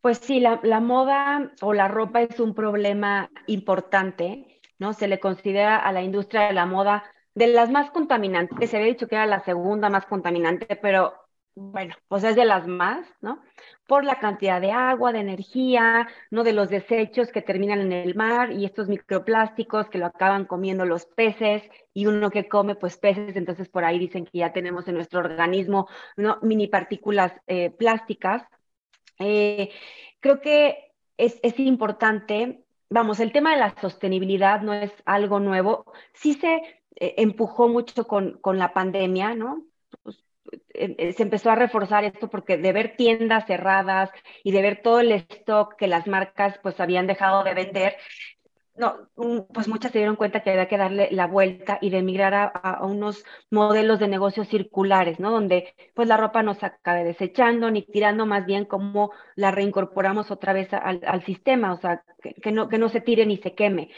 Pues 0.00 0.18
sí, 0.18 0.40
la, 0.40 0.58
la, 0.64 0.80
moda 0.80 1.52
o 1.60 1.72
la 1.72 1.86
ropa 1.86 2.22
es 2.22 2.40
un 2.40 2.54
problema 2.54 3.30
importante, 3.46 4.60
¿no? 4.78 4.94
Se 4.94 5.06
le 5.06 5.20
considera 5.20 5.76
a 5.76 5.92
la 5.92 6.02
industria 6.02 6.42
de 6.48 6.54
la 6.54 6.66
moda 6.66 7.04
de 7.34 7.46
las 7.46 7.70
más 7.70 7.90
contaminantes. 7.90 8.70
Se 8.70 8.76
había 8.76 8.88
dicho 8.88 9.06
que 9.06 9.14
era 9.14 9.26
la 9.26 9.44
segunda 9.44 9.90
más 9.90 10.06
contaminante, 10.06 10.76
pero 10.76 11.14
bueno, 11.54 11.94
pues 12.08 12.24
es 12.24 12.34
de 12.34 12.46
las 12.46 12.66
más, 12.66 13.06
¿no? 13.20 13.42
Por 13.86 14.04
la 14.04 14.18
cantidad 14.18 14.60
de 14.60 14.70
agua, 14.70 15.12
de 15.12 15.20
energía, 15.20 16.08
¿no? 16.30 16.44
De 16.44 16.52
los 16.54 16.70
desechos 16.70 17.30
que 17.30 17.42
terminan 17.42 17.80
en 17.80 17.92
el 17.92 18.14
mar 18.14 18.52
y 18.52 18.64
estos 18.64 18.88
microplásticos 18.88 19.88
que 19.90 19.98
lo 19.98 20.06
acaban 20.06 20.46
comiendo 20.46 20.86
los 20.86 21.04
peces 21.04 21.62
y 21.92 22.06
uno 22.06 22.30
que 22.30 22.48
come 22.48 22.74
pues 22.74 22.96
peces, 22.96 23.36
entonces 23.36 23.68
por 23.68 23.84
ahí 23.84 23.98
dicen 23.98 24.24
que 24.24 24.38
ya 24.38 24.52
tenemos 24.52 24.88
en 24.88 24.94
nuestro 24.94 25.20
organismo, 25.20 25.88
¿no? 26.16 26.38
Mini 26.42 26.68
partículas 26.68 27.32
eh, 27.46 27.70
plásticas. 27.70 28.42
Eh, 29.18 29.70
creo 30.20 30.40
que 30.40 30.92
es, 31.18 31.38
es 31.42 31.58
importante, 31.60 32.64
vamos, 32.88 33.20
el 33.20 33.32
tema 33.32 33.52
de 33.52 33.60
la 33.60 33.74
sostenibilidad 33.80 34.62
no 34.62 34.72
es 34.72 34.92
algo 35.04 35.38
nuevo, 35.38 35.92
sí 36.14 36.34
se 36.34 36.54
eh, 36.96 37.14
empujó 37.18 37.68
mucho 37.68 38.06
con, 38.06 38.38
con 38.40 38.58
la 38.58 38.72
pandemia, 38.72 39.34
¿no? 39.34 39.66
Eh, 40.74 41.12
se 41.12 41.22
empezó 41.22 41.50
a 41.50 41.54
reforzar 41.54 42.04
esto 42.04 42.28
porque 42.28 42.56
de 42.56 42.72
ver 42.72 42.96
tiendas 42.96 43.46
cerradas 43.46 44.10
y 44.42 44.52
de 44.52 44.62
ver 44.62 44.82
todo 44.82 45.00
el 45.00 45.12
stock 45.12 45.76
que 45.76 45.86
las 45.86 46.06
marcas 46.06 46.58
pues 46.62 46.80
habían 46.80 47.06
dejado 47.06 47.44
de 47.44 47.54
vender, 47.54 47.96
no, 48.74 49.08
pues 49.52 49.68
muchas 49.68 49.92
se 49.92 49.98
dieron 49.98 50.16
cuenta 50.16 50.40
que 50.42 50.50
había 50.50 50.66
que 50.66 50.78
darle 50.78 51.08
la 51.10 51.26
vuelta 51.26 51.78
y 51.82 51.90
de 51.90 51.98
emigrar 51.98 52.52
a, 52.54 52.84
unos 52.84 53.22
modelos 53.50 53.98
de 53.98 54.08
negocios 54.08 54.48
circulares, 54.48 55.20
¿no? 55.20 55.30
Donde 55.30 55.74
pues 55.94 56.08
la 56.08 56.16
ropa 56.16 56.42
no 56.42 56.54
se 56.54 56.66
acabe 56.66 57.04
desechando 57.04 57.70
ni 57.70 57.82
tirando, 57.82 58.24
más 58.24 58.46
bien 58.46 58.64
como 58.64 59.12
la 59.36 59.50
reincorporamos 59.50 60.30
otra 60.30 60.54
vez 60.54 60.72
al, 60.72 61.00
al 61.06 61.22
sistema, 61.24 61.74
o 61.74 61.76
sea, 61.76 62.02
que, 62.42 62.50
no, 62.50 62.68
que 62.68 62.78
no 62.78 62.88
se 62.88 63.02
tire 63.02 63.26
ni 63.26 63.36
se 63.36 63.54
queme 63.54 63.90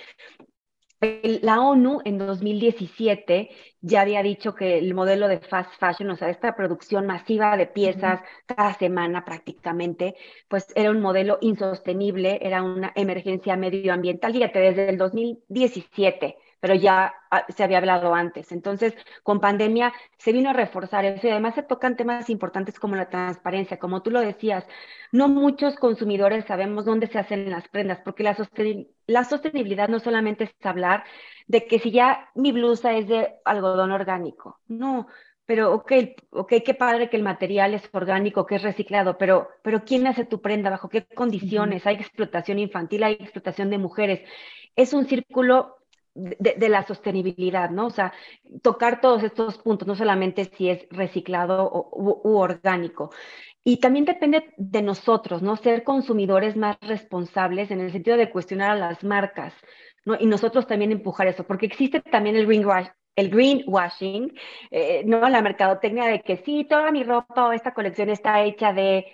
la 1.43 1.61
ONU 1.61 2.01
en 2.05 2.19
2017 2.19 3.51
ya 3.81 4.01
había 4.01 4.23
dicho 4.23 4.55
que 4.55 4.79
el 4.79 4.95
modelo 4.95 5.29
de 5.29 5.41
fast 5.41 5.71
fashion, 5.79 6.11
o 6.11 6.17
sea, 6.17 6.31
esta 6.31 6.57
producción 6.57 7.07
masiva 7.07 7.57
de 7.57 7.67
piezas 7.67 8.21
cada 8.47 8.75
semana 8.75 9.25
prácticamente, 9.25 10.15
pues 10.49 10.67
era 10.75 10.91
un 10.91 11.01
modelo 11.01 11.39
insostenible, 11.41 12.39
era 12.43 12.63
una 12.63 12.93
emergencia 12.95 13.57
medioambiental, 13.57 14.33
fíjate, 14.33 14.59
desde 14.59 14.89
el 14.89 14.99
2017 14.99 16.37
pero 16.65 16.77
ya 16.77 17.13
ah, 17.31 17.45
se 17.55 17.63
había 17.63 17.77
hablado 17.77 18.15
antes. 18.15 18.51
Entonces, 18.51 18.95
con 19.23 19.39
pandemia 19.39 19.93
se 20.17 20.33
vino 20.33 20.49
a 20.49 20.55
reforzar 20.55 21.05
eso 21.05 21.27
y 21.27 21.31
además 21.31 21.55
se 21.55 21.63
tocan 21.63 21.95
temas 21.95 22.31
importantes 22.31 22.81
como 22.81 22.97
la 22.97 23.11
transparencia, 23.11 23.79
como 23.79 24.01
tú 24.01 24.11
lo 24.11 24.21
decías, 24.21 24.67
no 25.13 25.29
muchos 25.29 25.77
consumidores 25.77 26.47
sabemos 26.47 26.87
dónde 26.87 27.07
se 27.07 27.19
hacen 27.19 27.51
las 27.51 27.69
prendas, 27.69 28.01
porque 28.03 28.23
la, 28.23 28.35
la 29.07 29.25
sostenibilidad 29.25 29.91
no 29.91 30.01
solamente 30.01 30.45
es 30.45 30.67
hablar 30.67 31.05
de 31.47 31.67
que 31.67 31.79
si 31.79 31.91
ya 31.91 32.31
mi 32.35 32.51
blusa 32.51 32.95
es 32.95 33.09
de 33.09 33.35
algodón 33.45 33.91
orgánico, 33.93 34.59
no, 34.67 35.07
pero 35.45 35.75
ok, 35.75 35.93
ok, 36.31 36.53
qué 36.65 36.73
padre 36.73 37.11
que 37.11 37.19
el 37.19 37.23
material 37.23 37.75
es 37.75 37.91
orgánico, 37.93 38.47
que 38.47 38.55
es 38.55 38.63
reciclado, 38.63 39.19
pero, 39.19 39.51
pero 39.63 39.85
¿quién 39.85 40.07
hace 40.07 40.25
tu 40.25 40.41
prenda? 40.41 40.71
¿Bajo 40.71 40.89
qué 40.89 41.05
condiciones? 41.05 41.87
Hay 41.87 41.97
explotación 41.97 42.59
infantil, 42.59 43.03
hay 43.03 43.19
explotación 43.21 43.69
de 43.69 43.77
mujeres. 43.77 44.23
Es 44.77 44.95
un 44.95 45.05
círculo 45.07 45.84
de, 46.15 46.69
la 46.69 46.87
sostenibilidad, 46.87 47.71
¿no? 47.71 47.87
O 47.87 47.91
sea, 47.91 48.13
tocar 48.63 49.01
todos 49.01 49.23
estos 49.23 49.59
puntos, 49.59 49.89
no 49.89 49.97
solamente 49.97 50.45
si 50.57 50.71
es 50.71 50.87
reciclado 50.91 51.65
o, 51.65 52.21
u, 52.25 52.37
orgánico. 52.37 53.11
Y 53.65 53.79
también 53.79 54.05
depende 54.05 54.53
de 54.57 54.83
nosotros, 54.83 55.43
¿no? 55.43 55.57
Ser 55.57 55.85
consumidores 55.85 56.57
más 56.57 56.77
responsables 56.81 57.71
en 57.71 57.81
el 57.81 57.93
sentido 57.93 58.17
de 58.17 58.31
cuestionar 58.31 58.71
a 58.71 58.77
las 58.77 59.03
marcas, 59.03 59.55
¿no? 60.05 60.17
Y 60.19 60.27
nosotros 60.27 60.67
también 60.67 60.93
empujar 60.93 61.27
eso, 61.27 61.45
porque 61.45 61.67
existe 61.67 62.01
también 62.01 62.37
el 62.37 62.47
greenwash, 62.47 62.89
el 63.17 63.31
greenwashing, 63.31 64.33
eh, 64.71 65.03
¿no? 65.07 65.29
La 65.29 65.43
mercadotecnia 65.43 66.07
de 66.07 66.21
que 66.23 66.37
sí, 66.39 66.65
toda 66.65 66.91
mi 66.93 67.03
ropa 67.05 67.49
o 67.49 67.53
esta 67.53 67.75
colección 67.75 68.11
está 68.11 68.43
hecha 68.43 68.73
de 68.73 69.07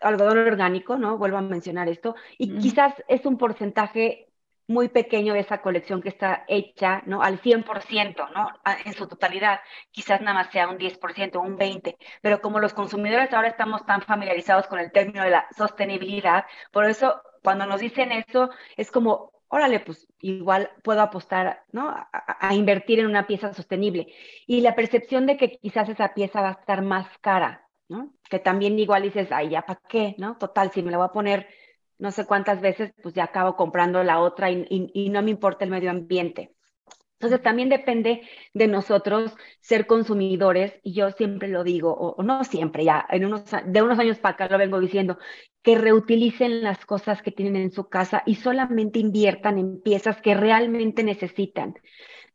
algodón 0.00 0.38
orgánico, 0.38 0.96
¿no? 0.96 1.18
Vuelvo 1.18 1.38
a 1.38 1.42
mencionar 1.42 1.88
esto. 1.88 2.14
Y 2.38 2.56
quizás 2.58 2.94
es 3.08 3.24
un 3.26 3.36
porcentaje 3.38 4.25
muy 4.68 4.88
pequeño 4.88 5.34
esa 5.34 5.62
colección 5.62 6.02
que 6.02 6.08
está 6.08 6.44
hecha, 6.48 7.02
¿no? 7.06 7.22
Al 7.22 7.40
100%, 7.40 8.28
¿no? 8.34 8.48
En 8.84 8.92
su 8.94 9.06
totalidad. 9.06 9.60
Quizás 9.90 10.20
nada 10.20 10.34
más 10.34 10.50
sea 10.50 10.68
un 10.68 10.78
10%, 10.78 11.40
un 11.40 11.56
20%, 11.56 11.96
pero 12.20 12.40
como 12.40 12.58
los 12.58 12.74
consumidores 12.74 13.32
ahora 13.32 13.48
estamos 13.48 13.84
tan 13.86 14.02
familiarizados 14.02 14.66
con 14.66 14.78
el 14.78 14.92
término 14.92 15.22
de 15.22 15.30
la 15.30 15.46
sostenibilidad, 15.56 16.46
por 16.72 16.84
eso 16.86 17.22
cuando 17.42 17.66
nos 17.66 17.80
dicen 17.80 18.10
eso 18.12 18.50
es 18.76 18.90
como, 18.90 19.32
órale, 19.48 19.80
pues 19.80 20.08
igual 20.20 20.70
puedo 20.82 21.00
apostar, 21.00 21.62
¿no? 21.70 21.88
A, 21.90 22.08
a 22.40 22.54
invertir 22.54 22.98
en 22.98 23.06
una 23.06 23.26
pieza 23.26 23.54
sostenible. 23.54 24.08
Y 24.46 24.60
la 24.62 24.74
percepción 24.74 25.26
de 25.26 25.36
que 25.36 25.58
quizás 25.58 25.88
esa 25.88 26.12
pieza 26.14 26.40
va 26.40 26.48
a 26.48 26.52
estar 26.60 26.82
más 26.82 27.06
cara, 27.20 27.68
¿no? 27.88 28.14
Que 28.28 28.40
también 28.40 28.78
igual 28.78 29.02
dices, 29.02 29.30
ay, 29.30 29.50
ya 29.50 29.62
para 29.62 29.80
qué, 29.88 30.16
¿no? 30.18 30.36
Total, 30.38 30.72
si 30.72 30.82
me 30.82 30.90
la 30.90 30.98
voy 30.98 31.06
a 31.06 31.12
poner 31.12 31.48
no 31.98 32.10
sé 32.10 32.26
cuántas 32.26 32.60
veces, 32.60 32.92
pues 33.02 33.14
ya 33.14 33.24
acabo 33.24 33.56
comprando 33.56 34.02
la 34.02 34.20
otra 34.20 34.50
y, 34.50 35.10
no 35.10 35.22
me 35.22 35.30
importa 35.30 35.64
el 35.64 35.70
medio 35.70 35.90
ambiente. 35.90 36.52
Entonces 37.18 37.40
también 37.42 37.70
depende 37.70 38.22
de 38.52 38.68
nosotros 38.68 39.34
ser 39.60 39.86
consumidores, 39.86 40.74
y 40.82 40.92
yo 40.92 41.10
siempre 41.12 41.48
lo 41.48 41.64
digo, 41.64 41.94
o, 41.94 42.22
no 42.22 42.44
siempre, 42.44 42.84
ya 42.84 43.06
unos, 43.10 43.44
de 43.64 43.82
unos 43.82 43.98
años 43.98 44.18
para 44.18 44.34
acá 44.34 44.48
lo 44.48 44.58
vengo 44.58 44.78
diciendo, 44.80 45.18
que 45.62 45.78
reutilicen 45.78 46.62
las 46.62 46.84
cosas 46.84 47.22
que 47.22 47.32
tienen 47.32 47.56
en 47.56 47.72
su 47.72 47.88
casa 47.88 48.22
y 48.26 48.34
solamente 48.34 48.98
inviertan 48.98 49.58
en 49.58 49.80
piezas 49.80 50.20
que 50.20 50.34
realmente 50.34 51.02
necesitan 51.04 51.74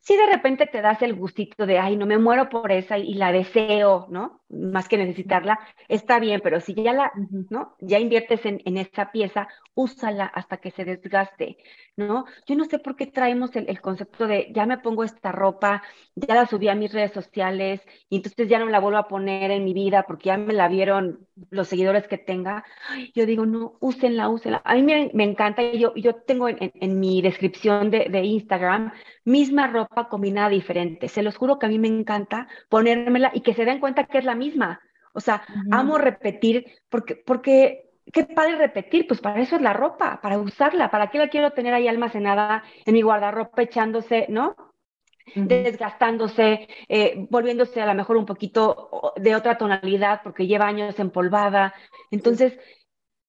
si 0.02 0.18
de 0.18 0.26
repente 0.26 0.66
te 0.66 0.82
das 0.82 1.02
el 1.02 1.16
gustito 1.16 1.66
de, 1.66 1.78
ay, 1.78 1.96
no 1.96 2.06
me 2.06 2.18
muero 2.18 2.50
por 2.50 2.72
esa 2.72 2.98
y 2.98 3.14
la 3.14 3.32
deseo, 3.32 4.08
¿no? 4.10 4.41
Más 4.52 4.88
que 4.90 4.98
necesitarla, 4.98 5.60
está 5.88 6.20
bien, 6.20 6.42
pero 6.44 6.60
si 6.60 6.74
ya 6.74 6.94
la, 6.94 7.12
¿no? 7.50 7.76
Ya 7.80 8.00
inviertes 8.00 8.46
en, 8.46 8.62
en 8.66 8.78
esa 8.78 9.12
pieza, 9.12 9.48
úsala 9.74 10.26
hasta 10.26 10.58
que 10.58 10.72
se 10.72 10.86
desgaste, 10.86 11.58
¿no? 11.96 12.26
Yo 12.46 12.56
no 12.56 12.66
sé 12.66 12.80
por 12.80 12.96
qué 12.96 13.08
traemos 13.08 13.56
el, 13.56 13.82
concepto 13.82 14.28
de, 14.28 14.52
ya 14.54 14.66
me 14.66 14.78
pongo 14.78 15.04
esta 15.04 15.32
ropa, 15.32 15.84
ya 16.16 16.36
la 16.36 16.46
subí 16.46 16.68
a 16.68 16.76
mis 16.76 16.94
redes 16.94 17.12
sociales 17.12 17.82
y 18.10 18.18
entonces 18.18 18.50
ya 18.50 18.60
no 18.60 18.66
la 18.66 18.80
vuelvo 18.80 18.98
a 18.98 19.08
poner 19.08 19.52
en 19.52 19.64
mi 19.64 19.74
vida 19.74 20.04
porque 20.08 20.28
ya 20.28 20.38
me 20.38 20.54
la 20.54 20.68
vieron 20.68 21.28
los 21.50 21.68
seguidores 21.68 22.08
que 22.08 22.18
tenga. 22.18 22.64
Yo 23.16 23.26
digo, 23.26 23.46
no, 23.46 23.78
úsenla, 23.80 24.30
úsenla. 24.30 24.62
A 24.66 24.76
mí 24.76 24.84
me, 24.84 25.12
me 25.14 25.24
encanta, 25.24 25.64
yo, 25.64 25.94
yo 25.96 26.16
tengo 26.16 26.50
en, 26.50 26.58
en, 26.60 27.00
mi 27.00 27.22
descripción 27.22 27.90
de, 27.90 28.08
de 28.10 28.24
Instagram 28.24 28.92
misma 29.26 29.68
ropa 29.68 30.10
combinada 30.10 30.50
diferente. 30.50 31.08
Se 31.08 31.24
los 31.24 31.38
juro 31.38 31.60
que 31.60 31.68
a 31.68 31.70
mí 31.70 31.80
me 31.80 31.88
encanta 31.88 32.48
ponérmela 32.70 33.32
y 33.34 33.42
que 33.42 33.54
se 33.54 33.66
den 33.66 33.80
cuenta 33.80 34.06
que 34.06 34.18
es 34.18 34.26
la 34.26 34.36
misma. 34.46 34.80
O 35.14 35.20
sea, 35.20 35.44
amo 35.72 35.98
repetir 35.98 36.66
porque, 36.90 37.16
porque 37.16 37.92
qué 38.12 38.24
padre 38.26 38.58
repetir, 38.58 39.08
pues 39.08 39.20
para 39.22 39.42
eso 39.42 39.56
es 39.56 39.62
la 39.62 39.74
ropa, 39.74 40.20
para 40.22 40.40
usarla, 40.40 40.90
¿para 40.90 41.10
qué 41.10 41.18
la 41.18 41.30
quiero 41.30 41.52
tener 41.52 41.74
ahí 41.74 41.88
almacenada 41.88 42.64
en 42.86 42.94
mi 42.94 43.02
guardarropa 43.02 43.62
echándose, 43.62 44.26
¿no? 44.30 44.56
desgastándose, 45.36 46.68
eh, 46.90 47.28
volviéndose 47.30 47.82
a 47.82 47.86
lo 47.86 47.94
mejor 47.94 48.18
un 48.18 48.26
poquito 48.26 49.14
de 49.16 49.36
otra 49.36 49.58
tonalidad 49.58 50.22
porque 50.24 50.48
lleva 50.48 50.68
años 50.68 51.00
empolvada. 51.00 51.74
Entonces, 52.10 52.58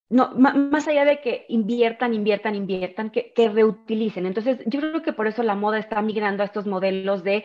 no, 0.09 0.31
más 0.35 0.89
allá 0.89 1.05
de 1.07 1.21
que 1.21 1.47
inviertan, 1.49 2.13
inviertan, 2.13 2.55
inviertan, 2.55 3.11
que, 3.11 3.33
que, 3.33 3.49
reutilicen. 3.49 4.27
Entonces, 4.27 4.59
yo 4.67 4.81
creo 4.81 5.03
que 5.03 5.15
por 5.15 5.27
eso 5.27 5.43
la 5.43 5.55
moda 5.55 5.79
está 5.79 6.03
migrando 6.03 6.43
a 6.43 6.47
estos 6.47 6.67
modelos 6.67 7.25
de 7.25 7.45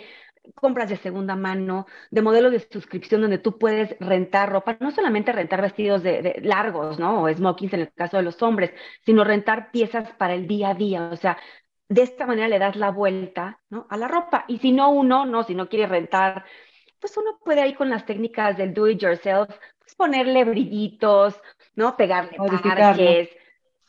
compras 0.56 0.90
de 0.90 0.98
segunda 0.98 1.36
mano, 1.36 1.86
de 2.12 2.22
modelos 2.22 2.52
de 2.52 2.60
suscripción 2.60 3.22
donde 3.22 3.38
tú 3.38 3.58
puedes 3.58 3.96
rentar 4.00 4.52
ropa, 4.52 4.78
no 4.80 4.92
solamente 4.92 5.32
rentar 5.32 5.62
vestidos 5.62 6.04
de, 6.04 6.40
largos, 6.44 7.00
¿no? 7.00 7.24
O 7.24 7.34
smokings 7.34 7.74
en 7.74 7.82
el 7.82 7.94
caso 7.94 8.18
de 8.18 8.24
los 8.24 8.42
hombres, 8.42 8.72
sino 9.06 9.24
rentar 9.24 9.72
piezas 9.72 10.12
para 10.14 10.34
el 10.34 10.48
día 10.48 10.70
a 10.70 10.74
día. 10.74 11.10
O 11.12 11.16
sea, 11.18 11.38
de 11.90 12.02
esta 12.02 12.26
manera 12.26 12.48
le 12.48 12.60
das 12.60 12.76
la 12.76 12.92
vuelta, 12.92 13.60
¿no? 13.70 13.88
A 13.90 13.98
la 13.98 14.08
ropa. 14.08 14.46
Y 14.48 14.60
si 14.60 14.72
no 14.72 14.90
uno, 14.90 15.26
no, 15.26 15.44
si 15.44 15.56
no 15.56 15.70
quiere 15.70 15.88
rentar, 15.88 16.46
pues 17.00 17.16
uno 17.18 17.40
puede 17.44 17.62
ahí 17.62 17.74
con 17.74 17.90
las 17.90 18.06
técnicas 18.06 18.58
del 18.58 18.74
do 18.74 18.88
it 18.88 19.00
yourself, 19.00 19.50
pues 19.80 19.96
ponerle 19.96 20.44
brillitos, 20.44 21.40
¿no? 21.76 21.96
Pegarle 21.96 22.38
parches, 22.38 23.30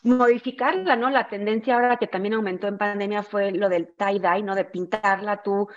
modificarla, 0.02 0.96
¿no? 0.96 1.10
La 1.10 1.28
tendencia 1.28 1.74
ahora 1.74 1.96
que 1.96 2.06
también 2.06 2.34
aumentó 2.34 2.68
en 2.68 2.78
pandemia 2.78 3.22
fue 3.22 3.50
lo 3.52 3.68
del 3.68 3.94
tie-dye, 3.96 4.42
¿no? 4.42 4.54
De 4.54 4.64
pintarla 4.64 5.42
tú 5.42 5.68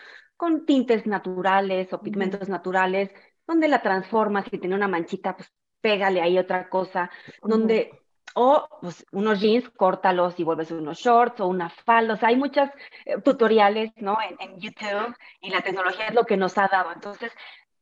con 0.41 0.65
tintes 0.65 1.05
naturales 1.05 1.93
o 1.93 2.01
pigmentos 2.01 2.49
naturales, 2.49 3.11
donde 3.45 3.67
la 3.67 3.83
transformas, 3.83 4.43
y 4.51 4.57
tiene 4.57 4.73
una 4.73 4.87
manchita, 4.87 5.37
pues 5.37 5.53
pégale 5.81 6.19
ahí 6.19 6.39
otra 6.39 6.67
cosa, 6.67 7.11
donde, 7.43 7.91
o 8.33 8.67
pues, 8.81 9.05
unos 9.11 9.39
jeans, 9.39 9.69
córtalos 9.69 10.39
y 10.39 10.43
vuelves 10.43 10.71
unos 10.71 10.97
shorts 10.97 11.41
o 11.41 11.45
una 11.45 11.69
falda, 11.69 12.15
o 12.15 12.17
sea, 12.17 12.29
hay 12.29 12.37
muchos 12.37 12.67
eh, 13.05 13.21
tutoriales, 13.23 13.91
¿no? 13.97 14.17
En, 14.39 14.59
YouTube 14.59 15.15
y 15.41 15.51
la 15.51 15.61
tecnología 15.61 16.07
es 16.07 16.15
lo 16.15 16.25
que 16.25 16.37
nos 16.37 16.57
ha 16.57 16.67
dado. 16.67 16.91
Entonces, 16.91 17.31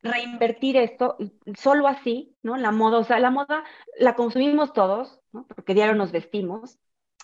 reinvertir 0.04 0.76
esto, 0.76 1.16
solo 1.56 1.88
así, 1.88 2.36
¿no? 2.44 2.58
La 2.58 2.72
moda, 2.72 2.98
o 2.98 3.06
sea, 3.06 3.20
la 3.20 3.32
moda 3.32 3.64
la 3.98 4.16
consumimos 4.16 4.74
todos, 4.74 5.22
¿no? 5.32 5.48
Porque 5.48 5.74
diario 5.74 5.96
nos 5.96 6.12
vestimos, 6.12 6.78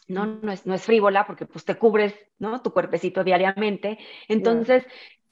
¿no? 0.07 0.25
No 0.25 0.51
es, 0.51 0.65
no 0.65 0.73
es 0.73 0.83
frívola 0.83 1.25
porque 1.25 1.45
pues 1.45 1.65
te 1.65 1.75
cubres, 1.75 2.13
¿no? 2.37 2.61
Tu 2.61 2.71
cuerpecito 2.71 3.23
diariamente. 3.23 3.97
Entonces, 4.27 4.85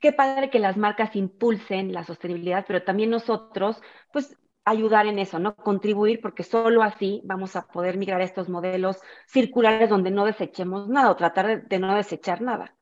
qué 0.04 0.12
padre 0.12 0.50
que 0.50 0.60
las 0.60 0.76
marcas 0.76 1.16
impulsen 1.16 1.94
la 1.94 2.04
sostenibilidad, 2.04 2.66
pero 2.68 2.84
también 2.84 3.10
nosotros, 3.10 3.82
pues 4.12 4.38
ayudar 4.66 5.06
en 5.06 5.18
eso, 5.18 5.40
¿no? 5.40 5.56
Contribuir, 5.56 6.20
porque 6.20 6.44
solo 6.44 6.84
así 6.84 7.22
vamos 7.24 7.56
a 7.56 7.68
poder 7.68 7.98
migrar 7.98 8.20
a 8.20 8.26
estos 8.26 8.50
modelos 8.50 9.00
circulares 9.28 9.90
donde 9.90 10.12
no 10.12 10.26
desechemos 10.26 10.90
nada 10.90 11.10
o 11.10 11.16
tratar 11.16 11.66
de, 11.70 11.80
no 11.80 11.96
desechar 11.96 12.42
nada. 12.42 12.76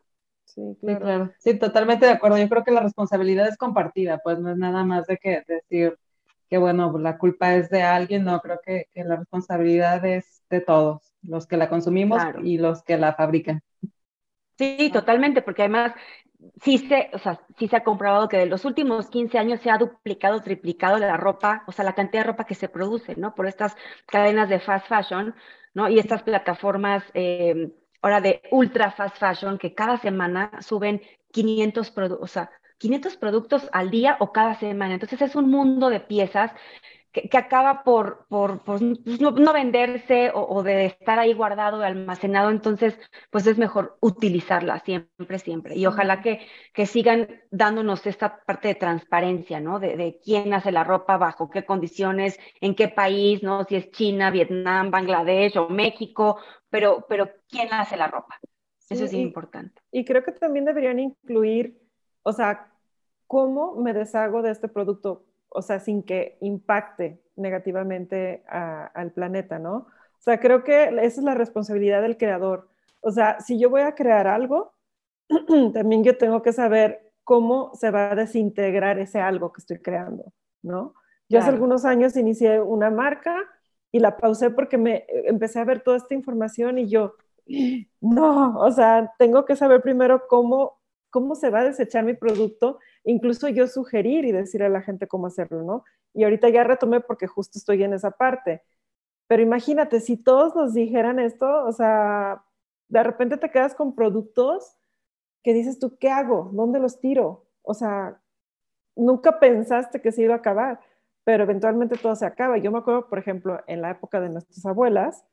Sí, 0.45 0.75
claro. 0.81 1.31
Sí, 1.37 1.59
totalmente 1.59 2.07
de 2.07 2.13
acuerdo. 2.13 2.39
Yo 2.39 2.49
creo 2.49 2.63
que 2.63 2.71
la 2.71 2.81
responsabilidad 2.81 3.47
es 3.47 3.55
compartida, 3.55 4.19
pues 4.23 4.39
no 4.39 4.49
es 4.49 4.57
nada 4.57 4.83
más 4.83 5.05
de 5.05 5.17
que 5.17 5.43
decir 5.47 5.99
que, 6.49 6.57
bueno, 6.57 6.97
la 6.97 7.19
culpa 7.19 7.53
es 7.53 7.69
de 7.69 7.83
alguien, 7.83 8.23
no, 8.23 8.39
creo 8.39 8.59
que, 8.65 8.87
la 8.95 9.17
responsabilidad 9.17 10.03
es 10.05 10.41
de 10.49 10.61
todos, 10.61 11.13
los 11.21 11.45
que 11.45 11.57
la 11.57 11.69
consumimos 11.69 12.23
y 12.43 12.57
los 12.57 12.81
que 12.81 12.97
la 12.97 13.13
fabrican. 13.13 13.61
Sí, 14.57 14.89
totalmente, 14.91 15.41
porque 15.41 15.63
además 15.63 15.93
sí 16.61 16.77
se, 16.77 17.09
o 17.13 17.19
sea, 17.19 17.39
sí 17.57 17.67
se 17.67 17.75
ha 17.77 17.83
comprobado 17.83 18.27
que 18.29 18.37
de 18.37 18.45
los 18.45 18.65
últimos 18.65 19.09
15 19.09 19.37
años 19.37 19.59
se 19.61 19.69
ha 19.69 19.77
duplicado, 19.77 20.41
triplicado 20.41 20.97
la 20.97 21.17
ropa, 21.17 21.63
o 21.67 21.71
sea, 21.71 21.85
la 21.85 21.93
cantidad 21.93 22.23
de 22.23 22.31
ropa 22.31 22.45
que 22.45 22.55
se 22.55 22.69
produce, 22.69 23.15
¿no? 23.15 23.35
Por 23.35 23.47
estas 23.47 23.75
cadenas 24.05 24.49
de 24.49 24.59
fast 24.59 24.87
fashion, 24.87 25.35
¿no? 25.73 25.89
Y 25.89 25.99
estas 25.99 26.23
plataformas 26.23 27.03
eh, 27.13 27.71
ahora 28.01 28.21
de 28.21 28.41
ultra 28.51 28.91
fast 28.91 29.17
fashion 29.17 29.57
que 29.57 29.73
cada 29.73 29.97
semana 29.97 30.51
suben 30.61 31.01
500 31.31 31.91
productos, 31.91 32.23
o 32.23 32.27
sea, 32.33 32.51
500 32.77 33.17
productos 33.17 33.69
al 33.71 33.91
día 33.91 34.17
o 34.19 34.31
cada 34.31 34.55
semana. 34.55 34.95
Entonces 34.95 35.21
es 35.21 35.35
un 35.35 35.49
mundo 35.49 35.89
de 35.89 35.99
piezas 35.99 36.51
que, 37.11 37.37
acaba 37.37 37.83
por, 37.83 38.25
por, 38.29 38.63
pues, 38.63 38.81
no, 38.81 39.53
venderse 39.53 40.31
o, 40.33 40.63
de 40.63 40.85
estar 40.85 41.19
ahí 41.19 41.33
guardado, 41.33 41.83
almacenado, 41.83 42.49
entonces 42.49 42.97
pues 43.29 43.45
es 43.47 43.57
mejor 43.57 43.97
utilizarla 43.99 44.79
siempre, 44.79 45.39
siempre. 45.39 45.75
Y 45.75 45.85
ojalá 45.85 46.21
que, 46.21 46.47
que 46.73 46.85
sigan 46.85 47.27
dándonos 47.51 48.07
esta 48.07 48.41
parte 48.45 48.69
de 48.69 48.75
transparencia, 48.75 49.59
¿no? 49.59 49.79
De, 49.79 50.19
quién 50.23 50.53
hace 50.53 50.71
la 50.71 50.83
ropa, 50.83 51.17
bajo 51.17 51.49
qué 51.49 51.65
condiciones, 51.65 52.39
en 52.61 52.75
qué 52.75 52.87
país, 52.87 53.43
¿no? 53.43 53.65
Si 53.65 53.75
es 53.75 53.91
China, 53.91 54.31
Vietnam, 54.31 54.89
Bangladesh 54.89 55.57
o 55.57 55.67
México, 55.67 56.37
pero, 56.69 57.05
pero 57.09 57.29
quién 57.49 57.73
hace 57.73 57.97
la 57.97 58.07
ropa. 58.07 58.39
Eso 58.89 59.05
es 59.05 59.13
importante. 59.13 59.81
Y 59.91 60.03
creo 60.03 60.23
que 60.23 60.33
también 60.33 60.65
deberían 60.65 60.99
incluir, 60.99 61.81
o 62.23 62.33
sea, 62.33 62.71
cómo 63.25 63.75
me 63.75 63.93
deshago 63.93 64.41
de 64.41 64.51
este 64.51 64.67
producto 64.67 65.25
o 65.53 65.61
sea, 65.61 65.79
sin 65.79 66.03
que 66.03 66.37
impacte 66.41 67.21
negativamente 67.35 68.43
al 68.47 69.11
planeta, 69.11 69.59
¿no? 69.59 69.75
O 69.75 70.23
sea, 70.23 70.39
creo 70.39 70.63
que 70.63 70.85
esa 70.85 71.19
es 71.19 71.23
la 71.23 71.35
responsabilidad 71.35 72.01
del 72.01 72.17
creador. 72.17 72.69
O 73.01 73.11
sea, 73.11 73.39
si 73.39 73.59
yo 73.59 73.69
voy 73.69 73.81
a 73.81 73.95
crear 73.95 74.27
algo, 74.27 74.73
también 75.73 76.03
yo 76.03 76.17
tengo 76.17 76.41
que 76.41 76.53
saber 76.53 77.11
cómo 77.23 77.71
se 77.75 77.91
va 77.91 78.11
a 78.11 78.15
desintegrar 78.15 78.99
ese 78.99 79.19
algo 79.19 79.51
que 79.51 79.61
estoy 79.61 79.79
creando, 79.79 80.31
¿no? 80.61 80.93
Yo 81.29 81.39
hace 81.39 81.49
algunos 81.49 81.85
años 81.85 82.17
inicié 82.17 82.59
una 82.59 82.89
marca 82.89 83.37
y 83.89 83.99
la 83.99 84.17
pausé 84.17 84.49
porque 84.49 84.77
me 84.77 85.05
empecé 85.07 85.59
a 85.59 85.63
ver 85.63 85.81
toda 85.81 85.97
esta 85.97 86.13
información 86.13 86.77
y 86.77 86.89
yo, 86.89 87.15
no, 88.01 88.59
o 88.59 88.71
sea, 88.71 89.13
tengo 89.17 89.45
que 89.45 89.55
saber 89.55 89.81
primero 89.81 90.27
cómo, 90.27 90.80
cómo 91.11 91.35
se 91.35 91.49
va 91.51 91.59
a 91.59 91.65
desechar 91.65 92.03
mi 92.03 92.15
producto 92.15 92.79
incluso 93.03 93.47
yo 93.49 93.67
sugerir 93.67 94.25
y 94.25 94.31
decir 94.31 94.63
a 94.63 94.69
la 94.69 94.81
gente 94.81 95.07
cómo 95.07 95.27
hacerlo, 95.27 95.63
¿no? 95.63 95.83
Y 96.13 96.23
ahorita 96.23 96.49
ya 96.49 96.63
retomé 96.63 97.01
porque 97.01 97.27
justo 97.27 97.57
estoy 97.57 97.83
en 97.83 97.93
esa 97.93 98.11
parte. 98.11 98.63
Pero 99.27 99.41
imagínate, 99.43 99.99
si 99.99 100.17
todos 100.17 100.55
nos 100.55 100.73
dijeran 100.73 101.19
esto, 101.19 101.65
o 101.65 101.71
sea, 101.71 102.43
de 102.89 103.03
repente 103.03 103.37
te 103.37 103.49
quedas 103.49 103.75
con 103.75 103.95
productos 103.95 104.77
que 105.43 105.53
dices 105.53 105.79
tú, 105.79 105.97
¿qué 105.97 106.09
hago? 106.09 106.49
¿Dónde 106.53 106.79
los 106.79 106.99
tiro? 106.99 107.45
O 107.61 107.73
sea, 107.73 108.21
nunca 108.95 109.39
pensaste 109.39 110.01
que 110.01 110.11
se 110.11 110.23
iba 110.23 110.35
a 110.35 110.37
acabar, 110.37 110.81
pero 111.23 111.43
eventualmente 111.43 111.97
todo 111.97 112.15
se 112.15 112.25
acaba. 112.25 112.57
Yo 112.57 112.71
me 112.71 112.79
acuerdo, 112.79 113.07
por 113.07 113.19
ejemplo, 113.19 113.61
en 113.67 113.81
la 113.81 113.91
época 113.91 114.19
de 114.19 114.29
nuestras 114.29 114.65
abuelas, 114.65 115.25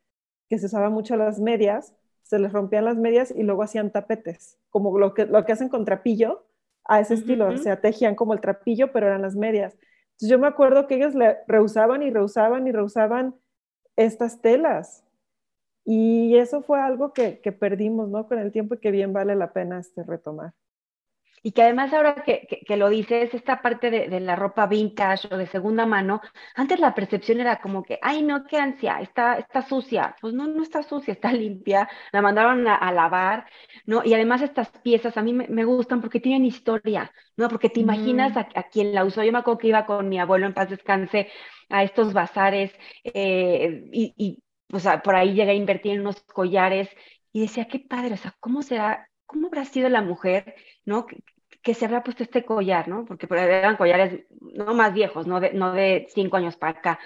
que 0.49 0.57
se 0.57 0.67
usaban 0.67 0.93
mucho 0.93 1.15
las 1.15 1.39
medias, 1.39 1.93
se 2.29 2.37
les 2.37 2.53
rompían 2.53 2.85
las 2.85 2.95
medias 2.95 3.33
y 3.35 3.41
luego 3.41 3.63
hacían 3.63 3.91
tapetes, 3.91 4.59
como 4.69 4.99
lo 4.99 5.15
que, 5.15 5.25
lo 5.25 5.43
que 5.45 5.51
hacen 5.51 5.67
con 5.67 5.83
trapillo, 5.83 6.45
a 6.85 6.99
ese 6.99 7.15
estilo, 7.15 7.47
o 7.49 7.57
sea, 7.57 7.81
tejían 7.81 8.15
como 8.15 8.33
el 8.33 8.41
trapillo, 8.41 8.91
pero 8.91 9.07
eran 9.07 9.21
las 9.21 9.35
medias. 9.35 9.73
Entonces 9.73 10.29
yo 10.29 10.39
me 10.39 10.47
acuerdo 10.47 10.87
que 10.87 10.95
ellos 10.95 11.13
le 11.13 11.37
rehusaban 11.47 12.01
y 12.03 12.09
rehusaban 12.09 12.67
y 12.67 12.71
rehusaban 12.71 13.35
estas 13.95 14.41
telas. 14.41 15.03
Y 15.85 16.35
eso 16.37 16.61
fue 16.61 16.79
algo 16.79 17.13
que, 17.13 17.41
que, 17.41 17.51
perdimos, 17.51 18.09
¿no? 18.09 18.27
Con 18.27 18.39
el 18.39 18.51
tiempo 18.51 18.75
y 18.75 18.79
que 18.79 18.91
bien 18.91 19.13
vale 19.13 19.35
la 19.35 19.53
pena 19.53 19.79
este 19.79 20.03
retomar. 20.03 20.53
Y 21.43 21.51
que 21.51 21.63
además 21.63 21.93
ahora 21.93 22.15
que, 22.15 22.47
que, 22.65 22.77
lo 22.77 22.89
dices, 22.89 23.33
esta 23.33 23.61
parte 23.61 23.91
de, 23.91 24.07
de, 24.09 24.19
la 24.19 24.35
ropa 24.35 24.67
vintage 24.67 25.27
o 25.31 25.37
de 25.37 25.47
segunda 25.47 25.85
mano, 25.85 26.21
antes 26.55 26.79
la 26.79 26.93
percepción 26.93 27.39
era 27.39 27.61
como 27.61 27.83
que, 27.83 27.99
ay, 28.01 28.23
no, 28.23 28.45
qué 28.45 28.57
ansia, 28.57 28.99
está, 29.01 29.35
está 29.37 29.61
sucia. 29.61 30.15
Pues 30.21 30.33
no, 30.33 30.47
no 30.47 30.63
está 30.63 30.83
sucia, 30.83 31.11
está 31.13 31.31
limpia, 31.31 31.89
la 32.11 32.21
mandaron 32.21 32.67
a, 32.67 32.91
lavar, 32.91 33.45
¿no? 33.85 34.03
Y 34.03 34.13
además 34.13 34.41
estas 34.41 34.69
piezas 34.81 35.17
a 35.17 35.21
mí 35.21 35.33
me, 35.33 35.63
gustan 35.63 36.01
porque 36.01 36.19
tienen 36.19 36.45
historia, 36.45 37.11
¿no? 37.37 37.49
Porque 37.49 37.69
te 37.69 37.79
imaginas 37.79 38.35
a, 38.37 38.47
a, 38.55 38.63
quien 38.63 38.93
la 38.93 39.05
usó. 39.05 39.23
Yo 39.23 39.31
me 39.31 39.39
acuerdo 39.39 39.59
que 39.59 39.67
iba 39.67 39.85
con 39.85 40.09
mi 40.09 40.19
abuelo 40.19 40.45
en 40.47 40.53
paz 40.53 40.69
descanse 40.69 41.29
a 41.69 41.83
estos 41.83 42.13
bazares 42.13 42.73
eh, 43.03 43.83
y, 43.91 44.13
y 44.17 44.43
pues, 44.67 44.87
por 45.03 45.15
ahí 45.15 45.33
llegué 45.33 45.51
a 45.51 45.53
invertir 45.55 45.93
en 45.93 46.01
unos 46.01 46.21
collares 46.23 46.89
y 47.31 47.41
decía, 47.41 47.65
qué 47.67 47.79
padre, 47.79 48.13
o 48.13 48.17
sea, 48.17 48.35
¿cómo 48.39 48.61
será 48.61 49.09
¿cómo 49.29 49.47
habrá 49.47 49.63
sido 49.65 49.89
la 49.89 50.01
mujer, 50.01 50.55
¿no? 50.85 51.05
Que, 51.05 51.73
se 51.75 51.85
habrá 51.85 52.03
puesto 52.03 52.23
este 52.23 52.43
collar, 52.45 52.87
¿no? 52.87 53.05
Porque 53.05 53.27
eran 53.29 53.77
collares 53.77 54.25
no 54.41 54.73
más 54.73 54.91
viejos, 54.91 55.27
no 55.27 55.39
de, 55.39 55.53
no 55.53 55.71
de 55.71 56.07
cinco 56.09 56.37
años 56.37 56.57
para 56.57 56.79
acá. 56.79 56.99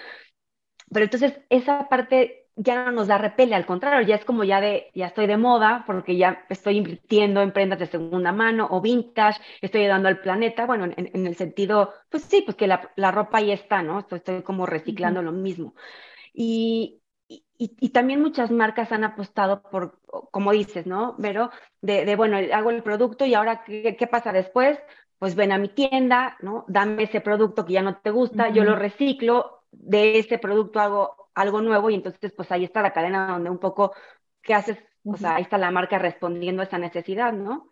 Pero 0.90 1.04
entonces 1.04 1.38
esa 1.50 1.86
parte 1.88 2.46
ya 2.56 2.84
no 2.84 2.92
nos 2.92 3.08
da 3.08 3.18
repele, 3.18 3.54
al 3.54 3.66
contrario, 3.66 4.06
ya 4.06 4.14
es 4.14 4.24
como 4.24 4.44
ya 4.44 4.60
de, 4.60 4.90
ya 4.94 5.08
estoy 5.08 5.26
de 5.26 5.36
moda, 5.36 5.84
porque 5.86 6.16
ya 6.16 6.46
estoy 6.48 6.78
invirtiendo 6.78 7.42
en 7.42 7.52
prendas 7.52 7.80
de 7.80 7.86
segunda 7.86 8.32
mano 8.32 8.68
o 8.70 8.80
vintage, 8.80 9.40
estoy 9.60 9.82
ayudando 9.82 10.08
al 10.08 10.20
planeta, 10.20 10.64
bueno, 10.66 10.84
en, 10.96 11.26
el 11.26 11.36
sentido, 11.36 11.92
pues 12.08 12.22
sí, 12.24 12.42
pues 12.42 12.56
que 12.56 12.66
la, 12.66 12.90
la, 12.96 13.10
ropa 13.10 13.38
ahí 13.38 13.50
está, 13.50 13.82
¿no? 13.82 14.00
Estoy, 14.00 14.18
estoy 14.18 14.42
como 14.42 14.66
reciclando 14.66 15.20
lo 15.20 15.32
mismo. 15.32 15.74
Y, 16.32 17.02
y, 17.28 17.88
también 17.90 18.20
muchas 18.20 18.50
marcas 18.50 18.92
han 18.92 19.04
apostado 19.04 19.62
por, 19.62 20.00
como 20.30 20.52
dices, 20.52 20.86
¿no? 20.86 21.16
Pero 21.20 21.50
de, 21.80 22.16
bueno, 22.16 22.36
hago 22.52 22.70
el 22.70 22.82
producto 22.82 23.24
y 23.24 23.34
ahora, 23.34 23.64
¿qué, 23.64 24.08
pasa 24.10 24.32
después? 24.32 24.78
pues 25.18 25.36
ven 25.36 25.52
a 25.52 25.58
mi 25.58 25.68
tienda, 25.68 26.36
¿no? 26.42 26.66
Dame 26.68 27.04
ese 27.04 27.20
producto 27.20 27.64
que 27.64 27.74
ya 27.74 27.82
no 27.82 27.98
te 27.98 28.10
gusta, 28.10 28.50
yo 28.50 28.62
lo 28.64 28.76
reciclo, 28.76 29.62
de 29.70 30.18
ese 30.18 30.38
producto 30.38 30.80
hago 30.80 31.30
algo 31.34 31.62
nuevo 31.62 31.88
y 31.88 31.94
entonces 31.94 32.32
pues 32.32 32.50
ahí 32.52 32.64
está 32.64 32.82
la 32.82 32.92
cadena 32.92 33.28
donde 33.28 33.48
un 33.48 33.58
poco, 33.58 33.92
¿qué 34.42 34.52
haces? 34.52 34.76
O 35.04 35.16
sea, 35.16 35.36
ahí 35.36 35.42
está 35.42 35.56
la 35.56 35.70
marca 35.70 35.98
respondiendo 35.98 36.60
a 36.60 36.66
esa 36.66 36.78
necesidad, 36.78 37.32
¿no? 37.32 37.68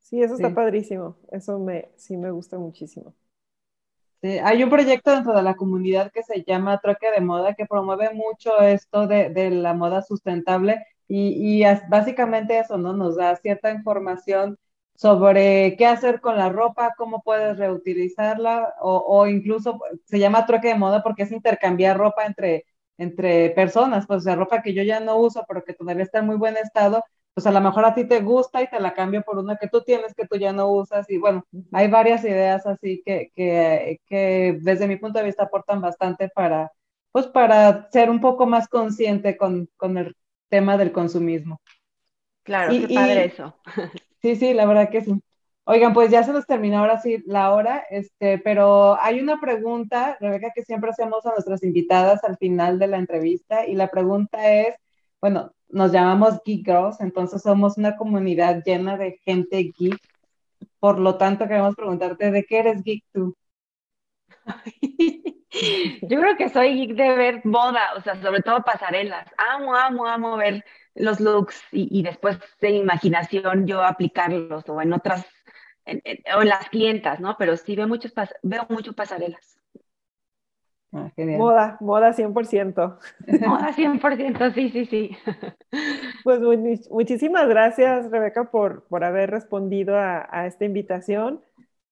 Sí, 0.00 0.22
eso 0.22 0.34
está 0.34 0.54
padrísimo. 0.54 1.16
Eso 1.30 1.58
me, 1.58 1.90
sí 1.96 2.16
me 2.16 2.30
gusta 2.30 2.58
muchísimo. 2.58 3.14
Sí, 4.20 4.38
hay 4.42 4.64
un 4.64 4.70
proyecto 4.70 5.12
dentro 5.12 5.32
de 5.32 5.42
la 5.42 5.54
comunidad 5.54 6.10
que 6.12 6.24
se 6.24 6.42
llama 6.42 6.80
Troque 6.80 7.10
de 7.12 7.20
Moda 7.20 7.54
que 7.54 7.66
promueve 7.66 8.12
mucho 8.12 8.58
esto 8.62 9.06
de, 9.06 9.30
de 9.30 9.50
la 9.50 9.74
moda 9.74 10.02
sustentable 10.02 10.84
y, 11.06 11.60
y 11.62 11.64
básicamente 11.88 12.58
eso, 12.58 12.78
¿no? 12.78 12.92
Nos 12.94 13.14
da 13.16 13.36
cierta 13.36 13.70
información 13.70 14.58
sobre 14.96 15.76
qué 15.78 15.86
hacer 15.86 16.20
con 16.20 16.36
la 16.36 16.48
ropa, 16.48 16.94
cómo 16.98 17.22
puedes 17.22 17.58
reutilizarla 17.58 18.74
o, 18.80 18.96
o, 19.06 19.26
incluso 19.28 19.78
se 20.04 20.18
llama 20.18 20.46
troque 20.46 20.68
de 20.68 20.74
moda 20.74 21.00
porque 21.04 21.22
es 21.22 21.30
intercambiar 21.30 21.96
ropa 21.96 22.26
entre, 22.26 22.64
entre 22.96 23.50
personas, 23.50 24.04
pues 24.08 24.24
sea, 24.24 24.34
ropa 24.34 24.62
que 24.62 24.74
yo 24.74 24.82
ya 24.82 24.98
no 24.98 25.16
uso 25.18 25.44
pero 25.46 25.62
que 25.64 25.74
todavía 25.74 26.02
está 26.02 26.18
en 26.18 26.26
muy 26.26 26.36
buen 26.36 26.56
estado, 26.56 27.04
pues 27.38 27.46
a 27.46 27.52
lo 27.52 27.60
mejor 27.60 27.84
a 27.84 27.94
ti 27.94 28.04
te 28.04 28.18
gusta 28.20 28.60
y 28.60 28.66
te 28.68 28.80
la 28.80 28.94
cambio 28.94 29.22
por 29.22 29.38
una 29.38 29.54
que 29.58 29.68
tú 29.68 29.80
tienes 29.82 30.12
que 30.12 30.26
tú 30.26 30.36
ya 30.36 30.52
no 30.52 30.72
usas 30.72 31.08
y 31.08 31.18
bueno, 31.18 31.44
hay 31.70 31.86
varias 31.86 32.24
ideas 32.24 32.66
así 32.66 33.00
que, 33.06 33.30
que, 33.32 34.00
que 34.06 34.58
desde 34.60 34.88
mi 34.88 34.96
punto 34.96 35.20
de 35.20 35.26
vista 35.26 35.44
aportan 35.44 35.80
bastante 35.80 36.30
para, 36.30 36.72
pues 37.12 37.28
para 37.28 37.88
ser 37.92 38.10
un 38.10 38.20
poco 38.20 38.46
más 38.46 38.66
consciente 38.66 39.36
con, 39.36 39.68
con 39.76 39.98
el 39.98 40.16
tema 40.48 40.76
del 40.76 40.90
consumismo. 40.90 41.60
Claro, 42.42 42.72
qué 42.72 42.92
padre 42.92 43.26
eso. 43.26 43.54
Sí, 44.20 44.34
sí, 44.34 44.52
la 44.52 44.66
verdad 44.66 44.90
que 44.90 45.02
sí. 45.02 45.22
Oigan, 45.62 45.94
pues 45.94 46.10
ya 46.10 46.24
se 46.24 46.32
nos 46.32 46.44
terminó 46.44 46.80
ahora 46.80 47.00
sí 47.00 47.22
la 47.24 47.54
hora, 47.54 47.84
este, 47.88 48.38
pero 48.38 49.00
hay 49.00 49.20
una 49.20 49.40
pregunta, 49.40 50.16
Rebeca, 50.18 50.50
que 50.52 50.64
siempre 50.64 50.90
hacemos 50.90 51.24
a 51.24 51.30
nuestras 51.30 51.62
invitadas 51.62 52.24
al 52.24 52.36
final 52.36 52.80
de 52.80 52.88
la 52.88 52.96
entrevista, 52.98 53.64
y 53.64 53.76
la 53.76 53.86
pregunta 53.86 54.50
es, 54.50 54.74
bueno, 55.20 55.52
nos 55.68 55.92
llamamos 55.92 56.42
Geek 56.44 56.64
Girls, 56.64 57.00
entonces 57.00 57.42
somos 57.42 57.78
una 57.78 57.96
comunidad 57.96 58.62
llena 58.64 58.96
de 58.96 59.20
gente 59.24 59.72
geek, 59.78 59.98
por 60.78 60.98
lo 60.98 61.16
tanto 61.16 61.46
queremos 61.46 61.74
preguntarte, 61.74 62.30
¿de 62.30 62.44
qué 62.44 62.58
eres 62.58 62.82
geek 62.82 63.04
tú? 63.12 63.36
Yo 66.02 66.20
creo 66.20 66.36
que 66.36 66.48
soy 66.48 66.74
geek 66.74 66.96
de 66.96 67.16
ver 67.16 67.44
moda, 67.44 67.94
o 67.96 68.00
sea, 68.00 68.20
sobre 68.20 68.42
todo 68.42 68.62
pasarelas. 68.62 69.28
Amo, 69.36 69.74
amo, 69.74 70.06
amo 70.06 70.36
ver 70.36 70.64
los 70.94 71.20
looks 71.20 71.62
y, 71.72 72.02
después 72.02 72.38
de 72.60 72.70
imaginación 72.70 73.66
yo 73.66 73.82
aplicarlos 73.82 74.68
o 74.68 74.82
en 74.82 74.92
otras, 74.92 75.26
o 75.86 76.42
en 76.42 76.48
las 76.48 76.68
clientas, 76.68 77.20
¿no? 77.20 77.36
Pero 77.38 77.56
sí 77.56 77.76
veo, 77.76 77.88
muchos 77.88 78.12
veo 78.42 78.66
mucho 78.68 78.92
pasarelas. 78.92 79.57
Ah, 80.92 81.12
moda, 81.16 81.76
moda 81.80 82.12
100%. 82.14 82.98
Moda 83.46 83.72
100%, 83.74 84.54
sí, 84.54 84.70
sí, 84.70 84.86
sí. 84.86 85.16
Pues 86.24 86.40
muchísimas 86.90 87.46
gracias, 87.48 88.10
Rebeca, 88.10 88.50
por, 88.50 88.84
por 88.84 89.04
haber 89.04 89.30
respondido 89.30 89.96
a, 89.96 90.26
a 90.30 90.46
esta 90.46 90.64
invitación. 90.64 91.42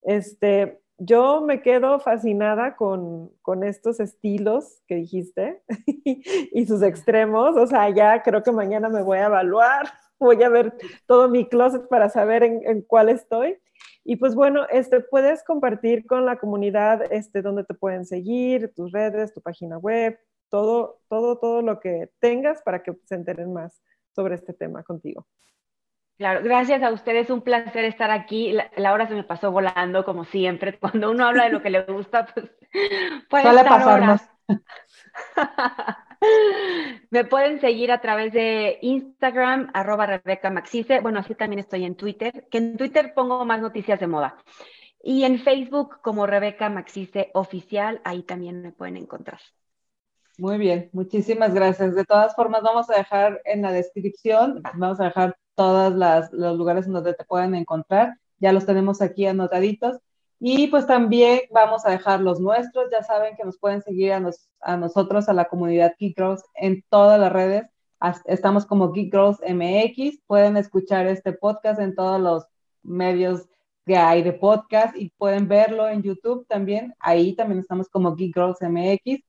Este, 0.02 0.80
yo 0.98 1.42
me 1.42 1.60
quedo 1.60 2.00
fascinada 2.00 2.76
con, 2.76 3.30
estos 3.64 4.00
estilos 4.00 4.82
que 4.86 4.96
dijiste 4.96 5.62
y 6.04 6.66
sus 6.66 6.82
extremos. 6.82 7.56
O 7.56 7.66
sea, 7.66 7.90
ya 7.90 8.22
creo 8.22 8.42
que 8.42 8.52
mañana 8.52 8.88
me 8.88 9.02
voy 9.02 9.18
a 9.18 9.26
evaluar, 9.26 9.92
voy 10.18 10.42
a 10.42 10.48
ver 10.48 10.74
todo 11.06 11.28
mi 11.28 11.46
closet 11.48 11.88
para 11.88 12.08
saber 12.08 12.42
en, 12.42 12.82
cuál 12.82 13.08
estoy. 13.08 13.58
Y 14.08 14.14
pues 14.16 14.36
bueno, 14.36 14.66
este, 14.70 15.00
puedes 15.00 15.42
compartir 15.42 16.06
con 16.06 16.24
la 16.24 16.36
comunidad 16.36 17.12
este, 17.12 17.42
donde 17.42 17.64
te 17.64 17.74
pueden 17.74 18.06
seguir, 18.06 18.72
tus 18.72 18.92
redes, 18.92 19.34
tu 19.34 19.40
página 19.40 19.78
web, 19.78 20.16
todo, 20.48 21.00
todo, 21.08 21.38
todo 21.38 21.60
lo 21.60 21.80
que 21.80 22.12
tengas 22.20 22.62
para 22.62 22.84
que 22.84 22.92
se 23.04 23.16
enteren 23.16 23.52
más 23.52 23.82
sobre 24.14 24.36
este 24.36 24.52
tema 24.52 24.84
contigo. 24.84 25.26
Claro, 26.18 26.40
gracias 26.44 26.84
a 26.84 26.92
ustedes, 26.92 27.30
un 27.30 27.42
placer 27.42 27.84
estar 27.84 28.12
aquí. 28.12 28.56
La, 28.76 28.92
hora 28.92 29.08
se 29.08 29.14
me 29.14 29.24
pasó 29.24 29.50
volando, 29.50 30.04
como 30.04 30.24
siempre. 30.24 30.78
Cuando 30.80 31.10
uno 31.10 31.26
habla 31.26 31.46
de 31.46 31.50
lo 31.50 31.60
que 31.60 31.70
le 31.70 31.82
gusta, 31.82 32.26
pues 32.32 32.46
puede 33.28 33.48
estar 33.48 34.20
me 37.10 37.24
pueden 37.24 37.60
seguir 37.60 37.92
a 37.92 38.00
través 38.00 38.32
de 38.32 38.78
Instagram, 38.82 39.70
arroba 39.74 40.06
Rebeca 40.06 40.50
Maxice. 40.50 41.00
Bueno, 41.00 41.20
así 41.20 41.34
también 41.34 41.60
estoy 41.60 41.84
en 41.84 41.96
Twitter, 41.96 42.46
que 42.50 42.58
en 42.58 42.76
Twitter 42.76 43.12
pongo 43.14 43.44
más 43.44 43.60
noticias 43.60 44.00
de 44.00 44.06
moda. 44.06 44.36
Y 45.02 45.24
en 45.24 45.38
Facebook 45.38 46.00
como 46.02 46.26
Rebeca 46.26 46.68
Maxice 46.68 47.30
Oficial, 47.34 48.00
ahí 48.04 48.22
también 48.22 48.62
me 48.62 48.72
pueden 48.72 48.96
encontrar. 48.96 49.40
Muy 50.38 50.58
bien, 50.58 50.90
muchísimas 50.92 51.54
gracias. 51.54 51.94
De 51.94 52.04
todas 52.04 52.34
formas, 52.34 52.62
vamos 52.62 52.90
a 52.90 52.96
dejar 52.96 53.40
en 53.44 53.62
la 53.62 53.72
descripción, 53.72 54.62
vamos 54.74 55.00
a 55.00 55.04
dejar 55.04 55.38
todos 55.54 55.94
los 56.32 56.58
lugares 56.58 56.86
donde 56.86 57.14
te 57.14 57.24
pueden 57.24 57.54
encontrar. 57.54 58.18
Ya 58.38 58.52
los 58.52 58.66
tenemos 58.66 59.00
aquí 59.00 59.26
anotaditos. 59.26 59.98
Y 60.38 60.66
pues 60.68 60.86
también 60.86 61.40
vamos 61.50 61.86
a 61.86 61.90
dejar 61.90 62.20
los 62.20 62.40
nuestros. 62.40 62.90
Ya 62.90 63.02
saben 63.02 63.36
que 63.36 63.44
nos 63.44 63.58
pueden 63.58 63.82
seguir 63.82 64.12
a, 64.12 64.22
a 64.60 64.76
nosotros, 64.76 65.28
a 65.28 65.32
la 65.32 65.46
comunidad 65.46 65.94
Geek 65.98 66.16
Girls, 66.16 66.44
en 66.54 66.84
todas 66.90 67.18
las 67.18 67.32
redes. 67.32 67.64
Estamos 68.26 68.66
como 68.66 68.92
Geek 68.92 69.12
Girls 69.12 69.38
MX. 69.40 70.20
Pueden 70.26 70.56
escuchar 70.56 71.06
este 71.06 71.32
podcast 71.32 71.80
en 71.80 71.94
todos 71.94 72.20
los 72.20 72.44
medios 72.82 73.48
que 73.86 73.96
hay 73.96 74.22
de 74.22 74.32
podcast 74.32 74.96
y 74.96 75.10
pueden 75.10 75.48
verlo 75.48 75.88
en 75.88 76.02
YouTube 76.02 76.46
también. 76.48 76.94
Ahí 76.98 77.34
también 77.34 77.60
estamos 77.60 77.88
como 77.88 78.14
Geek 78.14 78.34
Girls 78.34 78.60
MX. 78.60 79.22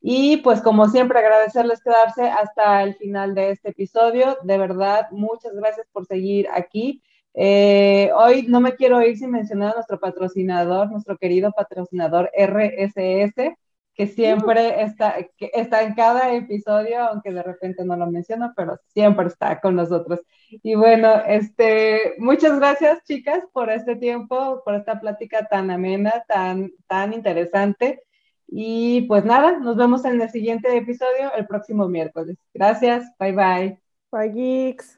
Y 0.00 0.38
pues 0.38 0.60
como 0.62 0.88
siempre 0.88 1.18
agradecerles 1.18 1.82
quedarse 1.82 2.28
hasta 2.28 2.82
el 2.82 2.94
final 2.96 3.34
de 3.34 3.50
este 3.50 3.70
episodio. 3.70 4.38
De 4.42 4.58
verdad, 4.58 5.08
muchas 5.10 5.54
gracias 5.54 5.86
por 5.92 6.06
seguir 6.06 6.48
aquí. 6.52 7.02
Eh, 7.40 8.10
hoy 8.16 8.46
no 8.48 8.60
me 8.60 8.74
quiero 8.74 9.00
ir 9.00 9.16
sin 9.16 9.30
mencionar 9.30 9.70
a 9.70 9.74
nuestro 9.76 10.00
patrocinador, 10.00 10.90
nuestro 10.90 11.16
querido 11.16 11.52
patrocinador 11.52 12.32
RSS, 12.36 13.56
que 13.94 14.06
siempre 14.08 14.82
está, 14.82 15.14
que 15.36 15.50
está 15.54 15.82
en 15.84 15.94
cada 15.94 16.34
episodio, 16.34 17.00
aunque 17.00 17.32
de 17.32 17.44
repente 17.44 17.84
no 17.84 17.96
lo 17.96 18.10
menciono, 18.10 18.52
pero 18.56 18.80
siempre 18.88 19.28
está 19.28 19.60
con 19.60 19.76
nosotros. 19.76 20.20
Y 20.50 20.74
bueno, 20.74 21.14
este, 21.28 22.14
muchas 22.18 22.58
gracias 22.58 23.04
chicas 23.04 23.44
por 23.52 23.70
este 23.70 23.94
tiempo, 23.94 24.60
por 24.64 24.74
esta 24.74 24.98
plática 25.00 25.46
tan 25.46 25.70
amena, 25.70 26.24
tan, 26.26 26.72
tan 26.88 27.12
interesante. 27.12 28.02
Y 28.48 29.02
pues 29.02 29.24
nada, 29.24 29.60
nos 29.60 29.76
vemos 29.76 30.04
en 30.04 30.20
el 30.20 30.30
siguiente 30.30 30.76
episodio 30.76 31.32
el 31.36 31.46
próximo 31.46 31.86
miércoles. 31.88 32.36
Gracias, 32.52 33.06
bye 33.20 33.32
bye. 33.32 33.80
Bye 34.10 34.32
geeks. 34.32 34.97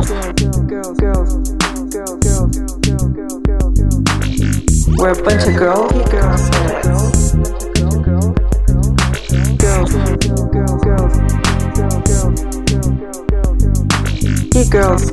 We're 0.00 0.06
a 5.10 5.22
bunch 5.22 5.44
of 5.44 5.56
girls. 5.56 5.92
Girls. 6.08 6.50
Girls, 9.58 9.92
girls, 9.92 10.16
girls, 10.56 10.80
girls, 10.80 11.20
Girls. 14.70 15.10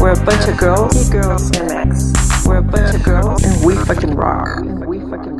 We're 0.00 0.12
a 0.12 0.24
bunch 0.24 0.48
of 0.48 0.56
girls. 0.58 1.08
Girls 1.10 1.50
MX. 1.52 2.46
We're 2.46 2.56
a 2.56 2.62
bunch 2.62 2.94
of 2.96 3.02
girls, 3.04 3.44
and 3.44 3.64
we 3.64 3.76
fucking 3.76 4.16
rock. 4.16 4.58
And 4.58 4.86
we 4.86 4.98
fucking 4.98 5.33